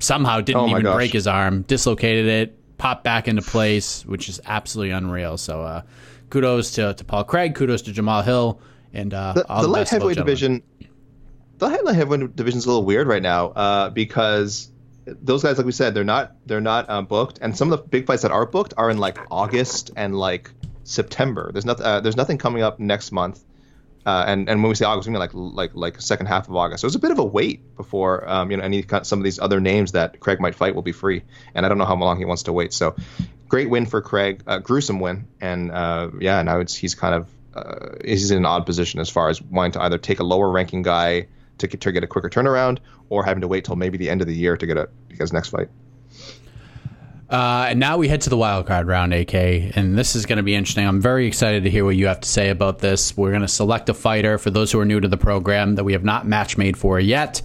somehow 0.00 0.40
didn't 0.40 0.62
oh 0.62 0.68
even 0.68 0.82
gosh. 0.82 0.94
break 0.96 1.12
his 1.12 1.26
arm, 1.26 1.62
dislocated 1.62 2.26
it, 2.26 2.78
popped 2.78 3.04
back 3.04 3.28
into 3.28 3.42
place, 3.42 4.04
which 4.04 4.28
is 4.28 4.40
absolutely 4.46 4.90
unreal. 4.90 5.36
So 5.36 5.62
uh, 5.62 5.82
kudos 6.30 6.72
to, 6.72 6.94
to 6.94 7.04
Paul 7.04 7.24
Craig, 7.24 7.54
kudos 7.54 7.82
to 7.82 7.92
Jamal 7.92 8.22
Hill. 8.22 8.60
And 8.92 9.14
uh, 9.14 9.34
the, 9.34 9.44
the, 9.44 9.62
the 9.62 9.68
light 9.68 9.88
heavyweight 9.88 10.16
division 10.16 10.62
the 11.58 11.68
headline 11.68 12.32
division 12.34 12.58
is 12.58 12.64
a 12.64 12.68
little 12.68 12.84
weird 12.84 13.06
right 13.06 13.22
now 13.22 13.48
uh, 13.48 13.90
because 13.90 14.70
those 15.06 15.42
guys, 15.42 15.56
like 15.56 15.66
we 15.66 15.72
said, 15.72 15.94
they're 15.94 16.04
not 16.04 16.34
they're 16.46 16.60
not 16.60 16.88
um, 16.88 17.06
booked, 17.06 17.38
and 17.40 17.56
some 17.56 17.72
of 17.72 17.80
the 17.80 17.86
big 17.86 18.06
fights 18.06 18.22
that 18.22 18.30
are 18.30 18.46
booked 18.46 18.74
are 18.76 18.90
in 18.90 18.98
like 18.98 19.18
August 19.30 19.90
and 19.96 20.16
like 20.16 20.50
September. 20.84 21.50
There's 21.52 21.64
nothing 21.64 21.84
uh, 21.84 22.00
there's 22.00 22.16
nothing 22.16 22.38
coming 22.38 22.62
up 22.62 22.78
next 22.78 23.12
month, 23.12 23.42
uh, 24.06 24.24
and 24.26 24.48
and 24.48 24.62
when 24.62 24.68
we 24.68 24.74
say 24.74 24.84
August, 24.84 25.08
we 25.08 25.12
mean 25.12 25.20
like 25.20 25.30
like 25.34 25.70
like 25.74 26.00
second 26.00 26.26
half 26.26 26.48
of 26.48 26.56
August. 26.56 26.82
So 26.82 26.86
it's 26.86 26.96
a 26.96 27.00
bit 27.00 27.10
of 27.10 27.18
a 27.18 27.24
wait 27.24 27.76
before 27.76 28.28
um, 28.28 28.50
you 28.50 28.56
know 28.56 28.62
any 28.62 28.84
some 29.02 29.18
of 29.18 29.24
these 29.24 29.38
other 29.38 29.60
names 29.60 29.92
that 29.92 30.20
Craig 30.20 30.40
might 30.40 30.54
fight 30.54 30.74
will 30.74 30.82
be 30.82 30.92
free, 30.92 31.22
and 31.54 31.64
I 31.64 31.68
don't 31.68 31.78
know 31.78 31.86
how 31.86 31.96
long 31.96 32.18
he 32.18 32.24
wants 32.24 32.44
to 32.44 32.52
wait. 32.52 32.72
So 32.72 32.94
great 33.48 33.70
win 33.70 33.86
for 33.86 34.00
Craig, 34.00 34.42
uh, 34.46 34.58
gruesome 34.58 35.00
win, 35.00 35.26
and 35.40 35.70
uh, 35.70 36.10
yeah, 36.20 36.42
now 36.42 36.60
it's 36.60 36.74
he's 36.74 36.94
kind 36.94 37.14
of 37.14 37.28
uh, 37.54 37.96
he's 38.04 38.30
in 38.30 38.38
an 38.38 38.46
odd 38.46 38.66
position 38.66 39.00
as 39.00 39.08
far 39.08 39.28
as 39.28 39.40
wanting 39.40 39.72
to 39.72 39.82
either 39.82 39.98
take 39.98 40.20
a 40.20 40.24
lower 40.24 40.50
ranking 40.50 40.82
guy 40.82 41.26
to 41.58 41.66
get, 41.66 41.80
to 41.80 41.92
get 41.92 42.04
a 42.04 42.06
quicker 42.06 42.28
turnaround, 42.28 42.78
or 43.08 43.24
having 43.24 43.40
to 43.40 43.48
wait 43.48 43.64
till 43.64 43.76
maybe 43.76 43.98
the 43.98 44.08
end 44.10 44.20
of 44.20 44.26
the 44.26 44.34
year 44.34 44.56
to 44.56 44.66
get 44.66 44.76
a 44.76 44.88
because 45.08 45.32
next 45.32 45.50
fight. 45.50 45.68
Uh, 47.30 47.66
and 47.68 47.78
now 47.78 47.98
we 47.98 48.08
head 48.08 48.22
to 48.22 48.30
the 48.30 48.36
wild 48.38 48.66
card 48.66 48.86
round, 48.86 49.12
AK, 49.12 49.34
and 49.34 49.98
this 49.98 50.16
is 50.16 50.24
going 50.24 50.38
to 50.38 50.42
be 50.42 50.54
interesting. 50.54 50.86
I'm 50.86 51.00
very 51.00 51.26
excited 51.26 51.62
to 51.64 51.70
hear 51.70 51.84
what 51.84 51.94
you 51.94 52.06
have 52.06 52.20
to 52.20 52.28
say 52.28 52.48
about 52.48 52.78
this. 52.78 53.14
We're 53.16 53.30
going 53.30 53.42
to 53.42 53.48
select 53.48 53.90
a 53.90 53.94
fighter 53.94 54.38
for 54.38 54.50
those 54.50 54.72
who 54.72 54.80
are 54.80 54.86
new 54.86 54.98
to 54.98 55.08
the 55.08 55.18
program 55.18 55.74
that 55.74 55.84
we 55.84 55.92
have 55.92 56.04
not 56.04 56.26
match 56.26 56.56
made 56.56 56.78
for 56.78 56.98
yet, 56.98 57.42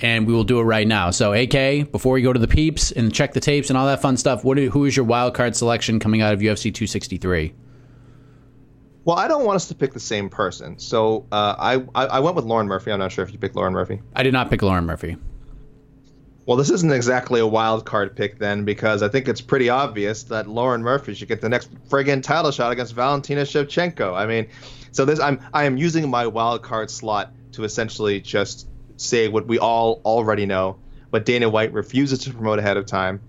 and 0.00 0.26
we 0.26 0.32
will 0.32 0.44
do 0.44 0.60
it 0.60 0.62
right 0.62 0.86
now. 0.86 1.10
So, 1.10 1.34
AK, 1.34 1.92
before 1.92 2.14
we 2.14 2.22
go 2.22 2.32
to 2.32 2.38
the 2.38 2.48
peeps 2.48 2.90
and 2.90 3.12
check 3.12 3.34
the 3.34 3.40
tapes 3.40 3.68
and 3.68 3.76
all 3.76 3.84
that 3.86 4.00
fun 4.00 4.16
stuff, 4.16 4.44
what 4.44 4.56
who 4.56 4.86
is 4.86 4.96
your 4.96 5.04
wild 5.04 5.34
card 5.34 5.54
selection 5.54 5.98
coming 5.98 6.22
out 6.22 6.32
of 6.32 6.40
UFC 6.40 6.72
263? 6.72 7.52
Well, 9.08 9.16
I 9.16 9.26
don't 9.26 9.46
want 9.46 9.56
us 9.56 9.68
to 9.68 9.74
pick 9.74 9.94
the 9.94 10.00
same 10.00 10.28
person, 10.28 10.78
so 10.78 11.24
uh, 11.32 11.54
I, 11.58 11.76
I 11.94 12.06
I 12.08 12.20
went 12.20 12.36
with 12.36 12.44
Lauren 12.44 12.66
Murphy. 12.66 12.92
I'm 12.92 12.98
not 12.98 13.10
sure 13.10 13.24
if 13.24 13.32
you 13.32 13.38
picked 13.38 13.56
Lauren 13.56 13.72
Murphy. 13.72 14.02
I 14.14 14.22
did 14.22 14.34
not 14.34 14.50
pick 14.50 14.60
Lauren 14.60 14.84
Murphy. 14.84 15.16
Well, 16.44 16.58
this 16.58 16.68
isn't 16.68 16.92
exactly 16.92 17.40
a 17.40 17.46
wild 17.46 17.86
card 17.86 18.14
pick 18.14 18.38
then, 18.38 18.66
because 18.66 19.02
I 19.02 19.08
think 19.08 19.26
it's 19.26 19.40
pretty 19.40 19.70
obvious 19.70 20.24
that 20.24 20.46
Lauren 20.46 20.82
Murphy 20.82 21.14
should 21.14 21.28
get 21.28 21.40
the 21.40 21.48
next 21.48 21.70
friggin' 21.88 22.22
title 22.22 22.50
shot 22.50 22.70
against 22.70 22.94
Valentina 22.94 23.44
Shevchenko. 23.44 24.14
I 24.14 24.26
mean, 24.26 24.46
so 24.92 25.06
this 25.06 25.20
I'm 25.20 25.40
I 25.54 25.64
am 25.64 25.78
using 25.78 26.10
my 26.10 26.26
wild 26.26 26.62
card 26.62 26.90
slot 26.90 27.32
to 27.52 27.64
essentially 27.64 28.20
just 28.20 28.68
say 28.98 29.28
what 29.28 29.46
we 29.46 29.58
all 29.58 30.02
already 30.04 30.44
know, 30.44 30.76
but 31.10 31.24
Dana 31.24 31.48
White 31.48 31.72
refuses 31.72 32.18
to 32.24 32.30
promote 32.34 32.58
ahead 32.58 32.76
of 32.76 32.84
time. 32.84 33.22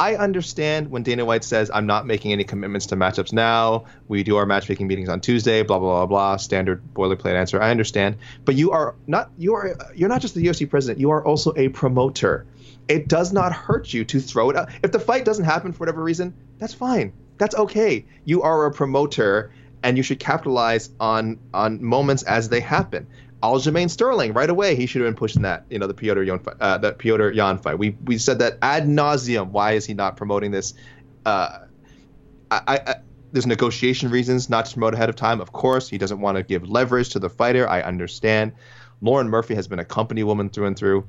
I 0.00 0.16
understand 0.16 0.90
when 0.90 1.02
Dana 1.02 1.26
White 1.26 1.44
says 1.44 1.70
I'm 1.72 1.84
not 1.84 2.06
making 2.06 2.32
any 2.32 2.42
commitments 2.42 2.86
to 2.86 2.96
matchups 2.96 3.34
now. 3.34 3.84
We 4.08 4.22
do 4.22 4.36
our 4.36 4.46
matchmaking 4.46 4.86
meetings 4.86 5.10
on 5.10 5.20
Tuesday. 5.20 5.62
Blah 5.62 5.78
blah 5.78 6.06
blah 6.06 6.06
blah. 6.06 6.36
Standard 6.38 6.82
boilerplate 6.94 7.34
answer. 7.34 7.60
I 7.60 7.70
understand, 7.70 8.16
but 8.46 8.54
you 8.54 8.70
are 8.70 8.94
not 9.06 9.30
you 9.36 9.54
are 9.54 9.76
you're 9.94 10.08
not 10.08 10.22
just 10.22 10.34
the 10.34 10.42
UFC 10.42 10.68
president. 10.68 11.00
You 11.00 11.10
are 11.10 11.22
also 11.22 11.52
a 11.54 11.68
promoter. 11.68 12.46
It 12.88 13.08
does 13.08 13.30
not 13.30 13.52
hurt 13.52 13.92
you 13.92 14.06
to 14.06 14.20
throw 14.20 14.48
it 14.48 14.56
out. 14.56 14.70
If 14.82 14.90
the 14.90 15.00
fight 15.00 15.26
doesn't 15.26 15.44
happen 15.44 15.72
for 15.72 15.80
whatever 15.80 16.02
reason, 16.02 16.32
that's 16.58 16.72
fine. 16.72 17.12
That's 17.36 17.54
okay. 17.54 18.06
You 18.24 18.40
are 18.40 18.64
a 18.64 18.72
promoter, 18.72 19.52
and 19.82 19.98
you 19.98 20.02
should 20.02 20.18
capitalize 20.18 20.88
on 20.98 21.38
on 21.52 21.84
moments 21.84 22.22
as 22.22 22.48
they 22.48 22.60
happen. 22.60 23.06
Aljamain 23.42 23.88
Sterling 23.88 24.32
right 24.32 24.50
away. 24.50 24.76
He 24.76 24.86
should 24.86 25.02
have 25.02 25.08
been 25.08 25.18
pushing 25.18 25.42
that. 25.42 25.64
You 25.70 25.78
know, 25.78 25.86
the 25.86 25.94
Petr 25.94 26.26
Yan 26.26 26.38
fight. 26.38 26.56
Uh, 26.60 26.78
the 26.78 26.92
Petr 26.92 27.34
Yan 27.34 27.58
fight. 27.58 27.78
We 27.78 27.96
we 28.04 28.18
said 28.18 28.38
that 28.40 28.58
ad 28.62 28.86
nauseum. 28.86 29.50
Why 29.50 29.72
is 29.72 29.86
he 29.86 29.94
not 29.94 30.16
promoting 30.16 30.50
this? 30.50 30.74
Uh, 31.24 31.60
I, 32.50 32.80
I, 32.86 32.94
there's 33.32 33.46
negotiation 33.46 34.10
reasons 34.10 34.50
not 34.50 34.66
to 34.66 34.72
promote 34.74 34.94
ahead 34.94 35.08
of 35.08 35.16
time. 35.16 35.40
Of 35.40 35.52
course, 35.52 35.88
he 35.88 35.98
doesn't 35.98 36.20
want 36.20 36.36
to 36.36 36.42
give 36.42 36.68
leverage 36.68 37.10
to 37.10 37.18
the 37.18 37.30
fighter. 37.30 37.68
I 37.68 37.82
understand. 37.82 38.52
Lauren 39.00 39.28
Murphy 39.28 39.54
has 39.54 39.68
been 39.68 39.78
a 39.78 39.84
company 39.84 40.22
woman 40.22 40.50
through 40.50 40.66
and 40.66 40.76
through. 40.76 41.06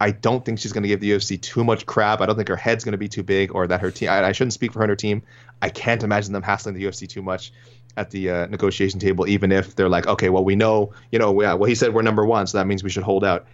I 0.00 0.10
don't 0.10 0.44
think 0.44 0.58
she's 0.58 0.72
going 0.72 0.82
to 0.82 0.88
give 0.88 1.00
the 1.00 1.12
UFC 1.12 1.40
too 1.40 1.62
much 1.62 1.86
crap. 1.86 2.20
I 2.20 2.26
don't 2.26 2.36
think 2.36 2.48
her 2.48 2.56
head's 2.56 2.84
going 2.84 2.92
to 2.92 2.98
be 2.98 3.08
too 3.08 3.22
big 3.22 3.54
or 3.54 3.68
that 3.68 3.80
her 3.80 3.90
team. 3.90 4.08
I, 4.08 4.24
I 4.24 4.32
shouldn't 4.32 4.52
speak 4.52 4.72
for 4.72 4.80
her 4.80 4.84
and 4.84 4.90
her 4.90 4.96
team. 4.96 5.22
I 5.60 5.68
can't 5.68 6.02
imagine 6.02 6.32
them 6.32 6.42
hassling 6.42 6.74
the 6.74 6.84
UFC 6.84 7.08
too 7.08 7.22
much 7.22 7.52
at 7.96 8.10
the 8.10 8.30
uh, 8.30 8.46
negotiation 8.46 9.00
table, 9.00 9.28
even 9.28 9.52
if 9.52 9.76
they're 9.76 9.88
like, 9.88 10.06
okay, 10.06 10.28
well, 10.28 10.44
we 10.44 10.56
know, 10.56 10.92
you 11.10 11.18
know, 11.18 11.40
yeah, 11.42 11.54
well, 11.54 11.68
he 11.68 11.74
said 11.74 11.92
we're 11.92 12.02
number 12.02 12.24
one, 12.24 12.46
so 12.46 12.58
that 12.58 12.66
means 12.66 12.82
we 12.82 12.90
should 12.90 13.02
hold 13.02 13.24
out. 13.24 13.46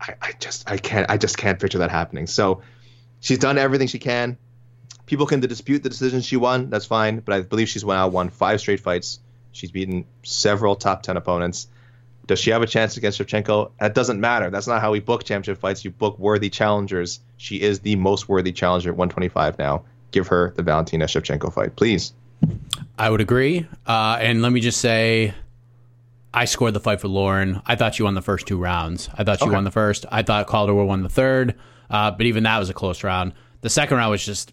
I, 0.00 0.14
I 0.20 0.32
just, 0.40 0.68
I 0.70 0.76
can't, 0.76 1.08
I 1.10 1.16
just 1.16 1.36
can't 1.36 1.60
picture 1.60 1.78
that 1.78 1.90
happening. 1.90 2.26
So 2.26 2.62
she's 3.20 3.38
done 3.38 3.58
everything 3.58 3.88
she 3.88 3.98
can. 3.98 4.38
People 5.06 5.26
can 5.26 5.40
dispute 5.40 5.82
the 5.82 5.88
decision 5.88 6.20
she 6.20 6.36
won. 6.36 6.70
That's 6.70 6.86
fine, 6.86 7.20
but 7.20 7.34
I 7.34 7.40
believe 7.42 7.68
she's 7.68 7.84
now 7.84 8.08
won 8.08 8.30
five 8.30 8.60
straight 8.60 8.80
fights. 8.80 9.20
She's 9.52 9.70
beaten 9.70 10.04
several 10.22 10.76
top 10.76 11.02
ten 11.02 11.16
opponents. 11.16 11.68
Does 12.26 12.38
she 12.38 12.50
have 12.50 12.62
a 12.62 12.66
chance 12.66 12.96
against 12.96 13.18
Shevchenko? 13.18 13.72
That 13.80 13.92
doesn't 13.92 14.20
matter. 14.20 14.50
That's 14.50 14.68
not 14.68 14.80
how 14.80 14.92
we 14.92 15.00
book 15.00 15.24
championship 15.24 15.60
fights. 15.60 15.84
You 15.84 15.90
book 15.90 16.16
worthy 16.18 16.48
challengers. 16.48 17.18
She 17.36 17.60
is 17.60 17.80
the 17.80 17.96
most 17.96 18.28
worthy 18.28 18.52
challenger 18.52 18.90
at 18.90 18.96
125 18.96 19.58
now. 19.58 19.82
Give 20.12 20.28
her 20.28 20.52
the 20.54 20.62
Valentina 20.62 21.06
Shevchenko 21.06 21.52
fight, 21.52 21.74
please. 21.74 22.12
I 22.98 23.08
would 23.10 23.20
agree. 23.20 23.66
Uh, 23.86 24.18
and 24.20 24.42
let 24.42 24.52
me 24.52 24.60
just 24.60 24.80
say, 24.80 25.34
I 26.32 26.44
scored 26.44 26.74
the 26.74 26.80
fight 26.80 27.00
for 27.00 27.08
Lauren. 27.08 27.60
I 27.66 27.76
thought 27.76 27.94
she 27.94 28.02
won 28.02 28.14
the 28.14 28.22
first 28.22 28.46
two 28.46 28.58
rounds. 28.58 29.08
I 29.16 29.24
thought 29.24 29.38
she 29.38 29.46
Okay. 29.46 29.54
won 29.54 29.64
the 29.64 29.70
first. 29.70 30.06
I 30.12 30.22
thought 30.22 30.46
Calder 30.46 30.74
won 30.74 31.02
the 31.02 31.08
third. 31.08 31.54
Uh, 31.88 32.10
but 32.10 32.26
even 32.26 32.44
that 32.44 32.58
was 32.58 32.70
a 32.70 32.74
close 32.74 33.02
round. 33.02 33.32
The 33.62 33.70
second 33.70 33.96
round 33.96 34.10
was 34.10 34.24
just 34.24 34.52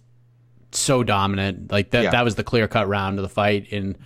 so 0.71 1.03
dominant. 1.03 1.71
Like 1.71 1.91
that, 1.91 2.03
Yeah. 2.05 2.11
that 2.11 2.23
was 2.23 2.35
the 2.35 2.43
clear 2.43 2.67
cut 2.67 2.87
round 2.87 3.19
of 3.19 3.23
the 3.23 3.29
fight. 3.29 3.71
And 3.71 3.97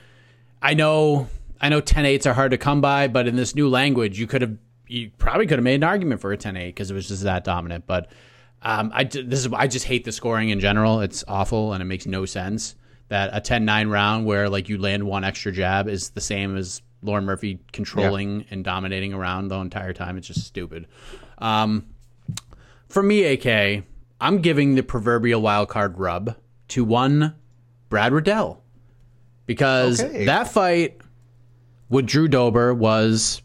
I 0.62 0.74
know, 0.74 1.28
I 1.62 1.70
know 1.70 1.80
10 1.80 2.06
8s 2.06 2.26
are 2.26 2.34
hard 2.34 2.52
to 2.52 2.58
come 2.58 2.82
by, 2.82 3.08
but 3.08 3.28
in 3.28 3.36
this 3.36 3.56
new 3.56 3.70
language, 3.70 4.20
you 4.20 4.28
could 4.28 4.42
have, 4.42 4.56
you 4.88 5.12
probably 5.18 5.48
could 5.48 5.58
have 5.60 5.64
made 5.64 5.76
an 5.76 5.84
argument 5.86 6.20
for 6.20 6.32
a 6.34 6.38
10 6.38 6.58
8 6.58 6.68
because 6.68 6.92
it 6.92 6.94
was 6.94 7.08
just 7.08 7.24
that 7.24 7.44
dominant. 7.46 7.86
But 7.88 8.12
um, 8.64 8.92
I, 8.94 9.06
this 9.06 9.46
is, 9.46 9.48
I 9.54 9.68
just 9.68 9.86
hate 9.86 10.04
the 10.04 10.12
scoring 10.12 10.50
in 10.50 10.60
general. 10.60 11.00
It's 11.00 11.24
awful 11.28 11.72
and 11.74 11.82
it 11.82 11.86
makes 11.86 12.06
no 12.06 12.26
sense 12.26 12.76
that 13.12 13.30
a 13.34 13.41
10 13.41 13.66
9 13.66 13.89
round 13.89 14.26
where 14.26 14.49
like 14.49 14.70
you 14.70 14.78
land 14.78 15.03
one 15.03 15.26
extra 15.26 15.51
jab 15.51 15.89
is 15.89 16.12
the 16.12 16.22
same 16.22 16.55
as 16.55 16.82
Lauren 17.03 17.26
Murphy 17.26 17.59
controlling 17.74 18.45
and 18.49 18.64
dominating 18.64 19.14
around 19.14 19.49
the 19.49 19.57
entire 19.57 19.91
time. 19.91 20.18
It's 20.18 20.28
just 20.28 20.45
stupid. 20.45 20.88
Um, 21.38 21.88
for 22.88 23.03
me, 23.03 23.24
AK, 23.26 23.84
I'm 24.22 24.39
giving 24.39 24.76
the 24.76 24.82
proverbial 24.84 25.41
wild 25.41 25.68
card 25.68 25.97
rub 25.97 26.36
to 26.70 26.86
one 26.86 27.36
Brad 27.89 28.14
Riddell 28.14 28.64
because 29.45 30.01
Okay. 30.01 30.26
that 30.26 30.47
fight 30.47 31.01
with 31.89 32.05
Drew 32.05 32.30
Dober 32.30 32.74
was 32.74 33.41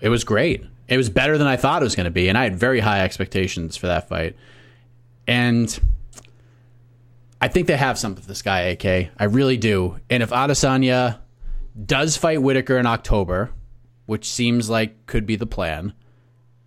it 0.00 0.10
was 0.10 0.22
great. 0.22 0.64
It 0.86 0.96
was 0.96 1.10
better 1.10 1.38
than 1.38 1.48
I 1.48 1.56
thought 1.56 1.82
it 1.82 1.84
was 1.84 1.96
going 1.96 2.04
to 2.04 2.10
be, 2.12 2.28
and 2.28 2.38
I 2.38 2.44
had 2.44 2.54
very 2.56 2.78
high 2.78 3.00
expectations 3.00 3.76
for 3.76 3.88
that 3.88 4.08
fight. 4.08 4.36
And 5.26 5.76
I 7.40 7.48
think 7.48 7.66
they 7.66 7.76
have 7.76 7.98
something 7.98 8.20
with 8.20 8.28
this 8.28 8.42
guy, 8.42 8.60
AK. 8.60 8.84
I 9.18 9.24
really 9.24 9.56
do. 9.56 9.98
And 10.10 10.22
if 10.22 10.30
Adesanya 10.30 11.20
does 11.86 12.16
fight 12.16 12.42
Whittaker 12.42 12.76
in 12.76 12.86
October, 12.86 13.50
which 14.06 14.28
seems 14.28 14.68
like 14.68 15.06
could 15.06 15.26
be 15.26 15.36
the 15.36 15.46
plan, 15.46 15.94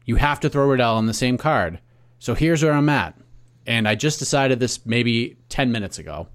you 0.06 0.16
have 0.16 0.40
to 0.42 0.50
throw 0.50 0.68
Riddell 0.68 0.96
on 0.96 1.06
the 1.06 1.14
same 1.14 1.38
card. 1.38 1.80
So 2.20 2.34
here's 2.34 2.64
where 2.64 2.74
I'm 2.74 2.90
at. 2.90 3.18
And 3.66 3.88
I 3.88 3.96
just 3.96 4.20
decided 4.20 4.60
this 4.60 4.86
maybe 4.86 5.38
10 5.50 5.72
minutes 5.72 6.00
ago. 6.00 6.28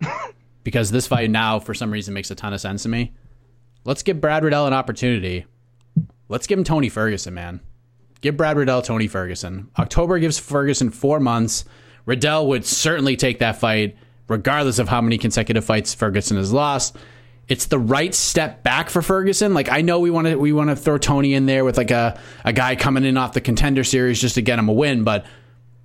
because 0.64 0.90
this 0.90 1.06
fight 1.06 1.30
now, 1.30 1.58
for 1.58 1.74
some 1.74 1.90
reason, 1.90 2.14
makes 2.14 2.30
a 2.30 2.34
ton 2.34 2.52
of 2.52 2.60
sense 2.60 2.82
to 2.82 2.88
me. 2.88 3.14
Let's 3.84 4.02
give 4.02 4.20
Brad 4.20 4.44
Riddell 4.44 4.66
an 4.66 4.74
opportunity. 4.74 5.46
Let's 6.28 6.46
give 6.46 6.58
him 6.58 6.64
Tony 6.64 6.88
Ferguson, 6.88 7.34
man. 7.34 7.60
Give 8.20 8.36
Brad 8.36 8.56
Riddell 8.56 8.82
Tony 8.82 9.08
Ferguson. 9.08 9.70
October 9.78 10.18
gives 10.18 10.38
Ferguson 10.38 10.90
four 10.90 11.20
months. 11.20 11.64
Riddell 12.08 12.48
would 12.48 12.64
certainly 12.64 13.16
take 13.16 13.40
that 13.40 13.60
fight, 13.60 13.98
regardless 14.28 14.78
of 14.78 14.88
how 14.88 15.02
many 15.02 15.18
consecutive 15.18 15.62
fights 15.62 15.92
Ferguson 15.92 16.38
has 16.38 16.54
lost. 16.54 16.96
It's 17.48 17.66
the 17.66 17.78
right 17.78 18.14
step 18.14 18.62
back 18.62 18.88
for 18.88 19.02
Ferguson. 19.02 19.52
Like 19.52 19.70
I 19.70 19.82
know 19.82 20.00
we 20.00 20.10
want 20.10 20.26
to 20.26 20.36
we 20.36 20.52
want 20.54 20.70
to 20.70 20.76
throw 20.76 20.96
Tony 20.96 21.34
in 21.34 21.44
there 21.44 21.66
with 21.66 21.76
like 21.76 21.90
a, 21.90 22.18
a 22.46 22.52
guy 22.54 22.76
coming 22.76 23.04
in 23.04 23.18
off 23.18 23.34
the 23.34 23.42
contender 23.42 23.84
series 23.84 24.18
just 24.22 24.36
to 24.36 24.42
get 24.42 24.58
him 24.58 24.70
a 24.70 24.72
win, 24.72 25.04
but 25.04 25.26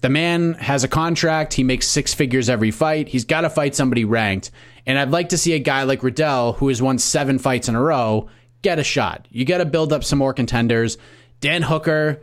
the 0.02 0.10
man 0.10 0.54
has 0.54 0.86
a 0.86 0.88
contract. 0.88 1.54
He 1.54 1.64
makes 1.64 1.88
six 1.88 2.14
figures 2.14 2.50
every 2.50 2.72
fight. 2.72 3.10
He's 3.10 3.26
got 3.26 3.42
to 3.42 3.50
fight 3.50 3.76
somebody 3.76 4.06
ranked. 4.06 4.50
And 4.86 4.98
I'd 4.98 5.12
like 5.12 5.30
to 5.30 5.38
see 5.38 5.54
a 5.54 5.60
guy 5.60 5.84
like 5.84 6.04
Riddell, 6.04 6.54
who 6.54 6.70
has 6.70 6.82
won 6.82 7.00
seven 7.00 7.38
fights 7.38 7.68
in 7.68 7.76
a 7.76 7.82
row, 7.82 8.30
get 8.62 8.80
a 8.80 8.84
shot. 8.84 9.28
You 9.30 9.44
got 9.44 9.58
to 9.58 9.66
build 9.66 9.92
up 9.92 10.06
some 10.06 10.20
more 10.20 10.34
contenders. 10.34 10.98
Dan 11.42 11.62
Hooker 11.64 12.22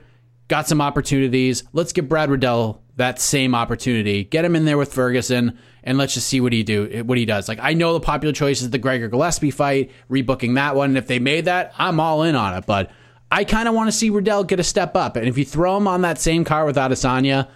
got 0.48 0.68
some 0.68 0.80
opportunities. 0.80 1.64
Let's 1.72 1.92
give 1.92 2.08
Brad 2.08 2.30
Riddell 2.30 2.82
that 3.00 3.20
same 3.20 3.54
opportunity. 3.54 4.24
Get 4.24 4.44
him 4.44 4.54
in 4.54 4.64
there 4.64 4.78
with 4.78 4.92
Ferguson, 4.92 5.58
and 5.82 5.98
let's 5.98 6.14
just 6.14 6.28
see 6.28 6.40
what 6.40 6.52
he 6.52 6.62
do. 6.62 7.02
What 7.04 7.18
he 7.18 7.24
does. 7.24 7.48
Like 7.48 7.58
I 7.60 7.74
know 7.74 7.92
the 7.92 8.00
popular 8.00 8.32
choice 8.32 8.62
is 8.62 8.70
the 8.70 8.78
Gregor 8.78 9.08
Gillespie 9.08 9.50
fight, 9.50 9.90
rebooking 10.08 10.54
that 10.54 10.76
one. 10.76 10.90
And 10.90 10.98
if 10.98 11.06
they 11.06 11.18
made 11.18 11.46
that, 11.46 11.72
I'm 11.78 11.98
all 11.98 12.22
in 12.22 12.34
on 12.34 12.56
it. 12.56 12.66
But 12.66 12.90
I 13.30 13.44
kind 13.44 13.68
of 13.68 13.74
want 13.74 13.88
to 13.88 13.92
see 13.92 14.10
Riddell 14.10 14.44
get 14.44 14.60
a 14.60 14.64
step 14.64 14.96
up. 14.96 15.16
And 15.16 15.26
if 15.26 15.38
you 15.38 15.44
throw 15.44 15.76
him 15.76 15.88
on 15.88 16.02
that 16.02 16.18
same 16.18 16.44
card 16.44 16.66
with 16.66 16.76
Adesanya, 16.76 17.48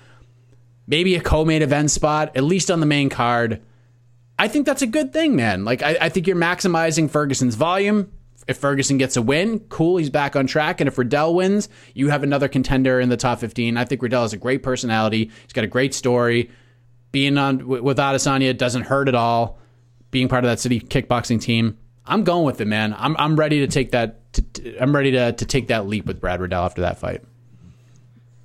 maybe 0.86 1.14
a 1.14 1.20
co-main 1.20 1.62
event 1.62 1.90
spot, 1.90 2.36
at 2.36 2.44
least 2.44 2.70
on 2.70 2.80
the 2.80 2.86
main 2.86 3.08
card. 3.08 3.60
I 4.38 4.48
think 4.48 4.66
that's 4.66 4.82
a 4.82 4.86
good 4.86 5.12
thing, 5.12 5.36
man. 5.36 5.64
Like 5.64 5.82
I, 5.82 5.96
I 6.00 6.08
think 6.08 6.26
you're 6.26 6.36
maximizing 6.36 7.10
Ferguson's 7.10 7.54
volume. 7.54 8.10
If 8.46 8.58
Ferguson 8.58 8.98
gets 8.98 9.16
a 9.16 9.22
win, 9.22 9.60
cool, 9.68 9.96
he's 9.96 10.10
back 10.10 10.36
on 10.36 10.46
track. 10.46 10.80
And 10.80 10.88
if 10.88 10.98
Riddell 10.98 11.34
wins, 11.34 11.68
you 11.94 12.08
have 12.10 12.22
another 12.22 12.48
contender 12.48 13.00
in 13.00 13.08
the 13.08 13.16
top 13.16 13.40
15. 13.40 13.76
I 13.76 13.84
think 13.84 14.02
Riddell 14.02 14.22
has 14.22 14.32
a 14.32 14.36
great 14.36 14.62
personality. 14.62 15.30
He's 15.42 15.52
got 15.52 15.64
a 15.64 15.68
great 15.68 15.94
story. 15.94 16.50
Being 17.12 17.38
on 17.38 17.66
with 17.66 17.98
Adesanya 17.98 18.56
doesn't 18.56 18.82
hurt 18.82 19.08
at 19.08 19.14
all. 19.14 19.58
Being 20.10 20.28
part 20.28 20.44
of 20.44 20.50
that 20.50 20.60
city 20.60 20.80
kickboxing 20.80 21.40
team, 21.40 21.78
I'm 22.06 22.24
going 22.24 22.44
with 22.44 22.60
it, 22.60 22.66
man. 22.66 22.94
I'm 22.96 23.16
I'm 23.18 23.36
ready 23.36 23.60
to 23.60 23.66
take 23.66 23.92
that. 23.92 24.32
To, 24.34 24.42
to- 24.42 24.78
I'm 24.78 24.94
ready 24.94 25.12
to 25.12 25.32
to 25.32 25.44
take 25.44 25.68
that 25.68 25.86
leap 25.86 26.06
with 26.06 26.20
Brad 26.20 26.40
Riddell 26.40 26.64
after 26.64 26.82
that 26.82 26.98
fight. 26.98 27.22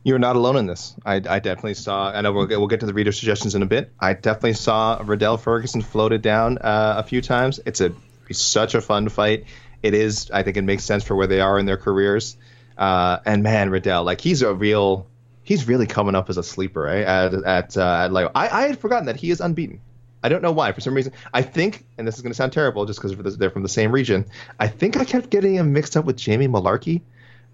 You're 0.04 0.20
not 0.20 0.36
alone 0.36 0.56
in 0.56 0.66
this. 0.66 0.96
I, 1.06 1.16
I 1.16 1.40
definitely 1.40 1.74
saw. 1.74 2.10
I 2.10 2.22
know 2.22 2.32
we'll 2.32 2.46
get, 2.46 2.58
we'll 2.58 2.70
get 2.70 2.80
to 2.80 2.86
the 2.86 2.94
reader 2.94 3.12
suggestions 3.12 3.54
in 3.54 3.62
a 3.62 3.66
bit. 3.66 3.92
I 4.00 4.14
definitely 4.14 4.54
saw 4.54 5.02
Riddell 5.04 5.38
Ferguson 5.38 5.82
floated 5.82 6.22
down 6.22 6.58
uh, 6.58 6.96
a 6.98 7.04
few 7.04 7.22
times. 7.22 7.60
It's 7.66 7.82
a 7.82 7.92
it's 8.30 8.42
such 8.42 8.76
a 8.76 8.82
fun 8.82 9.10
fight. 9.10 9.46
It 9.82 9.94
is, 9.94 10.30
I 10.32 10.44
think, 10.44 10.58
it 10.58 10.64
makes 10.64 10.84
sense 10.84 11.04
for 11.04 11.16
where 11.16 11.28
they 11.28 11.42
are 11.42 11.58
in 11.58 11.66
their 11.66 11.78
careers. 11.78 12.38
Uh, 12.78 13.20
and 13.26 13.44
man, 13.44 13.70
Riddell, 13.70 14.04
like 14.04 14.22
he's 14.22 14.42
a 14.42 14.54
real, 14.54 15.08
he's 15.44 15.68
really 15.68 15.88
coming 15.88 16.16
up 16.16 16.30
as 16.30 16.38
a 16.38 16.44
sleeper, 16.44 16.82
right? 16.82 17.04
At 17.04 17.34
at, 17.34 17.78
uh, 17.78 18.10
at 18.10 18.32
I, 18.36 18.48
I 18.50 18.68
had 18.68 18.80
forgotten 18.80 19.08
that 19.08 19.18
he 19.18 19.32
is 19.32 19.42
unbeaten. 19.42 19.82
I 20.22 20.30
don't 20.30 20.42
know 20.42 20.52
why. 20.52 20.72
For 20.74 20.82
some 20.82 20.94
reason, 20.94 21.14
I 21.34 21.42
think, 21.42 21.86
and 21.98 22.08
this 22.08 22.16
is 22.16 22.22
going 22.22 22.32
to 22.32 22.36
sound 22.36 22.52
terrible, 22.52 22.86
just 22.86 23.02
because 23.02 23.38
they're 23.38 23.50
from 23.50 23.64
the 23.64 23.70
same 23.70 23.92
region. 23.92 24.26
I 24.60 24.68
think 24.68 24.98
I 24.98 25.06
kept 25.06 25.30
getting 25.30 25.56
him 25.56 25.72
mixed 25.72 25.96
up 25.96 26.06
with 26.06 26.18
Jamie 26.18 26.48
Mullarkey. 26.48 27.02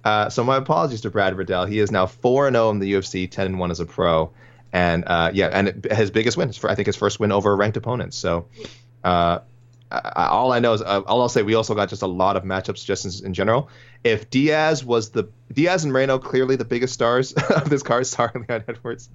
Uh, 0.04 0.30
so 0.30 0.44
my 0.44 0.58
apologies 0.58 1.02
to 1.02 1.10
Brad 1.10 1.36
Riddell. 1.36 1.66
He 1.66 1.80
is 1.80 1.92
now 1.92 2.06
four 2.06 2.48
and 2.48 2.56
zero 2.56 2.70
in 2.70 2.80
the 2.80 2.94
UFC, 2.94 3.30
ten 3.30 3.48
and 3.48 3.60
one 3.60 3.72
as 3.72 3.80
a 3.80 3.86
pro, 3.86 4.32
and 4.74 5.04
uh, 5.08 5.32
yeah, 5.34 5.48
and 5.48 5.86
his 5.92 6.12
biggest 6.12 6.38
win, 6.38 6.52
for, 6.54 6.70
I 6.70 6.76
think 6.76 6.86
his 6.88 6.96
first 6.96 7.20
win 7.20 7.32
over 7.32 7.52
a 7.52 7.56
ranked 7.56 7.78
opponent. 7.78 8.14
So 8.14 8.48
uh, 9.04 9.40
I, 9.92 10.28
all 10.28 10.52
I 10.52 10.60
know 10.60 10.74
is 10.74 10.82
uh, 10.82 11.02
all 11.06 11.22
I'll 11.22 11.30
say. 11.30 11.44
We 11.44 11.54
also 11.54 11.76
got 11.76 11.90
just 11.90 12.02
a 12.02 12.08
lot 12.08 12.36
of 12.36 12.44
matchup 12.44 12.78
suggestions 12.78 13.22
in 13.22 13.34
general. 13.34 13.70
If 14.04 14.30
Diaz 14.30 14.84
was 14.84 15.12
the 15.12 15.30
Diaz 15.54 15.84
and 15.84 15.94
Moreno 15.94 16.18
clearly 16.18 16.56
the 16.56 16.66
biggest 16.66 16.94
stars 16.94 17.34
of 17.56 17.70
this 17.70 17.84
card. 17.84 18.08
Sorry, 18.08 18.32
Leon 18.48 18.64
Edwards. 18.68 19.10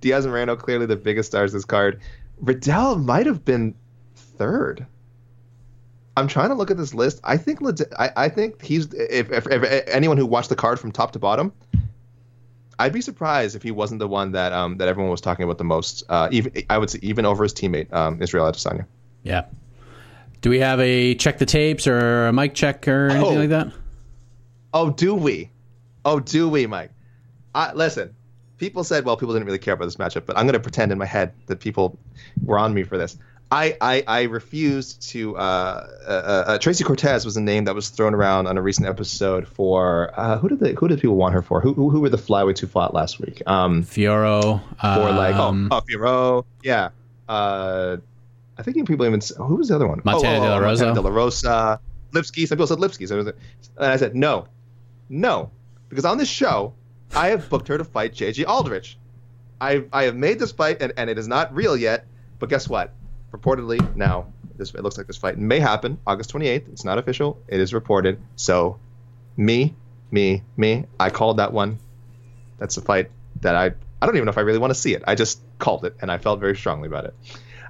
Diaz 0.00 0.24
and 0.24 0.32
Moreno 0.32 0.56
clearly 0.56 0.86
the 0.86 0.96
biggest 0.96 1.30
stars 1.30 1.52
of 1.52 1.58
this 1.58 1.64
card. 1.64 2.00
Riddell 2.40 2.96
might 2.96 3.26
have 3.26 3.44
been 3.44 3.74
third. 4.14 4.86
I'm 6.16 6.28
trying 6.28 6.50
to 6.50 6.54
look 6.54 6.70
at 6.70 6.76
this 6.76 6.94
list. 6.94 7.20
I 7.24 7.36
think 7.36 7.60
I, 7.98 8.10
I 8.16 8.28
think 8.28 8.62
he's 8.62 8.92
if, 8.94 9.30
if, 9.30 9.46
if, 9.48 9.88
anyone 9.88 10.16
who 10.16 10.26
watched 10.26 10.48
the 10.48 10.56
card 10.56 10.78
from 10.78 10.92
top 10.92 11.12
to 11.12 11.18
bottom, 11.18 11.52
I'd 12.78 12.92
be 12.92 13.00
surprised 13.00 13.56
if 13.56 13.62
he 13.62 13.72
wasn't 13.72 13.98
the 13.98 14.08
one 14.08 14.32
that 14.32 14.52
um 14.52 14.78
that 14.78 14.88
everyone 14.88 15.10
was 15.10 15.20
talking 15.20 15.44
about 15.44 15.58
the 15.58 15.64
most. 15.64 16.04
Uh, 16.08 16.28
even 16.30 16.52
I 16.70 16.78
would 16.78 16.90
say 16.90 17.00
even 17.02 17.26
over 17.26 17.42
his 17.42 17.52
teammate 17.52 17.92
um, 17.92 18.22
Israel 18.22 18.50
Adesanya. 18.50 18.86
Yeah. 19.22 19.46
Do 20.44 20.50
we 20.50 20.58
have 20.58 20.78
a 20.78 21.14
check 21.14 21.38
the 21.38 21.46
tapes 21.46 21.86
or 21.86 22.26
a 22.26 22.32
mic 22.34 22.52
check 22.52 22.86
or 22.86 23.08
anything 23.08 23.38
oh. 23.38 23.40
like 23.40 23.48
that? 23.48 23.72
Oh, 24.74 24.90
do 24.90 25.14
we? 25.14 25.48
Oh, 26.04 26.20
do 26.20 26.50
we, 26.50 26.66
Mike? 26.66 26.90
I, 27.54 27.72
listen, 27.72 28.14
people 28.58 28.84
said, 28.84 29.06
well, 29.06 29.16
people 29.16 29.32
didn't 29.32 29.46
really 29.46 29.58
care 29.58 29.72
about 29.72 29.86
this 29.86 29.96
matchup, 29.96 30.26
but 30.26 30.36
I'm 30.36 30.44
going 30.44 30.52
to 30.52 30.60
pretend 30.60 30.92
in 30.92 30.98
my 30.98 31.06
head 31.06 31.32
that 31.46 31.60
people 31.60 31.98
were 32.44 32.58
on 32.58 32.74
me 32.74 32.82
for 32.82 32.98
this. 32.98 33.16
I, 33.50 33.78
I, 33.80 34.04
I 34.06 34.22
refused 34.24 35.00
to. 35.12 35.34
Uh, 35.38 35.88
uh, 36.06 36.44
uh, 36.46 36.58
Tracy 36.58 36.84
Cortez 36.84 37.24
was 37.24 37.38
a 37.38 37.40
name 37.40 37.64
that 37.64 37.74
was 37.74 37.88
thrown 37.88 38.12
around 38.12 38.46
on 38.46 38.58
a 38.58 38.62
recent 38.62 38.86
episode 38.86 39.48
for 39.48 40.12
uh, 40.14 40.36
who 40.36 40.50
did 40.50 40.60
they, 40.60 40.74
who 40.74 40.88
did 40.88 41.00
people 41.00 41.16
want 41.16 41.32
her 41.32 41.40
for? 41.40 41.62
Who, 41.62 41.72
who, 41.72 41.88
who 41.88 42.02
were 42.02 42.10
the 42.10 42.18
flyweights 42.18 42.58
who 42.58 42.66
fought 42.66 42.92
last 42.92 43.18
week? 43.18 43.42
Um, 43.46 43.82
Fiorot. 43.82 44.60
For 44.78 45.10
like 45.10 45.36
oh, 45.36 45.42
um, 45.42 45.68
oh, 45.70 45.78
oh 45.78 45.80
Fiorot, 45.80 46.44
yeah. 46.62 46.90
I 48.56 48.62
think 48.62 48.86
people 48.86 49.06
even 49.06 49.20
who 49.36 49.56
was 49.56 49.68
the 49.68 49.74
other 49.74 49.88
one? 49.88 50.00
Mateo 50.04 50.30
oh, 50.30 50.32
oh, 50.32 50.36
oh 50.36 50.40
De 50.40 50.48
La 50.48 50.58
Rosa. 50.58 50.94
De 50.94 51.00
La 51.00 51.10
Rosa. 51.10 51.80
Lipski. 52.12 52.46
Some 52.46 52.56
people 52.56 52.66
said 52.66 52.78
Lipski. 52.78 53.08
So 53.08 53.18
and 53.18 53.32
I 53.78 53.96
said 53.96 54.14
no, 54.14 54.46
no, 55.08 55.50
because 55.88 56.04
on 56.04 56.18
this 56.18 56.28
show 56.28 56.74
I 57.14 57.28
have 57.28 57.48
booked 57.48 57.68
her 57.68 57.78
to 57.78 57.84
fight 57.84 58.14
JJ 58.14 58.46
Aldrich. 58.46 58.96
I 59.60 59.84
I 59.92 60.04
have 60.04 60.16
made 60.16 60.38
this 60.38 60.52
fight 60.52 60.80
and, 60.80 60.92
and 60.96 61.10
it 61.10 61.18
is 61.18 61.26
not 61.26 61.54
real 61.54 61.76
yet. 61.76 62.06
But 62.38 62.48
guess 62.48 62.68
what? 62.68 62.92
reportedly 63.34 63.96
now 63.96 64.26
this 64.56 64.72
it 64.72 64.82
looks 64.82 64.96
like 64.96 65.06
this 65.06 65.16
fight 65.16 65.36
may 65.36 65.58
happen 65.58 65.98
August 66.06 66.32
28th. 66.32 66.68
It's 66.68 66.84
not 66.84 66.98
official. 66.98 67.42
It 67.48 67.60
is 67.60 67.74
reported. 67.74 68.20
So 68.36 68.78
me, 69.36 69.74
me, 70.12 70.42
me, 70.56 70.84
I 71.00 71.10
called 71.10 71.38
that 71.38 71.52
one. 71.52 71.78
That's 72.58 72.76
a 72.76 72.80
fight 72.80 73.10
that 73.40 73.56
I 73.56 73.72
I 74.00 74.06
don't 74.06 74.14
even 74.16 74.26
know 74.26 74.30
if 74.30 74.38
I 74.38 74.42
really 74.42 74.58
want 74.58 74.72
to 74.72 74.78
see 74.78 74.94
it. 74.94 75.02
I 75.06 75.16
just 75.16 75.40
called 75.58 75.84
it 75.84 75.96
and 76.00 76.10
I 76.10 76.18
felt 76.18 76.38
very 76.38 76.56
strongly 76.56 76.86
about 76.86 77.06
it. 77.06 77.14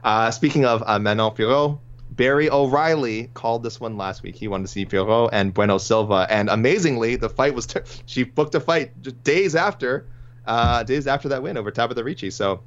Uh, 0.05 0.31
speaking 0.31 0.65
of 0.65 0.83
uh, 0.87 0.99
Manon 0.99 1.33
Fiorot, 1.33 1.79
Barry 2.11 2.49
O'Reilly 2.51 3.31
called 3.35 3.63
this 3.63 3.81
one 3.81 3.97
last 3.97 4.23
week. 4.23 4.37
He 4.37 4.47
wanted 4.47 4.65
to 4.65 4.69
see 4.69 4.87
Fiorot 4.87 5.31
and 5.33 5.53
Bueno 5.53 5.79
Silva, 5.79 6.27
and 6.31 6.49
amazingly, 6.51 7.17
the 7.17 7.29
fight 7.29 7.55
was 7.55 7.67
t- 7.67 7.81
she 8.07 8.23
booked 8.23 8.55
a 8.55 8.61
fight 8.61 8.93
just 9.03 9.21
days 9.25 9.57
after, 9.57 10.07
uh, 10.47 10.83
days 10.83 11.07
after 11.07 11.29
that 11.31 11.43
win 11.43 11.57
over 11.57 11.73
Tabatha 11.73 12.05
Ricci. 12.05 12.31
So 12.31 12.61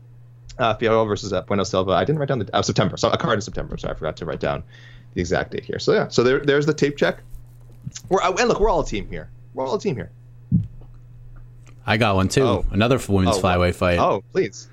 uh, 0.57 0.73
versus 0.73 1.31
uh, 1.31 1.43
Bueno 1.43 1.63
Silva. 1.63 1.91
I 1.91 2.03
didn't 2.03 2.19
write 2.19 2.29
down 2.29 2.39
the 2.39 2.55
uh, 2.55 2.61
September, 2.61 2.97
so 2.97 3.09
a 3.09 3.17
card 3.17 3.35
in 3.35 3.41
September. 3.41 3.77
So 3.77 3.87
I 3.87 3.93
forgot 3.93 4.17
to 4.17 4.25
write 4.25 4.39
down 4.39 4.63
the 5.13 5.21
exact 5.21 5.51
date 5.51 5.63
here. 5.63 5.79
So 5.79 5.93
yeah, 5.93 6.07
so 6.07 6.23
there, 6.23 6.39
there's 6.39 6.65
the 6.65 6.73
tape 6.73 6.97
check. 6.97 7.21
We're 8.09 8.21
uh, 8.21 8.33
and 8.33 8.49
look, 8.49 8.59
we're 8.59 8.69
all 8.69 8.81
a 8.81 8.85
team 8.85 9.07
here. 9.09 9.29
We're 9.53 9.65
all 9.65 9.75
a 9.75 9.79
team 9.79 9.95
here. 9.95 10.11
I 11.85 11.97
got 11.97 12.15
one 12.15 12.27
too. 12.27 12.43
Oh. 12.43 12.65
Another 12.71 12.99
women's 13.07 13.37
oh, 13.37 13.41
flyweight 13.41 13.75
fight. 13.75 13.99
Oh, 13.99 14.23
please. 14.33 14.67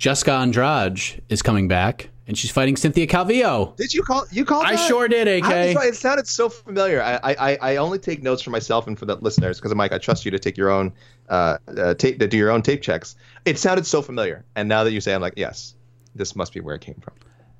Jessica 0.00 0.32
Andrade 0.32 1.22
is 1.28 1.42
coming 1.42 1.68
back, 1.68 2.08
and 2.26 2.36
she's 2.36 2.50
fighting 2.50 2.74
Cynthia 2.74 3.06
Calvillo. 3.06 3.76
Did 3.76 3.92
you 3.92 4.02
call? 4.02 4.24
You 4.32 4.46
called? 4.46 4.64
I 4.64 4.76
sure 4.76 5.08
did, 5.08 5.28
AK. 5.28 5.76
it 5.76 5.94
sounded 5.94 6.26
so 6.26 6.48
familiar. 6.48 7.02
I, 7.02 7.20
I 7.22 7.58
I 7.60 7.76
only 7.76 7.98
take 7.98 8.22
notes 8.22 8.40
for 8.40 8.48
myself 8.48 8.86
and 8.86 8.98
for 8.98 9.04
the 9.04 9.16
listeners 9.16 9.58
because 9.58 9.74
Mike, 9.74 9.92
I 9.92 9.98
trust 9.98 10.24
you 10.24 10.30
to 10.30 10.38
take 10.38 10.56
your 10.56 10.70
own 10.70 10.94
uh, 11.28 11.58
uh, 11.76 11.92
tape 11.92 12.18
to 12.18 12.26
do 12.26 12.38
your 12.38 12.50
own 12.50 12.62
tape 12.62 12.80
checks. 12.80 13.14
It 13.44 13.58
sounded 13.58 13.84
so 13.84 14.00
familiar, 14.00 14.46
and 14.56 14.70
now 14.70 14.84
that 14.84 14.92
you 14.92 15.02
say, 15.02 15.14
I'm 15.14 15.20
like, 15.20 15.34
yes, 15.36 15.74
this 16.14 16.34
must 16.34 16.54
be 16.54 16.60
where 16.60 16.74
it 16.74 16.80
came 16.80 16.98
from. 17.02 17.12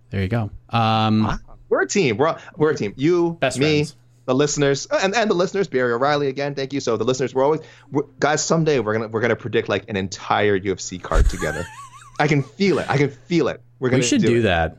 There 0.08 0.22
you 0.22 0.28
go. 0.28 0.50
Um, 0.70 1.24
wow. 1.24 1.38
We're 1.68 1.82
a 1.82 1.86
team. 1.86 2.16
We're 2.16 2.38
we're 2.56 2.70
a 2.70 2.74
team. 2.74 2.94
You, 2.96 3.36
Best 3.38 3.58
me, 3.58 3.84
friends. 3.84 3.96
the 4.24 4.34
listeners, 4.34 4.86
uh, 4.90 4.98
and, 5.02 5.14
and 5.14 5.30
the 5.30 5.34
listeners. 5.34 5.68
Barry 5.68 5.92
O'Reilly 5.92 6.28
again. 6.28 6.54
Thank 6.54 6.72
you. 6.72 6.80
So 6.80 6.96
the 6.96 7.04
listeners, 7.04 7.34
we're 7.34 7.44
always 7.44 7.60
we're, 7.92 8.04
guys. 8.18 8.42
Someday 8.42 8.80
we're 8.80 8.94
gonna 8.94 9.08
we're 9.08 9.20
gonna 9.20 9.36
predict 9.36 9.68
like 9.68 9.84
an 9.90 9.96
entire 9.96 10.58
UFC 10.58 11.02
card 11.02 11.28
together. 11.28 11.66
I 12.20 12.28
can 12.28 12.42
feel 12.42 12.78
it. 12.78 12.86
I 12.88 12.96
can 12.98 13.10
feel 13.10 13.48
it. 13.48 13.60
We're 13.78 13.88
gonna. 13.88 14.00
We 14.00 14.06
should 14.06 14.20
do, 14.20 14.28
do 14.28 14.42
that. 14.42 14.76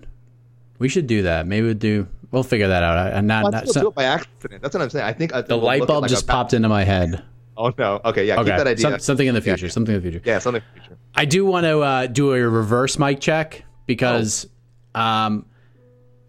We 0.80 0.88
should 0.88 1.08
do 1.08 1.24
that. 1.24 1.48
Maybe 1.48 1.66
we'll 1.66 1.76
do. 1.76 2.08
We'll 2.32 2.44
figure 2.44 2.70
that 2.70 2.82
out. 2.82 3.12
And 3.12 3.28
not, 3.28 3.44
well, 3.44 3.52
not 3.52 3.68
so, 3.68 3.82
do 3.82 3.88
it 3.90 3.96
by 3.96 4.06
accident. 4.06 4.62
That's 4.62 4.74
what 4.74 4.82
I'm 4.82 4.90
saying. 4.90 5.06
I 5.06 5.12
think 5.12 5.32
the 5.32 5.58
light 5.58 5.86
bulb 5.86 6.04
like 6.04 6.10
just 6.10 6.28
popped 6.28 6.54
into 6.54 6.70
my 6.70 6.86
head. 6.86 7.24
Oh 7.58 7.74
no. 7.78 8.00
Okay, 8.06 8.26
yeah. 8.26 8.40
Okay. 8.40 8.52
Keep 8.52 8.58
that 8.58 8.68
idea. 8.68 8.82
Some, 8.82 9.00
something 9.00 9.28
in 9.28 9.36
the 9.36 9.42
future. 9.42 9.66
Yeah. 9.66 9.72
Something 9.72 9.96
in 9.96 10.02
the 10.02 10.10
future. 10.10 10.22
Yeah, 10.24 10.40
something 10.40 10.62
in 10.62 10.76
the 10.76 10.82
future. 10.82 10.98
I 11.14 11.26
do 11.26 11.46
want 11.46 11.66
to 11.66 11.80
uh, 11.82 12.08
do 12.08 12.34
a 12.34 12.50
reverse 12.50 12.98
mic 12.98 13.20
check 13.20 13.66
because 13.86 14.48
oh. 14.96 15.02
um, 15.02 15.46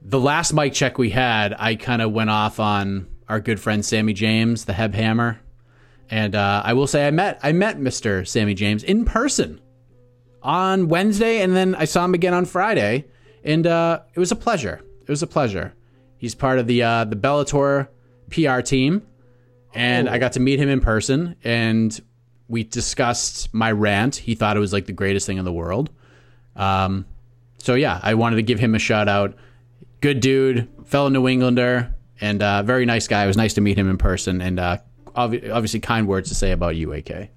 the 0.03 0.19
last 0.19 0.53
mic 0.53 0.73
check 0.73 0.99
we 0.99 1.11
had, 1.11 1.55
I 1.57 1.77
kind 1.77 2.03
of 2.03 2.11
went 2.13 2.31
off 2.31 2.59
on 2.59 3.07
our 3.29 3.39
good 3.39 3.61
friend 3.61 3.85
Sammy 3.85 4.13
James, 4.13 4.65
the 4.65 4.73
Heb 4.73 4.95
Hammer, 4.95 5.41
and 6.11 6.35
uh, 6.35 6.63
I 6.65 6.73
will 6.73 6.89
say 6.89 7.07
I 7.07 7.13
met 7.13 7.39
I 7.43 7.53
met 7.53 7.79
Mister 7.79 8.25
Sammy 8.25 8.55
James 8.55 8.83
in 8.83 9.05
person 9.05 9.61
on 10.43 10.89
Wednesday, 10.89 11.41
and 11.41 11.55
then 11.55 11.75
I 11.75 11.85
saw 11.85 12.05
him 12.05 12.15
again 12.15 12.35
on 12.35 12.45
Friday, 12.45 13.07
and 13.45 13.67
uh, 13.67 14.01
it 14.15 14.21
was 14.21 14.33
a 14.33 14.37
pleasure. 14.37 14.83
It 15.01 15.09
was 15.09 15.23
a 15.23 15.27
pleasure. 15.27 15.75
He's 16.19 16.35
part 16.35 16.59
of 16.59 16.67
the 16.67 16.83
uh, 16.83 17.05
the 17.05 17.17
Bellator 17.17 17.89
PR 18.31 18.61
team 18.61 19.03
and 19.75 20.09
oh. 20.09 20.13
I 20.13 20.19
got 20.19 20.33
to 20.33 20.41
meet 20.41 20.59
him 20.59 20.69
in 20.69 20.81
person, 20.81 21.37
and 21.45 21.99
we 22.49 22.65
discussed 22.65 23.53
my 23.53 23.73
rant. 23.73 24.17
He 24.17 24.35
thought 24.35 24.57
it 24.57 24.61
was 24.61 24.73
like 24.73 24.87
the 24.87 24.93
greatest 24.93 25.27
thing 25.27 25.39
in 25.39 25.45
the 25.45 25.53
world. 25.53 25.91
Um, 26.57 27.07
so 27.59 27.75
yeah, 27.75 27.99
I 28.03 28.15
wanted 28.15 28.37
to 28.37 28.43
give 28.43 28.59
him 28.59 28.75
a 28.75 28.79
shout 28.79 29.09
out. 29.09 29.35
Good 30.01 30.21
dude, 30.21 30.69
fellow 30.85 31.09
New 31.09 31.29
Englander, 31.29 31.95
and 32.21 32.43
uh, 32.43 32.63
very 32.63 32.85
nice 32.85 33.09
guy. 33.09 33.25
It 33.25 33.29
was 33.29 33.37
nice 33.37 33.55
to 33.55 33.61
meet 33.61 33.79
him 33.79 33.89
in 33.89 33.99
person, 33.99 34.41
and 34.41 34.59
uh, 34.59 34.79
obviously 35.15 35.81
kind 35.81 36.07
words 36.07 36.29
to 36.29 36.35
say 36.35 36.53
about 36.53 36.77
you, 36.77 36.93
AK. 36.93 37.31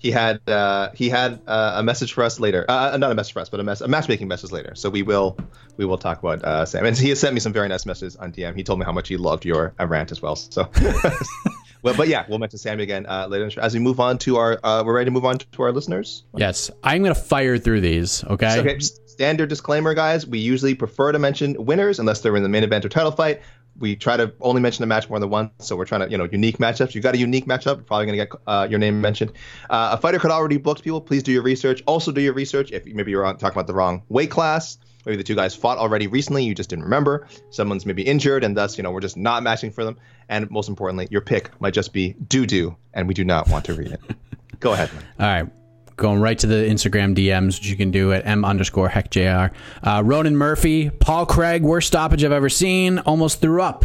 He 0.00 0.10
had 0.10 0.40
uh, 0.48 0.90
he 0.94 1.10
had 1.10 1.40
uh, 1.46 1.74
a 1.76 1.82
message 1.82 2.14
for 2.14 2.24
us 2.24 2.40
later. 2.40 2.64
Uh, 2.68 2.96
not 2.96 3.12
a 3.12 3.14
message 3.14 3.34
for 3.34 3.40
us, 3.40 3.50
but 3.50 3.60
a, 3.60 3.62
mess- 3.62 3.82
a 3.82 3.88
matchmaking 3.88 4.28
message 4.28 4.50
later. 4.50 4.74
So 4.74 4.88
we 4.88 5.02
will 5.02 5.36
we 5.76 5.84
will 5.84 5.98
talk 5.98 6.18
about 6.18 6.42
uh, 6.42 6.64
Sam. 6.64 6.86
And 6.86 6.96
he 6.96 7.10
has 7.10 7.20
sent 7.20 7.34
me 7.34 7.40
some 7.40 7.52
very 7.52 7.68
nice 7.68 7.84
messages 7.84 8.16
on 8.16 8.32
DM. 8.32 8.56
He 8.56 8.64
told 8.64 8.78
me 8.78 8.86
how 8.86 8.92
much 8.92 9.08
he 9.08 9.18
loved 9.18 9.44
your 9.44 9.74
rant 9.78 10.10
as 10.10 10.22
well. 10.22 10.36
So 10.36 10.70
well, 11.82 11.94
but 11.94 12.08
yeah, 12.08 12.24
we'll 12.30 12.38
mention 12.38 12.58
Sam 12.58 12.80
again 12.80 13.04
uh, 13.06 13.26
later 13.26 13.50
as 13.60 13.74
we 13.74 13.80
move 13.80 14.00
on 14.00 14.16
to 14.18 14.36
our. 14.36 14.58
Uh, 14.64 14.82
we're 14.86 14.94
ready 14.94 15.06
to 15.06 15.10
move 15.10 15.26
on 15.26 15.36
to 15.36 15.62
our 15.62 15.70
listeners. 15.70 16.24
Yes, 16.34 16.70
I'm 16.82 17.02
gonna 17.02 17.14
fire 17.14 17.58
through 17.58 17.82
these. 17.82 18.24
Okay. 18.24 18.54
So, 18.54 18.60
okay. 18.60 18.78
Standard 18.78 19.50
disclaimer, 19.50 19.92
guys. 19.92 20.26
We 20.26 20.38
usually 20.38 20.74
prefer 20.74 21.12
to 21.12 21.18
mention 21.18 21.62
winners 21.66 21.98
unless 21.98 22.22
they're 22.22 22.36
in 22.36 22.42
the 22.42 22.48
main 22.48 22.64
event 22.64 22.86
or 22.86 22.88
title 22.88 23.12
fight. 23.12 23.42
We 23.78 23.96
try 23.96 24.16
to 24.16 24.32
only 24.40 24.60
mention 24.60 24.84
a 24.84 24.86
match 24.86 25.08
more 25.08 25.18
than 25.18 25.30
once, 25.30 25.52
so 25.58 25.76
we're 25.76 25.86
trying 25.86 26.02
to, 26.02 26.10
you 26.10 26.18
know, 26.18 26.28
unique 26.30 26.58
matchups. 26.58 26.94
You 26.94 27.00
got 27.00 27.14
a 27.14 27.18
unique 27.18 27.46
matchup, 27.46 27.76
you're 27.76 27.84
probably 27.84 28.06
gonna 28.06 28.18
get 28.18 28.28
uh, 28.46 28.66
your 28.68 28.78
name 28.78 29.00
mentioned. 29.00 29.32
Uh, 29.70 29.90
a 29.92 29.96
fighter 29.96 30.18
could 30.18 30.30
already 30.30 30.58
booked 30.58 30.82
people. 30.82 31.00
Please 31.00 31.22
do 31.22 31.32
your 31.32 31.42
research. 31.42 31.82
Also, 31.86 32.12
do 32.12 32.20
your 32.20 32.34
research 32.34 32.72
if 32.72 32.84
maybe 32.86 33.10
you're 33.10 33.24
talking 33.34 33.48
about 33.48 33.66
the 33.66 33.74
wrong 33.74 34.02
weight 34.08 34.30
class. 34.30 34.78
Maybe 35.06 35.16
the 35.16 35.24
two 35.24 35.34
guys 35.34 35.54
fought 35.54 35.78
already 35.78 36.06
recently, 36.06 36.44
you 36.44 36.54
just 36.54 36.68
didn't 36.68 36.84
remember. 36.84 37.26
Someone's 37.50 37.86
maybe 37.86 38.02
injured, 38.02 38.44
and 38.44 38.54
thus, 38.56 38.76
you 38.76 38.82
know, 38.82 38.90
we're 38.90 39.00
just 39.00 39.16
not 39.16 39.42
matching 39.42 39.70
for 39.70 39.84
them. 39.84 39.96
And 40.28 40.50
most 40.50 40.68
importantly, 40.68 41.08
your 41.10 41.22
pick 41.22 41.58
might 41.60 41.74
just 41.74 41.92
be 41.92 42.14
doo 42.28 42.46
doo, 42.46 42.76
and 42.92 43.08
we 43.08 43.14
do 43.14 43.24
not 43.24 43.48
want 43.48 43.64
to 43.66 43.74
read 43.74 43.92
it. 43.92 44.00
Go 44.60 44.74
ahead. 44.74 44.92
Man. 44.92 45.04
All 45.18 45.26
right. 45.26 45.52
Going 46.00 46.18
right 46.18 46.38
to 46.38 46.46
the 46.46 46.54
Instagram 46.54 47.14
DMs, 47.14 47.58
which 47.58 47.66
you 47.66 47.76
can 47.76 47.90
do 47.90 48.10
at 48.14 48.26
M 48.26 48.42
underscore 48.42 48.88
heck 48.88 49.10
JR. 49.10 49.54
Uh, 49.86 50.02
Ronan 50.02 50.34
Murphy, 50.34 50.88
Paul 50.88 51.26
Craig, 51.26 51.62
worst 51.62 51.88
stoppage 51.88 52.24
I've 52.24 52.32
ever 52.32 52.48
seen. 52.48 52.98
Almost 53.00 53.42
threw 53.42 53.60
up. 53.60 53.84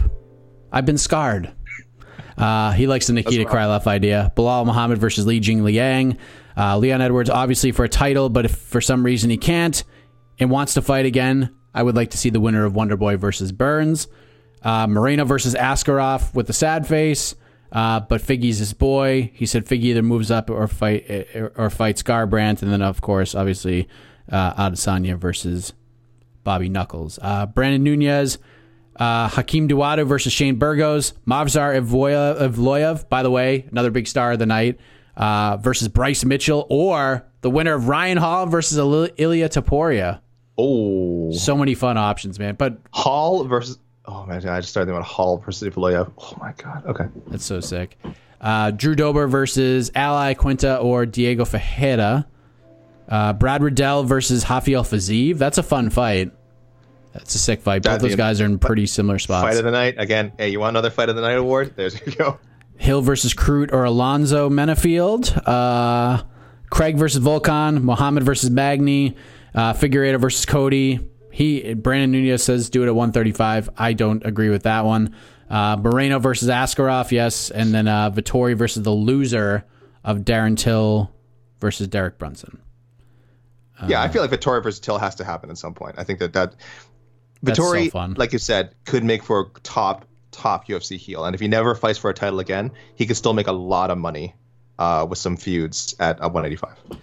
I've 0.71 0.85
been 0.85 0.97
scarred. 0.97 1.53
Uh, 2.37 2.71
he 2.71 2.87
likes 2.87 3.07
the 3.07 3.13
Nikita 3.13 3.43
Krylov 3.43 3.85
idea. 3.85 4.31
Belal 4.37 4.65
Muhammad 4.65 4.97
versus 4.97 5.25
Li 5.25 5.41
Jing 5.41 5.65
Liang. 5.65 6.17
Uh, 6.55 6.77
Leon 6.77 7.01
Edwards, 7.01 7.29
obviously 7.29 7.73
for 7.73 7.83
a 7.83 7.89
title, 7.89 8.29
but 8.29 8.45
if 8.45 8.55
for 8.55 8.79
some 8.79 9.03
reason 9.03 9.29
he 9.29 9.35
can't, 9.35 9.83
and 10.39 10.49
wants 10.49 10.75
to 10.75 10.81
fight 10.81 11.05
again, 11.05 11.53
I 11.73 11.83
would 11.83 11.97
like 11.97 12.11
to 12.11 12.17
see 12.17 12.29
the 12.29 12.39
winner 12.39 12.63
of 12.63 12.71
Wonderboy 12.71 13.17
versus 13.17 13.51
Burns. 13.51 14.07
Uh, 14.61 14.87
Moreno 14.87 15.25
versus 15.25 15.53
Askarov 15.53 16.33
with 16.33 16.47
the 16.47 16.53
sad 16.53 16.87
face. 16.87 17.35
Uh, 17.71 17.99
but 17.99 18.21
Figgy's 18.21 18.59
his 18.59 18.73
boy. 18.73 19.31
He 19.33 19.45
said 19.45 19.65
Figgy 19.65 19.85
either 19.85 20.03
moves 20.03 20.31
up 20.31 20.49
or 20.49 20.67
fight 20.67 21.05
or 21.55 21.69
fights 21.69 22.03
Garbrandt, 22.03 22.61
and 22.61 22.71
then 22.71 22.81
of 22.81 23.01
course, 23.01 23.35
obviously, 23.35 23.87
uh, 24.31 24.53
Adesanya 24.53 25.17
versus 25.17 25.73
Bobby 26.43 26.69
Knuckles. 26.69 27.19
Uh, 27.21 27.45
Brandon 27.45 27.83
Nunez, 27.83 28.37
uh, 28.95 29.27
Hakeem 29.27 29.67
Dawodu 29.67 30.07
versus 30.07 30.31
Shane 30.31 30.55
Burgos. 30.55 31.13
Movsar 31.27 31.75
Evloev, 31.77 33.09
by 33.09 33.23
the 33.23 33.31
way, 33.31 33.67
another 33.71 33.91
big 33.91 34.07
star 34.07 34.33
of 34.33 34.39
the 34.39 34.45
night, 34.45 34.79
uh, 35.17 35.57
versus 35.57 35.87
Bryce 35.87 36.23
Mitchell, 36.23 36.65
or 36.69 37.25
the 37.41 37.49
winner 37.49 37.73
of 37.73 37.87
Ryan 37.87 38.17
Hall 38.17 38.45
versus 38.45 38.77
Ilya 38.77 39.49
Topuria. 39.49 40.21
Oh, 40.57 41.31
so 41.33 41.57
many 41.57 41.73
fun 41.73 41.97
options, 41.97 42.39
man. 42.39 42.55
But 42.55 42.77
Hall 42.91 43.43
versus 43.43 43.77
oh 44.07 44.25
man, 44.25 44.47
I 44.47 44.59
just 44.59 44.69
started 44.69 44.87
thinking 44.87 44.97
about 44.97 45.07
Hall 45.07 45.37
versus 45.37 45.67
Evloev. 45.69 46.11
Oh 46.17 46.37
my 46.39 46.53
god. 46.53 46.85
Okay, 46.85 47.05
that's 47.27 47.45
so 47.45 47.59
sick. 47.59 47.97
Uh, 48.41 48.71
Drew 48.71 48.95
Dober 48.95 49.27
versus 49.27 49.91
Al 49.95 50.15
Iaquinta 50.15 50.83
or 50.83 51.05
Diego 51.05 51.45
Ferreira. 51.45 52.27
Uh, 53.07 53.33
Brad 53.33 53.61
Riddell 53.61 54.03
versus 54.03 54.47
Rafael 54.49 54.83
Fiziev. 54.83 55.37
That's 55.37 55.57
a 55.57 55.63
fun 55.63 55.89
fight. 55.89 56.31
That's 57.13 57.33
a 57.33 57.39
sick 57.39 57.61
fight. 57.61 57.83
Both 57.83 58.01
those 58.01 58.15
guys 58.15 58.41
are 58.41 58.45
in 58.45 58.59
pretty 58.59 58.87
similar 58.87 59.19
spots. 59.19 59.47
Fight 59.47 59.57
of 59.57 59.63
the 59.63 59.71
night 59.71 59.95
again. 59.97 60.33
Hey, 60.37 60.49
you 60.49 60.59
want 60.59 60.71
another 60.71 60.89
fight 60.89 61.09
of 61.09 61.15
the 61.15 61.21
night 61.21 61.37
award? 61.37 61.73
There's 61.75 61.99
you 62.05 62.11
go. 62.11 62.37
Hill 62.77 63.01
versus 63.01 63.33
Crute 63.33 63.71
or 63.71 63.85
Alonzo 63.85 64.49
Menifield. 64.49 65.41
Uh, 65.47 66.23
Craig 66.69 66.97
versus 66.97 67.23
Volkan. 67.23 67.81
Muhammad 67.81 68.23
versus 68.23 68.49
Magny. 68.49 69.15
Uh, 69.53 69.71
Figueiredo 69.73 70.19
versus 70.19 70.45
Cody. 70.45 70.99
He 71.35 71.73
Brandon 71.73 72.11
Nunez 72.11 72.43
says 72.43 72.69
do 72.69 72.83
it 72.83 72.87
at 72.87 72.95
135. 72.95 73.69
I 73.77 73.91
don't 73.91 74.25
agree 74.25 74.47
with 74.47 74.63
that 74.63 74.85
one. 74.85 75.13
Uh, 75.49 75.75
Moreno 75.75 76.17
versus 76.17 76.47
Askarov, 76.47 77.11
yes, 77.11 77.51
and 77.51 77.73
then 77.73 77.89
uh, 77.89 78.09
Vettori 78.09 78.55
versus 78.55 78.83
the 78.83 78.91
loser 78.91 79.65
of 80.05 80.19
Darren 80.19 80.57
Till 80.57 81.11
versus 81.59 81.89
Derek 81.89 82.17
Brunson. 82.17 82.61
Yeah, 83.85 84.01
I 84.01 84.07
feel 84.07 84.21
like 84.21 84.31
Vettori 84.31 84.63
versus 84.63 84.79
Till 84.79 84.97
has 84.97 85.15
to 85.15 85.25
happen 85.25 85.49
at 85.49 85.57
some 85.57 85.73
point. 85.73 85.95
I 85.97 86.05
think 86.05 86.19
that 86.19 86.31
that 86.31 86.55
Vettori, 87.43 87.91
so 87.91 88.13
like 88.15 88.31
you 88.31 88.39
said, 88.39 88.73
could 88.85 89.03
make 89.03 89.21
for 89.21 89.41
a 89.41 89.59
top 89.59 90.05
top 90.31 90.69
UFC 90.69 90.95
heel, 90.95 91.25
and 91.25 91.35
if 91.35 91.41
he 91.41 91.49
never 91.49 91.75
fights 91.75 91.99
for 91.99 92.09
a 92.09 92.13
title 92.13 92.39
again, 92.39 92.71
he 92.95 93.05
could 93.05 93.17
still 93.17 93.33
make 93.33 93.47
a 93.47 93.51
lot 93.51 93.91
of 93.91 93.97
money 93.97 94.33
uh, 94.79 95.05
with 95.09 95.19
some 95.19 95.35
feuds 95.35 95.97
at 95.99 96.17
uh, 96.21 96.29
185. 96.29 96.97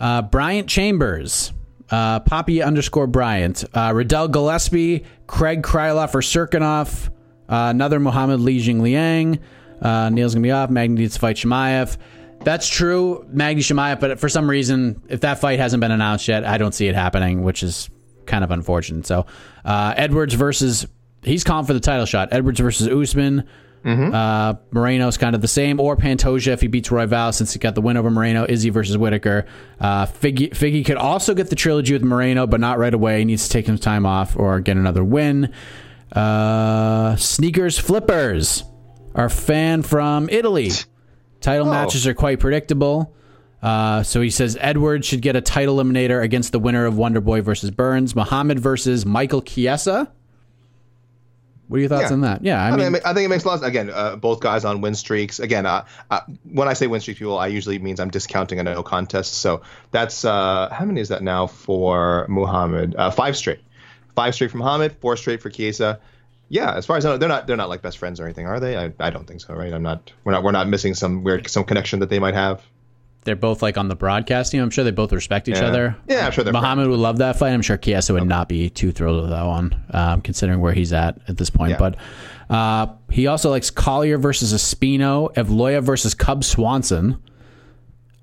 Uh, 0.00 0.20
Bryant 0.20 0.68
Chambers, 0.68 1.54
uh, 1.90 2.20
Poppy 2.20 2.62
underscore 2.62 3.06
Bryant, 3.06 3.64
uh, 3.74 3.92
Riddell 3.94 4.28
Gillespie, 4.28 5.04
Craig 5.26 5.62
Krylov 5.62 6.14
or 6.14 6.20
Cirkunov, 6.20 7.08
uh, 7.48 7.70
another 7.70 8.00
Muhammad 8.00 8.40
Li 8.40 8.60
Jing 8.60 8.82
Liang. 8.82 9.38
Uh, 9.80 10.08
Neal's 10.08 10.34
gonna 10.34 10.42
be 10.42 10.50
off. 10.50 10.70
Magny 10.70 11.00
needs 11.02 11.14
to 11.14 11.20
fight 11.20 11.36
Chimaev. 11.36 11.96
That's 12.40 12.68
true, 12.68 13.26
Magny 13.30 13.62
Chimaev, 13.62 14.00
but 14.00 14.18
for 14.18 14.28
some 14.28 14.48
reason, 14.48 15.00
if 15.08 15.20
that 15.20 15.40
fight 15.40 15.58
hasn't 15.58 15.80
been 15.80 15.90
announced 15.90 16.28
yet, 16.28 16.44
I 16.44 16.58
don't 16.58 16.74
see 16.74 16.88
it 16.88 16.94
happening, 16.94 17.42
which 17.42 17.62
is 17.62 17.88
kind 18.26 18.44
of 18.44 18.50
unfortunate. 18.50 19.06
So, 19.06 19.26
uh, 19.64 19.94
Edwards 19.96 20.34
versus 20.34 20.86
he's 21.22 21.44
calling 21.44 21.66
for 21.66 21.72
the 21.72 21.80
title 21.80 22.06
shot. 22.06 22.28
Edwards 22.32 22.60
versus 22.60 22.88
Usman. 22.88 23.48
Mm-hmm. 23.84 24.14
Uh, 24.14 24.54
Moreno's 24.70 25.18
kind 25.18 25.34
of 25.34 25.42
the 25.42 25.48
same, 25.48 25.78
or 25.78 25.96
Pantoja 25.96 26.48
if 26.48 26.62
he 26.62 26.68
beats 26.68 26.90
Roy 26.90 27.06
Royval 27.06 27.34
since 27.34 27.52
he 27.52 27.58
got 27.58 27.74
the 27.74 27.82
win 27.82 27.96
over 27.96 28.10
Moreno. 28.10 28.46
Izzy 28.48 28.70
versus 28.70 28.96
Whittaker. 28.96 29.46
Uh, 29.78 30.06
Figgy, 30.06 30.50
Figgy 30.50 30.84
could 30.84 30.96
also 30.96 31.34
get 31.34 31.50
the 31.50 31.56
trilogy 31.56 31.92
with 31.92 32.02
Moreno, 32.02 32.46
but 32.46 32.60
not 32.60 32.78
right 32.78 32.94
away. 32.94 33.18
He 33.18 33.24
needs 33.26 33.46
to 33.46 33.52
take 33.52 33.66
some 33.66 33.78
time 33.78 34.06
off 34.06 34.36
or 34.36 34.60
get 34.60 34.76
another 34.76 35.04
win. 35.04 35.52
Uh, 36.12 37.16
sneakers 37.16 37.78
flippers. 37.78 38.64
Our 39.14 39.28
fan 39.28 39.82
from 39.82 40.28
Italy. 40.30 40.70
Title 41.40 41.68
oh. 41.68 41.70
matches 41.70 42.06
are 42.06 42.14
quite 42.14 42.40
predictable. 42.40 43.14
Uh, 43.62 44.02
so 44.02 44.20
he 44.20 44.30
says 44.30 44.58
Edwards 44.60 45.06
should 45.06 45.22
get 45.22 45.36
a 45.36 45.40
title 45.40 45.76
eliminator 45.76 46.22
against 46.22 46.52
the 46.52 46.58
winner 46.58 46.84
of 46.84 46.96
Wonder 46.96 47.20
Boy 47.20 47.40
versus 47.42 47.70
Burns. 47.70 48.14
Muhammad 48.16 48.58
versus 48.58 49.06
Michael 49.06 49.40
Chiesa. 49.40 50.12
What 51.68 51.78
are 51.78 51.80
your 51.80 51.88
thoughts 51.88 52.10
yeah. 52.10 52.12
on 52.12 52.20
that? 52.20 52.44
Yeah, 52.44 52.62
I, 52.62 52.70
I 52.70 52.76
mean, 52.76 53.00
I 53.04 53.14
think 53.14 53.24
it 53.24 53.28
makes 53.28 53.44
a 53.44 53.48
lot. 53.48 53.58
Of, 53.58 53.62
again, 53.62 53.90
uh, 53.90 54.16
both 54.16 54.40
guys 54.40 54.64
on 54.64 54.80
win 54.82 54.94
streaks. 54.94 55.40
Again, 55.40 55.64
uh, 55.64 55.84
uh, 56.10 56.20
when 56.44 56.68
I 56.68 56.74
say 56.74 56.86
win 56.86 57.00
streak, 57.00 57.18
people, 57.18 57.38
I 57.38 57.46
usually 57.46 57.78
means 57.78 58.00
I'm 58.00 58.10
discounting 58.10 58.60
a 58.60 58.62
no 58.62 58.82
contest. 58.82 59.34
So 59.34 59.62
that's 59.90 60.24
uh, 60.24 60.68
how 60.70 60.84
many 60.84 61.00
is 61.00 61.08
that 61.08 61.22
now 61.22 61.46
for 61.46 62.26
Muhammad? 62.28 62.94
Uh, 62.94 63.10
five 63.10 63.36
straight, 63.36 63.60
five 64.14 64.34
straight 64.34 64.50
for 64.50 64.58
Muhammad, 64.58 64.96
four 65.00 65.16
straight 65.16 65.40
for 65.40 65.48
Chiesa. 65.48 66.00
Yeah, 66.50 66.74
as 66.74 66.84
far 66.84 66.98
as 66.98 67.06
I 67.06 67.10
know, 67.10 67.16
they're 67.16 67.28
not 67.28 67.46
they're 67.46 67.56
not 67.56 67.70
like 67.70 67.80
best 67.80 67.96
friends 67.96 68.20
or 68.20 68.24
anything, 68.24 68.46
are 68.46 68.60
they? 68.60 68.76
I, 68.76 68.92
I 69.00 69.08
don't 69.08 69.26
think 69.26 69.40
so, 69.40 69.54
right? 69.54 69.72
I'm 69.72 69.82
not. 69.82 70.12
We're 70.24 70.32
not 70.32 70.42
we're 70.42 70.52
not 70.52 70.68
missing 70.68 70.94
some 70.94 71.24
weird 71.24 71.48
some 71.48 71.64
connection 71.64 72.00
that 72.00 72.10
they 72.10 72.18
might 72.18 72.34
have 72.34 72.62
they're 73.24 73.36
both 73.36 73.62
like 73.62 73.76
on 73.76 73.88
the 73.88 73.96
broadcast 73.96 74.52
team. 74.52 74.62
I'm 74.62 74.70
sure 74.70 74.84
they 74.84 74.90
both 74.90 75.12
respect 75.12 75.48
each 75.48 75.56
yeah. 75.56 75.66
other. 75.66 75.96
Yeah, 76.08 76.26
I'm 76.26 76.32
sure. 76.32 76.44
Muhammad 76.44 76.88
would 76.88 76.98
love 76.98 77.18
that 77.18 77.36
fight. 77.36 77.52
I'm 77.52 77.62
sure 77.62 77.76
Chiesa 77.76 78.12
would 78.12 78.22
okay. 78.22 78.28
not 78.28 78.48
be 78.48 78.70
too 78.70 78.92
thrilled 78.92 79.22
with 79.22 79.30
that 79.30 79.44
one, 79.44 79.74
um, 79.90 80.20
considering 80.20 80.60
where 80.60 80.72
he's 80.72 80.92
at 80.92 81.18
at 81.28 81.36
this 81.36 81.50
point. 81.50 81.72
Yeah. 81.72 81.78
But 81.78 81.96
uh, 82.50 82.94
he 83.10 83.26
also 83.26 83.50
likes 83.50 83.70
Collier 83.70 84.18
versus 84.18 84.52
Espino, 84.52 85.32
Evloev 85.34 85.82
versus 85.82 86.14
Cub 86.14 86.44
Swanson, 86.44 87.22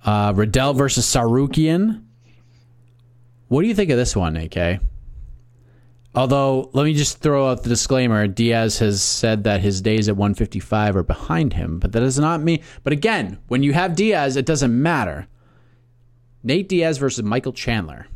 uh, 0.06 0.34
Riddell 0.36 0.74
versus 0.74 1.06
Tsarukyan. 1.06 2.04
What 3.48 3.64
do 3.64 3.68
you 3.68 3.76
think 3.76 3.90
of 3.90 3.98
this 3.98 4.16
one, 4.16 4.38
AK? 4.38 4.80
Although, 6.14 6.70
let 6.74 6.84
me 6.84 6.94
just 6.94 7.20
throw 7.20 7.50
out 7.50 7.64
the 7.64 7.70
disclaimer 7.70 8.28
Diaz 8.28 8.80
has 8.80 9.02
said 9.02 9.46
that 9.46 9.62
his 9.62 9.82
days 9.82 10.10
at 10.10 10.18
155 10.18 10.98
are 10.98 11.04
behind 11.04 11.54
him, 11.54 11.80
but 11.80 11.94
that 11.94 12.02
does 12.02 12.20
not 12.20 12.42
mean. 12.42 12.62
But 12.84 12.92
again, 12.92 13.40
when 13.48 13.64
you 13.64 13.72
have 13.72 13.96
Diaz, 13.96 14.36
it 14.36 14.46
doesn't 14.46 14.82
matter. 14.82 15.28
Nate 16.44 16.68
Diaz 16.68 16.98
versus 16.98 17.24
Michael 17.24 17.54
Chandler. 17.54 18.08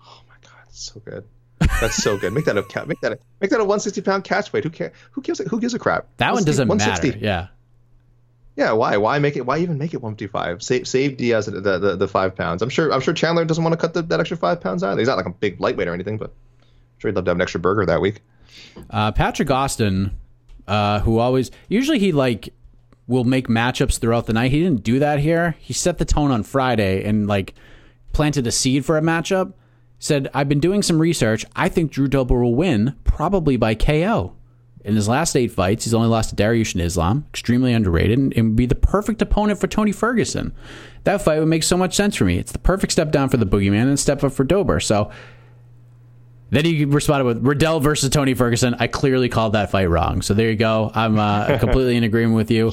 Oh 0.00 0.20
my 0.28 0.36
God, 0.42 0.64
so 0.70 1.00
good. 1.00 1.24
That's 1.80 1.96
so 1.96 2.16
good. 2.16 2.32
Make 2.32 2.44
that 2.44 2.56
a 2.56 2.86
make 2.86 3.00
that 3.00 3.12
a, 3.12 3.18
make 3.40 3.50
that 3.50 3.60
a 3.60 3.64
160 3.64 4.00
pound 4.02 4.24
catch 4.24 4.52
weight. 4.52 4.64
Who 4.64 4.70
cares? 4.70 4.92
Who 5.12 5.22
gives 5.22 5.40
a, 5.40 5.44
who 5.44 5.60
gives 5.60 5.74
a 5.74 5.78
crap? 5.78 6.06
That 6.18 6.32
one 6.32 6.44
doesn't 6.44 6.68
matter. 6.68 7.18
Yeah. 7.18 7.48
Yeah, 8.56 8.72
why? 8.72 8.96
Why 8.96 9.18
make 9.18 9.36
it? 9.36 9.46
Why 9.46 9.58
even 9.58 9.78
make 9.78 9.94
it 9.94 10.02
155? 10.02 10.62
Save 10.62 10.88
save 10.88 11.16
Diaz 11.16 11.46
the, 11.46 11.60
the, 11.60 11.96
the 11.96 12.08
five 12.08 12.34
pounds. 12.34 12.62
I'm 12.62 12.68
sure 12.68 12.92
I'm 12.92 13.00
sure 13.00 13.14
Chandler 13.14 13.44
doesn't 13.44 13.62
want 13.62 13.72
to 13.72 13.78
cut 13.78 13.94
the, 13.94 14.02
that 14.02 14.20
extra 14.20 14.36
five 14.36 14.60
pounds 14.60 14.82
either. 14.82 14.98
He's 14.98 15.08
not 15.08 15.16
like 15.16 15.26
a 15.26 15.30
big 15.30 15.60
lightweight 15.60 15.88
or 15.88 15.94
anything, 15.94 16.18
but 16.18 16.30
I'm 16.60 16.98
sure 16.98 17.10
he'd 17.10 17.16
love 17.16 17.24
to 17.26 17.30
have 17.30 17.36
an 17.36 17.42
extra 17.42 17.60
burger 17.60 17.86
that 17.86 18.00
week. 18.00 18.20
Uh, 18.90 19.12
Patrick 19.12 19.50
Austin, 19.50 20.16
uh, 20.66 21.00
who 21.00 21.18
always 21.18 21.50
usually 21.68 21.98
he 21.98 22.12
like 22.12 22.52
will 23.06 23.24
make 23.24 23.48
matchups 23.48 23.98
throughout 23.98 24.26
the 24.26 24.32
night. 24.32 24.50
He 24.50 24.62
didn't 24.62 24.84
do 24.84 24.98
that 25.00 25.18
here. 25.18 25.56
He 25.58 25.72
set 25.72 25.98
the 25.98 26.04
tone 26.04 26.30
on 26.30 26.42
Friday 26.42 27.04
and 27.04 27.26
like 27.26 27.54
planted 28.12 28.46
a 28.46 28.52
seed 28.52 28.84
for 28.84 28.96
a 28.96 29.00
matchup. 29.00 29.52
Said, 29.98 30.30
I've 30.32 30.48
been 30.48 30.60
doing 30.60 30.82
some 30.82 30.98
research. 30.98 31.44
I 31.54 31.68
think 31.68 31.90
Drew 31.90 32.08
Dober 32.08 32.42
will 32.42 32.54
win, 32.54 32.96
probably 33.04 33.56
by 33.56 33.74
KO. 33.74 34.34
In 34.82 34.94
his 34.94 35.08
last 35.08 35.36
eight 35.36 35.52
fights, 35.52 35.84
he's 35.84 35.92
only 35.92 36.08
lost 36.08 36.30
to 36.30 36.36
Dariush 36.36 36.78
Islam, 36.80 37.26
extremely 37.30 37.74
underrated, 37.74 38.18
and, 38.18 38.34
would 38.34 38.56
be 38.56 38.66
the 38.66 38.74
perfect 38.74 39.20
opponent 39.20 39.60
for 39.60 39.66
Tony 39.66 39.92
Ferguson. 39.92 40.54
That 41.04 41.20
fight 41.20 41.38
would 41.38 41.48
make 41.48 41.62
so 41.62 41.76
much 41.76 41.94
sense 41.94 42.16
for 42.16 42.24
me. 42.24 42.38
It's 42.38 42.52
the 42.52 42.58
perfect 42.58 42.92
step 42.92 43.10
down 43.10 43.28
for 43.28 43.36
the 43.36 43.46
boogeyman 43.46 43.88
and 43.88 43.98
step 43.98 44.24
up 44.24 44.32
for 44.32 44.44
Dober. 44.44 44.80
So 44.80 45.10
then 46.48 46.64
he 46.64 46.84
responded 46.86 47.24
with 47.24 47.46
Riddell 47.46 47.80
versus 47.80 48.08
Tony 48.10 48.32
Ferguson. 48.32 48.74
I 48.78 48.86
clearly 48.86 49.28
called 49.28 49.52
that 49.52 49.70
fight 49.70 49.90
wrong. 49.90 50.22
So 50.22 50.32
there 50.32 50.50
you 50.50 50.56
go. 50.56 50.90
I'm 50.94 51.18
uh, 51.18 51.58
completely 51.60 51.96
in 51.96 52.04
agreement 52.04 52.36
with 52.36 52.50
you. 52.50 52.72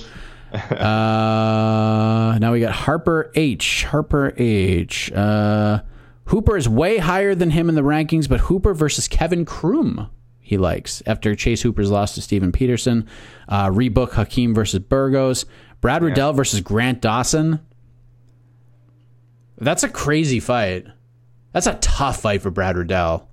Uh, 0.53 2.37
now 2.39 2.53
we 2.53 2.61
got 2.61 2.71
Harper 2.71 3.31
H. 3.35 3.83
Harper 3.83 4.33
H. 4.37 5.11
Uh, 5.11 5.81
Hooper 6.25 6.55
is 6.55 6.69
way 6.69 6.97
higher 6.97 7.35
than 7.35 7.51
him 7.51 7.67
in 7.67 7.75
the 7.75 7.81
rankings, 7.81 8.29
but 8.29 8.41
Hooper 8.41 8.73
versus 8.73 9.07
Kevin 9.07 9.43
Croom 9.45 10.09
he 10.47 10.57
likes. 10.57 11.03
After 11.05 11.35
Chase 11.35 11.61
Hooper's 11.61 11.91
loss 11.91 12.15
to 12.15 12.21
Steven 12.21 12.53
Peterson, 12.53 13.05
uh, 13.49 13.67
rebook 13.67 14.13
Hakeem 14.13 14.55
versus 14.55 14.79
Burgos, 14.79 15.43
Brad 15.81 16.01
Riddell 16.01 16.31
versus 16.31 16.61
Grant 16.61 17.01
Dawson. 17.01 17.59
That's 19.57 19.83
a 19.83 19.89
crazy 19.89 20.39
fight. 20.39 20.85
That's 21.51 21.67
a 21.67 21.73
tough 21.81 22.21
fight 22.21 22.41
for 22.41 22.49
Brad 22.49 22.77
Riddell. 22.77 23.27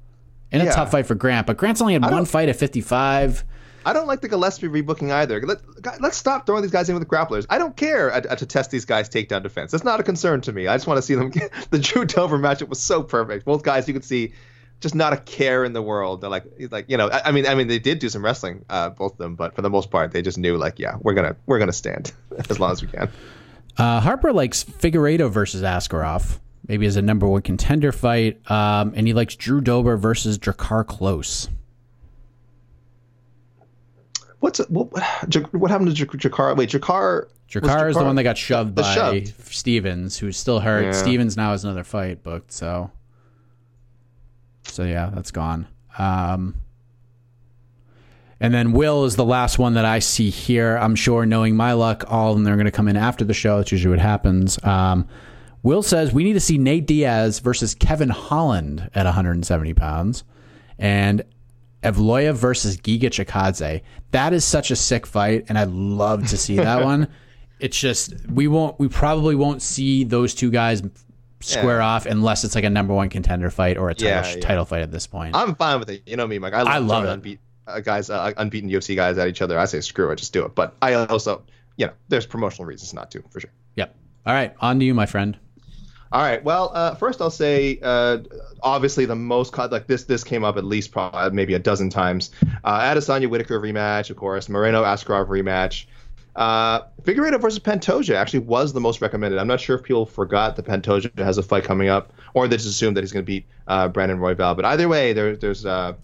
And 0.51 0.61
a 0.61 0.73
tough 0.73 0.91
fight 0.91 1.07
for 1.07 1.15
Grant. 1.15 1.47
But 1.47 1.57
Grant's 1.57 1.81
only 1.81 1.93
had 1.93 2.03
one 2.03 2.25
fight 2.25 2.49
at 2.49 2.57
55. 2.57 3.45
I 3.87 3.93
don't 3.93 4.09
like 4.09 4.21
the 4.21 4.29
Gillespie 4.29 4.67
rebooking 4.67 5.13
either. 5.13 5.41
Let, 5.41 5.61
us 6.03 6.17
stop 6.17 6.47
throwing 6.47 6.63
these 6.63 6.73
guys 6.73 6.89
in 6.89 6.97
with 6.97 7.07
grapplers. 7.07 7.47
I 7.49 7.59
don't 7.59 7.77
care 7.77 8.11
to 8.21 8.47
test 8.47 8.73
these 8.73 8.85
guys' 8.85 9.09
takedown 9.09 9.45
defense. 9.45 9.71
That's 9.71 9.85
not 9.85 10.01
a 10.01 10.03
concern 10.03 10.41
to 10.41 10.53
me. 10.53 10.67
I 10.67 10.75
just 10.75 10.89
want 10.89 10.99
to 10.99 11.03
see 11.03 11.15
them. 11.15 11.31
Get, 11.31 11.53
the 11.71 11.79
Drew 11.79 12.05
Dober 12.05 12.39
matchup 12.39 12.69
was 12.69 12.81
so 12.81 13.05
perfect. 13.05 13.45
Both 13.45 13.63
guys, 13.63 13.87
you 13.87 13.95
could 13.95 14.05
see 14.05 14.33
just 14.81 14.95
not 14.95 15.13
a 15.13 15.17
care 15.19 15.65
in 15.65 15.73
the 15.73 15.83
world. 15.83 16.21
They're 16.21 16.31
like, 16.31 16.45
like 16.71 16.87
you 16.89 16.97
know, 16.97 17.09
I, 17.09 17.29
I, 17.29 17.33
mean, 17.33 17.47
I 17.47 17.55
mean, 17.55 17.69
they 17.69 17.79
did 17.79 17.99
do 17.99 18.09
some 18.09 18.25
wrestling, 18.25 18.65
uh, 18.69 18.91
both 18.91 19.13
of 19.13 19.19
them, 19.19 19.35
but 19.35 19.55
for 19.55 19.63
the 19.63 19.71
most 19.71 19.91
part, 19.91 20.13
they 20.13 20.23
just 20.23 20.39
knew 20.39 20.57
like, 20.57 20.79
yeah, 20.79 20.97
we're 21.01 21.15
gonna 21.15 21.37
we're 21.47 21.59
gonna 21.59 21.73
stand 21.73 22.13
as 22.51 22.61
long 22.61 22.73
as 22.73 22.83
we 22.83 22.89
can. 22.89 23.09
Uh, 23.77 24.01
Harper 24.01 24.33
likes 24.33 24.63
Figueiredo 24.65 25.31
versus 25.31 25.63
Askarov, 25.63 26.39
maybe 26.69 26.87
as 26.87 26.97
a 26.97 27.03
number 27.03 27.27
one 27.27 27.43
contender 27.43 27.93
fight, 27.93 28.39
um, 28.51 28.93
and 28.95 29.07
he 29.07 29.13
likes 29.13 29.35
Drew 29.35 29.61
Dober 29.61 29.97
versus 29.97 30.39
Drakkar 30.39 30.85
Klose. 30.85 31.49
what's 34.45 34.59
what, 34.69 34.93
what 35.53 35.71
happened 35.71 35.97
to 35.97 36.07
Jakar? 36.07 36.57
Wait, 36.57 36.69
Jakar. 36.69 37.29
Jakar 37.49 37.89
is 37.89 37.97
the 37.97 38.05
one 38.05 38.15
that 38.17 38.25
got 38.25 38.37
shoved 38.37 38.75
by 38.75 38.95
shoved. 38.95 39.33
Stephens, 39.53 40.19
who's 40.19 40.37
still 40.37 40.61
hurt. 40.61 40.85
Yeah. 40.85 40.93
Stephens 40.93 41.37
now 41.37 41.53
has 41.53 41.65
another 41.65 41.85
fight 41.85 42.23
booked, 42.23 42.53
so 42.53 42.91
so 44.65 44.85
yeah, 44.85 45.11
that's 45.13 45.31
gone. 45.31 45.67
Um, 45.99 46.55
and 48.41 48.53
then 48.53 48.73
Will 48.73 49.05
is 49.05 49.17
the 49.17 49.25
last 49.25 49.59
one 49.59 49.75
that 49.75 49.85
I 49.85 50.01
see 50.01 50.29
here. 50.31 50.77
I'm 50.77 50.97
sure, 50.97 51.25
knowing 51.25 51.57
my 51.57 51.73
luck, 51.73 52.05
all 52.09 52.33
of 52.33 52.43
them 52.43 52.53
are 52.53 52.57
going 52.57 52.67
to 52.67 52.73
come 52.73 52.89
in 52.89 52.97
after 52.97 53.25
the 53.25 53.35
show. 53.35 53.59
That's 53.59 53.73
usually 53.73 53.93
what 53.93 54.01
happens. 54.01 54.63
Um, 54.65 55.09
Will 55.63 55.83
says 55.83 56.13
we 56.13 56.25
need 56.25 56.35
to 56.35 56.41
see 56.41 56.59
Nate 56.59 56.87
Diaz 56.87 57.39
versus 57.39 57.75
Kevin 57.75 58.11
Holland 58.11 58.91
at 58.95 59.07
170 59.07 59.73
pounds, 59.75 60.25
and 60.79 61.23
Evloev 61.83 62.35
versus 62.35 62.77
Giga 62.77 63.05
Chikadze. 63.05 63.83
That 64.11 64.33
is 64.33 64.45
such 64.45 64.71
a 64.71 64.77
sick 64.77 65.07
fight, 65.07 65.47
and 65.49 65.57
I'd 65.57 65.71
love 65.71 66.29
to 66.29 66.37
see 66.37 66.57
that 66.57 66.85
one. 66.85 67.09
It's 67.61 67.79
just 67.81 68.13
we 68.29 68.47
won't, 68.49 68.79
we 68.79 68.89
probably 68.89 69.37
won't 69.37 69.63
see 69.63 70.05
those 70.05 70.35
two 70.35 70.51
guys 70.51 70.83
square 71.45 71.79
Yeah. 71.79 71.87
off 71.87 72.07
unless 72.07 72.45
it's 72.45 72.55
like 72.55 72.65
a 72.65 72.71
number 72.71 72.93
one 72.95 73.09
contender 73.09 73.51
fight 73.51 73.77
or 73.79 73.91
a 73.91 73.95
title, 73.95 74.09
Yeah, 74.31 74.35
yeah. 74.35 74.41
title 74.41 74.65
fight 74.65 74.83
at 74.83 74.91
this 74.91 75.07
point. 75.07 75.35
I'm 75.37 75.55
fine 75.55 75.79
with 75.81 75.91
it. 75.91 76.03
You 76.07 76.17
know 76.17 76.27
me, 76.27 76.39
Mike. 76.39 76.55
I 76.55 76.63
love, 76.63 76.69
I 76.69 76.79
love 76.79 77.05
it. 77.05 77.23
Unbeat, 77.23 77.39
uh, 77.67 77.81
guys, 77.81 78.11
uh, 78.11 78.33
unbeaten 78.37 78.69
UFC 78.71 78.95
guys 78.97 79.19
at 79.19 79.29
each 79.29 79.43
other. 79.43 79.59
I 79.59 79.65
say 79.67 79.81
screw 79.81 80.11
it, 80.11 80.17
just 80.17 80.33
do 80.33 80.45
it. 80.45 80.55
But 80.55 80.75
I 80.83 80.95
also, 80.95 81.43
you 81.77 81.87
know, 81.87 81.93
there's 82.09 82.27
promotional 82.27 82.67
reasons 82.67 82.93
not 82.95 83.11
to, 83.13 83.23
for 83.31 83.41
sure. 83.41 83.51
yep. 83.77 83.95
All 84.27 84.33
right, 84.35 84.55
on 84.61 84.79
to 84.79 84.85
you, 84.85 84.95
my 84.95 85.07
friend. 85.07 85.37
All 86.13 86.23
right. 86.23 86.43
Well, 86.45 86.71
uh, 86.75 86.95
first 86.95 87.21
I'll 87.21 87.29
say, 87.29 87.81
uh, 87.83 88.19
obviously 88.63 89.05
the 89.05 89.17
most 89.17 89.57
like 89.59 89.89
this 89.89 90.05
this 90.05 90.23
came 90.23 90.45
up 90.45 90.57
at 90.57 90.65
least 90.65 90.93
probably 90.93 91.31
maybe 91.35 91.55
a 91.55 91.59
dozen 91.59 91.91
times. 91.91 92.31
Uh, 92.63 92.81
Adesanya 92.83 93.29
Whittaker 93.29 93.61
rematch, 93.61 94.11
of 94.11 94.17
course. 94.17 94.49
Moreno 94.49 94.85
Askarov 94.85 95.27
rematch. 95.27 95.87
Uh, 96.37 96.81
Figueiredo 97.03 97.41
versus 97.41 97.61
Pantoja 97.61 98.15
actually 98.15 98.41
was 98.41 98.73
the 98.73 98.81
most 98.81 99.01
recommended. 99.01 99.39
I'm 99.39 99.47
not 99.47 99.61
sure 99.61 99.77
if 99.77 99.83
people 99.83 100.07
forgot 100.07 100.57
that 100.57 100.67
Pantoja 100.67 101.17
has 101.19 101.39
a 101.39 101.43
fight 101.43 101.65
coming 101.65 101.89
up, 101.89 102.13
or 102.35 102.49
they 102.49 102.57
just 102.57 102.69
assumed 102.69 102.97
that 102.97 103.03
he's 103.03 103.13
going 103.13 103.25
to 103.25 103.27
beat 103.27 103.47
uh, 103.69 103.89
Brandon 103.89 104.19
Royval. 104.19 104.57
But 104.57 104.65
either 104.65 104.89
way, 104.89 105.13
there, 105.13 105.37
there's. 105.37 105.65
Uh, 105.65 105.95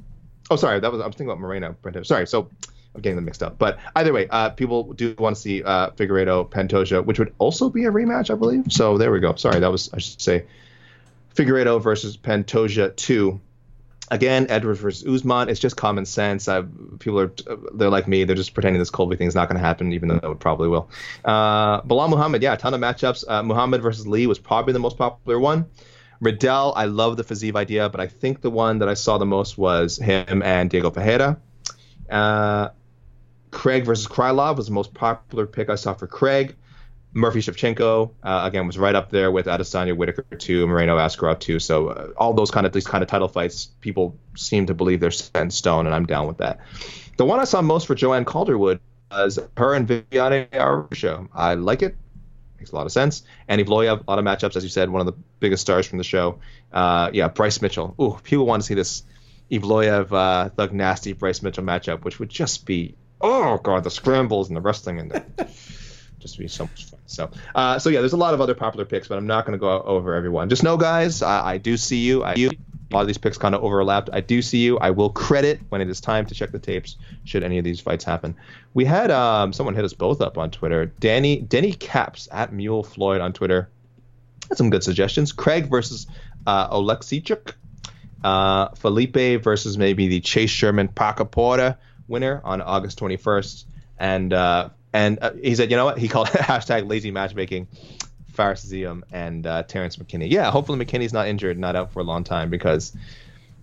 oh, 0.51 0.57
sorry, 0.57 0.81
that 0.81 0.93
was 0.93 1.01
I 1.01 1.07
was 1.07 1.16
thinking 1.16 1.31
about 1.31 1.40
Moreno. 1.40 1.74
Pantoja. 1.82 2.07
Sorry, 2.07 2.27
so 2.27 2.48
I'm 2.94 3.01
getting 3.01 3.16
them 3.16 3.24
mixed 3.24 3.43
up. 3.43 3.59
But 3.59 3.78
either 3.97 4.12
way, 4.12 4.28
uh, 4.28 4.51
people 4.51 4.93
do 4.93 5.15
want 5.19 5.36
to 5.36 5.43
see 5.43 5.62
uh, 5.62 5.90
Figueiredo 5.90 6.48
Pantoja, 6.48 7.05
which 7.05 7.19
would 7.19 7.35
also 7.39 7.69
be 7.70 7.85
a 7.85 7.90
rematch, 7.90 8.31
I 8.31 8.36
believe. 8.36 8.73
So 8.73 8.98
there 8.98 9.11
we 9.12 9.20
go. 9.20 9.35
Sorry, 9.35 9.61
that 9.61 9.70
was 9.70 9.93
I 9.93 9.98
should 9.98 10.20
say 10.20 10.47
Figueiredo 11.35 11.82
versus 11.82 12.16
Pantoja 12.16 12.94
two. 12.94 13.40
Again, 14.12 14.47
Edwards 14.49 14.81
versus 14.81 15.07
Usman. 15.07 15.49
It's 15.49 15.61
just 15.61 15.77
common 15.77 16.05
sense. 16.05 16.49
I, 16.49 16.62
people 16.99 17.20
are 17.20 17.32
they're 17.74 17.91
like 17.91 18.09
me. 18.09 18.24
They're 18.24 18.35
just 18.35 18.55
pretending 18.55 18.81
this 18.81 18.91
Colby 18.91 19.16
thing 19.16 19.28
is 19.28 19.37
not 19.37 19.49
going 19.49 19.61
to 19.61 19.65
happen, 19.65 19.93
even 19.93 20.09
though 20.09 20.32
it 20.32 20.41
probably 20.41 20.69
will. 20.69 20.91
Uh, 21.24 21.81
Belal 21.82 22.11
Muhammad, 22.11 22.43
yeah, 22.43 22.55
a 22.55 22.57
ton 22.57 22.74
of 22.74 22.81
matchups. 22.81 23.24
Uh, 23.28 23.43
Muhammad 23.43 23.82
versus 23.82 24.09
Lee 24.09 24.27
was 24.27 24.39
probably 24.39 24.73
the 24.73 24.81
most 24.81 24.99
popular 24.99 25.39
one. 25.39 25.66
Riddell, 26.20 26.74
I 26.77 26.85
love 26.85 27.16
the 27.16 27.24
Fiziev 27.24 27.57
idea, 27.57 27.89
but 27.89 28.01
I 28.01 28.07
think 28.07 28.43
the 28.43 28.51
one 28.51 28.81
that 28.81 28.89
I 28.89 28.95
saw 28.95 29.16
the 29.16 29.27
most 29.27 29.57
was 29.57 29.97
him 29.97 30.43
and 30.43 30.69
Diego 30.69 30.91
Ferreira. 30.91 31.39
Uh, 32.11 32.69
Craig 33.51 33.85
versus 33.85 34.07
Krylov 34.07 34.57
was 34.57 34.66
the 34.66 34.73
most 34.73 34.93
popular 34.93 35.47
pick 35.47 35.70
I 35.70 35.77
saw 35.77 35.95
for 35.95 36.07
Craig. 36.07 36.57
Murphy 37.12 37.41
Shevchenko 37.41 38.11
uh, 38.23 38.43
again 38.45 38.66
was 38.66 38.78
right 38.78 38.95
up 38.95 39.11
there 39.11 39.31
with 39.31 39.47
Adesanya 39.47 39.97
Whittaker 39.97 40.23
too, 40.37 40.66
Moreno 40.66 40.97
Askarov 40.97 41.41
too. 41.41 41.59
So 41.59 41.89
uh, 41.89 42.09
all 42.16 42.35
those 42.35 42.51
kind 42.51 42.66
of 42.66 42.73
these 42.73 42.87
kind 42.87 43.03
of 43.03 43.09
title 43.09 43.28
fights, 43.28 43.66
people 43.81 44.16
seem 44.37 44.66
to 44.66 44.74
believe 44.74 45.01
they're 45.01 45.11
set 45.11 45.43
in 45.43 45.51
stone, 45.51 45.87
and 45.87 45.95
I'm 45.95 46.07
down 46.07 46.27
with 46.27 46.39
that. 46.39 46.61
The 47.16 47.24
one 47.24 47.41
I 47.41 47.45
saw 47.45 47.62
most 47.62 47.87
for 47.87 47.95
Joanne 47.95 48.24
Calderwood 48.24 48.81
was 49.11 49.39
her 49.57 49.74
and 49.74 49.89
Viviane 49.89 50.49
Araújo. 50.51 51.28
I 51.35 51.55
like 51.55 51.82
it. 51.82 51.97
Makes 52.59 52.70
a 52.70 52.77
lot 52.77 52.87
of 52.87 52.93
sense. 52.93 53.24
And 53.49 53.61
Evloev, 53.61 54.05
a 54.07 54.11
lot 54.11 54.19
of 54.19 54.24
matchups, 54.24 54.55
as 54.55 54.62
you 54.62 54.69
said, 54.69 54.91
one 54.91 55.01
of 55.01 55.07
the 55.07 55.20
biggest 55.41 55.62
stars 55.62 55.87
from 55.87 55.99
the 55.99 56.05
show. 56.05 56.39
Uh, 56.73 57.11
yeah, 57.12 57.28
Bryce 57.28 57.61
Mitchell. 57.61 57.95
Ooh, 58.01 58.19
people 58.23 58.47
want 58.47 58.62
to 58.62 58.66
see 58.66 58.74
this 58.74 59.03
Evloev 59.51 60.12
uh, 60.12 60.51
Thug 60.51 60.73
Nasty 60.73 61.15
Bryce 61.15 61.43
Mitchell 61.43 61.65
matchup, 61.65 62.05
which 62.05 62.19
would 62.20 62.28
just 62.28 62.66
be 62.66 62.95
oh 63.20 63.59
god, 63.59 63.85
the 63.85 63.91
scrambles 63.91 64.49
and 64.49 64.57
the 64.57 64.61
wrestling 64.61 64.99
and 64.99 65.11
the 65.11 65.24
just 66.20 66.38
be 66.38 66.47
so 66.48 66.64
much 66.64 66.84
fun. 66.84 67.01
So, 67.06 67.30
uh, 67.55 67.78
so 67.78 67.90
yeah, 67.90 68.01
there's 68.01 68.12
a 68.12 68.18
lot 68.18 68.34
of 68.34 68.40
other 68.40 68.55
popular 68.55 68.84
picks, 68.84 69.09
but 69.09 69.18
I'm 69.18 69.26
not 69.26 69.47
going 69.47 69.52
to 69.52 69.59
go 69.59 69.82
over 69.82 70.14
everyone. 70.14 70.48
Just 70.48 70.62
know, 70.62 70.76
guys, 70.76 71.22
I, 71.22 71.52
I 71.52 71.59
do 71.59 71.76
see 71.76 71.98
you. 71.98 72.22
I, 72.22 72.34
a 72.34 72.48
lot 72.94 73.02
of 73.02 73.06
these 73.06 73.18
picks 73.18 73.38
kind 73.38 73.55
of 73.55 73.62
overlapped. 73.62 74.10
I 74.12 74.20
do 74.20 74.42
see 74.42 74.59
you. 74.59 74.78
I 74.78 74.90
will 74.90 75.10
credit 75.10 75.60
when 75.68 75.80
it 75.80 75.88
is 75.88 76.01
time 76.01 76.26
to 76.26 76.34
check 76.34 76.51
the 76.51 76.59
tapes. 76.59 76.97
Should 77.24 77.42
any 77.42 77.59
of 77.59 77.64
these 77.64 77.80
fights 77.80 78.05
happen, 78.05 78.36
we 78.74 78.84
had 78.84 79.10
um, 79.10 79.52
someone 79.52 79.74
hit 79.74 79.84
us 79.84 79.92
both 79.92 80.20
up 80.20 80.38
on 80.38 80.51
Twitter. 80.51 80.86
Danny 80.86 81.40
Denny 81.40 81.72
Caps 81.72 82.28
at 82.30 82.52
Mule 82.52 82.82
Floyd 82.82 83.20
on 83.20 83.32
Twitter. 83.32 83.68
Had 84.48 84.59
some 84.59 84.70
good 84.70 84.82
suggestions. 84.82 85.32
Craig 85.32 85.70
versus 85.70 86.06
uh, 86.47 86.68
Oleksiejczuk. 86.70 87.52
Uh, 88.22 88.68
Felipe 88.74 89.42
versus 89.42 89.78
maybe 89.78 90.09
the 90.09 90.20
Chase 90.20 90.51
Sherman 90.51 90.88
Porter 90.88 91.78
winner 92.09 92.40
on 92.44 92.60
August 92.60 92.98
21st. 92.98 93.64
And 93.98 94.32
uh, 94.32 94.70
and 94.92 95.18
uh, 95.20 95.32
he 95.34 95.54
said, 95.54 95.70
you 95.70 95.76
know 95.76 95.84
what? 95.84 95.98
He 95.98 96.08
called 96.08 96.28
it 96.28 96.32
hashtag 96.40 96.88
lazy 96.88 97.10
matchmaking. 97.10 97.68
Fares 98.32 98.72
and 99.12 99.46
uh, 99.46 99.62
Terrence 99.64 99.96
McKinney. 99.96 100.30
Yeah, 100.30 100.50
hopefully 100.50 100.82
McKinney's 100.82 101.12
not 101.12 101.28
injured, 101.28 101.58
not 101.58 101.76
out 101.76 101.92
for 101.92 102.00
a 102.00 102.04
long 102.04 102.24
time 102.24 102.48
because 102.48 102.96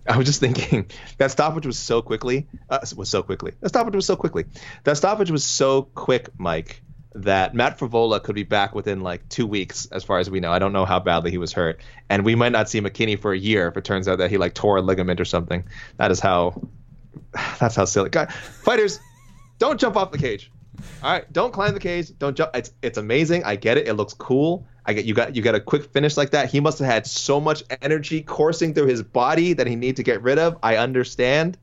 I 0.06 0.16
was 0.16 0.26
just 0.26 0.40
thinking 0.46 0.90
that 1.18 1.30
stoppage 1.30 1.66
was 1.66 1.78
so 1.78 2.02
quickly. 2.02 2.46
Uh, 2.70 2.78
was 2.96 3.08
so 3.08 3.22
quickly. 3.22 3.52
That 3.60 3.70
stoppage 3.70 3.94
was 3.94 4.06
so 4.06 4.16
quickly. 4.16 4.44
That 4.84 4.96
stoppage 4.96 5.30
was 5.30 5.44
so 5.44 5.82
quick, 5.82 6.28
Mike, 6.38 6.82
that 7.14 7.54
Matt 7.54 7.78
Frevola 7.78 8.22
could 8.22 8.34
be 8.34 8.44
back 8.44 8.74
within 8.74 9.00
like 9.00 9.28
two 9.28 9.46
weeks, 9.46 9.86
as 9.86 10.04
far 10.04 10.18
as 10.18 10.30
we 10.30 10.40
know. 10.40 10.52
I 10.52 10.58
don't 10.58 10.72
know 10.72 10.84
how 10.84 11.00
badly 11.00 11.30
he 11.30 11.38
was 11.38 11.52
hurt, 11.52 11.80
and 12.08 12.24
we 12.24 12.34
might 12.34 12.52
not 12.52 12.68
see 12.68 12.80
McKinney 12.80 13.18
for 13.18 13.32
a 13.32 13.38
year 13.38 13.68
if 13.68 13.76
it 13.76 13.84
turns 13.84 14.08
out 14.08 14.18
that 14.18 14.30
he 14.30 14.38
like 14.38 14.54
tore 14.54 14.76
a 14.76 14.82
ligament 14.82 15.20
or 15.20 15.24
something. 15.24 15.64
That 15.96 16.10
is 16.10 16.20
how. 16.20 16.62
That's 17.58 17.74
how 17.74 17.84
silly. 17.84 18.10
God, 18.10 18.32
fighters, 18.32 19.00
don't 19.58 19.80
jump 19.80 19.96
off 19.96 20.12
the 20.12 20.18
cage. 20.18 20.50
All 21.02 21.12
right, 21.12 21.32
don't 21.32 21.52
climb 21.52 21.74
the 21.74 21.80
cage. 21.80 22.16
Don't 22.18 22.36
jump. 22.36 22.54
It's 22.54 22.72
it's 22.82 22.98
amazing. 22.98 23.44
I 23.44 23.56
get 23.56 23.78
it. 23.78 23.88
It 23.88 23.94
looks 23.94 24.14
cool. 24.14 24.66
I 24.84 24.92
get 24.92 25.04
you 25.04 25.14
got 25.14 25.36
you 25.36 25.42
got 25.42 25.54
a 25.54 25.60
quick 25.60 25.84
finish 25.92 26.16
like 26.16 26.30
that. 26.30 26.50
He 26.50 26.60
must 26.60 26.78
have 26.78 26.88
had 26.88 27.06
so 27.06 27.40
much 27.40 27.62
energy 27.82 28.22
coursing 28.22 28.74
through 28.74 28.86
his 28.86 29.02
body 29.02 29.52
that 29.52 29.66
he 29.66 29.76
need 29.76 29.96
to 29.96 30.02
get 30.02 30.22
rid 30.22 30.38
of. 30.38 30.58
I 30.62 30.76
understand. 30.76 31.58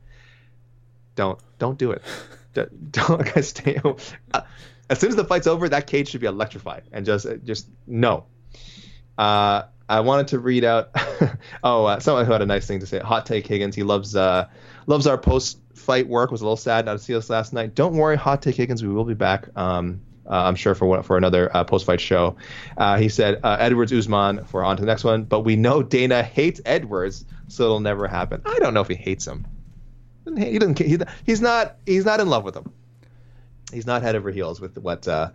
Don't 1.15 1.39
don't 1.59 1.77
do 1.77 1.91
it. 1.91 2.01
Don't, 2.53 2.91
don't 2.93 3.25
guys 3.35 3.49
stay. 3.49 3.81
Uh, 4.33 4.41
as 4.89 4.97
soon 4.97 5.09
as 5.09 5.17
the 5.17 5.25
fight's 5.25 5.45
over, 5.45 5.67
that 5.67 5.87
cage 5.87 6.07
should 6.07 6.21
be 6.21 6.27
electrified 6.27 6.83
and 6.93 7.05
just 7.05 7.27
just 7.43 7.67
no. 7.85 8.27
Uh, 9.17 9.63
I 9.89 9.99
wanted 9.99 10.29
to 10.29 10.39
read 10.39 10.63
out. 10.63 10.91
oh, 11.65 11.83
uh, 11.83 11.99
someone 11.99 12.25
who 12.25 12.31
had 12.31 12.41
a 12.41 12.45
nice 12.45 12.65
thing 12.65 12.79
to 12.79 12.85
say. 12.85 12.99
Hot 12.99 13.25
take 13.25 13.45
Higgins. 13.45 13.75
He 13.75 13.83
loves 13.83 14.15
uh 14.15 14.47
loves 14.87 15.07
our 15.07 15.17
post 15.17 15.59
fight 15.73 16.07
work. 16.07 16.31
Was 16.31 16.41
a 16.41 16.43
little 16.43 16.57
sad 16.57 16.85
not 16.85 16.93
to 16.93 16.99
see 16.99 17.15
us 17.15 17.29
last 17.29 17.53
night. 17.53 17.75
Don't 17.75 17.95
worry, 17.95 18.17
Hot 18.17 18.41
take 18.41 18.55
Higgins. 18.55 18.83
We 18.83 18.89
will 18.89 19.05
be 19.05 19.13
back. 19.13 19.47
Um, 19.55 20.01
uh, 20.27 20.43
I'm 20.43 20.55
sure 20.55 20.73
for 20.73 20.85
one, 20.85 21.03
for 21.03 21.17
another 21.17 21.55
uh, 21.55 21.63
post 21.63 21.85
fight 21.85 22.01
show. 22.01 22.35
Uh, 22.77 22.97
he 22.97 23.09
said 23.09 23.39
uh, 23.43 23.57
Edwards 23.59 23.93
Usman 23.93 24.45
for 24.45 24.63
on 24.63 24.77
to 24.77 24.81
the 24.81 24.87
next 24.87 25.03
one. 25.03 25.23
But 25.23 25.41
we 25.41 25.55
know 25.55 25.83
Dana 25.83 26.23
hates 26.23 26.61
Edwards, 26.65 27.25
so 27.47 27.65
it'll 27.65 27.79
never 27.79 28.07
happen. 28.07 28.41
I 28.45 28.57
don't 28.59 28.73
know 28.73 28.81
if 28.81 28.87
he 28.87 28.95
hates 28.95 29.27
him. 29.27 29.45
He 30.35 30.57
doesn't. 30.57 30.79
He, 30.79 30.97
he's 31.25 31.41
not. 31.41 31.75
He's 31.85 32.05
not 32.05 32.19
in 32.19 32.27
love 32.27 32.43
with 32.43 32.55
him. 32.55 32.71
He's 33.71 33.85
not 33.85 34.01
head 34.01 34.15
over 34.15 34.31
heels 34.31 34.59
with 34.59 34.77
what 34.77 35.07
uh, 35.07 35.29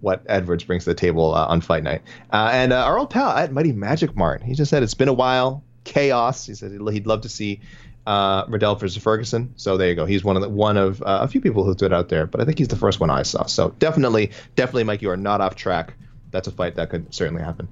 what 0.00 0.22
Edwards 0.26 0.64
brings 0.64 0.84
to 0.84 0.90
the 0.90 0.94
table 0.94 1.34
uh, 1.34 1.46
on 1.46 1.60
fight 1.60 1.82
night. 1.82 2.00
And 2.30 2.72
our 2.72 2.98
old 2.98 3.10
pal 3.10 3.30
at 3.30 3.52
Mighty 3.52 3.72
Magic 3.72 4.16
Mart, 4.16 4.42
he 4.42 4.54
just 4.54 4.70
said 4.70 4.82
it's 4.82 4.94
been 4.94 5.08
a 5.08 5.12
while. 5.12 5.62
Chaos. 5.84 6.46
He 6.46 6.54
said 6.54 6.72
he'd 6.72 7.06
love 7.06 7.22
to 7.22 7.28
see 7.28 7.60
uh, 8.06 8.44
Riddell 8.48 8.76
versus 8.76 9.02
Ferguson. 9.02 9.54
So 9.56 9.76
there 9.76 9.88
you 9.88 9.94
go. 9.94 10.06
He's 10.06 10.24
one 10.24 10.36
of 10.36 10.42
the, 10.42 10.48
one 10.48 10.76
of 10.76 11.02
uh, 11.02 11.20
a 11.22 11.28
few 11.28 11.40
people 11.40 11.64
who 11.64 11.74
threw 11.74 11.86
it 11.86 11.92
out 11.92 12.08
there, 12.08 12.26
but 12.26 12.40
I 12.40 12.44
think 12.44 12.58
he's 12.58 12.68
the 12.68 12.76
first 12.76 13.00
one 13.00 13.10
I 13.10 13.22
saw. 13.22 13.46
So 13.46 13.70
definitely, 13.78 14.30
definitely, 14.56 14.84
Mike, 14.84 15.02
you 15.02 15.10
are 15.10 15.16
not 15.16 15.40
off 15.40 15.54
track. 15.54 15.94
That's 16.30 16.46
a 16.46 16.52
fight 16.52 16.76
that 16.76 16.90
could 16.90 17.12
certainly 17.12 17.42
happen. 17.42 17.68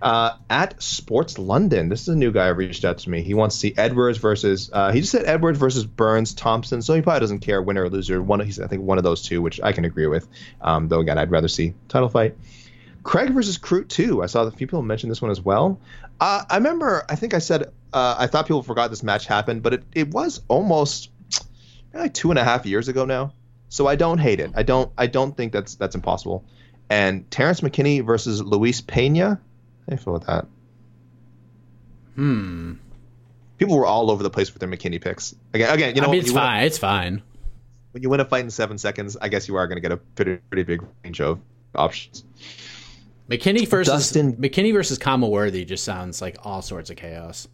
Uh, 0.00 0.36
at 0.48 0.82
Sports 0.82 1.38
London, 1.38 1.88
this 1.90 2.02
is 2.02 2.08
a 2.08 2.16
new 2.16 2.32
guy 2.32 2.48
who 2.48 2.54
reached 2.54 2.84
out 2.84 2.98
to 2.98 3.10
me. 3.10 3.22
He 3.22 3.34
wants 3.34 3.56
to 3.56 3.60
see 3.60 3.74
Edwards 3.76 4.16
versus. 4.18 4.70
Uh, 4.72 4.92
he 4.92 5.00
just 5.00 5.12
said 5.12 5.26
Edwards 5.26 5.58
versus 5.58 5.84
Burns 5.84 6.32
Thompson, 6.32 6.80
so 6.80 6.94
he 6.94 7.02
probably 7.02 7.20
doesn't 7.20 7.40
care 7.40 7.60
winner 7.60 7.84
or 7.84 7.90
loser. 7.90 8.22
One, 8.22 8.40
he's 8.40 8.60
I 8.60 8.66
think 8.66 8.82
one 8.82 8.96
of 8.96 9.04
those 9.04 9.22
two, 9.22 9.42
which 9.42 9.60
I 9.62 9.72
can 9.72 9.84
agree 9.84 10.06
with. 10.06 10.26
Um, 10.60 10.88
though 10.88 11.00
again, 11.00 11.18
I'd 11.18 11.30
rather 11.30 11.48
see 11.48 11.74
title 11.88 12.08
fight. 12.08 12.36
Craig 13.02 13.30
versus 13.30 13.58
Crute 13.58 13.88
too. 13.88 14.22
I 14.22 14.26
saw 14.26 14.42
a 14.42 14.50
few 14.50 14.66
people 14.66 14.82
mention 14.82 15.08
this 15.08 15.22
one 15.22 15.30
as 15.30 15.40
well. 15.40 15.80
Uh, 16.20 16.44
I 16.48 16.56
remember. 16.56 17.04
I 17.08 17.14
think 17.14 17.34
I 17.34 17.38
said 17.38 17.64
uh, 17.92 18.16
I 18.18 18.26
thought 18.26 18.46
people 18.46 18.62
forgot 18.62 18.90
this 18.90 19.02
match 19.02 19.26
happened, 19.26 19.62
but 19.62 19.74
it, 19.74 19.84
it 19.94 20.08
was 20.10 20.42
almost 20.48 21.10
like 21.94 22.14
two 22.14 22.30
and 22.30 22.38
a 22.38 22.44
half 22.44 22.66
years 22.66 22.88
ago 22.88 23.04
now. 23.04 23.32
So 23.70 23.86
I 23.86 23.96
don't 23.96 24.18
hate 24.18 24.40
it. 24.40 24.52
I 24.54 24.62
don't. 24.62 24.90
I 24.96 25.06
don't 25.06 25.36
think 25.36 25.52
that's 25.52 25.74
that's 25.74 25.94
impossible. 25.94 26.44
And 26.90 27.30
Terrence 27.30 27.60
McKinney 27.60 28.04
versus 28.04 28.42
Luis 28.42 28.80
Pena. 28.80 29.28
How 29.28 29.36
do 29.88 29.92
you 29.92 29.96
feel 29.98 30.12
with 30.14 30.26
that? 30.26 30.46
Hmm. 32.14 32.74
People 33.58 33.76
were 33.76 33.86
all 33.86 34.10
over 34.10 34.22
the 34.22 34.30
place 34.30 34.52
with 34.52 34.60
their 34.60 34.68
McKinney 34.68 35.00
picks. 35.00 35.34
Again, 35.52 35.74
again, 35.74 35.94
you 35.94 36.00
know, 36.00 36.08
I 36.08 36.12
mean, 36.12 36.20
it's 36.20 36.32
fine. 36.32 36.64
It's 36.64 36.78
fine. 36.78 37.22
when 37.92 38.02
you 38.02 38.08
win 38.08 38.20
a 38.20 38.24
fight 38.24 38.44
in 38.44 38.50
seven 38.50 38.78
seconds, 38.78 39.16
I 39.20 39.28
guess 39.28 39.48
you 39.48 39.56
are 39.56 39.66
going 39.66 39.76
to 39.76 39.80
get 39.80 39.92
a 39.92 39.96
pretty, 39.96 40.36
pretty 40.36 40.62
big 40.62 40.84
range 41.04 41.20
of 41.20 41.40
options. 41.74 42.24
McKinney 43.28 43.66
versus 43.68 43.92
Dustin- 43.92 44.36
McKinney 44.36 44.72
versus 44.72 44.98
Khama 44.98 45.28
Worthy 45.28 45.64
just 45.64 45.84
sounds 45.84 46.22
like 46.22 46.36
all 46.44 46.62
sorts 46.62 46.90
of 46.90 46.96
chaos. 46.96 47.48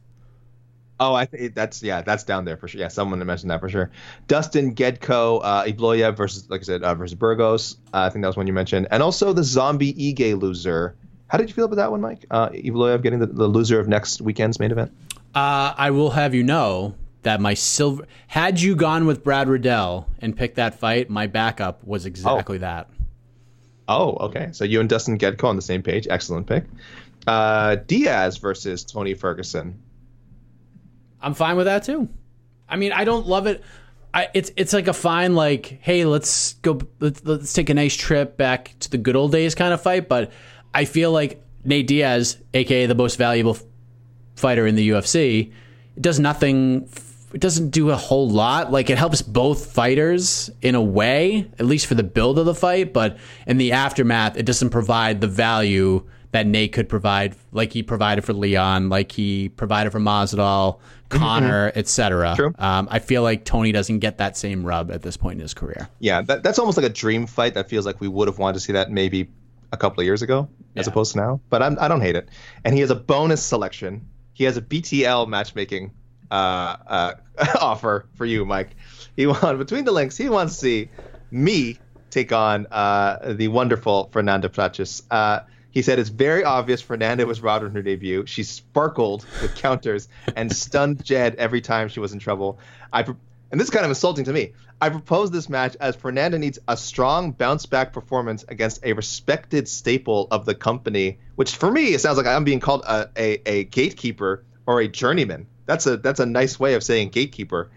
Oh, 1.00 1.12
I 1.12 1.24
think 1.26 1.54
that's 1.54 1.82
yeah, 1.82 2.02
that's 2.02 2.22
down 2.22 2.44
there 2.44 2.56
for 2.56 2.68
sure. 2.68 2.80
Yeah, 2.80 2.88
someone 2.88 3.24
mentioned 3.26 3.50
that 3.50 3.58
for 3.58 3.68
sure. 3.68 3.90
Dustin 4.28 4.74
Gedko, 4.76 5.40
uh, 5.42 5.64
Evloev 5.64 6.16
versus, 6.16 6.48
like 6.48 6.60
I 6.60 6.64
said, 6.64 6.84
uh, 6.84 6.94
versus 6.94 7.16
Burgos. 7.16 7.76
Uh, 7.92 8.02
I 8.02 8.10
think 8.10 8.22
that 8.22 8.28
was 8.28 8.36
one 8.36 8.46
you 8.46 8.52
mentioned, 8.52 8.86
and 8.92 9.02
also 9.02 9.32
the 9.32 9.42
Zombie 9.42 9.92
Ige 9.92 10.40
loser. 10.40 10.94
How 11.26 11.38
did 11.38 11.48
you 11.48 11.54
feel 11.54 11.64
about 11.64 11.76
that 11.76 11.90
one, 11.90 12.00
Mike? 12.00 12.24
Uh, 12.30 12.50
Evloev 12.50 13.02
getting 13.02 13.18
the, 13.18 13.26
the 13.26 13.48
loser 13.48 13.80
of 13.80 13.88
next 13.88 14.20
weekend's 14.20 14.60
main 14.60 14.70
event. 14.70 14.92
Uh, 15.34 15.74
I 15.76 15.90
will 15.90 16.10
have 16.10 16.32
you 16.32 16.44
know 16.44 16.94
that 17.22 17.40
my 17.40 17.54
silver 17.54 18.06
had 18.28 18.60
you 18.60 18.76
gone 18.76 19.04
with 19.06 19.24
Brad 19.24 19.48
Riddell 19.48 20.06
and 20.20 20.36
picked 20.36 20.56
that 20.56 20.78
fight, 20.78 21.10
my 21.10 21.26
backup 21.26 21.82
was 21.82 22.06
exactly 22.06 22.58
that. 22.58 22.88
Oh, 23.88 24.16
okay. 24.16 24.48
So 24.52 24.64
you 24.64 24.80
and 24.80 24.88
Dustin 24.88 25.18
Gedko 25.18 25.44
on 25.44 25.56
the 25.56 25.62
same 25.62 25.82
page. 25.82 26.06
Excellent 26.08 26.46
pick. 26.46 26.64
Uh, 27.26 27.76
Diaz 27.76 28.38
versus 28.38 28.84
Tony 28.84 29.14
Ferguson. 29.14 29.80
I'm 31.20 31.34
fine 31.34 31.56
with 31.56 31.66
that 31.66 31.84
too. 31.84 32.08
I 32.68 32.76
mean, 32.76 32.92
I 32.92 33.04
don't 33.04 33.26
love 33.26 33.46
it. 33.46 33.62
I, 34.12 34.28
it's 34.32 34.52
it's 34.56 34.72
like 34.72 34.86
a 34.86 34.92
fine 34.92 35.34
like, 35.34 35.78
hey, 35.82 36.04
let's 36.04 36.54
go, 36.54 36.80
let's, 37.00 37.24
let's 37.24 37.52
take 37.52 37.68
a 37.68 37.74
nice 37.74 37.96
trip 37.96 38.36
back 38.36 38.74
to 38.80 38.90
the 38.90 38.98
good 38.98 39.16
old 39.16 39.32
days 39.32 39.54
kind 39.54 39.74
of 39.74 39.82
fight. 39.82 40.08
But 40.08 40.32
I 40.72 40.84
feel 40.84 41.10
like 41.10 41.42
Nate 41.64 41.86
Diaz, 41.86 42.38
aka 42.52 42.86
the 42.86 42.94
most 42.94 43.16
valuable 43.16 43.58
fighter 44.36 44.66
in 44.66 44.76
the 44.76 44.90
UFC, 44.90 45.52
does 46.00 46.20
nothing. 46.20 46.88
It 47.34 47.40
doesn't 47.40 47.70
do 47.70 47.90
a 47.90 47.96
whole 47.96 48.30
lot. 48.30 48.70
Like 48.70 48.90
it 48.90 48.98
helps 48.98 49.20
both 49.20 49.72
fighters 49.72 50.50
in 50.62 50.74
a 50.74 50.82
way, 50.82 51.50
at 51.58 51.66
least 51.66 51.86
for 51.86 51.94
the 51.94 52.04
build 52.04 52.38
of 52.38 52.46
the 52.46 52.54
fight. 52.54 52.92
But 52.92 53.18
in 53.46 53.58
the 53.58 53.72
aftermath, 53.72 54.36
it 54.36 54.46
doesn't 54.46 54.70
provide 54.70 55.20
the 55.20 55.26
value 55.26 56.06
that 56.30 56.46
Nate 56.46 56.72
could 56.72 56.88
provide, 56.88 57.36
like 57.52 57.72
he 57.72 57.82
provided 57.84 58.24
for 58.24 58.32
Leon, 58.32 58.88
like 58.88 59.12
he 59.12 59.50
provided 59.50 59.90
for 59.90 60.00
Masvidal, 60.00 60.80
Conor, 61.08 61.70
etc. 61.76 62.36
Um, 62.58 62.88
I 62.90 62.98
feel 62.98 63.22
like 63.22 63.44
Tony 63.44 63.70
doesn't 63.70 64.00
get 64.00 64.18
that 64.18 64.36
same 64.36 64.66
rub 64.66 64.90
at 64.90 65.02
this 65.02 65.16
point 65.16 65.34
in 65.34 65.40
his 65.42 65.54
career. 65.54 65.88
Yeah, 66.00 66.22
that, 66.22 66.42
that's 66.42 66.58
almost 66.58 66.76
like 66.76 66.86
a 66.86 66.92
dream 66.92 67.26
fight. 67.26 67.54
That 67.54 67.68
feels 67.68 67.86
like 67.86 68.00
we 68.00 68.08
would 68.08 68.26
have 68.26 68.38
wanted 68.38 68.54
to 68.54 68.60
see 68.60 68.72
that 68.72 68.90
maybe 68.90 69.30
a 69.70 69.76
couple 69.76 70.00
of 70.00 70.06
years 70.06 70.22
ago, 70.22 70.48
as 70.74 70.88
opposed 70.88 71.12
to 71.12 71.18
now. 71.18 71.40
But 71.50 71.62
I'm, 71.62 71.76
I 71.80 71.86
don't 71.86 72.00
hate 72.00 72.16
it. 72.16 72.28
And 72.64 72.74
he 72.74 72.80
has 72.80 72.90
a 72.90 72.96
bonus 72.96 73.42
selection. 73.42 74.08
He 74.32 74.42
has 74.44 74.56
a 74.56 74.62
BTL 74.62 75.28
matchmaking 75.28 75.92
uh, 76.34 76.76
uh, 76.86 77.14
offer 77.60 78.06
for 78.14 78.26
you, 78.26 78.44
Mike. 78.44 78.70
He 79.16 79.26
won 79.26 79.58
between 79.58 79.84
the 79.84 79.92
links. 79.92 80.16
He 80.16 80.28
wants 80.28 80.54
to 80.54 80.60
see 80.60 80.90
me 81.30 81.78
take 82.10 82.32
on 82.32 82.66
uh, 82.70 83.34
the 83.34 83.48
wonderful 83.48 84.08
Fernanda 84.12 84.48
Prates. 84.48 85.02
Uh, 85.10 85.40
he 85.70 85.82
said 85.82 85.98
it's 85.98 86.10
very 86.10 86.44
obvious 86.44 86.80
Fernanda 86.80 87.26
was 87.26 87.40
robbed 87.40 87.64
in 87.64 87.72
her 87.72 87.82
debut. 87.82 88.26
She 88.26 88.42
sparkled 88.42 89.26
with 89.42 89.54
counters 89.56 90.08
and 90.36 90.54
stunned 90.54 91.04
Jed 91.10 91.36
every 91.36 91.60
time 91.60 91.88
she 91.88 92.00
was 92.00 92.12
in 92.12 92.18
trouble. 92.18 92.58
I 92.92 93.02
pro- 93.02 93.16
and 93.50 93.60
this 93.60 93.68
is 93.68 93.70
kind 93.70 93.84
of 93.84 93.90
insulting 93.90 94.24
to 94.24 94.32
me. 94.32 94.52
I 94.80 94.88
propose 94.90 95.30
this 95.30 95.48
match 95.48 95.76
as 95.78 95.94
Fernanda 95.94 96.38
needs 96.38 96.58
a 96.66 96.76
strong 96.76 97.30
bounce 97.30 97.66
back 97.66 97.92
performance 97.92 98.44
against 98.48 98.84
a 98.84 98.92
respected 98.92 99.68
staple 99.68 100.26
of 100.32 100.46
the 100.46 100.54
company, 100.54 101.18
which 101.36 101.54
for 101.54 101.70
me 101.70 101.94
it 101.94 102.00
sounds 102.00 102.16
like 102.16 102.26
I'm 102.26 102.42
being 102.42 102.58
called 102.58 102.82
a, 102.84 103.08
a, 103.16 103.40
a 103.46 103.64
gatekeeper 103.64 104.44
or 104.66 104.80
a 104.80 104.88
journeyman. 104.88 105.46
That's 105.66 105.86
a 105.86 105.96
that's 105.96 106.20
a 106.20 106.26
nice 106.26 106.58
way 106.60 106.74
of 106.74 106.82
saying 106.82 107.10
gatekeeper. 107.10 107.70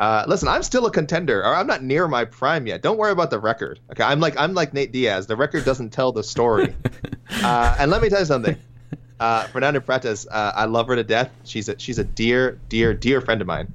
Uh, 0.00 0.24
listen, 0.28 0.46
I'm 0.48 0.62
still 0.62 0.86
a 0.86 0.92
contender, 0.92 1.40
or 1.40 1.54
I'm 1.54 1.66
not 1.66 1.82
near 1.82 2.06
my 2.06 2.24
prime 2.24 2.66
yet. 2.68 2.82
Don't 2.82 2.98
worry 2.98 3.10
about 3.10 3.30
the 3.30 3.40
record. 3.40 3.80
Okay, 3.90 4.04
I'm 4.04 4.20
like 4.20 4.38
I'm 4.38 4.54
like 4.54 4.72
Nate 4.72 4.92
Diaz. 4.92 5.26
The 5.26 5.36
record 5.36 5.64
doesn't 5.64 5.90
tell 5.90 6.12
the 6.12 6.22
story. 6.22 6.74
uh, 7.42 7.76
and 7.78 7.90
let 7.90 8.00
me 8.02 8.08
tell 8.08 8.20
you 8.20 8.24
something. 8.26 8.56
Uh, 9.18 9.44
Fernanda 9.48 9.80
Prates, 9.80 10.28
uh, 10.30 10.52
I 10.54 10.66
love 10.66 10.86
her 10.86 10.94
to 10.94 11.02
death. 11.02 11.30
She's 11.44 11.68
a 11.68 11.76
she's 11.78 11.98
a 11.98 12.04
dear, 12.04 12.60
dear, 12.68 12.94
dear 12.94 13.20
friend 13.20 13.40
of 13.40 13.48
mine. 13.48 13.72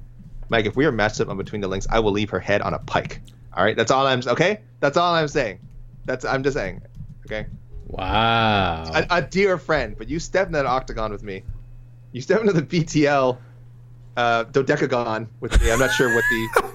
Mike, 0.48 0.64
if 0.64 0.76
we 0.76 0.86
are 0.86 0.92
matched 0.92 1.20
up 1.20 1.28
on 1.28 1.36
between 1.36 1.60
the 1.60 1.68
links, 1.68 1.86
I 1.90 2.00
will 2.00 2.12
leave 2.12 2.30
her 2.30 2.40
head 2.40 2.62
on 2.62 2.72
a 2.72 2.78
pike. 2.78 3.20
All 3.54 3.62
right, 3.62 3.76
that's 3.76 3.90
all 3.90 4.06
I'm 4.06 4.20
okay. 4.26 4.60
That's 4.80 4.96
all 4.96 5.14
I'm 5.14 5.28
saying. 5.28 5.60
That's 6.06 6.24
I'm 6.24 6.42
just 6.42 6.56
saying. 6.56 6.82
Okay, 7.26 7.46
Wow. 7.86 8.84
a, 8.94 9.06
a 9.10 9.22
dear 9.22 9.58
friend, 9.58 9.94
but 9.96 10.08
you 10.08 10.18
step 10.18 10.46
in 10.46 10.52
that 10.54 10.66
octagon 10.66 11.12
with 11.12 11.22
me. 11.22 11.42
You 12.12 12.20
step 12.20 12.40
into 12.40 12.52
the 12.52 12.62
BTL 12.62 13.36
uh, 14.16 14.44
dodecagon 14.46 15.28
with 15.40 15.60
me. 15.60 15.70
I'm 15.70 15.78
not 15.78 15.90
sure 15.92 16.14
what 16.14 16.24
the 16.30 16.72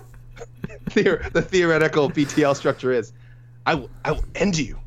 theor- 0.90 1.32
the 1.32 1.41
theoretical 1.41 2.10
BTL 2.10 2.56
structure 2.56 2.91
is. 2.91 3.14
I 3.66 3.76
will 3.76 3.90
I 4.03 4.11
will 4.11 4.26
end 4.36 4.57
you. 4.57 4.80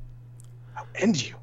I'll 0.77 0.87
end 0.95 1.27
you. 1.27 1.35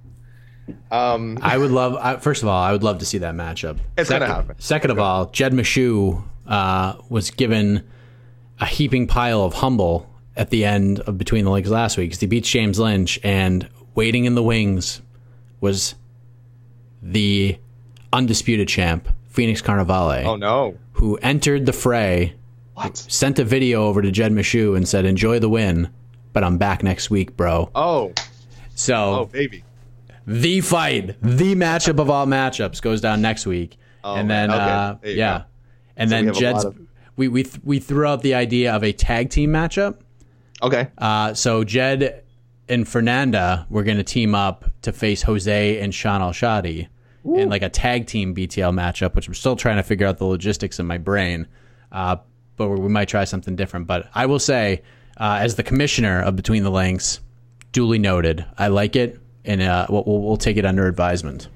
Um, 0.92 1.40
I 1.42 1.58
would 1.58 1.72
love. 1.72 1.96
I, 1.96 2.18
first 2.18 2.44
of 2.44 2.50
all, 2.50 2.62
I 2.62 2.72
would 2.72 2.84
love 2.84 3.00
to 3.00 3.06
see 3.06 3.20
that 3.20 3.34
matchup. 3.34 3.78
It's 3.98 4.10
gonna 4.10 4.26
second, 4.26 4.36
happen. 4.36 4.56
Second 4.60 4.92
of 4.92 5.00
all, 5.00 5.28
Jed 5.28 5.54
Meshew 5.54 6.24
uh, 6.48 6.96
was 7.10 7.32
given 7.32 7.84
a 8.60 8.66
heaping 8.66 9.08
pile 9.08 9.44
of 9.44 9.54
humble 9.56 10.10
at 10.36 10.50
the 10.50 10.66
end 10.66 11.00
of 11.02 11.18
Between 11.18 11.46
the 11.46 11.52
Legs 11.52 11.70
last 11.70 11.98
week 11.98 12.10
because 12.10 12.20
he 12.20 12.28
beats 12.28 12.50
James 12.50 12.80
Lynch, 12.80 13.20
and 13.24 13.68
waiting 13.96 14.26
in 14.26 14.36
the 14.36 14.44
wings 14.44 15.02
was 15.60 15.96
the 17.02 17.58
undisputed 18.12 18.68
champ 18.68 19.08
Phoenix 19.30 19.62
Carnevale, 19.62 20.26
oh 20.26 20.36
no. 20.36 20.78
Who 21.00 21.16
entered 21.22 21.66
the 21.66 21.74
fray, 21.74 22.34
What? 22.74 22.98
sent 22.98 23.40
a 23.40 23.44
video 23.46 23.84
over 23.88 24.02
to 24.02 24.12
Jed 24.12 24.32
Meshew, 24.34 24.76
and 24.76 24.88
said, 24.88 25.06
"Enjoy 25.06 25.40
the 25.40 25.50
win." 25.50 25.90
But 26.34 26.44
I'm 26.44 26.58
back 26.58 26.84
next 26.84 27.10
week, 27.10 27.36
bro. 27.38 27.70
Oh, 27.74 28.14
So 28.76 28.96
oh 28.96 29.26
baby. 29.26 29.64
the 30.28 30.62
fight, 30.62 31.16
the 31.22 31.56
matchup 31.56 32.00
of 32.00 32.10
all 32.10 32.26
matchups 32.28 32.82
goes 32.82 33.02
down 33.02 33.22
next 33.22 33.46
week, 33.48 33.78
Oh, 34.04 34.16
and 34.16 34.30
then 34.30 34.52
Okay. 34.52 34.60
uh, 34.60 34.96
yeah, 35.06 35.38
go. 35.40 35.44
and 35.98 36.10
So 36.10 36.16
then 36.16 36.30
a 36.30 36.32
Jed's 36.34 36.66
of- 36.66 36.78
we 37.16 37.28
we 37.28 37.44
th- 37.44 37.62
we 37.64 37.80
threw 37.80 38.06
out 38.06 38.22
the 38.22 38.34
idea 38.36 38.74
of 38.76 38.84
a 38.84 38.92
tag 38.92 39.30
team 39.30 39.52
matchup. 39.52 39.96
Okay. 40.62 40.88
Uh, 40.98 41.34
so 41.34 41.64
Jed 41.64 42.24
and 42.68 42.88
Fernanda 42.88 43.66
were 43.70 43.84
going 43.84 43.98
to 43.98 44.04
team 44.04 44.36
up 44.36 44.66
to 44.84 44.92
face 44.92 45.22
Jose 45.24 45.80
and 45.80 45.94
Sean 45.96 46.22
Al 46.22 46.34
In 47.24 47.50
like 47.50 47.62
a 47.62 47.70
tag 47.70 48.08
team 48.08 48.34
BTL 48.34 48.74
matchup, 48.74 49.16
which 49.16 49.28
I'm 49.28 49.34
still 49.34 49.56
trying 49.56 49.78
to 49.78 49.84
figure 49.84 50.08
out 50.08 50.18
the 50.18 50.26
logistics 50.26 50.80
in 50.80 50.88
my 50.88 50.98
brain. 50.98 51.48
Uh, 51.92 52.18
but 52.56 52.70
we 52.70 52.90
might 52.90 53.08
try 53.08 53.24
something 53.24 53.56
different. 53.56 53.88
But 53.88 54.10
I 54.14 54.26
will 54.26 54.40
say, 54.40 54.84
uh, 55.18 55.40
as 55.42 55.56
the 55.56 55.64
commissioner 55.64 56.22
of 56.22 56.36
Between 56.36 56.64
the 56.64 56.72
Links, 56.72 57.20
duly 57.72 58.00
noted. 58.00 58.46
I 58.58 58.68
like 58.68 58.96
it, 58.96 59.20
and 59.46 59.62
uh, 59.62 59.88
we'll 59.90 60.04
we'll 60.06 60.38
take 60.38 60.58
it 60.58 60.66
under 60.66 60.88
advisement. 60.88 61.48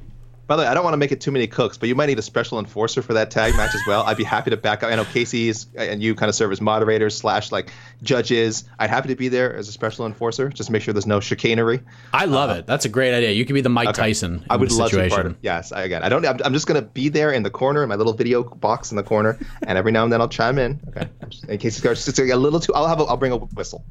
By 0.46 0.58
the 0.58 0.64
way, 0.64 0.68
I 0.68 0.74
don't 0.74 0.84
want 0.84 0.94
to 0.94 0.98
make 0.98 1.14
it 1.14 1.22
too 1.22 1.32
many 1.32 1.48
cooks, 1.48 1.78
but 1.78 1.88
you 1.88 1.96
might 1.96 2.08
need 2.08 2.20
a 2.20 2.24
special 2.24 2.60
enforcer 2.60 3.02
for 3.02 3.14
that 3.14 3.32
tag 3.32 3.56
match 3.56 3.74
as 3.74 3.82
well. 3.88 4.04
I'd 4.04 4.18
be 4.18 4.26
happy 4.26 4.50
to 4.50 4.58
back 4.58 4.84
up. 4.84 4.92
I 4.92 4.96
know 4.96 5.06
Casey's 5.06 5.68
and 5.76 6.04
you 6.04 6.16
kind 6.16 6.28
of 6.28 6.36
serve 6.36 6.52
as 6.52 6.60
moderators 6.60 7.18
slash 7.18 7.52
like 7.52 7.72
judges. 8.02 8.66
I'd 8.78 8.90
happy 8.90 9.08
to 9.08 9.16
be 9.16 9.30
there 9.30 9.56
as 9.56 9.70
a 9.70 9.72
special 9.72 10.06
enforcer, 10.06 10.50
just 10.50 10.68
to 10.68 10.74
make 10.74 10.82
sure 10.82 10.94
there's 10.94 11.08
no 11.08 11.22
chicanery. 11.22 11.80
I 12.12 12.26
love 12.26 12.50
it. 12.50 12.68
That's 12.68 12.84
a 12.84 12.90
great 12.90 13.14
idea. 13.14 13.32
You 13.32 13.46
could 13.46 13.54
be 13.54 13.62
the 13.62 13.70
Mike 13.70 13.94
Tyson. 13.94 14.40
Uh, 14.50 14.54
I 14.54 14.58
would 14.58 14.70
the 14.70 14.76
love 14.76 14.90
situation. 14.90 15.10
to 15.10 15.16
be 15.16 15.16
part 15.16 15.26
of. 15.28 15.38
Yes, 15.42 15.72
I, 15.72 15.84
again, 15.84 16.04
I 16.04 16.10
don't. 16.10 16.26
I'm, 16.26 16.38
I'm 16.44 16.54
just 16.54 16.68
gonna 16.68 16.82
be 16.82 17.08
there 17.08 17.32
in 17.32 17.44
the 17.44 17.50
corner 17.50 17.82
in 17.82 17.88
my 17.88 17.96
little 17.96 18.14
video 18.14 18.44
box 18.44 18.92
in 18.92 18.98
the 18.98 19.04
corner, 19.04 19.40
and 19.66 19.78
every 19.78 19.94
now 19.94 20.04
and 20.04 20.12
then 20.12 20.20
I'll 20.20 20.28
chime 20.28 20.60
in. 20.60 20.82
Okay, 20.90 21.08
in 21.48 21.58
case 21.58 21.84
it's 21.84 22.06
just 22.06 22.20
a 22.20 22.36
little 22.36 22.60
too. 22.60 22.74
I'll 22.74 22.88
have. 22.88 23.00
A, 23.00 23.04
I'll 23.04 23.18
bring 23.18 23.32
a 23.32 23.38
whistle. 23.38 23.86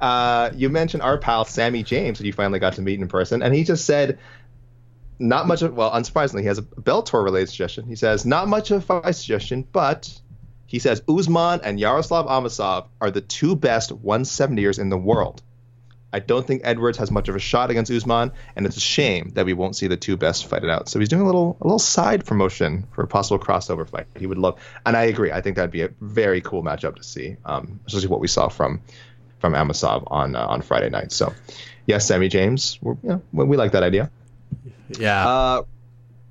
Uh, 0.00 0.50
you 0.54 0.68
mentioned 0.68 1.02
our 1.02 1.16
pal 1.16 1.46
Sammy 1.46 1.82
James 1.82 2.18
that 2.18 2.26
you 2.26 2.32
finally 2.32 2.58
got 2.58 2.74
to 2.74 2.82
meet 2.82 3.00
in 3.00 3.08
person, 3.08 3.42
and 3.42 3.54
he 3.54 3.64
just 3.64 3.86
said. 3.86 4.18
Not 5.18 5.46
much 5.46 5.62
of 5.62 5.74
well, 5.74 5.90
unsurprisingly, 5.90 6.40
he 6.40 6.46
has 6.46 6.58
a 6.58 6.62
Bellator 6.62 7.24
related 7.24 7.48
suggestion. 7.48 7.86
He 7.86 7.96
says 7.96 8.24
not 8.24 8.48
much 8.48 8.70
of 8.70 8.78
a 8.78 8.80
fight 8.80 9.14
suggestion, 9.16 9.66
but 9.72 10.20
he 10.66 10.78
says 10.78 11.02
Usman 11.08 11.60
and 11.64 11.80
Yaroslav 11.80 12.26
Amosov 12.26 12.88
are 13.00 13.10
the 13.10 13.20
two 13.20 13.56
best 13.56 13.90
170ers 13.90 14.78
in 14.78 14.90
the 14.90 14.98
world. 14.98 15.42
I 16.12 16.20
don't 16.20 16.46
think 16.46 16.62
Edwards 16.64 16.98
has 16.98 17.10
much 17.10 17.28
of 17.28 17.36
a 17.36 17.38
shot 17.38 17.70
against 17.70 17.90
Usman, 17.90 18.32
and 18.56 18.64
it's 18.64 18.76
a 18.76 18.80
shame 18.80 19.30
that 19.34 19.44
we 19.44 19.52
won't 19.52 19.76
see 19.76 19.88
the 19.88 19.96
two 19.96 20.16
best 20.16 20.46
fight 20.46 20.64
it 20.64 20.70
out. 20.70 20.88
So 20.88 20.98
he's 20.98 21.08
doing 21.08 21.22
a 21.22 21.26
little 21.26 21.58
a 21.60 21.64
little 21.64 21.78
side 21.78 22.24
promotion 22.24 22.86
for 22.92 23.02
a 23.02 23.06
possible 23.06 23.38
crossover 23.38 23.88
fight. 23.88 24.06
He 24.16 24.26
would 24.26 24.38
love, 24.38 24.58
and 24.86 24.96
I 24.96 25.04
agree. 25.04 25.32
I 25.32 25.40
think 25.40 25.56
that'd 25.56 25.70
be 25.70 25.82
a 25.82 25.90
very 26.00 26.40
cool 26.40 26.62
matchup 26.62 26.96
to 26.96 27.02
see, 27.02 27.36
um, 27.44 27.80
especially 27.86 28.08
what 28.08 28.20
we 28.20 28.28
saw 28.28 28.48
from 28.48 28.82
from 29.38 29.52
Amosov 29.52 30.04
on 30.06 30.34
uh, 30.34 30.46
on 30.46 30.62
Friday 30.62 30.88
night. 30.88 31.12
So, 31.12 31.34
yes, 31.86 32.06
Sammy 32.06 32.28
James, 32.28 32.78
you 32.82 32.98
know, 33.02 33.22
we 33.32 33.56
like 33.56 33.72
that 33.72 33.82
idea. 33.82 34.10
Yeah. 34.90 35.26
Uh, 35.26 35.62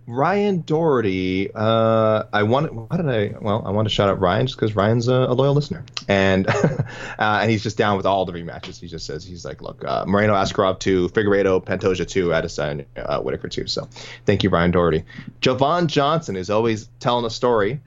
Ryan 0.10 0.62
Doherty, 0.62 1.52
uh, 1.54 2.24
I 2.32 2.44
want. 2.44 2.74
Why 2.74 2.96
did 2.96 3.10
I? 3.10 3.36
Well, 3.42 3.62
I 3.66 3.72
want 3.72 3.90
to 3.90 3.94
shout 3.94 4.08
out 4.08 4.22
Ryan 4.22 4.48
just 4.48 4.58
because 4.58 4.74
Ryan's 4.74 5.10
a, 5.10 5.14
a 5.14 5.34
loyal 5.34 5.54
listener, 5.54 5.84
and 6.08 6.48
uh, 6.50 6.84
and 7.20 7.52
he's 7.52 7.62
just 7.62 7.78
down 7.78 7.98
with 7.98 8.06
all 8.06 8.24
the 8.24 8.32
rematches. 8.32 8.80
He 8.80 8.88
just 8.88 9.06
says 9.06 9.26
he's 9.26 9.44
like, 9.44 9.62
look, 9.62 9.84
uh, 9.84 10.06
Moreno 10.08 10.34
Askarov 10.34 10.80
two, 10.80 11.10
Figueiredo, 11.10 11.62
Pantoja 11.64 12.08
two, 12.08 12.30
Adesanya, 12.30 12.86
uh, 12.96 13.20
Whittaker 13.20 13.50
two. 13.50 13.68
So, 13.68 13.90
thank 14.26 14.44
you, 14.44 14.50
Ryan 14.50 14.72
Doherty. 14.72 15.04
Javon 15.42 15.88
Johnson 15.88 16.38
is 16.38 16.50
always 16.50 16.88
telling 17.02 17.26
a 17.26 17.30
story. 17.30 17.82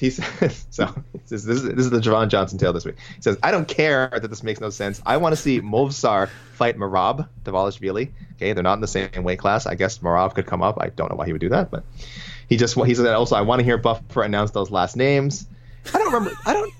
He 0.00 0.08
says 0.08 0.66
so. 0.70 0.86
He 1.12 1.20
says, 1.26 1.44
this 1.44 1.58
is 1.58 1.62
this 1.64 1.84
is 1.84 1.90
the 1.90 1.98
Javon 1.98 2.28
Johnson 2.28 2.56
tale 2.56 2.72
this 2.72 2.86
week. 2.86 2.96
He 3.16 3.20
says, 3.20 3.36
"I 3.42 3.50
don't 3.50 3.68
care 3.68 4.08
that 4.10 4.28
this 4.28 4.42
makes 4.42 4.58
no 4.58 4.70
sense. 4.70 5.02
I 5.04 5.18
want 5.18 5.34
to 5.34 5.36
see 5.36 5.60
Movsar 5.60 6.30
fight 6.54 6.78
Merab 6.78 7.28
Dvalishvili. 7.44 8.10
Okay, 8.36 8.54
they're 8.54 8.62
not 8.62 8.74
in 8.74 8.80
the 8.80 8.88
same 8.88 9.10
weight 9.22 9.38
class. 9.38 9.66
I 9.66 9.74
guess 9.74 9.98
Merab 9.98 10.34
could 10.34 10.46
come 10.46 10.62
up. 10.62 10.78
I 10.80 10.88
don't 10.88 11.10
know 11.10 11.16
why 11.16 11.26
he 11.26 11.32
would 11.32 11.40
do 11.42 11.50
that, 11.50 11.70
but 11.70 11.84
he 12.48 12.56
just 12.56 12.76
he 12.76 12.94
said 12.94 13.06
also 13.08 13.36
I 13.36 13.42
want 13.42 13.60
to 13.60 13.64
hear 13.64 13.76
Buffer 13.76 14.22
announce 14.22 14.52
those 14.52 14.70
last 14.70 14.96
names. 14.96 15.46
I 15.92 15.98
don't 15.98 16.12
remember. 16.12 16.34
I 16.46 16.54
don't. 16.54 16.72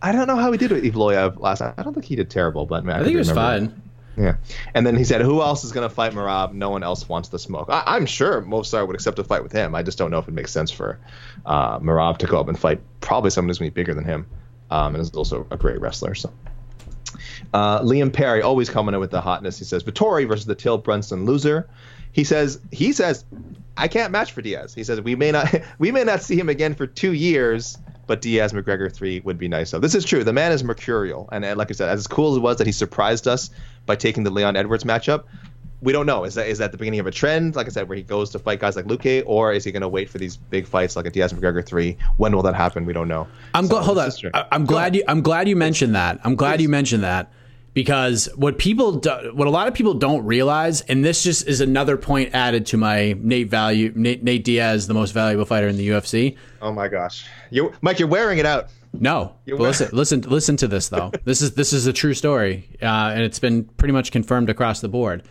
I 0.00 0.12
don't 0.12 0.26
know 0.26 0.36
how 0.36 0.50
he 0.50 0.56
did 0.56 0.70
with 0.70 0.84
Evloev 0.84 1.38
last 1.40 1.58
time. 1.58 1.74
I 1.76 1.82
don't 1.82 1.92
think 1.92 2.06
he 2.06 2.16
did 2.16 2.30
terrible, 2.30 2.64
but 2.64 2.82
man, 2.84 2.96
I 2.96 2.98
think 3.00 3.10
he 3.10 3.16
was 3.16 3.28
remember. 3.28 3.72
fine. 3.72 3.82
Yeah, 4.16 4.36
and 4.74 4.86
then 4.86 4.96
he 4.96 5.04
said, 5.04 5.20
"Who 5.22 5.42
else 5.42 5.64
is 5.64 5.72
going 5.72 5.88
to 5.88 5.94
fight 5.94 6.12
Merab? 6.12 6.52
No 6.52 6.70
one 6.70 6.82
else 6.82 7.08
wants 7.08 7.30
the 7.30 7.38
smoke." 7.38 7.68
I- 7.68 7.82
I'm 7.86 8.06
sure 8.06 8.42
Movsar 8.42 8.86
would 8.86 8.94
accept 8.94 9.18
a 9.18 9.24
fight 9.24 9.42
with 9.42 9.52
him. 9.52 9.74
I 9.74 9.82
just 9.82 9.98
don't 9.98 10.10
know 10.10 10.18
if 10.18 10.28
it 10.28 10.34
makes 10.34 10.52
sense 10.52 10.70
for 10.70 10.98
uh, 11.44 11.78
Merab 11.80 12.18
to 12.18 12.26
go 12.26 12.38
up 12.38 12.48
and 12.48 12.58
fight 12.58 12.80
probably 13.00 13.30
someone 13.30 13.48
who's 13.48 13.58
going 13.58 13.70
to 13.70 13.74
be 13.74 13.80
bigger 13.80 13.94
than 13.94 14.04
him, 14.04 14.26
um, 14.70 14.94
and 14.94 15.02
is 15.02 15.10
also 15.10 15.46
a 15.50 15.56
great 15.56 15.80
wrestler. 15.80 16.14
So, 16.14 16.32
uh, 17.52 17.80
Liam 17.80 18.12
Perry 18.12 18.42
always 18.42 18.70
coming 18.70 18.94
in 18.94 19.00
with 19.00 19.10
the 19.10 19.20
hotness. 19.20 19.58
He 19.58 19.64
says, 19.64 19.82
"Vettori 19.84 20.26
versus 20.26 20.46
the 20.46 20.54
Till 20.54 20.78
Brunson 20.78 21.24
loser." 21.24 21.68
He 22.12 22.22
says, 22.24 22.60
"He 22.70 22.92
says, 22.92 23.24
I 23.76 23.88
can't 23.88 24.12
match 24.12 24.30
for 24.32 24.42
Diaz." 24.42 24.72
He 24.74 24.84
says, 24.84 25.00
"We 25.00 25.16
may 25.16 25.32
not, 25.32 25.52
we 25.78 25.90
may 25.90 26.04
not 26.04 26.22
see 26.22 26.38
him 26.38 26.48
again 26.48 26.74
for 26.74 26.86
two 26.86 27.12
years." 27.12 27.78
But 28.06 28.20
Diaz 28.20 28.52
McGregor 28.52 28.92
three 28.92 29.20
would 29.20 29.38
be 29.38 29.48
nice. 29.48 29.70
So 29.70 29.78
this 29.78 29.94
is 29.94 30.04
true. 30.04 30.24
The 30.24 30.32
man 30.32 30.52
is 30.52 30.62
mercurial, 30.64 31.28
and, 31.32 31.44
and 31.44 31.56
like 31.58 31.70
I 31.70 31.74
said, 31.74 31.88
as 31.88 32.06
cool 32.06 32.32
as 32.32 32.36
it 32.36 32.40
was 32.40 32.58
that 32.58 32.66
he 32.66 32.72
surprised 32.72 33.26
us 33.26 33.50
by 33.86 33.96
taking 33.96 34.24
the 34.24 34.30
Leon 34.30 34.56
Edwards 34.56 34.84
matchup, 34.84 35.24
we 35.80 35.92
don't 35.92 36.06
know. 36.06 36.24
Is 36.24 36.34
that 36.34 36.46
is 36.48 36.58
that 36.58 36.72
the 36.72 36.78
beginning 36.78 37.00
of 37.00 37.06
a 37.06 37.10
trend? 37.10 37.56
Like 37.56 37.66
I 37.66 37.70
said, 37.70 37.88
where 37.88 37.96
he 37.96 38.02
goes 38.02 38.30
to 38.30 38.38
fight 38.38 38.60
guys 38.60 38.76
like 38.76 38.86
Luque, 38.86 39.22
or 39.26 39.52
is 39.52 39.64
he 39.64 39.72
going 39.72 39.82
to 39.82 39.88
wait 39.88 40.08
for 40.08 40.18
these 40.18 40.36
big 40.36 40.66
fights 40.66 40.96
like 40.96 41.06
a 41.06 41.10
Diaz 41.10 41.32
McGregor 41.32 41.64
three? 41.64 41.96
When 42.16 42.34
will 42.34 42.42
that 42.42 42.54
happen? 42.54 42.84
We 42.86 42.92
don't 42.92 43.08
know. 43.08 43.26
I'm 43.54 43.64
So 43.66 43.70
glad. 43.70 43.84
Hold 43.84 43.98
on. 43.98 44.10
I- 44.34 44.46
I'm 44.52 44.64
glad 44.64 44.80
ahead. 44.80 44.96
you. 44.96 45.02
I'm 45.08 45.20
glad 45.22 45.48
you 45.48 45.56
mentioned 45.56 45.94
that. 45.94 46.20
I'm 46.24 46.36
glad 46.36 46.56
Please. 46.56 46.62
you 46.64 46.68
mentioned 46.70 47.04
that 47.04 47.32
because 47.74 48.28
what 48.36 48.56
people, 48.56 48.92
do, 48.92 49.32
what 49.34 49.48
a 49.48 49.50
lot 49.50 49.66
of 49.66 49.74
people 49.74 49.94
don't 49.94 50.24
realize, 50.24 50.80
and 50.82 51.04
this 51.04 51.24
just 51.24 51.46
is 51.46 51.60
another 51.60 51.96
point 51.96 52.34
added 52.34 52.66
to 52.66 52.76
my 52.76 53.14
Nate 53.18 53.50
value. 53.50 53.92
Nate, 53.94 54.22
Nate 54.22 54.44
Diaz, 54.44 54.86
the 54.86 54.94
most 54.94 55.10
valuable 55.10 55.44
fighter 55.44 55.68
in 55.68 55.76
the 55.76 55.88
UFC. 55.88 56.36
Oh 56.62 56.72
my 56.72 56.88
gosh, 56.88 57.26
you 57.50 57.72
Mike, 57.82 57.98
you're 57.98 58.08
wearing 58.08 58.38
it 58.38 58.46
out. 58.46 58.70
No, 58.92 59.34
listen, 59.46 59.88
listen, 59.92 60.20
listen 60.22 60.56
to 60.58 60.68
this 60.68 60.88
though. 60.88 61.10
this 61.24 61.42
is 61.42 61.54
this 61.54 61.72
is 61.72 61.86
a 61.86 61.92
true 61.92 62.14
story, 62.14 62.68
uh, 62.80 63.10
and 63.12 63.22
it's 63.22 63.40
been 63.40 63.64
pretty 63.64 63.92
much 63.92 64.12
confirmed 64.12 64.48
across 64.48 64.80
the 64.80 64.88
board. 64.88 65.24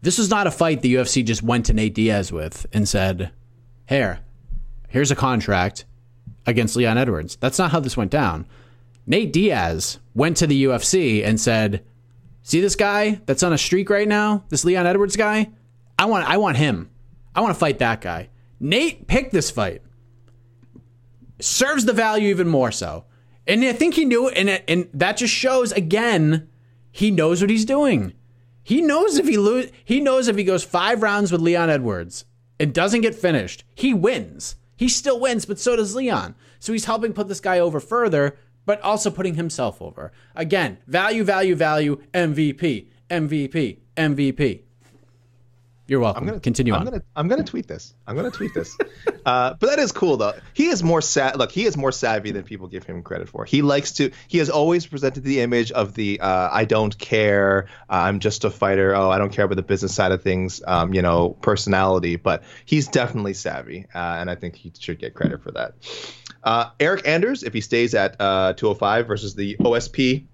This 0.00 0.16
was 0.16 0.30
not 0.30 0.46
a 0.46 0.50
fight 0.50 0.80
the 0.80 0.94
UFC 0.94 1.24
just 1.24 1.42
went 1.42 1.66
to 1.66 1.74
Nate 1.74 1.94
Diaz 1.94 2.32
with 2.32 2.66
and 2.72 2.88
said, 2.88 3.32
"Here, 3.88 4.20
here's 4.88 5.10
a 5.10 5.16
contract 5.16 5.84
against 6.46 6.76
Leon 6.76 6.98
Edwards." 6.98 7.36
That's 7.36 7.58
not 7.58 7.72
how 7.72 7.80
this 7.80 7.96
went 7.96 8.12
down. 8.12 8.46
Nate 9.10 9.32
Diaz 9.32 9.98
went 10.14 10.36
to 10.36 10.46
the 10.46 10.64
UFC 10.64 11.24
and 11.24 11.40
said, 11.40 11.84
"See 12.42 12.60
this 12.60 12.76
guy 12.76 13.20
that's 13.26 13.42
on 13.42 13.52
a 13.52 13.58
streak 13.58 13.90
right 13.90 14.06
now? 14.06 14.44
This 14.50 14.64
Leon 14.64 14.86
Edwards 14.86 15.16
guy? 15.16 15.50
I 15.98 16.04
want 16.04 16.30
I 16.30 16.36
want 16.36 16.56
him. 16.56 16.90
I 17.34 17.40
want 17.40 17.52
to 17.52 17.58
fight 17.58 17.80
that 17.80 18.00
guy." 18.00 18.28
Nate 18.60 19.06
picked 19.08 19.32
this 19.32 19.50
fight 19.50 19.82
serves 21.40 21.84
the 21.84 21.92
value 21.92 22.28
even 22.28 22.48
more 22.48 22.70
so. 22.70 23.04
And 23.46 23.64
I 23.64 23.72
think 23.72 23.94
he 23.94 24.04
knew 24.04 24.28
and 24.28 24.48
it, 24.48 24.64
and 24.68 24.88
that 24.94 25.16
just 25.16 25.34
shows 25.34 25.72
again 25.72 26.48
he 26.92 27.10
knows 27.10 27.40
what 27.40 27.50
he's 27.50 27.64
doing. 27.64 28.12
He 28.62 28.80
knows 28.80 29.18
if 29.18 29.26
he 29.26 29.36
lose, 29.36 29.70
he 29.84 30.00
knows 30.00 30.28
if 30.28 30.36
he 30.36 30.44
goes 30.44 30.62
five 30.62 31.02
rounds 31.02 31.32
with 31.32 31.40
Leon 31.40 31.70
Edwards 31.70 32.24
and 32.60 32.72
doesn't 32.72 33.00
get 33.00 33.14
finished, 33.14 33.64
he 33.74 33.94
wins. 33.94 34.56
He 34.76 34.88
still 34.88 35.18
wins, 35.18 35.46
but 35.46 35.58
so 35.58 35.76
does 35.76 35.94
Leon. 35.94 36.34
So 36.58 36.72
he's 36.72 36.84
helping 36.84 37.12
put 37.12 37.28
this 37.28 37.40
guy 37.40 37.58
over 37.58 37.80
further, 37.80 38.38
but 38.66 38.80
also 38.82 39.10
putting 39.10 39.34
himself 39.34 39.80
over. 39.80 40.12
Again, 40.34 40.78
value, 40.86 41.24
value, 41.24 41.54
value, 41.54 42.00
MVP, 42.12 42.86
MVP, 43.10 43.78
MVP. 43.96 44.62
You're 45.90 45.98
welcome. 45.98 46.22
I'm 46.22 46.28
gonna 46.28 46.38
continue 46.38 46.72
I'm 46.72 46.82
on. 46.82 46.84
gonna 46.86 47.02
I'm 47.16 47.26
gonna 47.26 47.42
tweet 47.42 47.66
this. 47.66 47.94
I'm 48.06 48.14
gonna 48.14 48.30
tweet 48.30 48.54
this. 48.54 48.78
uh, 49.26 49.54
but 49.54 49.70
that 49.70 49.80
is 49.80 49.90
cool 49.90 50.16
though. 50.18 50.34
He 50.54 50.66
is 50.68 50.84
more 50.84 51.02
sa- 51.02 51.32
look. 51.34 51.50
He 51.50 51.66
is 51.66 51.76
more 51.76 51.90
savvy 51.90 52.30
than 52.30 52.44
people 52.44 52.68
give 52.68 52.84
him 52.84 53.02
credit 53.02 53.28
for. 53.28 53.44
He 53.44 53.60
likes 53.62 53.90
to. 53.94 54.12
He 54.28 54.38
has 54.38 54.50
always 54.50 54.86
presented 54.86 55.24
the 55.24 55.40
image 55.40 55.72
of 55.72 55.94
the 55.94 56.20
uh, 56.20 56.48
I 56.52 56.64
don't 56.64 56.96
care. 56.96 57.66
Uh, 57.90 57.94
I'm 58.06 58.20
just 58.20 58.44
a 58.44 58.50
fighter. 58.50 58.94
Oh, 58.94 59.10
I 59.10 59.18
don't 59.18 59.32
care 59.32 59.44
about 59.44 59.56
the 59.56 59.64
business 59.64 59.92
side 59.92 60.12
of 60.12 60.22
things. 60.22 60.62
Um, 60.64 60.94
you 60.94 61.02
know, 61.02 61.30
personality. 61.30 62.14
But 62.14 62.44
he's 62.64 62.86
definitely 62.86 63.34
savvy, 63.34 63.86
uh, 63.92 63.98
and 63.98 64.30
I 64.30 64.36
think 64.36 64.54
he 64.54 64.72
should 64.78 65.00
get 65.00 65.14
credit 65.14 65.42
for 65.42 65.50
that. 65.50 65.74
Uh, 66.44 66.70
Eryk 66.78 67.04
Anders, 67.04 67.42
if 67.42 67.52
he 67.52 67.60
stays 67.62 67.96
at 67.96 68.14
uh, 68.20 68.52
205 68.52 69.08
versus 69.08 69.34
the 69.34 69.56
OSP 69.56 70.26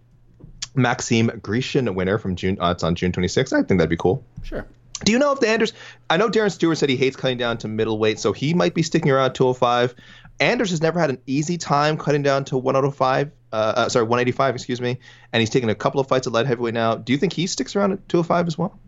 Maxim 0.74 1.28
Grishin 1.40 1.94
winner 1.94 2.18
from 2.18 2.36
June. 2.36 2.58
Uh, 2.60 2.72
it's 2.72 2.82
on 2.82 2.94
June 2.94 3.12
26th. 3.12 3.54
I 3.54 3.62
think 3.62 3.78
that'd 3.78 3.88
be 3.88 3.96
cool. 3.96 4.22
sure. 4.42 4.66
Do 5.04 5.12
you 5.12 5.18
know 5.18 5.32
if 5.32 5.40
the 5.40 5.48
Anders? 5.48 5.72
I 6.08 6.16
know 6.16 6.28
Darren 6.30 6.50
Stewart 6.50 6.78
said 6.78 6.88
he 6.88 6.96
hates 6.96 7.16
cutting 7.16 7.36
down 7.38 7.58
to 7.58 7.68
middleweight, 7.68 8.18
so 8.18 8.32
he 8.32 8.54
might 8.54 8.74
be 8.74 8.82
sticking 8.82 9.10
around 9.10 9.34
205. 9.34 9.94
Anders 10.40 10.70
has 10.70 10.80
never 10.82 10.98
had 10.98 11.10
an 11.10 11.18
easy 11.26 11.58
time 11.58 11.96
cutting 11.98 12.22
down 12.22 12.44
to 12.46 12.56
105. 12.56 13.30
Uh, 13.52 13.56
uh, 13.56 13.88
sorry, 13.88 14.04
185. 14.06 14.54
Excuse 14.54 14.80
me. 14.80 14.98
And 15.32 15.40
he's 15.40 15.50
taken 15.50 15.68
a 15.68 15.74
couple 15.74 16.00
of 16.00 16.08
fights 16.08 16.26
at 16.26 16.32
light 16.32 16.46
heavyweight 16.46 16.74
now. 16.74 16.94
Do 16.96 17.12
you 17.12 17.18
think 17.18 17.32
he 17.32 17.46
sticks 17.46 17.76
around 17.76 17.92
at 17.92 18.08
205 18.08 18.46
as 18.46 18.58
well? 18.58 18.78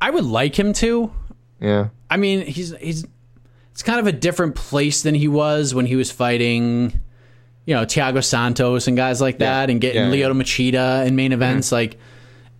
I 0.00 0.10
would 0.10 0.24
like 0.24 0.58
him 0.58 0.72
to. 0.74 1.12
Yeah. 1.60 1.88
I 2.10 2.16
mean, 2.16 2.44
he's 2.46 2.74
he's 2.78 3.06
it's 3.70 3.82
kind 3.82 4.00
of 4.00 4.06
a 4.06 4.12
different 4.12 4.54
place 4.56 5.02
than 5.02 5.14
he 5.14 5.28
was 5.28 5.74
when 5.74 5.86
he 5.86 5.96
was 5.96 6.10
fighting, 6.10 7.00
you 7.66 7.74
know, 7.74 7.84
Thiago 7.84 8.22
Santos 8.24 8.88
and 8.88 8.96
guys 8.96 9.20
like 9.20 9.38
that, 9.38 9.70
and 9.70 9.80
getting 9.80 9.96
Yeah, 10.02 10.08
Mm-hmm. 10.08 10.14
yeah. 10.14 10.26
Lyoto 10.28 10.42
Machida 10.42 11.06
in 11.06 11.16
main 11.16 11.32
events. 11.32 11.70
Like 11.72 11.98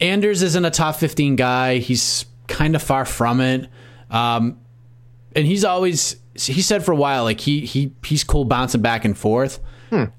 Anders 0.01 0.43
isn't 0.43 0.65
a 0.65 0.71
top 0.71 0.97
fifteen 0.97 1.37
guy. 1.37 1.79
He's 1.79 2.25
kind 2.53 2.77
of 2.77 2.83
far 2.83 3.05
from 3.05 3.41
it. 3.41 3.69
Um, 4.11 4.59
and 5.35 5.47
he's 5.47 5.65
always 5.65 6.17
he 6.35 6.63
said 6.63 6.85
for 6.85 6.93
a 6.93 6.97
while 6.97 7.25
like 7.25 7.41
he 7.41 7.61
he 7.67 7.93
he's 8.05 8.23
cool 8.25 8.45
bouncing 8.45 8.83
back 8.83 9.05
and 9.05 9.17
forth. 9.17 9.59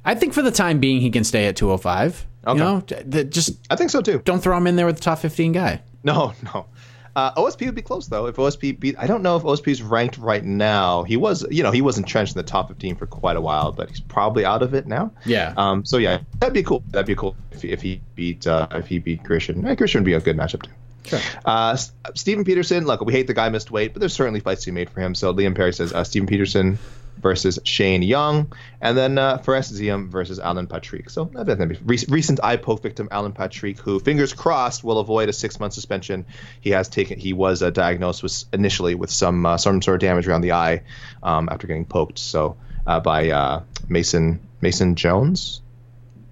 I 0.06 0.14
think 0.14 0.34
for 0.36 0.44
the 0.44 0.52
time 0.52 0.80
being 0.80 1.02
he 1.02 1.10
can 1.10 1.24
stay 1.24 1.48
at 1.48 1.56
205. 1.56 2.28
Hmm. 2.44 2.50
Okay. 2.50 2.58
You 2.60 2.64
know, 2.64 3.24
just 3.24 3.58
I 3.72 3.76
think 3.76 3.90
so 3.90 4.02
too. 4.02 4.22
don't 4.24 4.42
throw 4.42 4.56
him 4.56 4.68
in 4.68 4.76
there 4.76 4.86
with 4.86 4.98
the 4.98 5.02
top 5.02 5.18
15 5.20 5.52
guy. 5.52 5.82
No, 6.04 6.34
no. 6.54 6.68
Uh, 7.16 7.32
OSP 7.36 7.66
would 7.68 7.76
be 7.76 7.82
close 7.82 8.08
though. 8.08 8.26
If 8.28 8.36
OSP 8.36 8.80
beat, 8.80 8.96
I 9.00 9.08
don't 9.08 9.22
know 9.24 9.36
if 9.36 9.44
OSP 9.44 9.68
is 9.70 9.82
ranked 9.82 10.18
right 10.18 10.44
now. 10.44 11.04
He 11.04 11.16
was, 11.18 11.46
you 11.50 11.64
know, 11.64 11.72
he 11.72 11.82
was 11.82 11.98
entrenched 11.98 12.36
in 12.36 12.40
the 12.40 12.44
top 12.48 12.68
15 12.70 12.96
for 12.96 13.06
quite 13.08 13.36
a 13.38 13.42
while, 13.42 13.72
but 13.72 13.90
he's 13.90 14.00
probably 14.00 14.46
out 14.46 14.62
of 14.64 14.74
it 14.74 14.86
now. 14.88 15.12
Yeah. 15.26 15.54
Um. 15.58 15.86
So 15.86 15.98
yeah, 15.98 16.20
that'd 16.40 16.54
be 16.54 16.64
cool. 16.64 16.84
That'd 16.90 17.08
be 17.08 17.16
cool 17.16 17.36
if 17.52 17.62
he, 17.64 17.72
if 17.72 17.82
he 17.82 18.02
beat 18.16 18.46
uh, 18.48 18.68
if 18.72 18.88
he 18.88 19.00
beat 19.00 19.24
Christian. 19.24 19.66
Eh, 19.66 19.76
Christian 19.76 20.02
would 20.02 20.06
be 20.06 20.14
a 20.14 20.20
good 20.20 20.38
matchup 20.38 20.64
too. 20.64 20.72
Sure. 21.06 21.20
Uh, 21.46 21.72
S- 21.74 21.92
Steven 22.16 22.44
Peterson. 22.46 22.86
Look, 22.86 23.02
we 23.02 23.14
hate 23.14 23.28
the 23.28 23.34
guy 23.34 23.50
missed 23.50 23.72
weight, 23.72 23.94
but 23.94 24.00
there's 24.00 24.14
certainly 24.14 24.40
fights 24.40 24.62
to 24.64 24.72
be 24.72 24.76
made 24.76 24.90
for 24.90 25.00
him. 25.02 25.16
So 25.16 25.34
Liam 25.34 25.56
Perry 25.56 25.74
says 25.74 25.94
uh, 25.94 26.04
Steven 26.04 26.28
Peterson 26.28 26.80
versus 27.22 27.60
Shane 27.64 28.02
Young, 28.02 28.52
and 28.82 28.98
then 28.98 29.18
uh, 29.18 29.38
Fares 29.38 29.72
Ziam 29.72 30.10
versus 30.10 30.40
Alan 30.40 30.68
Patrick. 30.68 31.10
So 31.10 31.26
that'd 31.26 31.70
be 31.70 31.78
Re- 31.86 32.06
recent 32.10 32.40
eye 32.44 32.58
poke 32.58 32.82
victim 32.82 33.08
Alan 33.12 33.32
Patrick, 33.32 33.78
who 33.80 34.00
fingers 34.00 34.34
crossed 34.34 34.84
will 34.84 34.98
avoid 35.00 35.30
a 35.30 35.34
six 35.34 35.60
month 35.60 35.74
suspension. 35.74 36.26
He 36.60 36.72
has 36.72 36.90
taken. 36.90 37.20
He 37.20 37.32
was 37.34 37.62
uh, 37.62 37.70
diagnosed 37.70 38.24
with 38.24 38.44
initially 38.52 38.96
with 38.96 39.12
some 39.12 39.46
uh, 39.46 39.58
some 39.58 39.82
sort 39.82 39.96
of 39.96 40.02
damage 40.02 40.28
around 40.28 40.42
the 40.42 40.54
eye 40.54 40.82
um, 41.22 41.48
after 41.50 41.68
getting 41.68 41.86
poked. 41.86 42.18
So 42.20 42.58
uh, 42.88 43.00
by 43.00 43.30
uh, 43.30 43.64
Mason 43.88 44.40
Mason 44.62 44.96
Jones. 44.96 45.62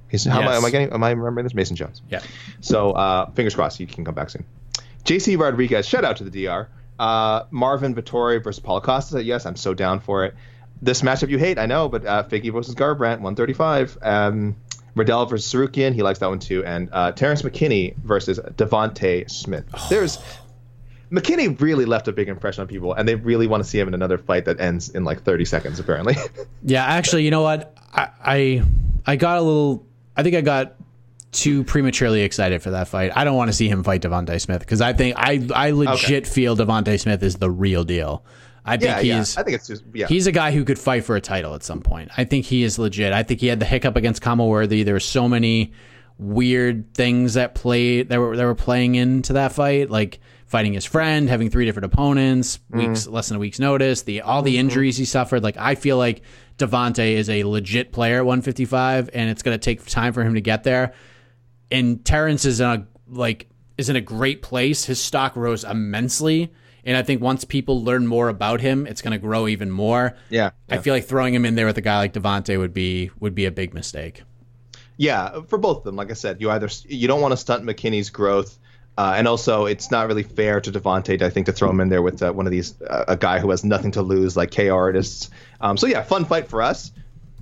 Is, 0.10 0.26
how 0.26 0.42
am, 0.42 0.48
I, 0.48 0.52
Yes. 0.52 0.58
am 0.58 0.66
I 0.66 0.70
getting? 0.72 0.92
Am 0.94 1.04
I 1.06 1.12
remembering 1.12 1.46
this? 1.46 1.54
Mason 1.54 1.78
Jones. 1.78 2.02
Yeah. 2.10 2.22
So 2.60 2.92
uh, 2.92 3.30
fingers 3.32 3.56
crossed 3.56 3.78
he 3.78 3.86
can 3.86 4.04
come 4.04 4.14
back 4.16 4.30
soon. 4.30 4.44
JC 5.04 5.40
Rodriguez, 5.40 5.88
shout 5.88 6.06
out 6.06 6.18
to 6.18 6.24
the 6.24 6.46
DR. 6.46 6.68
Uh, 7.00 7.46
Marvin 7.52 7.96
Vettori 7.96 8.44
versus 8.44 8.60
Paulo 8.60 8.82
Costa. 8.82 9.24
Yes, 9.24 9.46
I'm 9.46 9.56
so 9.56 9.74
down 9.74 10.00
for 10.00 10.26
it. 10.26 10.36
This 10.82 11.02
matchup 11.02 11.30
you 11.30 11.38
hate, 11.38 11.58
I 11.58 11.66
know, 11.66 11.90
but 11.90 12.06
uh, 12.06 12.24
Figgy 12.24 12.52
versus 12.52 12.76
Garbrandt, 12.76 13.22
135. 13.22 13.98
Um, 14.02 14.56
Riddell 14.96 15.26
versus 15.26 15.52
Tsarukyan, 15.52 15.94
he 15.94 16.04
likes 16.04 16.20
that 16.20 16.30
one 16.30 16.40
too. 16.40 16.66
And 16.66 16.90
uh, 16.92 17.12
Terrence 17.14 17.42
McKinney 17.44 17.96
versus 17.98 18.40
Devonte 18.40 19.30
Smith. 19.30 19.66
There's 19.90 20.20
McKinney 21.12 21.60
really 21.60 21.86
left 21.86 22.08
a 22.08 22.12
big 22.12 22.30
impression 22.30 22.62
on 22.62 22.68
people, 22.68 22.94
and 22.94 23.08
they 23.08 23.16
really 23.16 23.48
want 23.48 23.64
to 23.64 23.70
see 23.70 23.80
him 23.80 23.88
in 23.88 23.94
another 23.94 24.18
fight 24.18 24.46
that 24.46 24.60
ends 24.60 24.90
in 24.90 25.04
like 25.04 25.24
30 25.24 25.46
seconds, 25.46 25.80
apparently. 25.80 26.16
Yeah, 26.64 26.86
actually, 26.86 27.24
you 27.26 27.32
know 27.32 27.42
what? 27.42 27.76
I, 27.92 28.10
I 28.24 28.64
I 29.08 29.16
got 29.16 29.40
a 29.40 29.42
little. 29.42 29.84
I 30.16 30.22
think 30.22 30.36
I 30.36 30.42
got 30.42 30.76
too 31.32 31.64
prematurely 31.64 32.22
excited 32.22 32.62
for 32.62 32.72
that 32.72 32.88
fight. 32.88 33.12
I 33.16 33.24
don't 33.24 33.36
want 33.36 33.50
to 33.50 33.54
see 33.54 33.70
him 33.70 33.84
fight 33.84 34.02
Devonte 34.02 34.40
Smith 34.40 34.60
because 34.60 34.82
I 34.82 34.94
think 34.94 35.16
I 35.18 35.48
I 35.54 35.72
legit 35.72 36.28
feel 36.28 36.56
Devonte 36.56 37.00
Smith 37.00 37.24
is 37.24 37.36
the 37.36 37.50
real 37.50 37.84
deal. 37.84 38.26
I 38.64 38.78
think 38.78 38.84
yeah, 38.84 39.00
yeah. 39.00 39.18
he's 39.20 39.38
I 39.38 39.44
think 39.44 39.56
it's 39.56 39.68
just 39.68 39.84
yeah. 39.94 40.08
he's 40.08 40.28
a 40.28 40.32
guy 40.32 40.52
who 40.52 40.66
could 40.66 40.78
fight 40.78 41.04
for 41.04 41.16
a 41.16 41.22
title 41.22 41.56
at 41.56 41.64
some 41.64 41.82
point. 41.82 42.12
I 42.18 42.26
think 42.26 42.46
he 42.46 42.64
is 42.64 42.78
legit. 42.78 43.14
I 43.14 43.24
think 43.24 43.40
he 43.40 43.48
had 43.48 43.60
the 43.60 43.66
hiccup 43.66 43.96
against 43.96 44.22
Khama 44.22 44.46
Worthy. 44.46 44.84
There 44.84 44.94
were 44.94 45.00
so 45.00 45.28
many 45.28 45.74
weird 46.18 46.94
things 46.94 47.34
that 47.34 47.56
played 47.56 48.10
that 48.10 48.20
were 48.20 48.36
that 48.36 48.46
were 48.46 48.54
playing 48.54 48.96
into 48.96 49.34
that 49.34 49.54
fight. 49.54 49.90
Like 49.90 50.20
fighting 50.46 50.74
his 50.74 50.84
friend, 50.84 51.30
having 51.30 51.50
three 51.50 51.66
different 51.66 51.86
opponents, 51.86 52.58
mm-hmm. 52.58 52.90
weeks 52.90 53.08
less 53.08 53.30
than 53.30 53.38
a 53.38 53.40
week's 53.40 53.60
notice, 53.60 54.02
the 54.02 54.22
all 54.22 54.42
the 54.42 54.52
mm-hmm. 54.52 54.60
injuries 54.60 54.98
he 54.98 55.06
suffered. 55.06 55.42
Like 55.42 55.56
I 55.58 55.76
feel 55.76 55.98
like 55.98 56.22
Devonte 56.58 57.14
is 57.14 57.30
a 57.30 57.46
legit 57.46 57.92
player 57.92 58.18
at 58.18 58.26
155, 58.26 59.10
and 59.14 59.30
it's 59.30 59.42
going 59.42 59.58
to 59.58 59.64
take 59.64 59.84
time 59.86 60.14
for 60.14 60.24
him 60.24 60.36
to 60.36 60.42
get 60.42 60.64
there. 60.64 60.94
And 61.72 62.04
Terrence 62.04 62.46
is 62.46 62.60
in 62.60 62.68
a 62.68 62.88
like 63.08 63.50
is 63.78 63.90
in 63.90 63.96
a 63.96 64.02
great 64.02 64.42
place. 64.42 64.86
His 64.86 65.02
stock 65.02 65.36
rose 65.36 65.64
immensely. 65.64 66.52
And 66.84 66.98
I 66.98 67.04
think 67.04 67.22
once 67.22 67.44
people 67.44 67.84
learn 67.84 68.08
more 68.08 68.30
about 68.30 68.60
him, 68.60 68.88
it's 68.88 69.02
going 69.02 69.12
to 69.12 69.20
grow 69.20 69.48
even 69.48 69.70
more. 69.70 70.18
Yeah, 70.30 70.52
I 70.70 70.80
feel 70.80 70.94
like 70.94 71.06
throwing 71.06 71.34
him 71.34 71.46
in 71.46 71.56
there 71.56 71.68
with 71.68 71.78
a 71.78 71.82
guy 71.82 72.00
like 72.00 72.14
Devonte 72.14 72.58
would 72.58 72.74
be 72.74 73.12
would 73.20 73.36
be 73.36 73.46
a 73.46 73.52
big 73.52 73.74
mistake. 73.74 74.24
Yeah, 74.98 75.42
for 75.48 75.58
both 75.58 75.80
of 75.80 75.84
them, 75.84 75.96
like 75.96 76.12
I 76.12 76.14
said, 76.14 76.42
you 76.42 76.50
either 76.52 76.70
you 76.88 77.08
don't 77.08 77.22
want 77.22 77.34
to 77.34 77.38
stunt 77.38 77.64
McKinney's 77.64 78.10
growth, 78.10 78.58
uh, 78.98 79.14
and 79.16 79.28
also 79.28 79.66
it's 79.66 79.92
not 79.92 80.08
really 80.08 80.24
fair 80.24 80.60
to 80.62 80.72
Devonte, 80.72 81.22
I 81.22 81.30
think, 81.30 81.46
to 81.48 81.52
throw 81.52 81.70
him 81.70 81.80
in 81.82 81.90
there 81.90 82.02
with 82.02 82.22
uh, 82.22 82.32
one 82.34 82.46
of 82.48 82.52
these 82.52 82.80
uh, 82.82 83.06
a 83.08 83.18
guy 83.18 83.40
who 83.40 83.52
has 83.52 83.64
nothing 83.64 83.92
to 83.92 84.02
lose 84.02 84.36
like 84.36 84.52
K 84.52 84.70
artists. 84.70 85.30
Um, 85.60 85.78
so 85.78 85.88
yeah, 85.88 86.02
fun 86.04 86.26
fight 86.26 86.48
for 86.48 86.62
us. 86.62 86.92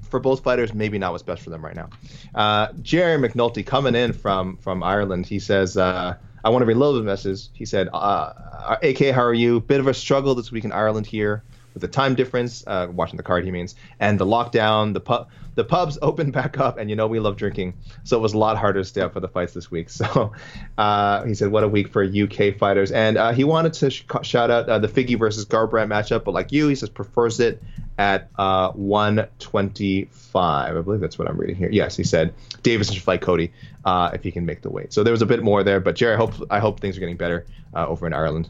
For 0.09 0.19
both 0.19 0.43
fighters, 0.43 0.73
maybe 0.73 0.97
not 0.97 1.11
what's 1.11 1.23
best 1.23 1.41
for 1.43 1.49
them 1.49 1.63
right 1.63 1.75
now. 1.75 1.89
Uh, 2.33 2.67
Jerry 2.81 3.17
McNulty 3.17 3.65
coming 3.65 3.95
in 3.95 4.13
from 4.13 4.57
from 4.57 4.83
Ireland. 4.83 5.25
He 5.25 5.39
says, 5.39 5.77
uh, 5.77 6.15
"I 6.43 6.49
want 6.49 6.61
to 6.61 6.65
read 6.65 6.77
a 6.77 6.79
little 6.79 6.93
bit 6.93 7.01
of 7.01 7.05
message." 7.05 7.49
He 7.53 7.65
said, 7.65 7.89
uh, 7.93 8.33
"AK, 8.81 9.11
how 9.11 9.21
are 9.21 9.33
you? 9.33 9.59
Bit 9.61 9.79
of 9.79 9.87
a 9.87 9.93
struggle 9.93 10.35
this 10.35 10.51
week 10.51 10.65
in 10.65 10.71
Ireland 10.71 11.05
here." 11.07 11.43
With 11.73 11.81
the 11.81 11.87
time 11.87 12.15
difference, 12.15 12.63
uh, 12.67 12.87
watching 12.91 13.17
the 13.17 13.23
card, 13.23 13.45
he 13.45 13.51
means, 13.51 13.75
and 13.99 14.19
the 14.19 14.25
lockdown, 14.25 14.93
the 14.93 14.99
pub, 14.99 15.29
the 15.55 15.63
pubs 15.63 15.97
opened 16.03 16.33
back 16.33 16.57
up, 16.57 16.77
and 16.77 16.89
you 16.89 16.95
know 16.95 17.07
we 17.07 17.19
love 17.19 17.35
drinking, 17.35 17.75
so 18.03 18.17
it 18.17 18.21
was 18.21 18.33
a 18.33 18.37
lot 18.37 18.57
harder 18.57 18.79
to 18.79 18.85
stay 18.85 19.01
up 19.01 19.13
for 19.13 19.19
the 19.19 19.27
fights 19.27 19.53
this 19.53 19.69
week. 19.69 19.89
So 19.99 20.31
uh, 20.77 21.25
he 21.25 21.35
said, 21.35 21.51
"What 21.51 21.65
a 21.65 21.67
week 21.67 21.89
for 21.89 22.01
UK 22.03 22.55
fighters," 22.57 22.91
and 22.91 23.17
uh, 23.17 23.33
he 23.33 23.43
wanted 23.43 23.73
to 23.73 23.89
sh- 23.89 24.05
shout 24.21 24.49
out 24.49 24.69
uh, 24.69 24.79
the 24.79 24.87
Figgy 24.87 25.19
versus 25.19 25.45
Garbrandt 25.45 25.87
matchup, 25.87 26.23
but 26.23 26.33
like 26.33 26.53
you, 26.53 26.69
he 26.69 26.75
says 26.75 26.87
prefers 26.89 27.41
it 27.41 27.61
at 27.97 28.29
uh, 28.37 28.71
125. 28.71 30.77
I 30.77 30.81
believe 30.81 31.01
that's 31.01 31.19
what 31.19 31.29
I'm 31.29 31.37
reading 31.37 31.57
here. 31.57 31.69
Yes, 31.69 31.97
he 31.97 32.05
said 32.05 32.33
Davis 32.63 32.89
should 32.91 33.03
fight 33.03 33.19
Cody 33.19 33.51
uh, 33.83 34.11
if 34.13 34.23
he 34.23 34.31
can 34.31 34.45
make 34.45 34.61
the 34.61 34.69
weight. 34.69 34.93
So 34.93 35.03
there 35.03 35.11
was 35.11 35.21
a 35.21 35.25
bit 35.25 35.43
more 35.43 35.63
there, 35.63 35.81
but 35.81 35.97
Jerry, 35.97 36.13
I 36.13 36.17
hope 36.17 36.33
I 36.49 36.59
hope 36.59 36.79
things 36.79 36.95
are 36.95 37.01
getting 37.01 37.17
better 37.17 37.45
over 37.73 38.07
in 38.07 38.13
Ireland. 38.13 38.49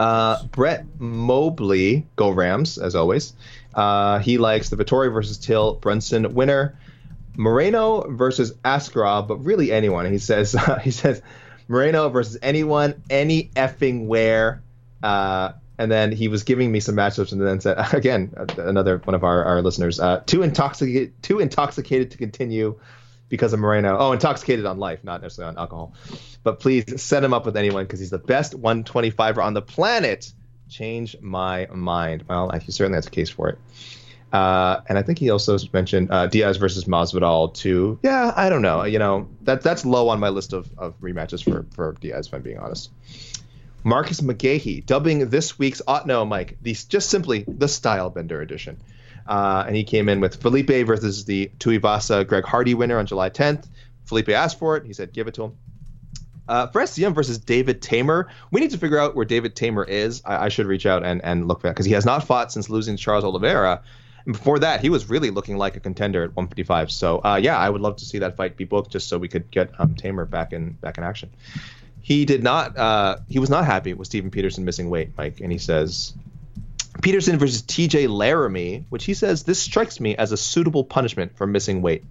Uh, 0.00 0.42
Brett 0.44 0.86
Mobley, 0.98 2.06
go 2.16 2.30
Rams, 2.30 2.78
as 2.78 2.94
always. 2.94 3.34
Uh, 3.74 4.18
he 4.20 4.38
likes 4.38 4.70
the 4.70 4.76
Vettori 4.76 5.12
versus 5.12 5.36
Till 5.36 5.74
Brunson 5.74 6.32
winner. 6.32 6.78
Moreno 7.36 8.10
versus 8.10 8.52
Askarov, 8.64 9.28
but 9.28 9.44
really 9.44 9.70
anyone. 9.70 10.10
He 10.10 10.16
says 10.16 10.54
uh, 10.58 10.78
he 10.78 10.90
says 10.90 11.20
Moreno 11.68 12.08
versus 12.08 12.38
anyone, 12.40 13.02
any 13.10 13.50
effing 13.54 14.06
where. 14.06 14.62
Uh, 15.02 15.52
and 15.76 15.92
then 15.92 16.12
he 16.12 16.28
was 16.28 16.44
giving 16.44 16.72
me 16.72 16.80
some 16.80 16.94
matchups, 16.94 17.32
and 17.32 17.42
then 17.42 17.60
said 17.60 17.76
again, 17.92 18.32
another 18.56 19.02
one 19.04 19.14
of 19.14 19.22
our, 19.22 19.44
our 19.44 19.60
listeners, 19.60 20.00
uh, 20.00 20.22
too 20.24 20.42
intoxicated, 20.42 21.12
too 21.22 21.40
intoxicated 21.40 22.10
to 22.12 22.16
continue 22.16 22.80
because 23.30 23.54
of 23.54 23.60
Moreno. 23.60 23.96
Oh, 23.98 24.12
intoxicated 24.12 24.66
on 24.66 24.78
life, 24.78 25.02
not 25.02 25.22
necessarily 25.22 25.56
on 25.56 25.58
alcohol. 25.58 25.94
But 26.42 26.60
please 26.60 27.00
set 27.00 27.24
him 27.24 27.32
up 27.32 27.46
with 27.46 27.56
anyone 27.56 27.84
because 27.84 28.00
he's 28.00 28.10
the 28.10 28.18
best 28.18 28.60
125er 28.60 29.42
on 29.42 29.54
the 29.54 29.62
planet. 29.62 30.30
Change 30.68 31.16
my 31.20 31.66
mind. 31.72 32.24
Well, 32.28 32.50
he 32.50 32.72
certainly 32.72 32.96
has 32.96 33.06
a 33.06 33.10
case 33.10 33.30
for 33.30 33.48
it. 33.48 33.58
Uh, 34.32 34.80
and 34.88 34.96
I 34.96 35.02
think 35.02 35.18
he 35.18 35.30
also 35.30 35.58
mentioned 35.72 36.10
uh, 36.10 36.26
Diaz 36.26 36.56
versus 36.56 36.84
Masvidal 36.84 37.54
too. 37.54 37.98
Yeah, 38.02 38.32
I 38.36 38.48
don't 38.48 38.62
know. 38.62 38.84
You 38.84 38.98
know 38.98 39.28
that 39.42 39.62
that's 39.62 39.84
low 39.84 40.08
on 40.08 40.20
my 40.20 40.28
list 40.28 40.52
of, 40.52 40.70
of 40.78 41.00
rematches 41.00 41.42
for 41.42 41.66
for 41.74 41.96
Diaz. 42.00 42.28
If 42.28 42.34
I'm 42.34 42.42
being 42.42 42.58
honest. 42.58 42.90
Marcus 43.82 44.20
McGahee 44.20 44.84
dubbing 44.84 45.30
this 45.30 45.58
week's 45.58 45.80
Otno 45.88 46.28
Mike 46.28 46.58
the 46.60 46.74
just 46.74 47.08
simply 47.10 47.44
the 47.48 47.66
Style 47.66 48.10
Bender 48.10 48.40
edition. 48.40 48.78
Uh, 49.26 49.64
and 49.66 49.76
he 49.76 49.84
came 49.84 50.08
in 50.08 50.20
with 50.20 50.40
Felipe 50.40 50.86
versus 50.86 51.24
the 51.24 51.50
Tuivasa 51.58 52.26
Greg 52.26 52.44
Hardy 52.44 52.74
winner 52.74 52.98
on 52.98 53.06
July 53.06 53.30
10th. 53.30 53.68
Felipe 54.04 54.28
asked 54.28 54.58
for 54.58 54.76
it. 54.76 54.84
He 54.84 54.92
said, 54.92 55.12
give 55.12 55.28
it 55.28 55.34
to 55.34 55.44
him. 55.44 55.56
Uh, 56.48 56.66
for 56.66 56.82
SCM 56.82 57.14
versus 57.14 57.38
David 57.38 57.80
Teymur, 57.80 58.26
we 58.50 58.60
need 58.60 58.72
to 58.72 58.78
figure 58.78 58.98
out 58.98 59.14
where 59.14 59.24
David 59.24 59.54
Teymur 59.54 59.88
is. 59.88 60.20
I, 60.24 60.46
I 60.46 60.48
should 60.48 60.66
reach 60.66 60.84
out 60.84 61.04
and, 61.04 61.24
and 61.24 61.46
look 61.46 61.60
for 61.60 61.68
because 61.68 61.86
he 61.86 61.92
has 61.92 62.04
not 62.04 62.26
fought 62.26 62.50
since 62.50 62.68
losing 62.68 62.96
to 62.96 63.02
Charles 63.02 63.22
Oliveira. 63.22 63.82
And 64.24 64.34
before 64.34 64.58
that, 64.58 64.80
he 64.80 64.90
was 64.90 65.08
really 65.08 65.30
looking 65.30 65.56
like 65.58 65.76
a 65.76 65.80
contender 65.80 66.24
at 66.24 66.34
155. 66.34 66.90
So 66.90 67.20
uh, 67.24 67.36
yeah, 67.40 67.56
I 67.56 67.70
would 67.70 67.80
love 67.80 67.96
to 67.98 68.04
see 68.04 68.18
that 68.18 68.36
fight 68.36 68.56
be 68.56 68.64
booked 68.64 68.90
just 68.90 69.08
so 69.08 69.16
we 69.16 69.28
could 69.28 69.48
get 69.52 69.70
um, 69.78 69.94
Teymur 69.94 70.28
back 70.28 70.52
in 70.52 70.72
back 70.72 70.98
in 70.98 71.04
action. 71.04 71.30
He 72.02 72.24
did 72.24 72.42
not. 72.42 72.76
Uh, 72.76 73.18
he 73.28 73.38
was 73.38 73.48
not 73.48 73.64
happy 73.64 73.94
with 73.94 74.08
Steven 74.08 74.32
Peterson 74.32 74.64
missing 74.64 74.90
weight, 74.90 75.10
Mike, 75.16 75.40
and 75.40 75.52
he 75.52 75.58
says 75.58 76.14
Peterson 77.02 77.38
versus 77.38 77.62
TJ 77.62 78.08
Laramie, 78.08 78.84
which 78.88 79.04
he 79.04 79.14
says 79.14 79.44
this 79.44 79.60
strikes 79.60 80.00
me 80.00 80.16
as 80.16 80.32
a 80.32 80.36
suitable 80.36 80.84
punishment 80.84 81.36
for 81.36 81.46
missing 81.46 81.82
weight. 81.82 82.04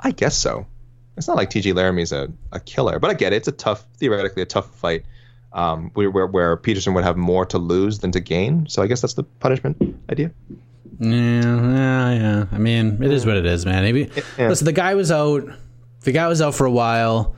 I 0.00 0.12
guess 0.12 0.36
so. 0.36 0.66
It's 1.16 1.26
not 1.26 1.36
like 1.36 1.50
TJ 1.50 1.74
Laramie's 1.74 2.12
a, 2.12 2.28
a 2.52 2.60
killer, 2.60 2.98
but 2.98 3.10
I 3.10 3.14
get 3.14 3.32
it. 3.32 3.36
It's 3.36 3.48
a 3.48 3.52
tough, 3.52 3.86
theoretically, 3.96 4.42
a 4.42 4.46
tough 4.46 4.74
fight 4.76 5.04
um, 5.52 5.90
where, 5.94 6.10
where, 6.10 6.26
where 6.26 6.56
Peterson 6.56 6.94
would 6.94 7.04
have 7.04 7.16
more 7.16 7.46
to 7.46 7.58
lose 7.58 8.00
than 8.00 8.12
to 8.12 8.20
gain. 8.20 8.68
So 8.68 8.82
I 8.82 8.86
guess 8.86 9.00
that's 9.00 9.14
the 9.14 9.24
punishment 9.24 9.98
idea. 10.10 10.30
Yeah, 11.00 11.10
yeah, 11.10 12.12
yeah. 12.12 12.46
I 12.52 12.58
mean, 12.58 13.02
it 13.02 13.10
is 13.10 13.26
what 13.26 13.36
it 13.36 13.46
is, 13.46 13.66
man. 13.66 13.82
Maybe 13.82 14.10
yeah. 14.38 14.48
listen. 14.48 14.64
The 14.64 14.72
guy 14.72 14.94
was 14.94 15.10
out. 15.10 15.44
The 16.02 16.12
guy 16.12 16.28
was 16.28 16.40
out 16.40 16.54
for 16.54 16.64
a 16.64 16.70
while. 16.70 17.36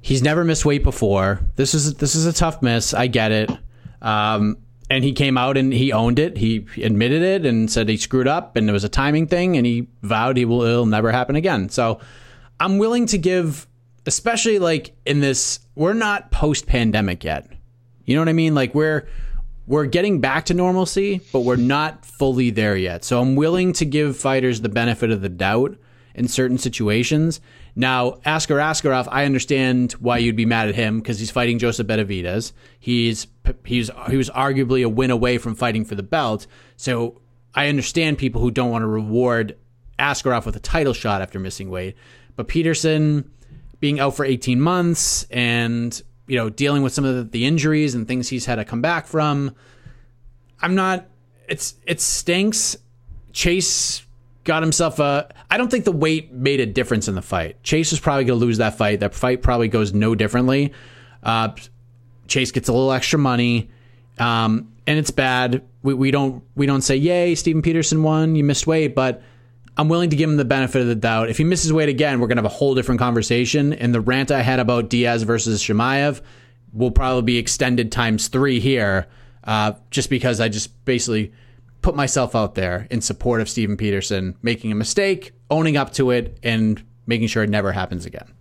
He's 0.00 0.22
never 0.22 0.44
missed 0.44 0.64
weight 0.64 0.84
before. 0.84 1.40
This 1.56 1.74
is 1.74 1.94
this 1.94 2.14
is 2.14 2.26
a 2.26 2.32
tough 2.32 2.62
miss. 2.62 2.94
I 2.94 3.08
get 3.08 3.32
it. 3.32 3.50
Um, 4.00 4.58
and 4.90 5.04
he 5.04 5.12
came 5.12 5.36
out 5.36 5.56
and 5.56 5.72
he 5.72 5.92
owned 5.92 6.18
it. 6.18 6.38
He 6.38 6.66
admitted 6.82 7.22
it 7.22 7.44
and 7.44 7.70
said 7.70 7.88
he 7.88 7.96
screwed 7.96 8.28
up 8.28 8.56
and 8.56 8.68
it 8.68 8.72
was 8.72 8.84
a 8.84 8.88
timing 8.88 9.26
thing 9.26 9.56
and 9.56 9.66
he 9.66 9.88
vowed 10.02 10.36
he 10.36 10.44
will 10.44 10.62
it'll 10.62 10.86
never 10.86 11.12
happen 11.12 11.36
again. 11.36 11.68
So 11.68 12.00
I'm 12.58 12.78
willing 12.78 13.06
to 13.06 13.18
give 13.18 13.66
especially 14.06 14.58
like 14.58 14.96
in 15.04 15.20
this 15.20 15.60
we're 15.74 15.92
not 15.92 16.30
post 16.30 16.66
pandemic 16.66 17.24
yet. 17.24 17.46
You 18.04 18.14
know 18.14 18.22
what 18.22 18.28
I 18.28 18.34
mean? 18.34 18.54
Like 18.54 18.74
we're 18.74 19.06
we're 19.66 19.84
getting 19.84 20.20
back 20.20 20.46
to 20.46 20.54
normalcy, 20.54 21.20
but 21.30 21.40
we're 21.40 21.56
not 21.56 22.04
fully 22.06 22.48
there 22.48 22.74
yet. 22.74 23.04
So 23.04 23.20
I'm 23.20 23.36
willing 23.36 23.74
to 23.74 23.84
give 23.84 24.16
fighters 24.16 24.62
the 24.62 24.70
benefit 24.70 25.10
of 25.10 25.20
the 25.20 25.28
doubt 25.28 25.76
in 26.14 26.26
certain 26.26 26.56
situations. 26.56 27.40
Now, 27.78 28.18
Askar 28.24 28.56
Askarov, 28.56 29.06
I 29.08 29.24
understand 29.24 29.92
why 29.92 30.18
you'd 30.18 30.34
be 30.34 30.44
mad 30.44 30.68
at 30.68 30.74
him 30.74 30.98
because 30.98 31.20
he's 31.20 31.30
fighting 31.30 31.60
Joseph 31.60 31.86
Benavidez. 31.86 32.50
He's 32.80 33.28
he's 33.64 33.88
he 34.10 34.16
was 34.16 34.28
arguably 34.30 34.84
a 34.84 34.88
win 34.88 35.12
away 35.12 35.38
from 35.38 35.54
fighting 35.54 35.84
for 35.84 35.94
the 35.94 36.02
belt. 36.02 36.48
So 36.76 37.20
I 37.54 37.68
understand 37.68 38.18
people 38.18 38.40
who 38.40 38.50
don't 38.50 38.72
want 38.72 38.82
to 38.82 38.88
reward 38.88 39.56
Askarov 39.96 40.44
with 40.44 40.56
a 40.56 40.60
title 40.60 40.92
shot 40.92 41.22
after 41.22 41.38
missing 41.38 41.70
weight. 41.70 41.94
But 42.34 42.48
Peterson 42.48 43.30
being 43.78 44.00
out 44.00 44.16
for 44.16 44.24
18 44.24 44.60
months 44.60 45.24
and 45.30 46.02
you 46.26 46.36
know 46.36 46.50
dealing 46.50 46.82
with 46.82 46.92
some 46.92 47.04
of 47.04 47.30
the 47.30 47.46
injuries 47.46 47.94
and 47.94 48.08
things 48.08 48.28
he's 48.28 48.46
had 48.46 48.56
to 48.56 48.64
come 48.64 48.82
back 48.82 49.06
from, 49.06 49.54
I'm 50.60 50.74
not. 50.74 51.06
It's 51.48 51.76
it 51.86 52.00
stinks. 52.00 52.76
Chase 53.32 54.02
got 54.48 54.62
himself 54.62 54.98
a. 54.98 55.30
I 55.50 55.58
don't 55.58 55.70
think 55.70 55.84
the 55.84 55.92
weight 55.92 56.32
made 56.32 56.58
a 56.58 56.66
difference 56.66 57.06
in 57.06 57.14
the 57.14 57.22
fight. 57.22 57.62
Chase 57.62 57.92
is 57.92 58.00
probably 58.00 58.24
going 58.24 58.40
to 58.40 58.44
lose 58.44 58.58
that 58.58 58.78
fight. 58.78 59.00
That 59.00 59.14
fight 59.14 59.42
probably 59.42 59.68
goes 59.68 59.92
no 59.92 60.14
differently. 60.14 60.72
Uh, 61.22 61.50
Chase 62.26 62.50
gets 62.50 62.68
a 62.68 62.72
little 62.72 62.90
extra 62.90 63.18
money, 63.18 63.70
um, 64.18 64.72
and 64.86 64.98
it's 64.98 65.10
bad. 65.10 65.62
We, 65.82 65.92
we 65.92 66.10
don't 66.10 66.42
we 66.56 66.64
don't 66.64 66.80
say 66.80 66.96
yay, 66.96 67.34
Steven 67.34 67.60
Peterson 67.60 68.02
won. 68.02 68.36
You 68.36 68.42
missed 68.42 68.66
weight, 68.66 68.94
but 68.94 69.22
I'm 69.76 69.90
willing 69.90 70.08
to 70.10 70.16
give 70.16 70.30
him 70.30 70.38
the 70.38 70.46
benefit 70.46 70.80
of 70.80 70.88
the 70.88 70.94
doubt. 70.94 71.28
If 71.28 71.36
he 71.36 71.44
misses 71.44 71.70
weight 71.70 71.90
again, 71.90 72.18
we're 72.18 72.26
going 72.26 72.38
to 72.38 72.42
have 72.42 72.50
a 72.50 72.56
whole 72.56 72.74
different 72.74 72.98
conversation. 72.98 73.74
And 73.74 73.94
the 73.94 74.00
rant 74.00 74.30
I 74.30 74.40
had 74.40 74.60
about 74.60 74.88
Diaz 74.88 75.24
versus 75.24 75.62
Chimaev 75.62 76.22
will 76.72 76.90
probably 76.90 77.22
be 77.22 77.36
extended 77.36 77.92
times 77.92 78.28
three 78.28 78.60
here, 78.60 79.08
uh, 79.44 79.74
just 79.90 80.08
because 80.08 80.40
I 80.40 80.48
just 80.48 80.84
basically 80.86 81.32
put 81.82 81.94
myself 81.94 82.34
out 82.34 82.54
there 82.54 82.86
in 82.90 83.00
support 83.00 83.40
of 83.40 83.48
Steven 83.48 83.76
Peterson 83.76 84.36
making 84.42 84.72
a 84.72 84.74
mistake, 84.74 85.32
owning 85.50 85.76
up 85.76 85.92
to 85.94 86.10
it, 86.10 86.38
and 86.42 86.82
making 87.06 87.28
sure 87.28 87.42
it 87.42 87.50
never 87.50 87.72
happens 87.72 88.06
again. 88.06 88.32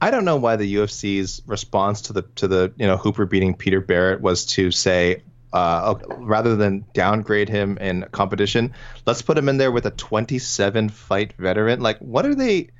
I 0.00 0.10
don't 0.10 0.24
know 0.24 0.36
why 0.36 0.56
the 0.56 0.74
UFC's 0.74 1.42
response 1.46 2.02
to 2.02 2.12
the 2.12 2.22
to 2.36 2.48
the 2.48 2.72
you 2.76 2.86
know 2.86 2.96
Hooper 2.96 3.24
beating 3.24 3.54
Peter 3.54 3.80
Barrett 3.80 4.20
was 4.20 4.46
to 4.46 4.70
say 4.70 5.22
uh, 5.52 5.94
rather 6.08 6.56
than 6.56 6.84
downgrade 6.94 7.48
him 7.48 7.76
in 7.78 8.06
competition, 8.10 8.72
let's 9.06 9.22
put 9.22 9.36
him 9.36 9.48
in 9.48 9.58
there 9.58 9.70
with 9.70 9.84
a 9.86 9.90
27 9.90 10.88
fight 10.88 11.34
veteran. 11.34 11.80
Like, 11.80 11.98
what 11.98 12.26
are 12.26 12.34
they? 12.34 12.70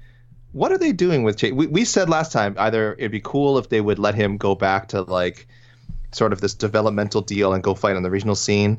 What 0.52 0.72
are 0.72 0.78
they 0.78 0.92
doing 0.92 1.22
with 1.22 1.38
Chase? 1.38 1.52
We, 1.52 1.66
we 1.66 1.84
said 1.84 2.10
last 2.10 2.32
time 2.32 2.56
either 2.58 2.94
it'd 2.94 3.12
be 3.12 3.20
cool 3.20 3.56
if 3.56 3.68
they 3.68 3.80
would 3.80 3.98
let 3.98 4.14
him 4.14 4.36
go 4.36 4.54
back 4.54 4.88
to 4.88 5.02
like 5.02 5.46
sort 6.12 6.32
of 6.32 6.40
this 6.40 6.54
developmental 6.54 7.22
deal 7.22 7.54
and 7.54 7.62
go 7.62 7.74
fight 7.74 7.96
on 7.96 8.02
the 8.02 8.10
regional 8.10 8.34
scene 8.34 8.78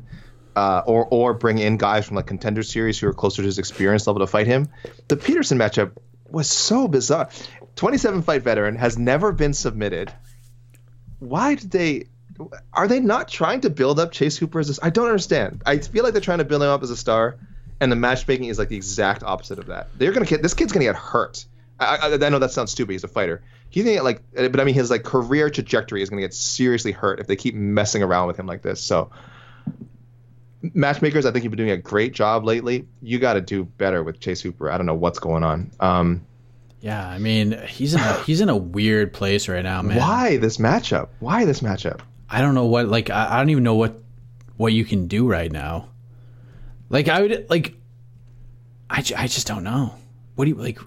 uh, 0.56 0.82
or 0.86 1.06
or 1.10 1.34
bring 1.34 1.58
in 1.58 1.76
guys 1.76 2.06
from 2.06 2.16
like 2.16 2.26
contender 2.26 2.62
series 2.62 2.98
who 2.98 3.08
are 3.08 3.12
closer 3.12 3.42
to 3.42 3.46
his 3.46 3.58
experience 3.58 4.06
level 4.06 4.20
to 4.20 4.26
fight 4.26 4.46
him. 4.46 4.68
The 5.08 5.16
Peterson 5.16 5.58
matchup 5.58 5.92
was 6.28 6.48
so 6.48 6.88
bizarre. 6.88 7.28
27 7.76 8.22
fight 8.22 8.42
veteran 8.42 8.76
has 8.76 8.98
never 8.98 9.32
been 9.32 9.52
submitted. 9.52 10.12
why 11.18 11.56
did 11.56 11.70
they? 11.70 12.04
Are 12.72 12.88
they 12.88 12.98
not 12.98 13.28
trying 13.28 13.60
to 13.60 13.70
build 13.70 14.00
up 14.00 14.10
Chase 14.10 14.36
Hooper 14.36 14.58
as 14.58 14.78
a, 14.78 14.84
I 14.84 14.90
don't 14.90 15.06
understand. 15.06 15.62
I 15.64 15.78
feel 15.78 16.02
like 16.02 16.12
they're 16.12 16.20
trying 16.20 16.38
to 16.38 16.44
build 16.44 16.62
him 16.62 16.68
up 16.68 16.82
as 16.82 16.90
a 16.90 16.96
star, 16.96 17.36
and 17.80 17.92
the 17.92 17.96
matchmaking 17.96 18.46
is 18.46 18.58
like 18.58 18.68
the 18.68 18.76
exact 18.76 19.22
opposite 19.22 19.58
of 19.58 19.66
that. 19.66 19.88
They're 19.98 20.12
gonna 20.12 20.26
get 20.26 20.42
this 20.42 20.54
kid's 20.54 20.72
gonna 20.72 20.84
get 20.84 20.96
hurt. 20.96 21.44
I, 21.78 21.96
I, 21.96 22.14
I 22.14 22.28
know 22.30 22.38
that 22.38 22.52
sounds 22.52 22.72
stupid. 22.72 22.92
He's 22.92 23.04
a 23.04 23.08
fighter. 23.08 23.42
He's 23.70 23.84
gonna 23.84 23.96
get 23.96 24.04
like, 24.04 24.22
but 24.32 24.60
I 24.60 24.64
mean, 24.64 24.74
his 24.74 24.90
like 24.90 25.02
career 25.04 25.50
trajectory 25.50 26.02
is 26.02 26.10
gonna 26.10 26.22
get 26.22 26.34
seriously 26.34 26.92
hurt 26.92 27.20
if 27.20 27.26
they 27.26 27.36
keep 27.36 27.54
messing 27.54 28.02
around 28.02 28.28
with 28.28 28.38
him 28.38 28.46
like 28.46 28.62
this. 28.62 28.80
So, 28.80 29.10
matchmakers, 30.72 31.26
I 31.26 31.30
think 31.30 31.44
you've 31.44 31.50
been 31.50 31.58
doing 31.58 31.70
a 31.70 31.76
great 31.76 32.12
job 32.12 32.44
lately. 32.44 32.86
You 33.02 33.18
got 33.18 33.34
to 33.34 33.40
do 33.40 33.64
better 33.64 34.02
with 34.02 34.20
Chase 34.20 34.40
Hooper. 34.40 34.70
I 34.70 34.76
don't 34.76 34.86
know 34.86 34.94
what's 34.94 35.18
going 35.18 35.42
on. 35.42 35.70
Um, 35.80 36.24
Yeah, 36.80 37.06
I 37.06 37.18
mean, 37.18 37.58
he's 37.68 37.94
in 37.94 38.00
a, 38.00 38.22
he's 38.26 38.40
in 38.40 38.48
a 38.48 38.56
weird 38.56 39.12
place 39.12 39.48
right 39.48 39.62
now, 39.62 39.82
man. 39.82 39.98
why 39.98 40.36
this 40.38 40.58
matchup? 40.58 41.08
Why 41.20 41.44
this 41.44 41.60
matchup? 41.60 42.00
I 42.30 42.40
don't 42.40 42.54
know 42.54 42.66
what 42.66 42.88
like 42.88 43.10
I, 43.10 43.34
I 43.34 43.38
don't 43.38 43.50
even 43.50 43.64
know 43.64 43.74
what 43.74 44.00
what 44.56 44.72
you 44.72 44.84
can 44.84 45.06
do 45.06 45.28
right 45.28 45.52
now. 45.52 45.88
Like 46.88 47.08
I 47.08 47.20
would 47.20 47.50
like 47.50 47.74
I, 48.90 48.98
I 49.16 49.26
just 49.26 49.46
don't 49.46 49.64
know. 49.64 49.94
What 50.34 50.46
do 50.46 50.50
you 50.50 50.56
like 50.56 50.78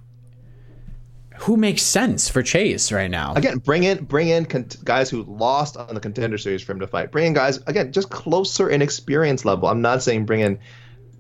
who 1.40 1.58
makes 1.58 1.82
sense 1.84 2.30
for 2.30 2.42
Chase 2.44 2.92
right 2.92 3.10
now? 3.12 3.34
Again, 3.36 3.58
bring 3.60 3.84
in 3.84 4.04
bring 4.06 4.28
in 4.30 4.46
con- 4.46 4.68
guys 4.84 5.10
who 5.10 5.24
lost 5.24 5.78
on 5.78 5.94
the 5.94 6.00
contender 6.02 6.38
series 6.38 6.62
for 6.62 6.72
him 6.72 6.80
to 6.80 6.88
fight. 6.88 7.12
Bring 7.12 7.28
in 7.28 7.34
guys 7.34 7.58
again 7.68 7.92
just 7.92 8.10
closer 8.10 8.70
in 8.70 8.82
experience 8.82 9.46
level. 9.46 9.68
I'm 9.70 9.82
not 9.82 10.02
saying 10.04 10.26
bring 10.26 10.40
in 10.42 10.60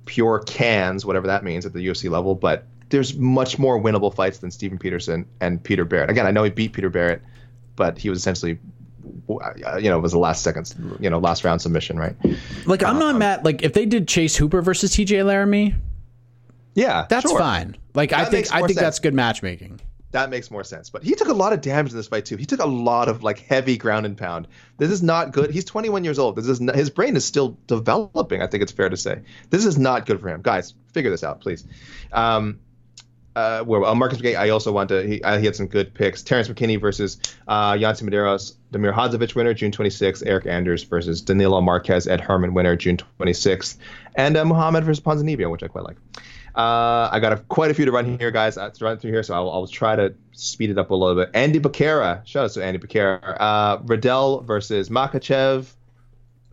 pure 0.06 0.40
cans, 0.40 1.06
whatever 1.06 1.28
that 1.28 1.44
means 1.44 1.66
at 1.66 1.74
the 1.74 1.86
UFC 1.86 2.10
level, 2.10 2.34
but 2.36 2.66
there's 2.90 3.16
much 3.18 3.60
more 3.60 3.80
winnable 3.80 4.14
fights 4.14 4.38
than 4.40 4.50
Steven 4.52 4.78
Peterson 4.78 5.26
and 5.42 5.62
Peter 5.62 5.84
Barrett. 5.84 6.10
Again, 6.10 6.26
I 6.26 6.32
know 6.32 6.44
he 6.44 6.50
beat 6.50 6.72
Peter 6.74 6.90
Barrett, 6.90 7.22
but 7.76 7.98
he 7.98 8.10
was 8.10 8.18
essentially, 8.18 8.58
uh, 9.30 9.76
you 9.78 9.90
know, 9.90 9.98
it 9.98 10.02
was 10.02 10.14
a 10.14 10.18
last 10.20 10.42
seconds, 10.42 10.74
you 11.02 11.10
know, 11.10 11.20
last 11.20 11.44
round 11.44 11.62
submission, 11.62 11.98
right? 12.00 12.16
Like 12.66 12.84
I'm 12.84 12.98
not 12.98 13.18
mad 13.18 13.44
like 13.44 13.62
if 13.64 13.74
they 13.74 13.86
did 13.86 14.08
Chase 14.08 14.36
Hooper 14.38 14.62
versus 14.62 14.92
TJ 14.96 15.26
Laramie, 15.26 15.76
Yeah, 16.76 17.06
that's 17.10 17.30
sure. 17.30 17.38
fine. 17.38 17.76
Like 17.94 18.14
I 18.14 18.26
think 18.26 18.48
I 18.54 18.60
think 18.60 18.70
sense. 18.70 18.80
that's 18.80 19.00
good 19.00 19.14
matchmaking. 19.14 19.82
That 20.18 20.32
makes 20.32 20.50
more 20.50 20.64
sense. 20.64 20.90
But 20.90 21.04
he 21.04 21.14
took 21.14 21.28
a 21.28 21.34
lot 21.34 21.54
of 21.54 21.62
damage 21.62 21.92
in 21.92 21.98
this 21.98 22.08
fight 22.08 22.26
too. 22.26 22.38
He 22.38 22.48
took 22.48 22.60
a 22.60 22.66
lot 22.66 23.08
of 23.08 23.22
like 23.22 23.38
heavy 23.38 23.78
ground 23.78 24.08
and 24.08 24.18
pound. 24.18 24.48
This 24.80 24.90
is 24.90 25.04
not 25.04 25.32
good. 25.32 25.52
He's 25.52 25.64
21 25.64 26.04
years 26.04 26.18
old. 26.18 26.36
This 26.36 26.48
is 26.48 26.60
not, 26.60 26.76
his 26.76 26.90
brain 26.90 27.16
is 27.16 27.24
still 27.24 27.56
developing. 27.68 28.42
I 28.42 28.48
think 28.48 28.64
it's 28.64 28.72
fair 28.72 28.90
to 28.90 28.98
say 28.98 29.22
this 29.52 29.64
is 29.64 29.78
not 29.78 30.08
good 30.08 30.20
for 30.20 30.30
him. 30.30 30.42
Guys, 30.42 30.74
figure 30.92 31.12
this 31.12 31.24
out, 31.24 31.42
please. 31.42 31.68
Um, 32.12 32.62
uh, 33.36 33.62
where 33.62 33.84
uh, 33.86 33.94
Marcus 33.94 34.18
McKay, 34.18 34.36
I 34.36 34.50
also 34.50 34.72
want 34.72 34.90
to. 34.90 35.06
He, 35.06 35.22
uh, 35.22 35.38
he 35.38 35.46
had 35.46 35.56
some 35.56 35.68
good 35.68 35.94
picks. 35.94 36.24
Terrence 36.24 36.48
McKinney 36.48 36.82
versus 36.82 37.20
uh, 37.48 37.78
Yancy 37.80 38.04
Medeiros, 38.04 38.56
Damir 38.72 38.96
Hadzovic 38.96 39.36
winner 39.36 39.54
June 39.54 39.72
26th. 39.72 40.26
Eryk 40.26 40.48
Anders 40.48 40.82
versus 40.82 41.22
Danilo 41.22 41.62
Marques, 41.62 42.08
Ed 42.08 42.22
Herman 42.22 42.56
winner 42.56 42.76
June 42.76 42.98
26th, 42.98 43.78
and 44.16 44.36
uh, 44.36 44.44
Muhammad 44.46 44.84
versus 44.84 45.00
Ponzinibbio, 45.00 45.52
which 45.52 45.62
I 45.62 45.68
quite 45.68 45.84
like. 45.84 45.98
Uh, 46.58 47.08
I 47.12 47.20
got 47.20 47.34
a, 47.34 47.38
quite 47.38 47.70
a 47.70 47.76
few 47.76 47.86
to 47.86 47.92
run 47.92 48.18
here, 48.18 48.32
guys. 48.32 48.58
Uh, 48.58 48.72
to 48.72 48.84
run 48.84 48.98
through 48.98 49.12
here, 49.12 49.22
so 49.22 49.36
I'll, 49.36 49.52
I'll 49.52 49.68
try 49.68 49.96
to 49.96 50.16
speed 50.32 50.72
it 50.72 50.80
up 50.80 50.90
a 50.90 50.96
little 50.96 51.16
bit. 51.16 51.30
Andy 51.36 51.60
Bakera, 51.60 52.26
shout 52.26 52.46
out 52.46 52.52
to 52.52 52.66
Andy 52.66 52.80
Bakera. 52.80 53.38
Uh, 53.40 53.78
Riddell 53.84 54.42
versus 54.42 54.90
Makhachev. 54.90 55.72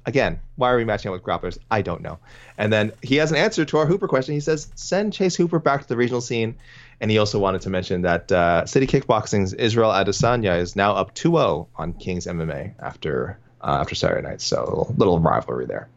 Again, 0.05 0.39
why 0.57 0.71
are 0.71 0.77
we 0.77 0.85
matching 0.85 1.11
up 1.11 1.15
with 1.15 1.23
grapplers? 1.23 1.57
I 1.71 1.81
don't 1.81 2.03
know. 2.03 2.19
And 2.59 2.71
then 2.71 2.93
he 3.03 3.17
has 3.17 3.31
an 3.31 3.39
answer 3.39 3.65
to 3.65 3.79
our 3.79 3.87
Hooper 3.87 4.07
question. 4.07 4.35
He 4.35 4.41
says, 4.41 4.71
send 4.75 5.15
Chase 5.15 5.37
Hooper 5.37 5.59
back 5.59 5.81
to 5.81 5.89
the 5.89 5.97
regional 5.97 6.21
scene. 6.21 6.57
And 7.01 7.11
he 7.11 7.17
also 7.17 7.39
wanted 7.39 7.63
to 7.63 7.71
mention 7.71 8.03
that 8.03 8.31
uh, 8.31 8.67
City 8.67 8.87
Kickboxing's 8.87 9.55
Israel 9.55 9.91
Adesanya 9.91 10.59
is 10.59 10.77
now 10.77 10.93
up 10.93 11.15
2-0 11.15 11.67
on 11.77 11.95
King's 11.95 12.27
MMA 12.27 12.75
after 12.79 13.39
uh, 13.63 13.79
after 13.81 13.95
Saturday 13.95 14.29
night. 14.29 14.43
So 14.43 14.87
a 14.91 14.93
little 14.99 15.19
rivalry 15.19 15.65
there. 15.65 15.89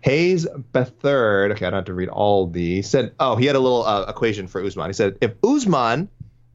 Hayes 0.00 0.46
Bethard, 0.46 1.52
okay, 1.52 1.66
I 1.66 1.70
don't 1.70 1.78
have 1.78 1.84
to 1.86 1.94
read 1.94 2.08
all 2.08 2.46
these. 2.46 2.88
Said, 2.88 3.14
oh, 3.18 3.36
he 3.36 3.46
had 3.46 3.56
a 3.56 3.60
little 3.60 3.84
uh, 3.84 4.06
equation 4.08 4.46
for 4.46 4.62
Usman. 4.62 4.88
He 4.88 4.92
said, 4.92 5.18
if 5.20 5.32
Usman 5.44 6.08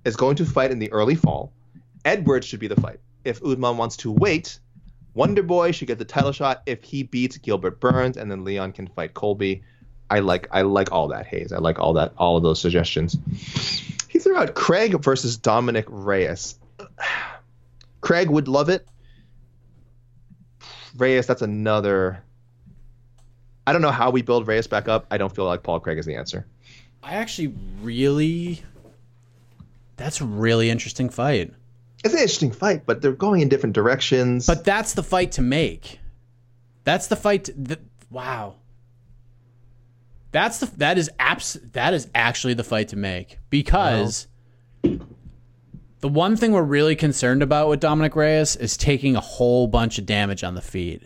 is 0.05 0.15
going 0.15 0.37
to 0.37 0.45
fight 0.45 0.71
in 0.71 0.79
the 0.79 0.91
early 0.91 1.15
fall, 1.15 1.51
Edwards 2.05 2.47
should 2.47 2.59
be 2.59 2.67
the 2.67 2.79
fight. 2.79 2.99
If 3.23 3.43
Usman 3.43 3.77
wants 3.77 3.97
to 3.97 4.11
wait, 4.11 4.59
Wonder 5.13 5.43
Boy 5.43 5.71
should 5.71 5.87
get 5.87 5.99
the 5.99 6.05
title 6.05 6.31
shot 6.31 6.63
if 6.65 6.83
he 6.83 7.03
beats 7.03 7.37
Gilbert 7.37 7.79
Burns, 7.79 8.17
and 8.17 8.31
then 8.31 8.43
Leon 8.43 8.73
can 8.73 8.87
fight 8.87 9.13
Colby. 9.13 9.63
I 10.09 10.19
like 10.19 10.47
I 10.51 10.63
like 10.63 10.91
all 10.91 11.09
that 11.09 11.25
Hayes. 11.27 11.51
I 11.51 11.57
like 11.59 11.79
all 11.79 11.93
that 11.93 12.13
all 12.17 12.37
of 12.37 12.43
those 12.43 12.59
suggestions. 12.59 13.17
He 14.09 14.19
threw 14.19 14.35
out 14.35 14.53
Craig 14.53 15.01
versus 15.01 15.37
Dominic 15.37 15.85
Reyes. 15.87 16.57
Craig 18.01 18.29
would 18.29 18.47
love 18.47 18.69
it. 18.69 18.87
Reyes, 20.95 21.25
that's 21.25 21.41
another. 21.41 22.23
I 23.65 23.73
don't 23.73 23.81
know 23.81 23.91
how 23.91 24.11
we 24.11 24.21
build 24.21 24.47
Reyes 24.47 24.67
back 24.67 24.87
up. 24.87 25.05
I 25.09 25.17
don't 25.17 25.33
feel 25.33 25.45
like 25.45 25.63
Paul 25.63 25.79
Craig 25.79 25.97
is 25.97 26.05
the 26.05 26.15
answer. 26.15 26.45
I 27.01 27.15
actually 27.15 27.53
really 27.81 28.63
that's 29.97 30.21
a 30.21 30.25
really 30.25 30.69
interesting 30.69 31.09
fight. 31.09 31.53
It's 32.03 32.13
an 32.13 32.19
interesting 32.19 32.51
fight, 32.51 32.85
but 32.85 33.01
they're 33.01 33.13
going 33.13 33.41
in 33.41 33.49
different 33.49 33.73
directions. 33.73 34.45
But 34.45 34.65
that's 34.65 34.93
the 34.93 35.03
fight 35.03 35.33
to 35.33 35.41
make. 35.41 35.99
That's 36.83 37.07
the 37.07 37.15
fight. 37.15 37.45
To, 37.45 37.53
the, 37.53 37.79
wow. 38.09 38.55
That's 40.31 40.59
the 40.59 40.65
that 40.77 40.97
is 40.97 41.09
abs 41.19 41.53
that 41.73 41.93
is 41.93 42.09
actually 42.15 42.55
the 42.55 42.63
fight 42.63 42.89
to 42.89 42.95
make 42.95 43.37
because 43.49 44.27
the 44.81 46.09
one 46.09 46.35
thing 46.35 46.51
we're 46.51 46.63
really 46.63 46.95
concerned 46.95 47.43
about 47.43 47.69
with 47.69 47.79
Dominic 47.79 48.15
Reyes 48.15 48.55
is 48.55 48.75
taking 48.75 49.15
a 49.15 49.21
whole 49.21 49.67
bunch 49.67 49.99
of 49.99 50.05
damage 50.05 50.43
on 50.43 50.55
the 50.55 50.61
feet, 50.61 51.03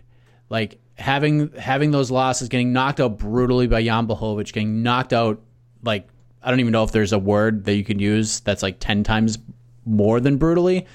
like 0.50 0.80
having 0.98 1.52
having 1.54 1.92
those 1.92 2.12
losses, 2.12 2.50
getting 2.50 2.74
knocked 2.74 3.00
out 3.00 3.18
brutally 3.18 3.68
by 3.68 3.84
Jan 3.84 4.08
Blachowicz, 4.08 4.52
getting 4.52 4.84
knocked 4.84 5.14
out 5.14 5.42
like 5.84 6.08
I 6.42 6.50
don't 6.50 6.60
even 6.60 6.72
know 6.72 6.84
if 6.84 6.92
there's 6.92 7.14
a 7.14 7.20
word 7.20 7.66
that 7.66 7.76
you 7.76 7.84
can 7.84 8.00
use 8.00 8.40
that's 8.42 8.64
like 8.64 8.80
ten 8.80 9.04
times 9.04 9.38
more 9.86 10.20
than 10.20 10.38
brutally 10.38 10.86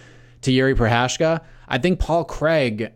to 0.42 0.50
Jiri 0.50 0.74
Prochazka. 0.74 1.40
I 1.68 1.78
think 1.78 1.98
Paul 1.98 2.24
Craig, 2.24 2.92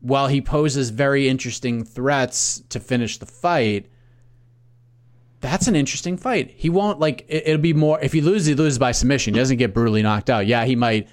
while 0.00 0.26
he 0.26 0.40
poses 0.40 0.90
very 0.90 1.28
interesting 1.28 1.84
threats 1.84 2.62
to 2.68 2.80
finish 2.80 3.18
the 3.18 3.26
fight, 3.26 3.86
that's 5.40 5.68
an 5.68 5.76
interesting 5.76 6.16
fight. 6.16 6.50
He 6.50 6.68
won't 6.68 6.98
like 6.98 7.24
it, 7.28 7.46
it'll 7.46 7.62
be 7.62 7.72
more 7.72 8.00
if 8.00 8.12
he 8.12 8.20
loses, 8.20 8.48
he 8.48 8.54
loses 8.54 8.78
by 8.78 8.92
submission. 8.92 9.34
He 9.34 9.40
doesn't 9.40 9.58
get 9.58 9.72
brutally 9.72 10.02
knocked 10.02 10.28
out. 10.28 10.46
Yeah, 10.46 10.64
he 10.64 10.76
might 10.76 11.08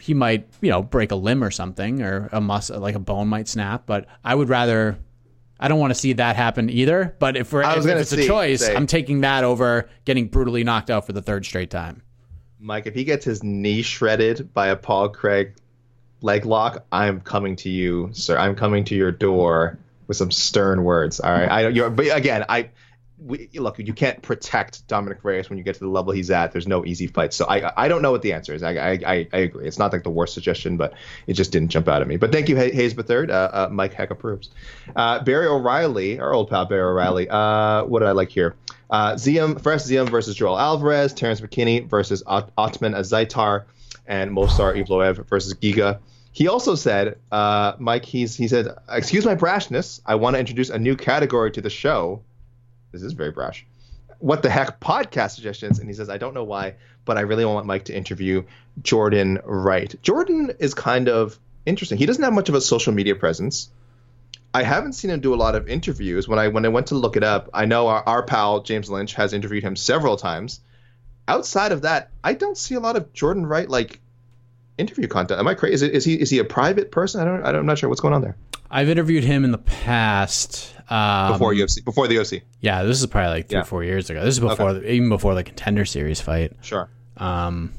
he 0.00 0.14
might, 0.14 0.48
you 0.60 0.70
know, 0.70 0.82
break 0.82 1.12
a 1.12 1.16
limb 1.16 1.44
or 1.44 1.50
something 1.50 2.02
or 2.02 2.28
a 2.32 2.40
muscle 2.40 2.80
like 2.80 2.94
a 2.94 3.00
bone 3.00 3.28
might 3.28 3.48
snap, 3.48 3.84
but 3.86 4.06
I 4.24 4.34
would 4.34 4.48
rather 4.48 4.98
I 5.60 5.68
don't 5.68 5.78
want 5.78 5.90
to 5.90 5.94
see 5.94 6.14
that 6.14 6.36
happen 6.36 6.70
either. 6.70 7.14
But 7.18 7.36
if 7.36 7.52
we're 7.52 7.62
if, 7.62 7.84
gonna 7.84 8.00
it's 8.00 8.12
a 8.12 8.26
choice, 8.26 8.60
say- 8.60 8.74
I'm 8.74 8.86
taking 8.86 9.20
that 9.20 9.44
over 9.44 9.88
getting 10.06 10.28
brutally 10.28 10.64
knocked 10.64 10.90
out 10.90 11.06
for 11.06 11.12
the 11.12 11.22
third 11.22 11.44
straight 11.44 11.70
time. 11.70 12.02
Mike, 12.58 12.86
if 12.86 12.94
he 12.94 13.04
gets 13.04 13.24
his 13.24 13.42
knee 13.42 13.82
shredded 13.82 14.52
by 14.52 14.68
a 14.68 14.76
Paul 14.76 15.10
Craig 15.10 15.54
leg 16.22 16.44
lock, 16.44 16.84
I'm 16.92 17.20
coming 17.20 17.56
to 17.56 17.70
you, 17.70 18.10
sir. 18.12 18.36
I'm 18.38 18.54
coming 18.54 18.84
to 18.84 18.94
your 18.94 19.12
door 19.12 19.78
with 20.06 20.16
some 20.16 20.30
stern 20.30 20.84
words. 20.84 21.20
All 21.20 21.32
right. 21.32 21.48
I 21.50 21.70
don't. 21.70 21.96
But 21.96 22.14
again, 22.16 22.44
I. 22.48 22.70
We, 23.22 23.48
look, 23.54 23.78
you 23.78 23.92
can't 23.92 24.22
protect 24.22 24.86
Dominic 24.88 25.18
Reyes 25.22 25.50
when 25.50 25.58
you 25.58 25.64
get 25.64 25.74
to 25.74 25.80
the 25.80 25.88
level 25.88 26.12
he's 26.12 26.30
at. 26.30 26.52
There's 26.52 26.66
no 26.66 26.84
easy 26.84 27.06
fight. 27.06 27.34
So 27.34 27.46
I 27.46 27.72
I 27.76 27.88
don't 27.88 28.02
know 28.02 28.12
what 28.12 28.22
the 28.22 28.32
answer 28.32 28.54
is. 28.54 28.62
I 28.62 28.72
I, 28.72 28.98
I, 29.32 29.38
agree. 29.38 29.66
It's 29.66 29.78
not 29.78 29.92
like 29.92 30.04
the 30.04 30.10
worst 30.10 30.34
suggestion, 30.34 30.76
but 30.76 30.94
it 31.26 31.34
just 31.34 31.52
didn't 31.52 31.68
jump 31.68 31.88
out 31.88 32.00
at 32.02 32.08
me. 32.08 32.16
But 32.16 32.32
thank 32.32 32.48
you, 32.48 32.56
Hay- 32.56 32.72
Hayes 32.72 32.94
Third. 32.94 33.30
Uh, 33.30 33.50
uh, 33.52 33.68
Mike 33.70 33.94
Heck 33.94 34.10
approves. 34.10 34.50
Uh, 34.94 35.22
Barry 35.22 35.46
O'Reilly, 35.46 36.18
our 36.18 36.32
old 36.32 36.48
pal 36.50 36.66
Barry 36.66 36.82
O'Reilly. 36.82 37.28
Uh, 37.28 37.84
what 37.84 38.00
did 38.00 38.08
I 38.08 38.12
like 38.12 38.30
here? 38.30 38.56
Uh, 38.90 39.14
Ziam, 39.14 39.60
Fares 39.60 39.86
Ziam 39.86 40.08
versus 40.08 40.34
Joel 40.34 40.58
Alvarez, 40.58 41.12
Terrence 41.14 41.40
McKinney 41.40 41.88
versus 41.88 42.22
Ot- 42.26 42.50
Ottman 42.56 42.96
Azaitar, 42.96 43.64
and 44.06 44.32
Movsar 44.32 44.76
Evloev 44.76 45.28
versus 45.28 45.54
Giga. 45.54 46.00
He 46.32 46.48
also 46.48 46.74
said, 46.74 47.18
uh, 47.32 47.74
Mike, 47.78 48.04
he's 48.04 48.36
he 48.36 48.48
said, 48.48 48.68
excuse 48.88 49.24
my 49.24 49.34
brashness. 49.34 50.00
I 50.06 50.16
want 50.16 50.34
to 50.34 50.40
introduce 50.40 50.70
a 50.70 50.78
new 50.78 50.96
category 50.96 51.50
to 51.52 51.60
the 51.60 51.70
show. 51.70 52.22
This 52.92 53.02
is 53.02 53.12
very 53.12 53.30
brash. 53.30 53.66
What 54.18 54.42
the 54.42 54.50
heck 54.50 54.80
podcast 54.80 55.34
suggestions? 55.34 55.78
And 55.78 55.88
he 55.88 55.94
says, 55.94 56.10
I 56.10 56.18
don't 56.18 56.34
know 56.34 56.44
why, 56.44 56.74
but 57.04 57.16
I 57.16 57.22
really 57.22 57.44
want 57.44 57.66
Mike 57.66 57.84
to 57.84 57.96
interview 57.96 58.44
Jordan 58.82 59.38
Wright. 59.44 59.94
Jordan 60.02 60.52
is 60.58 60.74
kind 60.74 61.08
of 61.08 61.38
interesting. 61.64 61.98
He 61.98 62.06
doesn't 62.06 62.22
have 62.22 62.32
much 62.32 62.48
of 62.48 62.54
a 62.54 62.60
social 62.60 62.92
media 62.92 63.14
presence. 63.14 63.70
I 64.52 64.62
haven't 64.62 64.94
seen 64.94 65.10
him 65.10 65.20
do 65.20 65.32
a 65.32 65.36
lot 65.36 65.54
of 65.54 65.68
interviews. 65.68 66.26
When 66.26 66.38
I 66.38 66.48
when 66.48 66.64
I 66.64 66.68
went 66.68 66.88
to 66.88 66.96
look 66.96 67.16
it 67.16 67.22
up, 67.22 67.50
I 67.54 67.66
know 67.66 67.86
our, 67.86 68.02
our 68.06 68.22
pal 68.24 68.62
James 68.62 68.90
Lynch 68.90 69.14
has 69.14 69.32
interviewed 69.32 69.62
him 69.62 69.76
several 69.76 70.16
times. 70.16 70.60
Outside 71.28 71.70
of 71.70 71.82
that, 71.82 72.10
I 72.24 72.34
don't 72.34 72.58
see 72.58 72.74
a 72.74 72.80
lot 72.80 72.96
of 72.96 73.12
Jordan 73.12 73.46
Wright 73.46 73.68
like 73.68 73.99
interview 74.80 75.06
content. 75.06 75.38
Am 75.38 75.46
I 75.46 75.54
crazy? 75.54 75.74
Is, 75.74 75.82
it, 75.82 75.92
is 75.92 76.04
he 76.04 76.14
is 76.20 76.30
he 76.30 76.38
a 76.38 76.44
private 76.44 76.90
person? 76.90 77.20
I 77.20 77.24
don't, 77.24 77.42
I 77.44 77.52
don't 77.52 77.60
I'm 77.60 77.66
not 77.66 77.78
sure 77.78 77.88
what's 77.88 78.00
going 78.00 78.14
on 78.14 78.22
there. 78.22 78.36
I've 78.70 78.88
interviewed 78.88 79.24
him 79.24 79.44
in 79.44 79.52
the 79.52 79.58
past. 79.58 80.74
Um, 80.88 81.32
Before 81.32 81.52
UFC, 81.54 81.84
before 81.84 82.08
the 82.08 82.18
OC. 82.18 82.42
Yeah, 82.60 82.82
this 82.82 82.98
is 83.00 83.06
probably 83.06 83.30
like 83.30 83.48
three, 83.48 83.58
Yeah. 83.58 83.62
four 83.64 83.84
years 83.84 84.10
ago. 84.10 84.24
This 84.24 84.34
is 84.34 84.40
before, 84.40 84.76
even 84.82 85.08
before 85.08 85.34
the 85.36 85.44
contender 85.44 85.84
series 85.84 86.20
fight. 86.20 86.52
Sure. 86.62 86.88
Um, 87.16 87.72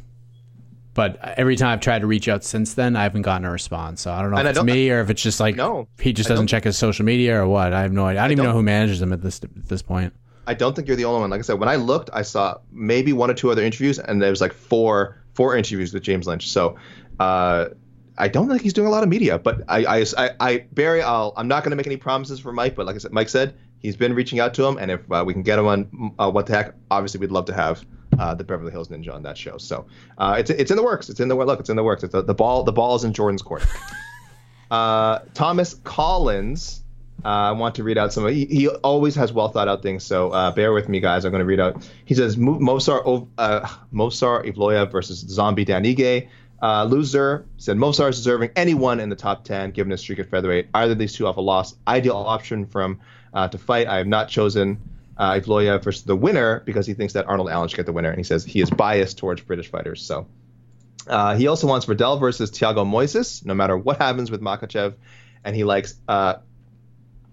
but 0.94 1.18
every 1.38 1.56
time 1.56 1.70
I've 1.74 1.80
tried 1.80 2.00
to 2.00 2.08
reach 2.08 2.28
out 2.28 2.44
since 2.44 2.74
then, 2.74 2.96
I 2.96 3.04
haven't 3.04 3.22
gotten 3.24 3.46
a 3.46 3.52
response. 3.52 4.02
So 4.02 4.12
I 4.12 4.22
don't 4.22 4.32
know 4.32 4.38
And 4.38 4.48
I 4.48 4.52
if 4.52 4.56
it's 4.56 4.60
don't- 4.60 4.66
me 4.66 4.90
or 4.92 5.00
if 5.02 5.10
it's 5.10 5.22
just 5.22 5.40
like 5.40 5.56
No, 5.56 5.88
he 6.00 6.14
just 6.14 6.28
doesn't 6.30 6.48
check 6.48 6.64
his 6.66 6.78
social 6.78 7.06
media 7.06 7.42
or 7.42 7.48
what. 7.48 7.74
I 7.74 7.82
have 7.82 7.92
no 7.94 8.06
idea. 8.06 8.22
I 8.22 8.24
don't 8.26 8.32
even 8.34 8.44
know 8.44 8.50
don't- 8.50 8.58
who 8.60 8.64
manages 8.64 9.02
him 9.02 9.12
at 9.14 9.22
this 9.22 9.42
at 9.44 9.68
this 9.70 9.82
point. 9.82 10.14
I 10.48 10.54
don't 10.54 10.76
think 10.76 10.88
you're 10.88 10.98
the 10.98 11.06
only 11.06 11.22
one. 11.22 11.30
Like 11.30 11.40
I 11.40 11.44
said, 11.44 11.60
when 11.60 11.70
I 11.70 11.76
looked, 11.76 12.10
I 12.14 12.24
saw 12.24 12.58
maybe 12.72 13.14
one 13.14 13.30
or 13.30 13.34
two 13.34 13.52
other 13.52 13.62
interviews, 13.64 14.00
and 14.00 14.22
there 14.22 14.32
was 14.32 14.42
like 14.42 14.54
four 14.54 15.21
four 15.34 15.56
interviews 15.56 15.94
with 15.94 16.04
James 16.04 16.28
Lynch. 16.28 16.50
So 16.50 16.78
uh, 17.20 17.70
I 18.18 18.28
don't 18.28 18.48
think 18.50 18.62
he's 18.62 18.74
doing 18.74 18.88
a 18.88 18.92
lot 18.92 19.04
of 19.04 19.10
media. 19.10 19.40
But 19.40 19.64
I 19.68 20.04
I, 20.18 20.32
I, 20.40 20.66
Barry, 20.72 21.02
I'll, 21.02 21.34
I'm 21.38 21.48
not 21.48 21.64
going 21.64 21.72
to 21.72 21.76
make 21.76 21.88
any 21.88 21.98
promises 21.98 22.40
for 22.40 22.52
Mike. 22.52 22.76
But 22.76 22.86
like 22.86 22.96
I 22.96 23.00
said, 23.00 23.12
Mike 23.12 23.30
said 23.30 23.56
he's 23.80 23.96
been 23.96 24.14
reaching 24.14 24.40
out 24.40 24.54
to 24.56 24.66
him, 24.66 24.78
and 24.78 24.92
if 24.92 25.12
uh, 25.12 25.24
we 25.26 25.34
can 25.34 25.44
get 25.44 25.60
him 25.60 25.68
on 25.68 26.14
uh, 26.20 26.30
what 26.30 26.46
the 26.46 26.56
heck, 26.56 26.76
obviously 26.90 27.20
we'd 27.20 27.32
love 27.32 27.46
to 27.46 27.54
have. 27.54 27.86
Uh, 28.20 28.36
the 28.36 28.44
Beverly 28.44 28.74
Hills 28.74 28.90
Ninja 28.90 29.14
on 29.14 29.24
that 29.24 29.38
show, 29.38 29.58
so 29.58 29.88
uh, 30.18 30.36
it's 30.38 30.50
it's 30.50 30.70
in 30.70 30.76
the 30.76 30.84
works. 30.84 31.10
It's 31.10 31.22
in 31.22 31.30
the 31.30 31.36
look. 31.36 31.62
It's 31.62 31.70
in 31.70 31.78
the 31.78 31.84
works. 31.84 32.04
It's 32.04 32.12
the, 32.12 32.22
the 32.22 32.34
ball. 32.34 32.64
The 32.64 32.74
ball 32.74 32.94
is 32.96 33.06
in 33.06 33.14
Jordan's 33.14 33.42
court. 33.42 33.66
Uh, 34.72 35.20
Thomas 35.34 35.74
Collins. 35.84 36.81
Uh, 37.24 37.28
I 37.28 37.52
want 37.52 37.76
to 37.76 37.84
read 37.84 37.98
out 37.98 38.14
some. 38.14 38.28
He, 38.28 38.46
he 38.46 38.68
always 38.68 39.16
has 39.16 39.32
well 39.32 39.50
thought 39.50 39.68
out 39.68 39.84
things, 39.84 40.04
so 40.04 40.32
uh, 40.32 40.52
bear 40.52 40.74
with 40.74 40.90
me, 40.90 41.00
guys. 41.00 41.24
I'm 41.24 41.32
going 41.32 41.40
to 41.40 41.46
read 41.46 41.60
out. 41.60 41.88
He 42.06 42.16
says 42.16 42.38
Mo- 42.38 42.60
Movsar 42.60 43.06
Ov- 43.06 43.28
uh, 43.38 43.68
Movsar 43.94 44.46
Evloev 44.46 44.92
versus 44.92 45.20
Zombie 45.20 45.66
Danige. 45.66 46.30
Uh, 46.62 46.84
loser 46.84 47.46
said 47.58 47.78
Movsar 47.78 48.10
is 48.10 48.18
deserving 48.18 48.52
anyone 48.56 49.00
in 49.00 49.10
the 49.10 49.16
top 49.16 49.44
10 49.44 49.72
given 49.72 49.90
his 49.90 50.00
streak 50.00 50.20
at 50.20 50.30
featherweight. 50.30 50.68
Either 50.74 50.92
of 50.92 51.00
these 51.00 51.14
two 51.14 51.26
off 51.26 51.38
a 51.38 51.42
loss. 51.42 51.76
Ideal 51.88 52.18
option 52.18 52.68
from 52.68 53.00
uh, 53.34 53.48
to 53.48 53.58
fight. 53.58 53.88
I 53.88 53.98
have 53.98 54.08
not 54.08 54.30
chosen 54.30 54.80
uh, 55.18 55.34
Evloev 55.34 55.84
versus 55.84 56.04
the 56.04 56.16
winner 56.16 56.62
because 56.66 56.86
he 56.86 56.94
thinks 56.94 57.14
that 57.14 57.28
Arnold 57.28 57.50
Allen 57.50 57.68
should 57.68 57.78
get 57.78 57.86
the 57.86 57.94
winner, 57.94 58.10
and 58.10 58.18
he 58.18 58.24
says 58.24 58.46
he 58.46 58.62
is 58.62 58.70
biased 58.70 59.18
towards 59.18 59.42
British 59.42 59.70
fighters. 59.70 60.04
So 60.04 60.28
uh, 61.08 61.36
he 61.36 61.48
also 61.48 61.68
wants 61.68 61.88
Riddell 61.88 62.18
versus 62.18 62.52
Thiago 62.52 62.86
Moises, 62.86 63.46
no 63.46 63.54
matter 63.54 63.78
what 63.78 63.98
happens 63.98 64.30
with 64.30 64.42
Makhachev, 64.42 64.96
and 65.44 65.56
he 65.56 65.64
likes 65.64 65.96
uh, 66.08 66.36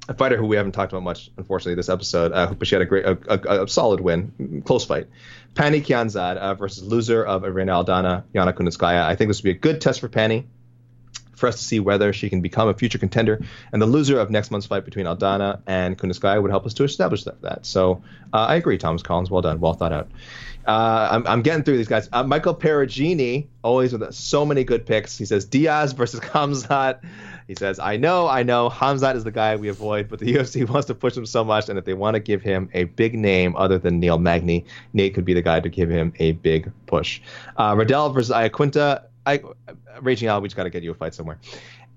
a 0.09 0.14
fighter 0.14 0.36
who 0.36 0.47
we 0.47 0.56
haven't 0.56 0.72
talked 0.72 0.93
about 0.93 1.02
much, 1.02 1.30
unfortunately, 1.36 1.74
this 1.74 1.90
episode, 1.90 2.32
uh, 2.32 2.52
but 2.55 2.66
she 2.66 2.74
had 2.74 2.82
a 2.82 2.86
great, 2.86 3.05
a, 3.05 3.18
a, 3.28 3.64
a 3.64 3.68
solid 3.68 4.01
win, 4.01 4.62
close 4.64 4.85
fight. 4.85 5.06
Pannie 5.55 5.80
Kianzad 5.80 6.36
uh, 6.36 6.55
versus 6.55 6.82
loser 6.82 7.24
of 7.24 7.44
Irene 7.44 7.68
Aldana, 7.68 8.24
Yana 8.35 8.52
Kunitskaya. 8.52 9.02
I 9.02 9.16
think 9.16 9.28
this 9.28 9.39
would 9.39 9.44
be 9.44 9.51
a 9.51 9.55
good 9.55 9.80
test 9.80 10.01
for 10.01 10.09
Pannie 10.09 10.47
for 11.39 11.47
us 11.48 11.56
to 11.56 11.64
see 11.64 11.78
whether 11.78 12.12
she 12.12 12.28
can 12.28 12.40
become 12.40 12.68
a 12.68 12.74
future 12.74 12.98
contender. 12.98 13.40
And 13.72 13.80
the 13.80 13.86
loser 13.86 14.18
of 14.18 14.30
next 14.30 14.51
month's 14.51 14.66
fight 14.66 14.85
between 14.85 15.06
Aldana 15.06 15.60
and 15.66 15.97
Kunitskaya 15.97 16.43
would 16.43 16.51
help 16.51 16.66
us 16.66 16.74
to 16.74 16.85
establish 16.85 17.24
that. 17.24 17.40
that. 17.43 17.64
So 17.66 18.02
uh, 18.32 18.39
I 18.39 18.56
agree, 18.56 18.78
Thomas 18.78 19.02
Collins. 19.02 19.30
Well 19.30 19.43
done. 19.43 19.60
Well 19.60 19.74
thought 19.74 19.93
out. 19.93 20.10
Uh, 20.66 21.09
I'm, 21.12 21.26
I'm 21.26 21.43
getting 21.43 21.62
through 21.62 21.78
these 21.78 21.89
guys. 21.89 22.09
Uh, 22.12 22.24
Michael 22.24 22.55
Perugini, 22.55 23.47
always 23.62 23.93
with 23.93 24.12
so 24.12 24.44
many 24.44 24.64
good 24.64 24.85
picks. 24.85 25.16
He 25.16 25.24
says 25.24 25.44
Diaz 25.44 25.93
versus 25.93 26.20
Hamzat. 26.35 27.01
He 27.48 27.54
says, 27.54 27.78
I 27.78 27.96
know, 27.96 28.28
I 28.28 28.42
know, 28.42 28.68
Hamzat 28.68 29.16
is 29.16 29.24
the 29.24 29.32
guy 29.32 29.56
we 29.56 29.68
avoid, 29.68 30.10
but 30.10 30.18
the 30.18 30.26
UFC 30.34 30.68
wants 30.68 30.86
to 30.88 30.94
push 30.94 31.16
him 31.16 31.24
so 31.24 31.42
much, 31.42 31.70
and 31.70 31.78
if 31.78 31.86
they 31.86 31.94
want 31.94 32.14
to 32.14 32.20
give 32.20 32.42
him 32.42 32.68
a 32.74 32.84
big 32.84 33.14
name 33.14 33.56
other 33.56 33.78
than 33.78 33.98
Neil 33.98 34.18
Magny, 34.18 34.66
Nate 34.92 35.14
could 35.14 35.24
be 35.24 35.32
the 35.32 35.40
guy 35.40 35.58
to 35.58 35.68
give 35.70 35.88
him 35.88 36.12
a 36.18 36.32
big 36.32 36.70
push. 36.86 37.22
Uh, 37.56 37.74
Riddell 37.76 38.10
versus 38.10 38.30
Iaquinta. 38.30 39.04
I, 39.24 39.40
Raging 40.02 40.28
Al, 40.28 40.42
we 40.42 40.48
just 40.48 40.56
got 40.56 40.64
to 40.64 40.70
get 40.70 40.82
you 40.82 40.90
a 40.90 40.94
fight 40.94 41.14
somewhere. 41.14 41.38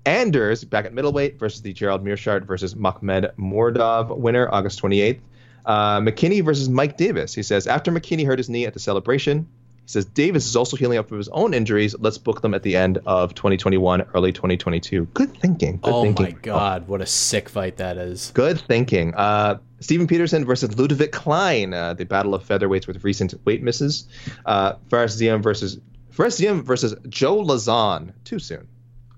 Anders 0.06 0.64
back 0.64 0.86
at 0.86 0.94
middleweight 0.94 1.38
versus 1.38 1.60
the 1.60 1.72
Gerald 1.74 2.02
Meerschaert 2.02 2.44
versus 2.46 2.74
Makhmud 2.74 3.34
Muradov 3.36 4.16
winner, 4.16 4.48
August 4.50 4.82
28th. 4.82 5.20
Uh, 5.66 6.00
McKinney 6.00 6.42
versus 6.42 6.70
Mike 6.70 6.96
Davis. 6.96 7.34
He 7.34 7.42
says 7.42 7.66
after 7.66 7.92
McKinney 7.92 8.26
hurt 8.26 8.38
his 8.38 8.48
knee 8.48 8.66
at 8.66 8.72
the 8.72 8.80
celebration, 8.80 9.46
says 9.92 10.06
Davis 10.06 10.46
is 10.46 10.56
also 10.56 10.76
healing 10.76 10.96
up 10.96 11.08
from 11.08 11.18
his 11.18 11.28
own 11.28 11.52
injuries. 11.52 11.94
Let's 11.98 12.16
book 12.16 12.40
them 12.40 12.54
at 12.54 12.62
the 12.62 12.76
end 12.76 12.98
of 13.04 13.34
2021, 13.34 14.02
early 14.14 14.32
2022. 14.32 15.04
Good 15.12 15.36
thinking. 15.36 15.78
Good 15.82 15.92
oh 15.92 16.02
thinking. 16.02 16.24
my 16.24 16.32
god, 16.32 16.88
what 16.88 17.02
a 17.02 17.06
sick 17.06 17.50
fight 17.50 17.76
that 17.76 17.98
is. 17.98 18.30
Good 18.34 18.58
thinking. 18.58 19.14
Uh, 19.14 19.58
Steven 19.80 20.06
Peterson 20.06 20.46
versus 20.46 20.78
Ludovic 20.78 21.12
Klein, 21.12 21.74
uh, 21.74 21.92
the 21.92 22.04
battle 22.04 22.34
of 22.34 22.46
featherweights 22.46 22.86
with 22.86 23.04
recent 23.04 23.34
weight 23.44 23.62
misses. 23.62 24.08
Uh, 24.46 24.74
Fares 24.88 25.20
versus 25.20 25.78
Fares 26.10 26.38
Ziam 26.38 26.64
versus 26.64 26.94
Joe 27.08 27.44
Lazan. 27.44 28.14
Too 28.24 28.38
soon. 28.38 28.68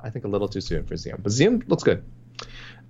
I 0.01 0.11
think 0.11 0.25
a 0.25 0.29
little 0.29 0.49
too 0.49 0.61
soon 0.61 0.85
for 0.85 0.95
Ziam, 0.95 1.23
but 1.23 1.31
Ziam 1.31 1.67
looks 1.69 1.85
good. 1.85 2.05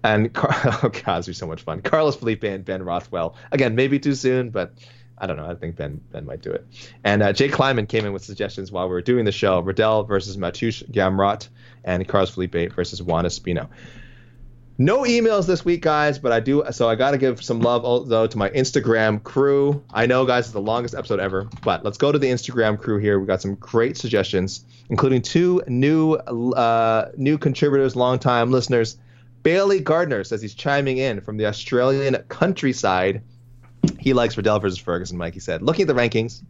And 0.02 0.32
Car- 0.32 0.54
oh 0.82 0.88
god, 0.88 1.18
this 1.18 1.26
be 1.26 1.32
so 1.34 1.46
much 1.46 1.62
fun. 1.62 1.82
Carlos 1.82 2.16
Felipe 2.16 2.44
and 2.44 2.64
Ben 2.64 2.82
Rothwell. 2.82 3.36
Again, 3.52 3.74
maybe 3.74 3.98
too 3.98 4.14
soon, 4.14 4.50
but 4.50 4.74
I 5.16 5.26
don't 5.26 5.36
know. 5.36 5.46
I 5.46 5.54
think 5.54 5.76
Ben 5.76 6.00
Ben 6.10 6.26
might 6.26 6.42
do 6.42 6.50
it. 6.50 6.66
And 7.04 7.22
uh, 7.22 7.32
Jay 7.32 7.48
Kleiman 7.48 7.86
came 7.86 8.04
in 8.04 8.12
with 8.12 8.24
suggestions 8.24 8.72
while 8.72 8.88
we 8.88 8.94
were 8.94 9.02
doing 9.02 9.24
the 9.24 9.32
show. 9.32 9.60
Riddell 9.60 10.04
versus 10.04 10.36
Mateusz 10.36 10.88
Gamrot 10.90 11.48
and 11.84 12.06
Carlos 12.06 12.30
Felipe 12.30 12.72
versus 12.72 13.00
Juan 13.00 13.24
Espino. 13.24 13.68
No 14.76 15.02
emails 15.02 15.46
this 15.46 15.64
week, 15.64 15.82
guys, 15.82 16.18
but 16.18 16.32
I 16.32 16.40
do. 16.40 16.64
So 16.72 16.88
I 16.88 16.96
got 16.96 17.12
to 17.12 17.18
give 17.18 17.44
some 17.44 17.60
love 17.60 18.08
though 18.08 18.26
to 18.26 18.38
my 18.38 18.50
Instagram 18.50 19.22
crew. 19.22 19.84
I 19.88 20.06
know, 20.06 20.26
guys, 20.26 20.46
it's 20.46 20.52
the 20.52 20.60
longest 20.60 20.96
episode 20.96 21.20
ever, 21.20 21.48
but 21.62 21.84
let's 21.84 21.96
go 21.96 22.10
to 22.10 22.18
the 22.18 22.26
Instagram 22.26 22.80
crew 22.80 22.98
here. 22.98 23.20
We 23.20 23.26
got 23.26 23.40
some 23.40 23.54
great 23.54 23.96
suggestions, 23.96 24.64
including 24.90 25.22
two 25.22 25.62
new 25.68 26.14
uh, 26.14 27.12
new 27.16 27.38
contributors, 27.38 27.94
longtime 27.94 28.50
listeners. 28.50 28.96
Bailey 29.44 29.78
Gardner 29.78 30.24
says 30.24 30.42
he's 30.42 30.54
chiming 30.54 30.98
in 30.98 31.20
from 31.20 31.36
the 31.36 31.46
Australian 31.46 32.16
countryside. 32.28 33.22
He 33.98 34.12
likes 34.12 34.36
Riddell 34.36 34.60
versus 34.60 34.78
Ferguson. 34.78 35.18
Mike, 35.18 35.34
he 35.34 35.40
said, 35.40 35.62
looking 35.62 35.88
at 35.88 35.88
the 35.88 36.00
rankings, 36.00 36.42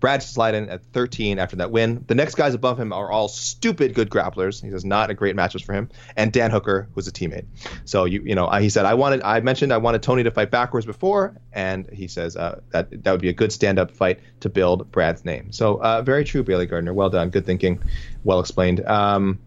Brad 0.00 0.22
slide 0.22 0.54
in 0.54 0.68
at 0.70 0.82
13 0.82 1.38
after 1.38 1.56
that 1.56 1.70
win. 1.70 2.04
The 2.08 2.14
next 2.14 2.34
guys 2.34 2.54
above 2.54 2.80
him 2.80 2.92
are 2.92 3.10
all 3.10 3.28
stupid 3.28 3.94
good 3.94 4.08
grapplers. 4.08 4.62
He 4.62 4.70
says 4.70 4.84
not 4.84 5.10
a 5.10 5.14
great 5.14 5.36
matchups 5.36 5.62
for 5.62 5.74
him. 5.74 5.90
And 6.16 6.32
Dan 6.32 6.50
Hooker, 6.50 6.88
who's 6.94 7.06
a 7.06 7.12
teammate. 7.12 7.44
So 7.84 8.06
you 8.06 8.22
you 8.22 8.34
know 8.34 8.50
he 8.50 8.70
said 8.70 8.86
I 8.86 8.94
wanted 8.94 9.22
I 9.22 9.40
mentioned 9.40 9.72
I 9.72 9.76
wanted 9.76 10.02
Tony 10.02 10.22
to 10.22 10.30
fight 10.30 10.50
backwards 10.50 10.86
before, 10.86 11.36
and 11.52 11.88
he 11.90 12.08
says 12.08 12.34
uh, 12.34 12.60
that 12.70 13.04
that 13.04 13.12
would 13.12 13.20
be 13.20 13.28
a 13.28 13.34
good 13.34 13.52
stand 13.52 13.78
up 13.78 13.90
fight 13.90 14.20
to 14.40 14.48
build 14.48 14.90
Brad's 14.90 15.24
name. 15.24 15.52
So 15.52 15.80
uh, 15.82 16.00
very 16.00 16.24
true, 16.24 16.42
Bailey 16.42 16.66
Gardner. 16.66 16.94
Well 16.94 17.10
done, 17.10 17.28
good 17.28 17.44
thinking, 17.44 17.82
well 18.24 18.40
explained. 18.40 18.84
Um, 18.86 19.38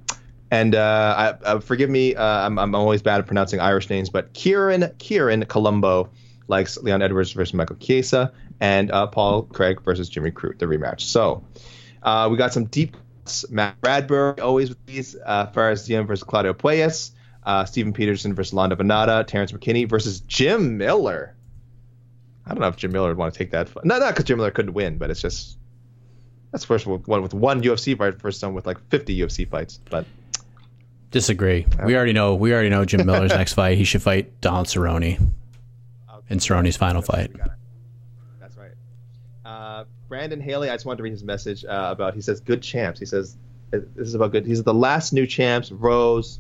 and 0.52 0.76
uh, 0.76 1.16
I, 1.44 1.46
uh, 1.46 1.60
forgive 1.62 1.90
me, 1.90 2.14
uh, 2.14 2.24
I'm, 2.24 2.60
I'm 2.60 2.76
always 2.76 3.02
bad 3.02 3.20
at 3.20 3.26
pronouncing 3.26 3.60
Irish 3.60 3.90
names, 3.90 4.12
but 4.12 4.34
Kieran 4.34 4.92
Kieran 5.00 5.46
Colombo 5.46 6.12
likes 6.48 6.78
Leon 6.78 7.02
Edwards 7.02 7.32
versus 7.32 7.54
Michael 7.54 7.78
Chiesa 7.78 8.32
and 8.60 8.92
uh, 8.92 9.08
Paul 9.08 9.44
Craig 9.44 9.82
versus 9.82 10.10
Jimmy 10.10 10.32
Crute, 10.32 10.60
the 10.60 10.66
rematch. 10.66 11.02
So 11.02 11.44
uh, 12.02 12.28
we 12.32 12.38
got 12.38 12.54
some 12.54 12.66
deep. 12.66 12.98
Matt 13.50 13.80
Bradbury 13.80 14.40
always 14.42 14.70
with 14.70 14.86
these. 14.86 15.16
Uh, 15.26 15.48
Fares 15.48 15.88
Ziam 15.88 16.06
versus 16.06 16.24
Claudio 16.24 16.54
Puelles. 16.54 17.12
Uh, 17.46 17.66
Steven 17.66 17.94
Peterson 17.94 18.34
versus 18.34 18.54
Lando 18.54 18.76
Vannata. 18.76 19.26
Terrence 19.26 19.52
McKinney 19.52 19.88
versus 19.88 20.20
Jim 20.22 20.78
Miller. 20.78 21.36
I 22.46 22.50
don't 22.50 22.60
know 22.60 22.68
if 22.68 22.76
Jim 22.76 22.92
Miller 22.92 23.10
would 23.10 23.18
want 23.18 23.34
to 23.34 23.38
take 23.38 23.52
that. 23.52 23.70
Fight. 23.70 23.86
Not 23.86 24.02
because 24.10 24.26
Jim 24.26 24.38
Miller 24.38 24.52
couldn't 24.52 24.74
win, 24.74 24.98
but 24.98 25.10
it's 25.10 25.22
just 25.22 25.58
that's 26.52 26.66
first 26.66 26.86
one 26.86 27.22
with 27.22 27.34
one 27.34 27.64
UFC 27.64 27.98
fight 27.98 28.16
versus 28.16 28.40
someone 28.40 28.56
with 28.56 28.68
like 28.68 28.78
50 28.90 29.18
UFC 29.18 29.50
fights. 29.50 29.80
But 29.90 30.06
Disagree. 31.12 31.66
We 31.86 31.96
already 31.96 32.14
know. 32.14 32.36
We 32.36 32.54
already 32.54 32.70
know 32.70 32.86
Jim 32.86 33.06
Miller's 33.06 33.32
next 33.34 33.54
fight. 33.54 33.78
He 33.78 33.84
should 33.84 34.02
fight 34.02 34.42
Donald 34.42 34.68
Cerrone 34.68 35.32
in 36.34 36.40
Cerrone's 36.40 36.76
final 36.76 37.02
fight. 37.02 37.32
That's 38.42 38.58
right. 38.58 38.72
Uh, 39.46 39.86
Brandon 40.10 40.42
Haley, 40.42 40.70
I 40.70 40.74
just 40.74 40.86
wanted 40.86 40.98
to 40.98 41.04
read 41.04 41.12
his 41.12 41.24
message 41.24 41.64
uh, 41.64 41.90
about. 41.92 42.16
He 42.16 42.22
says, 42.22 42.42
"Good 42.42 42.62
champs." 42.62 43.00
He 43.00 43.06
says, 43.06 43.38
"This 43.72 44.08
is 44.08 44.16
about 44.16 44.32
good." 44.32 44.46
He's 44.46 44.64
the 44.64 44.74
last 44.74 45.14
new 45.14 45.26
champs: 45.26 45.72
Rose, 45.72 46.40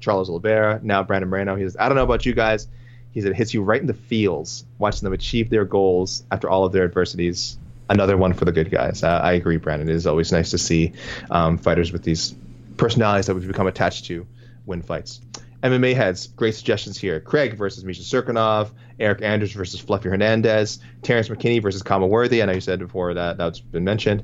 Charles 0.00 0.28
Oliveira, 0.28 0.80
now 0.82 1.02
Brandon 1.02 1.30
Moreno. 1.30 1.56
He 1.56 1.62
says, 1.62 1.76
"I 1.78 1.88
don't 1.88 1.96
know 1.96 2.04
about 2.04 2.26
you 2.26 2.34
guys." 2.34 2.68
He 3.12 3.22
said, 3.22 3.30
"It 3.30 3.36
hits 3.36 3.54
you 3.54 3.62
right 3.62 3.80
in 3.80 3.86
the 3.86 3.94
feels 3.94 4.64
watching 4.78 5.06
them 5.06 5.12
achieve 5.12 5.48
their 5.48 5.64
goals 5.64 6.24
after 6.30 6.50
all 6.50 6.64
of 6.64 6.72
their 6.72 6.84
adversities." 6.84 7.58
Another 7.90 8.18
one 8.18 8.34
for 8.34 8.44
the 8.44 8.52
good 8.52 8.70
guys. 8.70 9.02
Uh, 9.02 9.18
I 9.22 9.32
agree, 9.32 9.56
Brandon. 9.56 9.88
It 9.88 9.94
is 9.94 10.06
always 10.06 10.30
nice 10.30 10.50
to 10.50 10.58
see 10.58 10.92
um, 11.30 11.56
fighters 11.56 11.90
with 11.90 12.02
these 12.02 12.34
personalities 12.76 13.26
that 13.26 13.34
we've 13.34 13.48
become 13.48 13.66
attached 13.66 14.04
to 14.06 14.26
win 14.66 14.82
fights. 14.82 15.22
MMA 15.62 15.94
heads, 15.94 16.28
great 16.28 16.54
suggestions 16.54 16.98
here. 16.98 17.20
Craig 17.20 17.56
versus 17.56 17.84
Misha 17.84 18.02
Cirkunov, 18.02 18.70
Eric 19.00 19.22
Andrews 19.22 19.52
versus 19.52 19.80
Fluffy 19.80 20.08
Hernandez, 20.08 20.78
Terrence 21.02 21.28
McKinney 21.28 21.60
versus 21.60 21.82
Khama 21.82 22.06
Worthy. 22.06 22.42
I 22.42 22.46
know 22.46 22.52
you 22.52 22.60
said 22.60 22.78
before 22.78 23.14
that 23.14 23.38
that's 23.38 23.60
been 23.60 23.84
mentioned. 23.84 24.22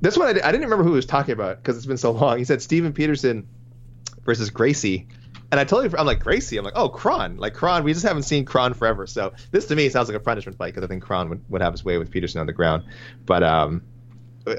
This 0.00 0.16
one 0.16 0.28
I, 0.28 0.30
I 0.30 0.52
didn't 0.52 0.64
remember 0.64 0.82
who 0.82 0.90
he 0.90 0.96
was 0.96 1.06
talking 1.06 1.32
about 1.32 1.58
because 1.58 1.76
it's 1.76 1.86
been 1.86 1.96
so 1.96 2.10
long. 2.10 2.38
He 2.38 2.44
said 2.44 2.62
Steven 2.62 2.92
Peterson 2.92 3.46
versus 4.24 4.50
Gracie. 4.50 5.06
And 5.52 5.58
I 5.58 5.64
totally, 5.64 5.96
I'm 5.98 6.06
like, 6.06 6.20
Gracie. 6.20 6.56
I'm 6.56 6.64
like, 6.64 6.74
oh, 6.76 6.88
Kron. 6.88 7.36
Like, 7.36 7.54
Kron, 7.54 7.82
we 7.82 7.92
just 7.92 8.06
haven't 8.06 8.22
seen 8.22 8.44
Kron 8.44 8.72
forever. 8.72 9.06
So 9.06 9.32
this 9.50 9.66
to 9.66 9.76
me 9.76 9.88
sounds 9.88 10.08
like 10.08 10.16
a 10.16 10.20
punishment 10.20 10.56
fight 10.56 10.74
because 10.74 10.84
I 10.84 10.86
think 10.86 11.02
Kron 11.02 11.28
would, 11.28 11.44
would 11.48 11.60
have 11.60 11.72
his 11.72 11.84
way 11.84 11.98
with 11.98 12.10
Peterson 12.10 12.40
on 12.40 12.46
the 12.46 12.52
ground. 12.52 12.84
But 13.26 13.42
um, 13.42 13.82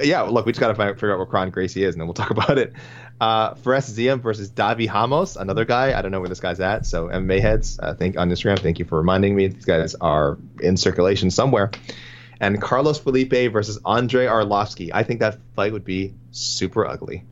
yeah, 0.01 0.21
look, 0.21 0.45
we 0.45 0.51
just 0.51 0.59
got 0.59 0.75
to 0.75 0.93
figure 0.93 1.13
out 1.13 1.19
what 1.19 1.29
Kron 1.29 1.49
Gracie 1.49 1.83
is, 1.83 1.95
and 1.95 2.01
then 2.01 2.07
we'll 2.07 2.13
talk 2.25 2.29
about 2.29 2.57
it. 2.57 2.73
Uh, 3.21 3.53
Fares 3.53 3.87
Ziam 3.87 4.19
versus 4.19 4.49
Davi 4.49 4.91
Ramos, 4.91 5.35
another 5.35 5.63
guy. 5.63 5.97
I 5.97 6.01
don't 6.01 6.09
know 6.11 6.19
where 6.19 6.27
this 6.29 6.39
guy's 6.39 6.59
at. 6.59 6.87
So 6.87 7.07
MMA 7.07 7.39
heads, 7.39 7.79
I 7.79 7.93
think 7.93 8.17
on 8.17 8.31
Instagram, 8.31 8.57
thank 8.57 8.79
you 8.79 8.85
for 8.85 8.97
reminding 8.97 9.35
me. 9.35 9.45
These 9.47 9.65
guys 9.65 9.93
are 10.01 10.39
in 10.59 10.75
circulation 10.75 11.29
somewhere. 11.29 11.69
and 12.39 12.59
Carlos 12.59 12.97
Felipe 12.97 13.53
versus 13.53 13.77
Andrei 13.85 14.25
Arlovsky. 14.25 14.89
I 14.91 15.03
think 15.03 15.19
that 15.19 15.37
fight 15.55 15.71
would 15.71 15.85
be 15.85 16.15
super 16.31 16.83
ugly 16.87 17.23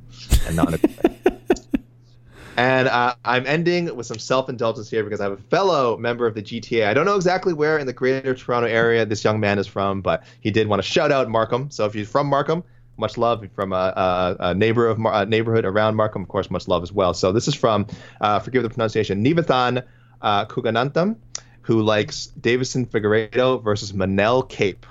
and 0.46 0.56
not. 0.56 0.76
A- 0.76 0.80
and 2.56 2.88
uh, 2.88 3.16
I'm 3.26 3.48
ending 3.48 3.96
with 3.96 4.06
some 4.06 4.20
self-indulgence 4.20 4.92
here 4.92 5.04
because 5.04 5.22
I 5.22 5.24
have 5.24 5.34
a 5.34 5.38
fellow 5.38 5.98
member 5.98 6.28
of 6.28 6.36
the 6.36 6.44
GTA. 6.44 6.86
I 6.86 6.94
don't 6.94 7.06
know 7.06 7.16
exactly 7.16 7.54
where 7.54 7.80
in 7.80 7.88
the 7.88 7.94
Greater 7.94 8.36
Toronto 8.36 8.68
area 8.68 9.08
this 9.08 9.24
young 9.24 9.40
man 9.40 9.58
is 9.58 9.66
from, 9.66 10.02
but 10.02 10.24
he 10.42 10.52
did 10.52 10.68
want 10.68 10.84
to 10.84 10.88
shout 10.88 11.12
out 11.12 11.28
Markham. 11.30 11.72
So 11.72 11.86
if 11.86 11.96
you're 11.96 12.06
from 12.06 12.28
Markham, 12.28 12.64
much 13.00 13.18
love 13.18 13.46
from 13.56 13.74
a, 13.74 13.76
a, 13.76 14.36
a 14.40 14.54
neighbor 14.54 14.88
of 14.88 15.00
a 15.00 15.26
neighborhood 15.26 15.66
around 15.66 15.96
Markham, 15.96 16.24
of 16.24 16.28
course, 16.28 16.52
much 16.52 16.68
love 16.68 16.84
as 16.84 16.92
well. 16.92 17.14
So 17.14 17.32
this 17.32 17.48
is 17.48 17.56
from, 17.56 17.88
uh, 18.22 18.40
forgive 18.40 18.64
the 18.64 18.70
pronunciation, 18.70 19.24
Nivathan 19.24 19.84
uh, 20.22 20.46
Kuganantham, 20.46 21.16
who 21.62 21.82
likes 21.82 22.32
Deiveson 22.40 22.88
Figueiredo 22.88 23.64
versus 23.64 23.94
Manel 23.94 24.48
Kape. 24.48 24.86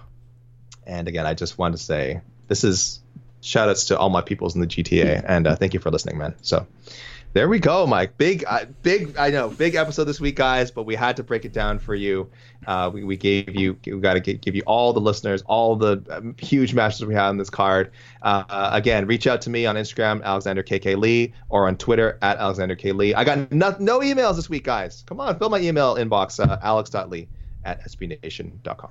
And 0.87 1.09
again, 1.09 1.27
I 1.27 1.35
just 1.35 1.59
want 1.59 1.77
to 1.77 1.83
say 1.83 2.21
this 2.47 2.65
is 2.65 3.01
shout 3.41 3.69
outs 3.69 3.85
to 3.87 3.99
all 3.99 4.11
my 4.11 4.23
peoples 4.23 4.55
in 4.55 4.61
the 4.61 4.67
GTA, 4.67 5.25
and 5.27 5.47
uh, 5.47 5.57
thank 5.57 5.75
you 5.75 5.81
for 5.81 5.91
listening, 5.91 6.19
man. 6.19 6.35
So 6.43 6.67
there 7.35 7.49
we 7.49 7.59
go, 7.59 7.87
Mike. 7.87 8.17
Big, 8.17 8.45
uh, 8.47 8.65
big. 8.83 9.17
I 9.17 9.31
know, 9.31 9.51
big 9.51 9.75
episode 9.75 10.05
this 10.05 10.21
week, 10.21 10.37
guys. 10.37 10.71
But 10.71 10.85
we 10.85 10.95
had 10.95 11.17
to 11.17 11.23
break 11.23 11.45
it 11.45 11.53
down 11.53 11.79
for 11.79 11.95
you. 11.95 12.31
Uh, 12.67 12.91
we, 12.93 13.05
we 13.05 13.17
gave 13.17 13.55
you, 13.55 13.79
we 13.87 14.01
got 14.01 14.15
to 14.15 14.21
give 14.21 14.55
you 14.55 14.63
all 14.67 14.93
the 14.93 15.01
listeners, 15.01 15.43
all 15.43 15.77
the 15.77 16.03
um, 16.11 16.35
huge 16.39 16.75
matches 16.75 17.05
we 17.05 17.15
have 17.15 17.31
on 17.31 17.37
this 17.37 17.51
card. 17.51 17.93
Uh, 18.23 18.45
uh 18.49 18.71
again, 18.73 19.07
reach 19.07 19.27
out 19.27 19.41
to 19.43 19.51
me 19.51 19.67
on 19.67 19.77
Instagram, 19.77 20.23
Alexander 20.23 20.63
KK 20.63 20.97
Lee, 20.97 21.35
or 21.49 21.69
on 21.69 21.77
Twitter 21.77 22.19
at 22.23 22.39
Alexander 22.39 22.75
K 22.75 22.93
Lee. 22.93 23.15
I 23.15 23.25
got 23.25 23.53
no, 23.53 23.77
no 23.79 24.01
emails 24.01 24.37
this 24.37 24.49
week, 24.49 24.65
guys. 24.65 25.05
Come 25.07 25.21
on, 25.21 25.39
fill 25.39 25.51
my 25.51 25.61
email 25.61 25.97
inbox, 25.97 26.41
uh, 26.41 26.59
alex.lee 26.63 27.29
at 27.65 27.85
sbnation.com. 27.85 28.91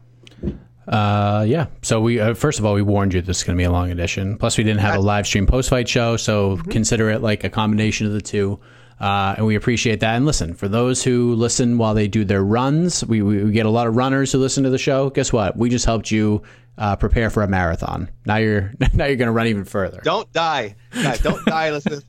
Uh, 0.87 1.43
yeah. 1.47 1.67
So 1.81 1.99
we 1.99 2.19
uh, 2.19 2.33
first 2.33 2.59
of 2.59 2.65
all 2.65 2.73
we 2.73 2.81
warned 2.81 3.13
you 3.13 3.21
this 3.21 3.37
is 3.37 3.43
going 3.43 3.57
to 3.57 3.61
be 3.61 3.65
a 3.65 3.71
long 3.71 3.91
edition. 3.91 4.37
Plus 4.37 4.57
we 4.57 4.63
didn't 4.63 4.79
have 4.79 4.95
a 4.95 4.99
live 4.99 5.27
stream 5.27 5.45
post 5.45 5.69
fight 5.69 5.87
show, 5.87 6.17
so 6.17 6.55
mm-hmm. 6.55 6.71
consider 6.71 7.09
it 7.09 7.21
like 7.21 7.43
a 7.43 7.49
combination 7.49 8.07
of 8.07 8.13
the 8.13 8.21
two. 8.21 8.59
Uh, 8.99 9.35
and 9.37 9.45
we 9.45 9.55
appreciate 9.55 9.99
that. 9.99 10.15
And 10.15 10.25
listen, 10.25 10.53
for 10.53 10.67
those 10.67 11.03
who 11.03 11.35
listen 11.35 11.77
while 11.77 11.93
they 11.93 12.07
do 12.07 12.25
their 12.25 12.43
runs, 12.43 13.05
we, 13.05 13.21
we, 13.21 13.43
we 13.43 13.51
get 13.51 13.67
a 13.67 13.69
lot 13.69 13.85
of 13.85 13.95
runners 13.95 14.31
who 14.31 14.39
listen 14.39 14.63
to 14.63 14.71
the 14.71 14.79
show. 14.79 15.11
Guess 15.11 15.31
what? 15.31 15.55
We 15.55 15.69
just 15.69 15.85
helped 15.85 16.09
you 16.09 16.41
uh, 16.79 16.95
prepare 16.95 17.29
for 17.29 17.43
a 17.43 17.47
marathon. 17.47 18.09
Now 18.25 18.37
you're 18.37 18.73
now 18.93 19.05
you're 19.05 19.17
going 19.17 19.27
to 19.27 19.33
run 19.33 19.47
even 19.47 19.65
further. 19.65 20.01
Don't 20.03 20.31
die, 20.31 20.75
guys! 20.93 21.19
Don't 21.19 21.45
die. 21.45 21.71
Listen. 21.71 22.01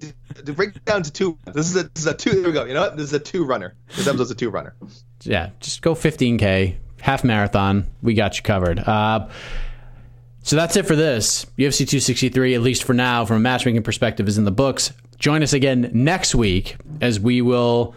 To, 0.00 0.42
to 0.42 0.52
break 0.52 0.76
it 0.76 0.84
down 0.84 1.02
to 1.02 1.10
two. 1.10 1.38
This 1.52 1.70
is 1.70 1.76
a 1.76 1.84
this 1.84 2.02
is 2.02 2.06
a 2.06 2.14
two. 2.14 2.30
There 2.30 2.44
we 2.44 2.52
go. 2.52 2.64
You 2.64 2.74
know 2.74 2.82
what? 2.82 2.96
This 2.96 3.06
is 3.06 3.12
a 3.14 3.18
two 3.18 3.44
runner. 3.44 3.74
This 3.94 4.06
episode's 4.06 4.30
a 4.30 4.34
two 4.34 4.50
runner. 4.50 4.74
Yeah, 5.22 5.50
just 5.60 5.80
go 5.80 5.94
15k 5.94 6.76
half 7.06 7.22
marathon. 7.22 7.86
We 8.02 8.14
got 8.14 8.36
you 8.36 8.42
covered. 8.42 8.80
Uh, 8.80 9.28
so 10.42 10.56
that's 10.56 10.76
it 10.76 10.86
for 10.86 10.96
this. 10.96 11.44
UFC 11.56 11.78
263, 11.78 12.56
at 12.56 12.62
least 12.62 12.82
for 12.82 12.94
now, 12.94 13.24
from 13.24 13.36
a 13.36 13.40
matchmaking 13.40 13.84
perspective, 13.84 14.26
is 14.26 14.38
in 14.38 14.44
the 14.44 14.50
books. 14.50 14.92
Join 15.16 15.44
us 15.44 15.52
again 15.52 15.88
next 15.94 16.34
week 16.34 16.76
as 17.00 17.20
we 17.20 17.42
will 17.42 17.94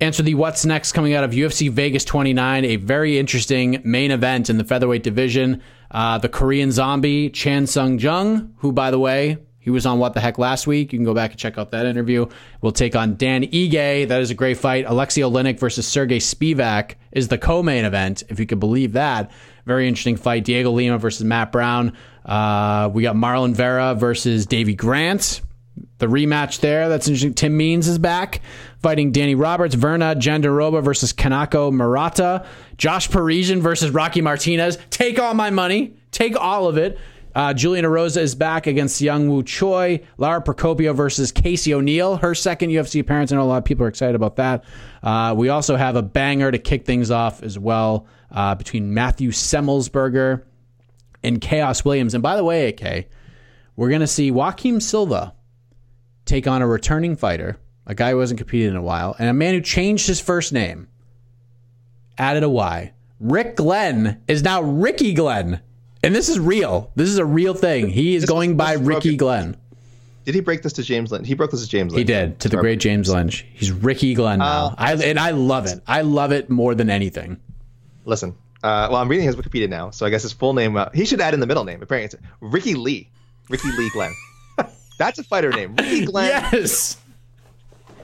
answer 0.00 0.24
the 0.24 0.34
what's 0.34 0.64
next 0.64 0.90
coming 0.90 1.14
out 1.14 1.22
of 1.22 1.30
UFC 1.30 1.70
Vegas 1.70 2.04
29, 2.04 2.64
a 2.64 2.74
very 2.74 3.20
interesting 3.20 3.80
main 3.84 4.10
event 4.10 4.50
in 4.50 4.58
the 4.58 4.64
featherweight 4.64 5.04
division. 5.04 5.62
Uh, 5.92 6.18
the 6.18 6.28
Korean 6.28 6.72
zombie, 6.72 7.30
Chan 7.30 7.68
Sung 7.68 8.00
Jung, 8.00 8.52
who, 8.58 8.72
by 8.72 8.90
the 8.90 8.98
way, 8.98 9.38
he 9.64 9.70
was 9.70 9.86
on 9.86 9.98
What 9.98 10.12
the 10.12 10.20
Heck 10.20 10.36
last 10.36 10.66
week. 10.66 10.92
You 10.92 10.98
can 10.98 11.06
go 11.06 11.14
back 11.14 11.30
and 11.30 11.40
check 11.40 11.56
out 11.56 11.70
that 11.70 11.86
interview. 11.86 12.26
We'll 12.60 12.72
take 12.72 12.94
on 12.94 13.14
Dan 13.14 13.44
Ige. 13.44 14.06
That 14.08 14.20
is 14.20 14.30
a 14.30 14.34
great 14.34 14.58
fight. 14.58 14.84
Alexei 14.86 15.22
Oleinik 15.22 15.58
versus 15.58 15.88
Sergey 15.88 16.18
Spivak 16.18 16.96
is 17.12 17.28
the 17.28 17.38
co-main 17.38 17.86
event, 17.86 18.24
if 18.28 18.38
you 18.38 18.44
could 18.44 18.60
believe 18.60 18.92
that. 18.92 19.30
Very 19.64 19.88
interesting 19.88 20.16
fight. 20.16 20.44
Diego 20.44 20.70
Lima 20.70 20.98
versus 20.98 21.24
Matt 21.24 21.50
Brown. 21.50 21.96
Uh, 22.26 22.90
we 22.92 23.02
got 23.02 23.16
Marlon 23.16 23.54
Vera 23.54 23.94
versus 23.94 24.44
Davey 24.44 24.74
Grant. 24.74 25.40
The 25.96 26.08
rematch 26.08 26.60
there. 26.60 26.90
That's 26.90 27.08
interesting. 27.08 27.32
Tim 27.32 27.56
Means 27.56 27.88
is 27.88 27.98
back 27.98 28.42
fighting 28.82 29.12
Danny 29.12 29.34
Roberts. 29.34 29.74
Virna 29.74 30.14
Jandiroba 30.14 30.84
versus 30.84 31.14
Kanako 31.14 31.72
Murata. 31.72 32.44
Josh 32.76 33.10
Parisian 33.10 33.62
versus 33.62 33.92
Rocky 33.92 34.20
Martinez. 34.20 34.76
Take 34.90 35.18
all 35.18 35.32
my 35.32 35.48
money. 35.48 35.96
Take 36.10 36.36
all 36.38 36.68
of 36.68 36.76
it. 36.76 36.98
Uh, 37.34 37.52
Julian 37.52 37.84
Erosa 37.84 38.18
is 38.18 38.34
back 38.34 38.66
against 38.66 39.00
Young 39.00 39.28
Woo 39.28 39.42
Choi. 39.42 40.00
Lara 40.18 40.40
Procopio 40.42 40.94
versus 40.94 41.32
Casey 41.32 41.74
O'Neill, 41.74 42.16
her 42.16 42.34
second 42.34 42.70
UFC 42.70 43.00
appearance. 43.00 43.32
I 43.32 43.36
know 43.36 43.42
a 43.42 43.44
lot 43.44 43.58
of 43.58 43.64
people 43.64 43.84
are 43.84 43.88
excited 43.88 44.14
about 44.14 44.36
that. 44.36 44.64
Uh, 45.02 45.34
we 45.36 45.48
also 45.48 45.76
have 45.76 45.96
a 45.96 46.02
banger 46.02 46.50
to 46.50 46.58
kick 46.58 46.84
things 46.84 47.10
off 47.10 47.42
as 47.42 47.58
well 47.58 48.06
uh, 48.30 48.54
between 48.54 48.94
Matthew 48.94 49.30
Semelsberger 49.30 50.44
and 51.24 51.40
Khaos 51.40 51.84
Williams. 51.84 52.14
And 52.14 52.22
by 52.22 52.36
the 52.36 52.44
way, 52.44 52.68
AK, 52.68 53.08
we're 53.74 53.88
going 53.88 54.00
to 54.00 54.06
see 54.06 54.30
Joaquim 54.30 54.80
Silva 54.80 55.34
take 56.24 56.46
on 56.46 56.62
a 56.62 56.66
returning 56.66 57.16
fighter, 57.16 57.58
a 57.86 57.94
guy 57.94 58.12
who 58.12 58.20
hasn't 58.20 58.38
competed 58.38 58.70
in 58.70 58.76
a 58.76 58.82
while, 58.82 59.16
and 59.18 59.28
a 59.28 59.34
man 59.34 59.54
who 59.54 59.60
changed 59.60 60.06
his 60.06 60.20
first 60.20 60.52
name, 60.52 60.88
added 62.16 62.44
a 62.44 62.48
Y. 62.48 62.92
Rick 63.18 63.56
Glenn 63.56 64.22
is 64.28 64.42
now 64.42 64.62
Ricky 64.62 65.14
Glenn. 65.14 65.60
And 66.04 66.14
this 66.14 66.28
is 66.28 66.38
real. 66.38 66.90
This 66.96 67.08
is 67.08 67.16
a 67.16 67.24
real 67.24 67.54
thing. 67.54 67.88
He 67.88 68.14
is 68.14 68.24
this 68.24 68.30
going 68.30 68.58
by 68.58 68.74
Ricky 68.74 69.16
Glenn. 69.16 69.56
Did 70.26 70.34
he 70.34 70.42
break 70.42 70.62
this 70.62 70.74
to 70.74 70.82
James 70.82 71.10
Lynch? 71.10 71.26
He 71.26 71.34
broke 71.34 71.50
this 71.50 71.62
to 71.62 71.68
James 71.68 71.92
Lynch. 71.92 71.98
He 71.98 72.04
did 72.04 72.40
to 72.40 72.50
the 72.50 72.58
great 72.58 72.78
James 72.78 73.08
Lynch. 73.08 73.46
He's 73.54 73.72
Ricky 73.72 74.14
Glenn 74.14 74.38
now. 74.38 74.66
Uh, 74.66 74.74
I, 74.76 74.94
and 74.94 75.18
I 75.18 75.30
love 75.30 75.64
it. 75.66 75.80
I 75.86 76.02
love 76.02 76.30
it 76.30 76.50
more 76.50 76.74
than 76.74 76.90
anything. 76.90 77.40
Listen, 78.04 78.36
uh, 78.62 78.88
well, 78.90 79.00
I'm 79.00 79.08
reading 79.08 79.26
his 79.26 79.36
Wikipedia 79.36 79.68
now, 79.68 79.90
so 79.90 80.04
I 80.04 80.10
guess 80.10 80.22
his 80.22 80.32
full 80.32 80.52
name. 80.52 80.76
Uh, 80.76 80.90
he 80.92 81.06
should 81.06 81.22
add 81.22 81.32
in 81.32 81.40
the 81.40 81.46
middle 81.46 81.64
name. 81.64 81.82
Apparently, 81.82 82.04
it's 82.04 82.16
Ricky 82.40 82.74
Lee. 82.74 83.08
Ricky 83.48 83.70
Lee 83.72 83.88
Glenn. 83.90 84.12
That's 84.98 85.18
a 85.18 85.24
fighter 85.24 85.50
name. 85.50 85.74
Ricky 85.76 86.04
Glenn. 86.04 86.28
Yes. 86.52 86.98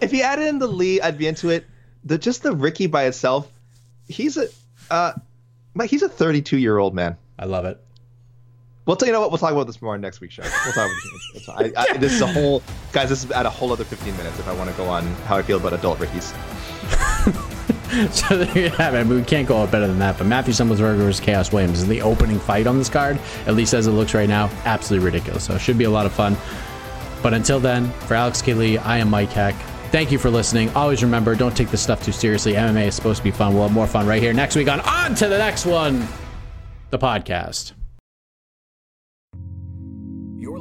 If 0.00 0.10
he 0.10 0.22
added 0.22 0.48
in 0.48 0.58
the 0.58 0.66
Lee, 0.66 1.02
I'd 1.02 1.18
be 1.18 1.26
into 1.26 1.50
it. 1.50 1.66
The 2.04 2.16
just 2.16 2.42
the 2.42 2.52
Ricky 2.52 2.86
by 2.86 3.04
itself. 3.04 3.50
He's 4.08 4.38
a, 4.38 4.48
uh, 4.90 5.12
he's 5.86 6.02
a 6.02 6.08
32 6.08 6.56
year 6.56 6.78
old 6.78 6.94
man. 6.94 7.18
I 7.38 7.44
love 7.44 7.66
it. 7.66 7.78
We'll 8.90 8.96
tell 8.96 9.06
you 9.06 9.12
know 9.12 9.20
what. 9.20 9.30
We'll 9.30 9.38
talk 9.38 9.52
about 9.52 9.68
this 9.68 9.80
more 9.80 9.94
on 9.94 10.00
next 10.00 10.20
week's 10.20 10.34
show. 10.34 10.42
We'll 10.42 10.72
talk 10.72 10.90
about 10.90 11.32
this. 11.32 11.48
I, 11.48 11.72
I, 11.76 11.96
this 11.98 12.12
is 12.12 12.22
a 12.22 12.26
whole, 12.26 12.60
guys. 12.90 13.08
This 13.08 13.22
is 13.22 13.30
at 13.30 13.46
a 13.46 13.48
whole 13.48 13.72
other 13.72 13.84
15 13.84 14.16
minutes 14.16 14.40
if 14.40 14.48
I 14.48 14.52
want 14.52 14.68
to 14.68 14.76
go 14.76 14.88
on 14.88 15.06
how 15.26 15.36
I 15.36 15.42
feel 15.42 15.58
about 15.58 15.74
adult 15.74 16.00
Rickies. 16.00 16.24
so 18.10 18.36
there 18.36 18.58
you 18.58 18.68
have 18.70 18.96
it. 18.96 19.06
We 19.06 19.22
can't 19.22 19.46
go 19.46 19.62
out 19.62 19.70
better 19.70 19.86
than 19.86 20.00
that. 20.00 20.18
But 20.18 20.26
Matthew 20.26 20.52
Semelsberger 20.52 20.96
versus 20.96 21.24
Khaos 21.24 21.52
Williams 21.52 21.82
is 21.82 21.86
the 21.86 22.02
opening 22.02 22.40
fight 22.40 22.66
on 22.66 22.78
this 22.78 22.88
card, 22.88 23.20
at 23.46 23.54
least 23.54 23.74
as 23.74 23.86
it 23.86 23.92
looks 23.92 24.12
right 24.12 24.28
now. 24.28 24.50
Absolutely 24.64 25.06
ridiculous. 25.06 25.44
So 25.44 25.54
it 25.54 25.60
should 25.60 25.78
be 25.78 25.84
a 25.84 25.90
lot 25.90 26.04
of 26.04 26.12
fun. 26.12 26.36
But 27.22 27.32
until 27.32 27.60
then, 27.60 27.92
for 28.08 28.14
Alex 28.14 28.42
Kelly, 28.42 28.76
I 28.78 28.98
am 28.98 29.08
Mike 29.08 29.30
Heck. 29.30 29.54
Thank 29.92 30.10
you 30.10 30.18
for 30.18 30.30
listening. 30.30 30.68
Always 30.70 31.00
remember, 31.04 31.36
don't 31.36 31.56
take 31.56 31.70
this 31.70 31.80
stuff 31.80 32.04
too 32.04 32.10
seriously. 32.10 32.54
MMA 32.54 32.88
is 32.88 32.96
supposed 32.96 33.18
to 33.18 33.24
be 33.24 33.30
fun. 33.30 33.54
We'll 33.54 33.68
have 33.68 33.72
more 33.72 33.86
fun 33.86 34.08
right 34.08 34.20
here 34.20 34.32
next 34.32 34.56
week 34.56 34.68
on 34.68 34.80
On 34.80 35.14
to 35.14 35.28
the 35.28 35.38
Next 35.38 35.64
One, 35.64 36.08
the 36.90 36.98
podcast 36.98 37.74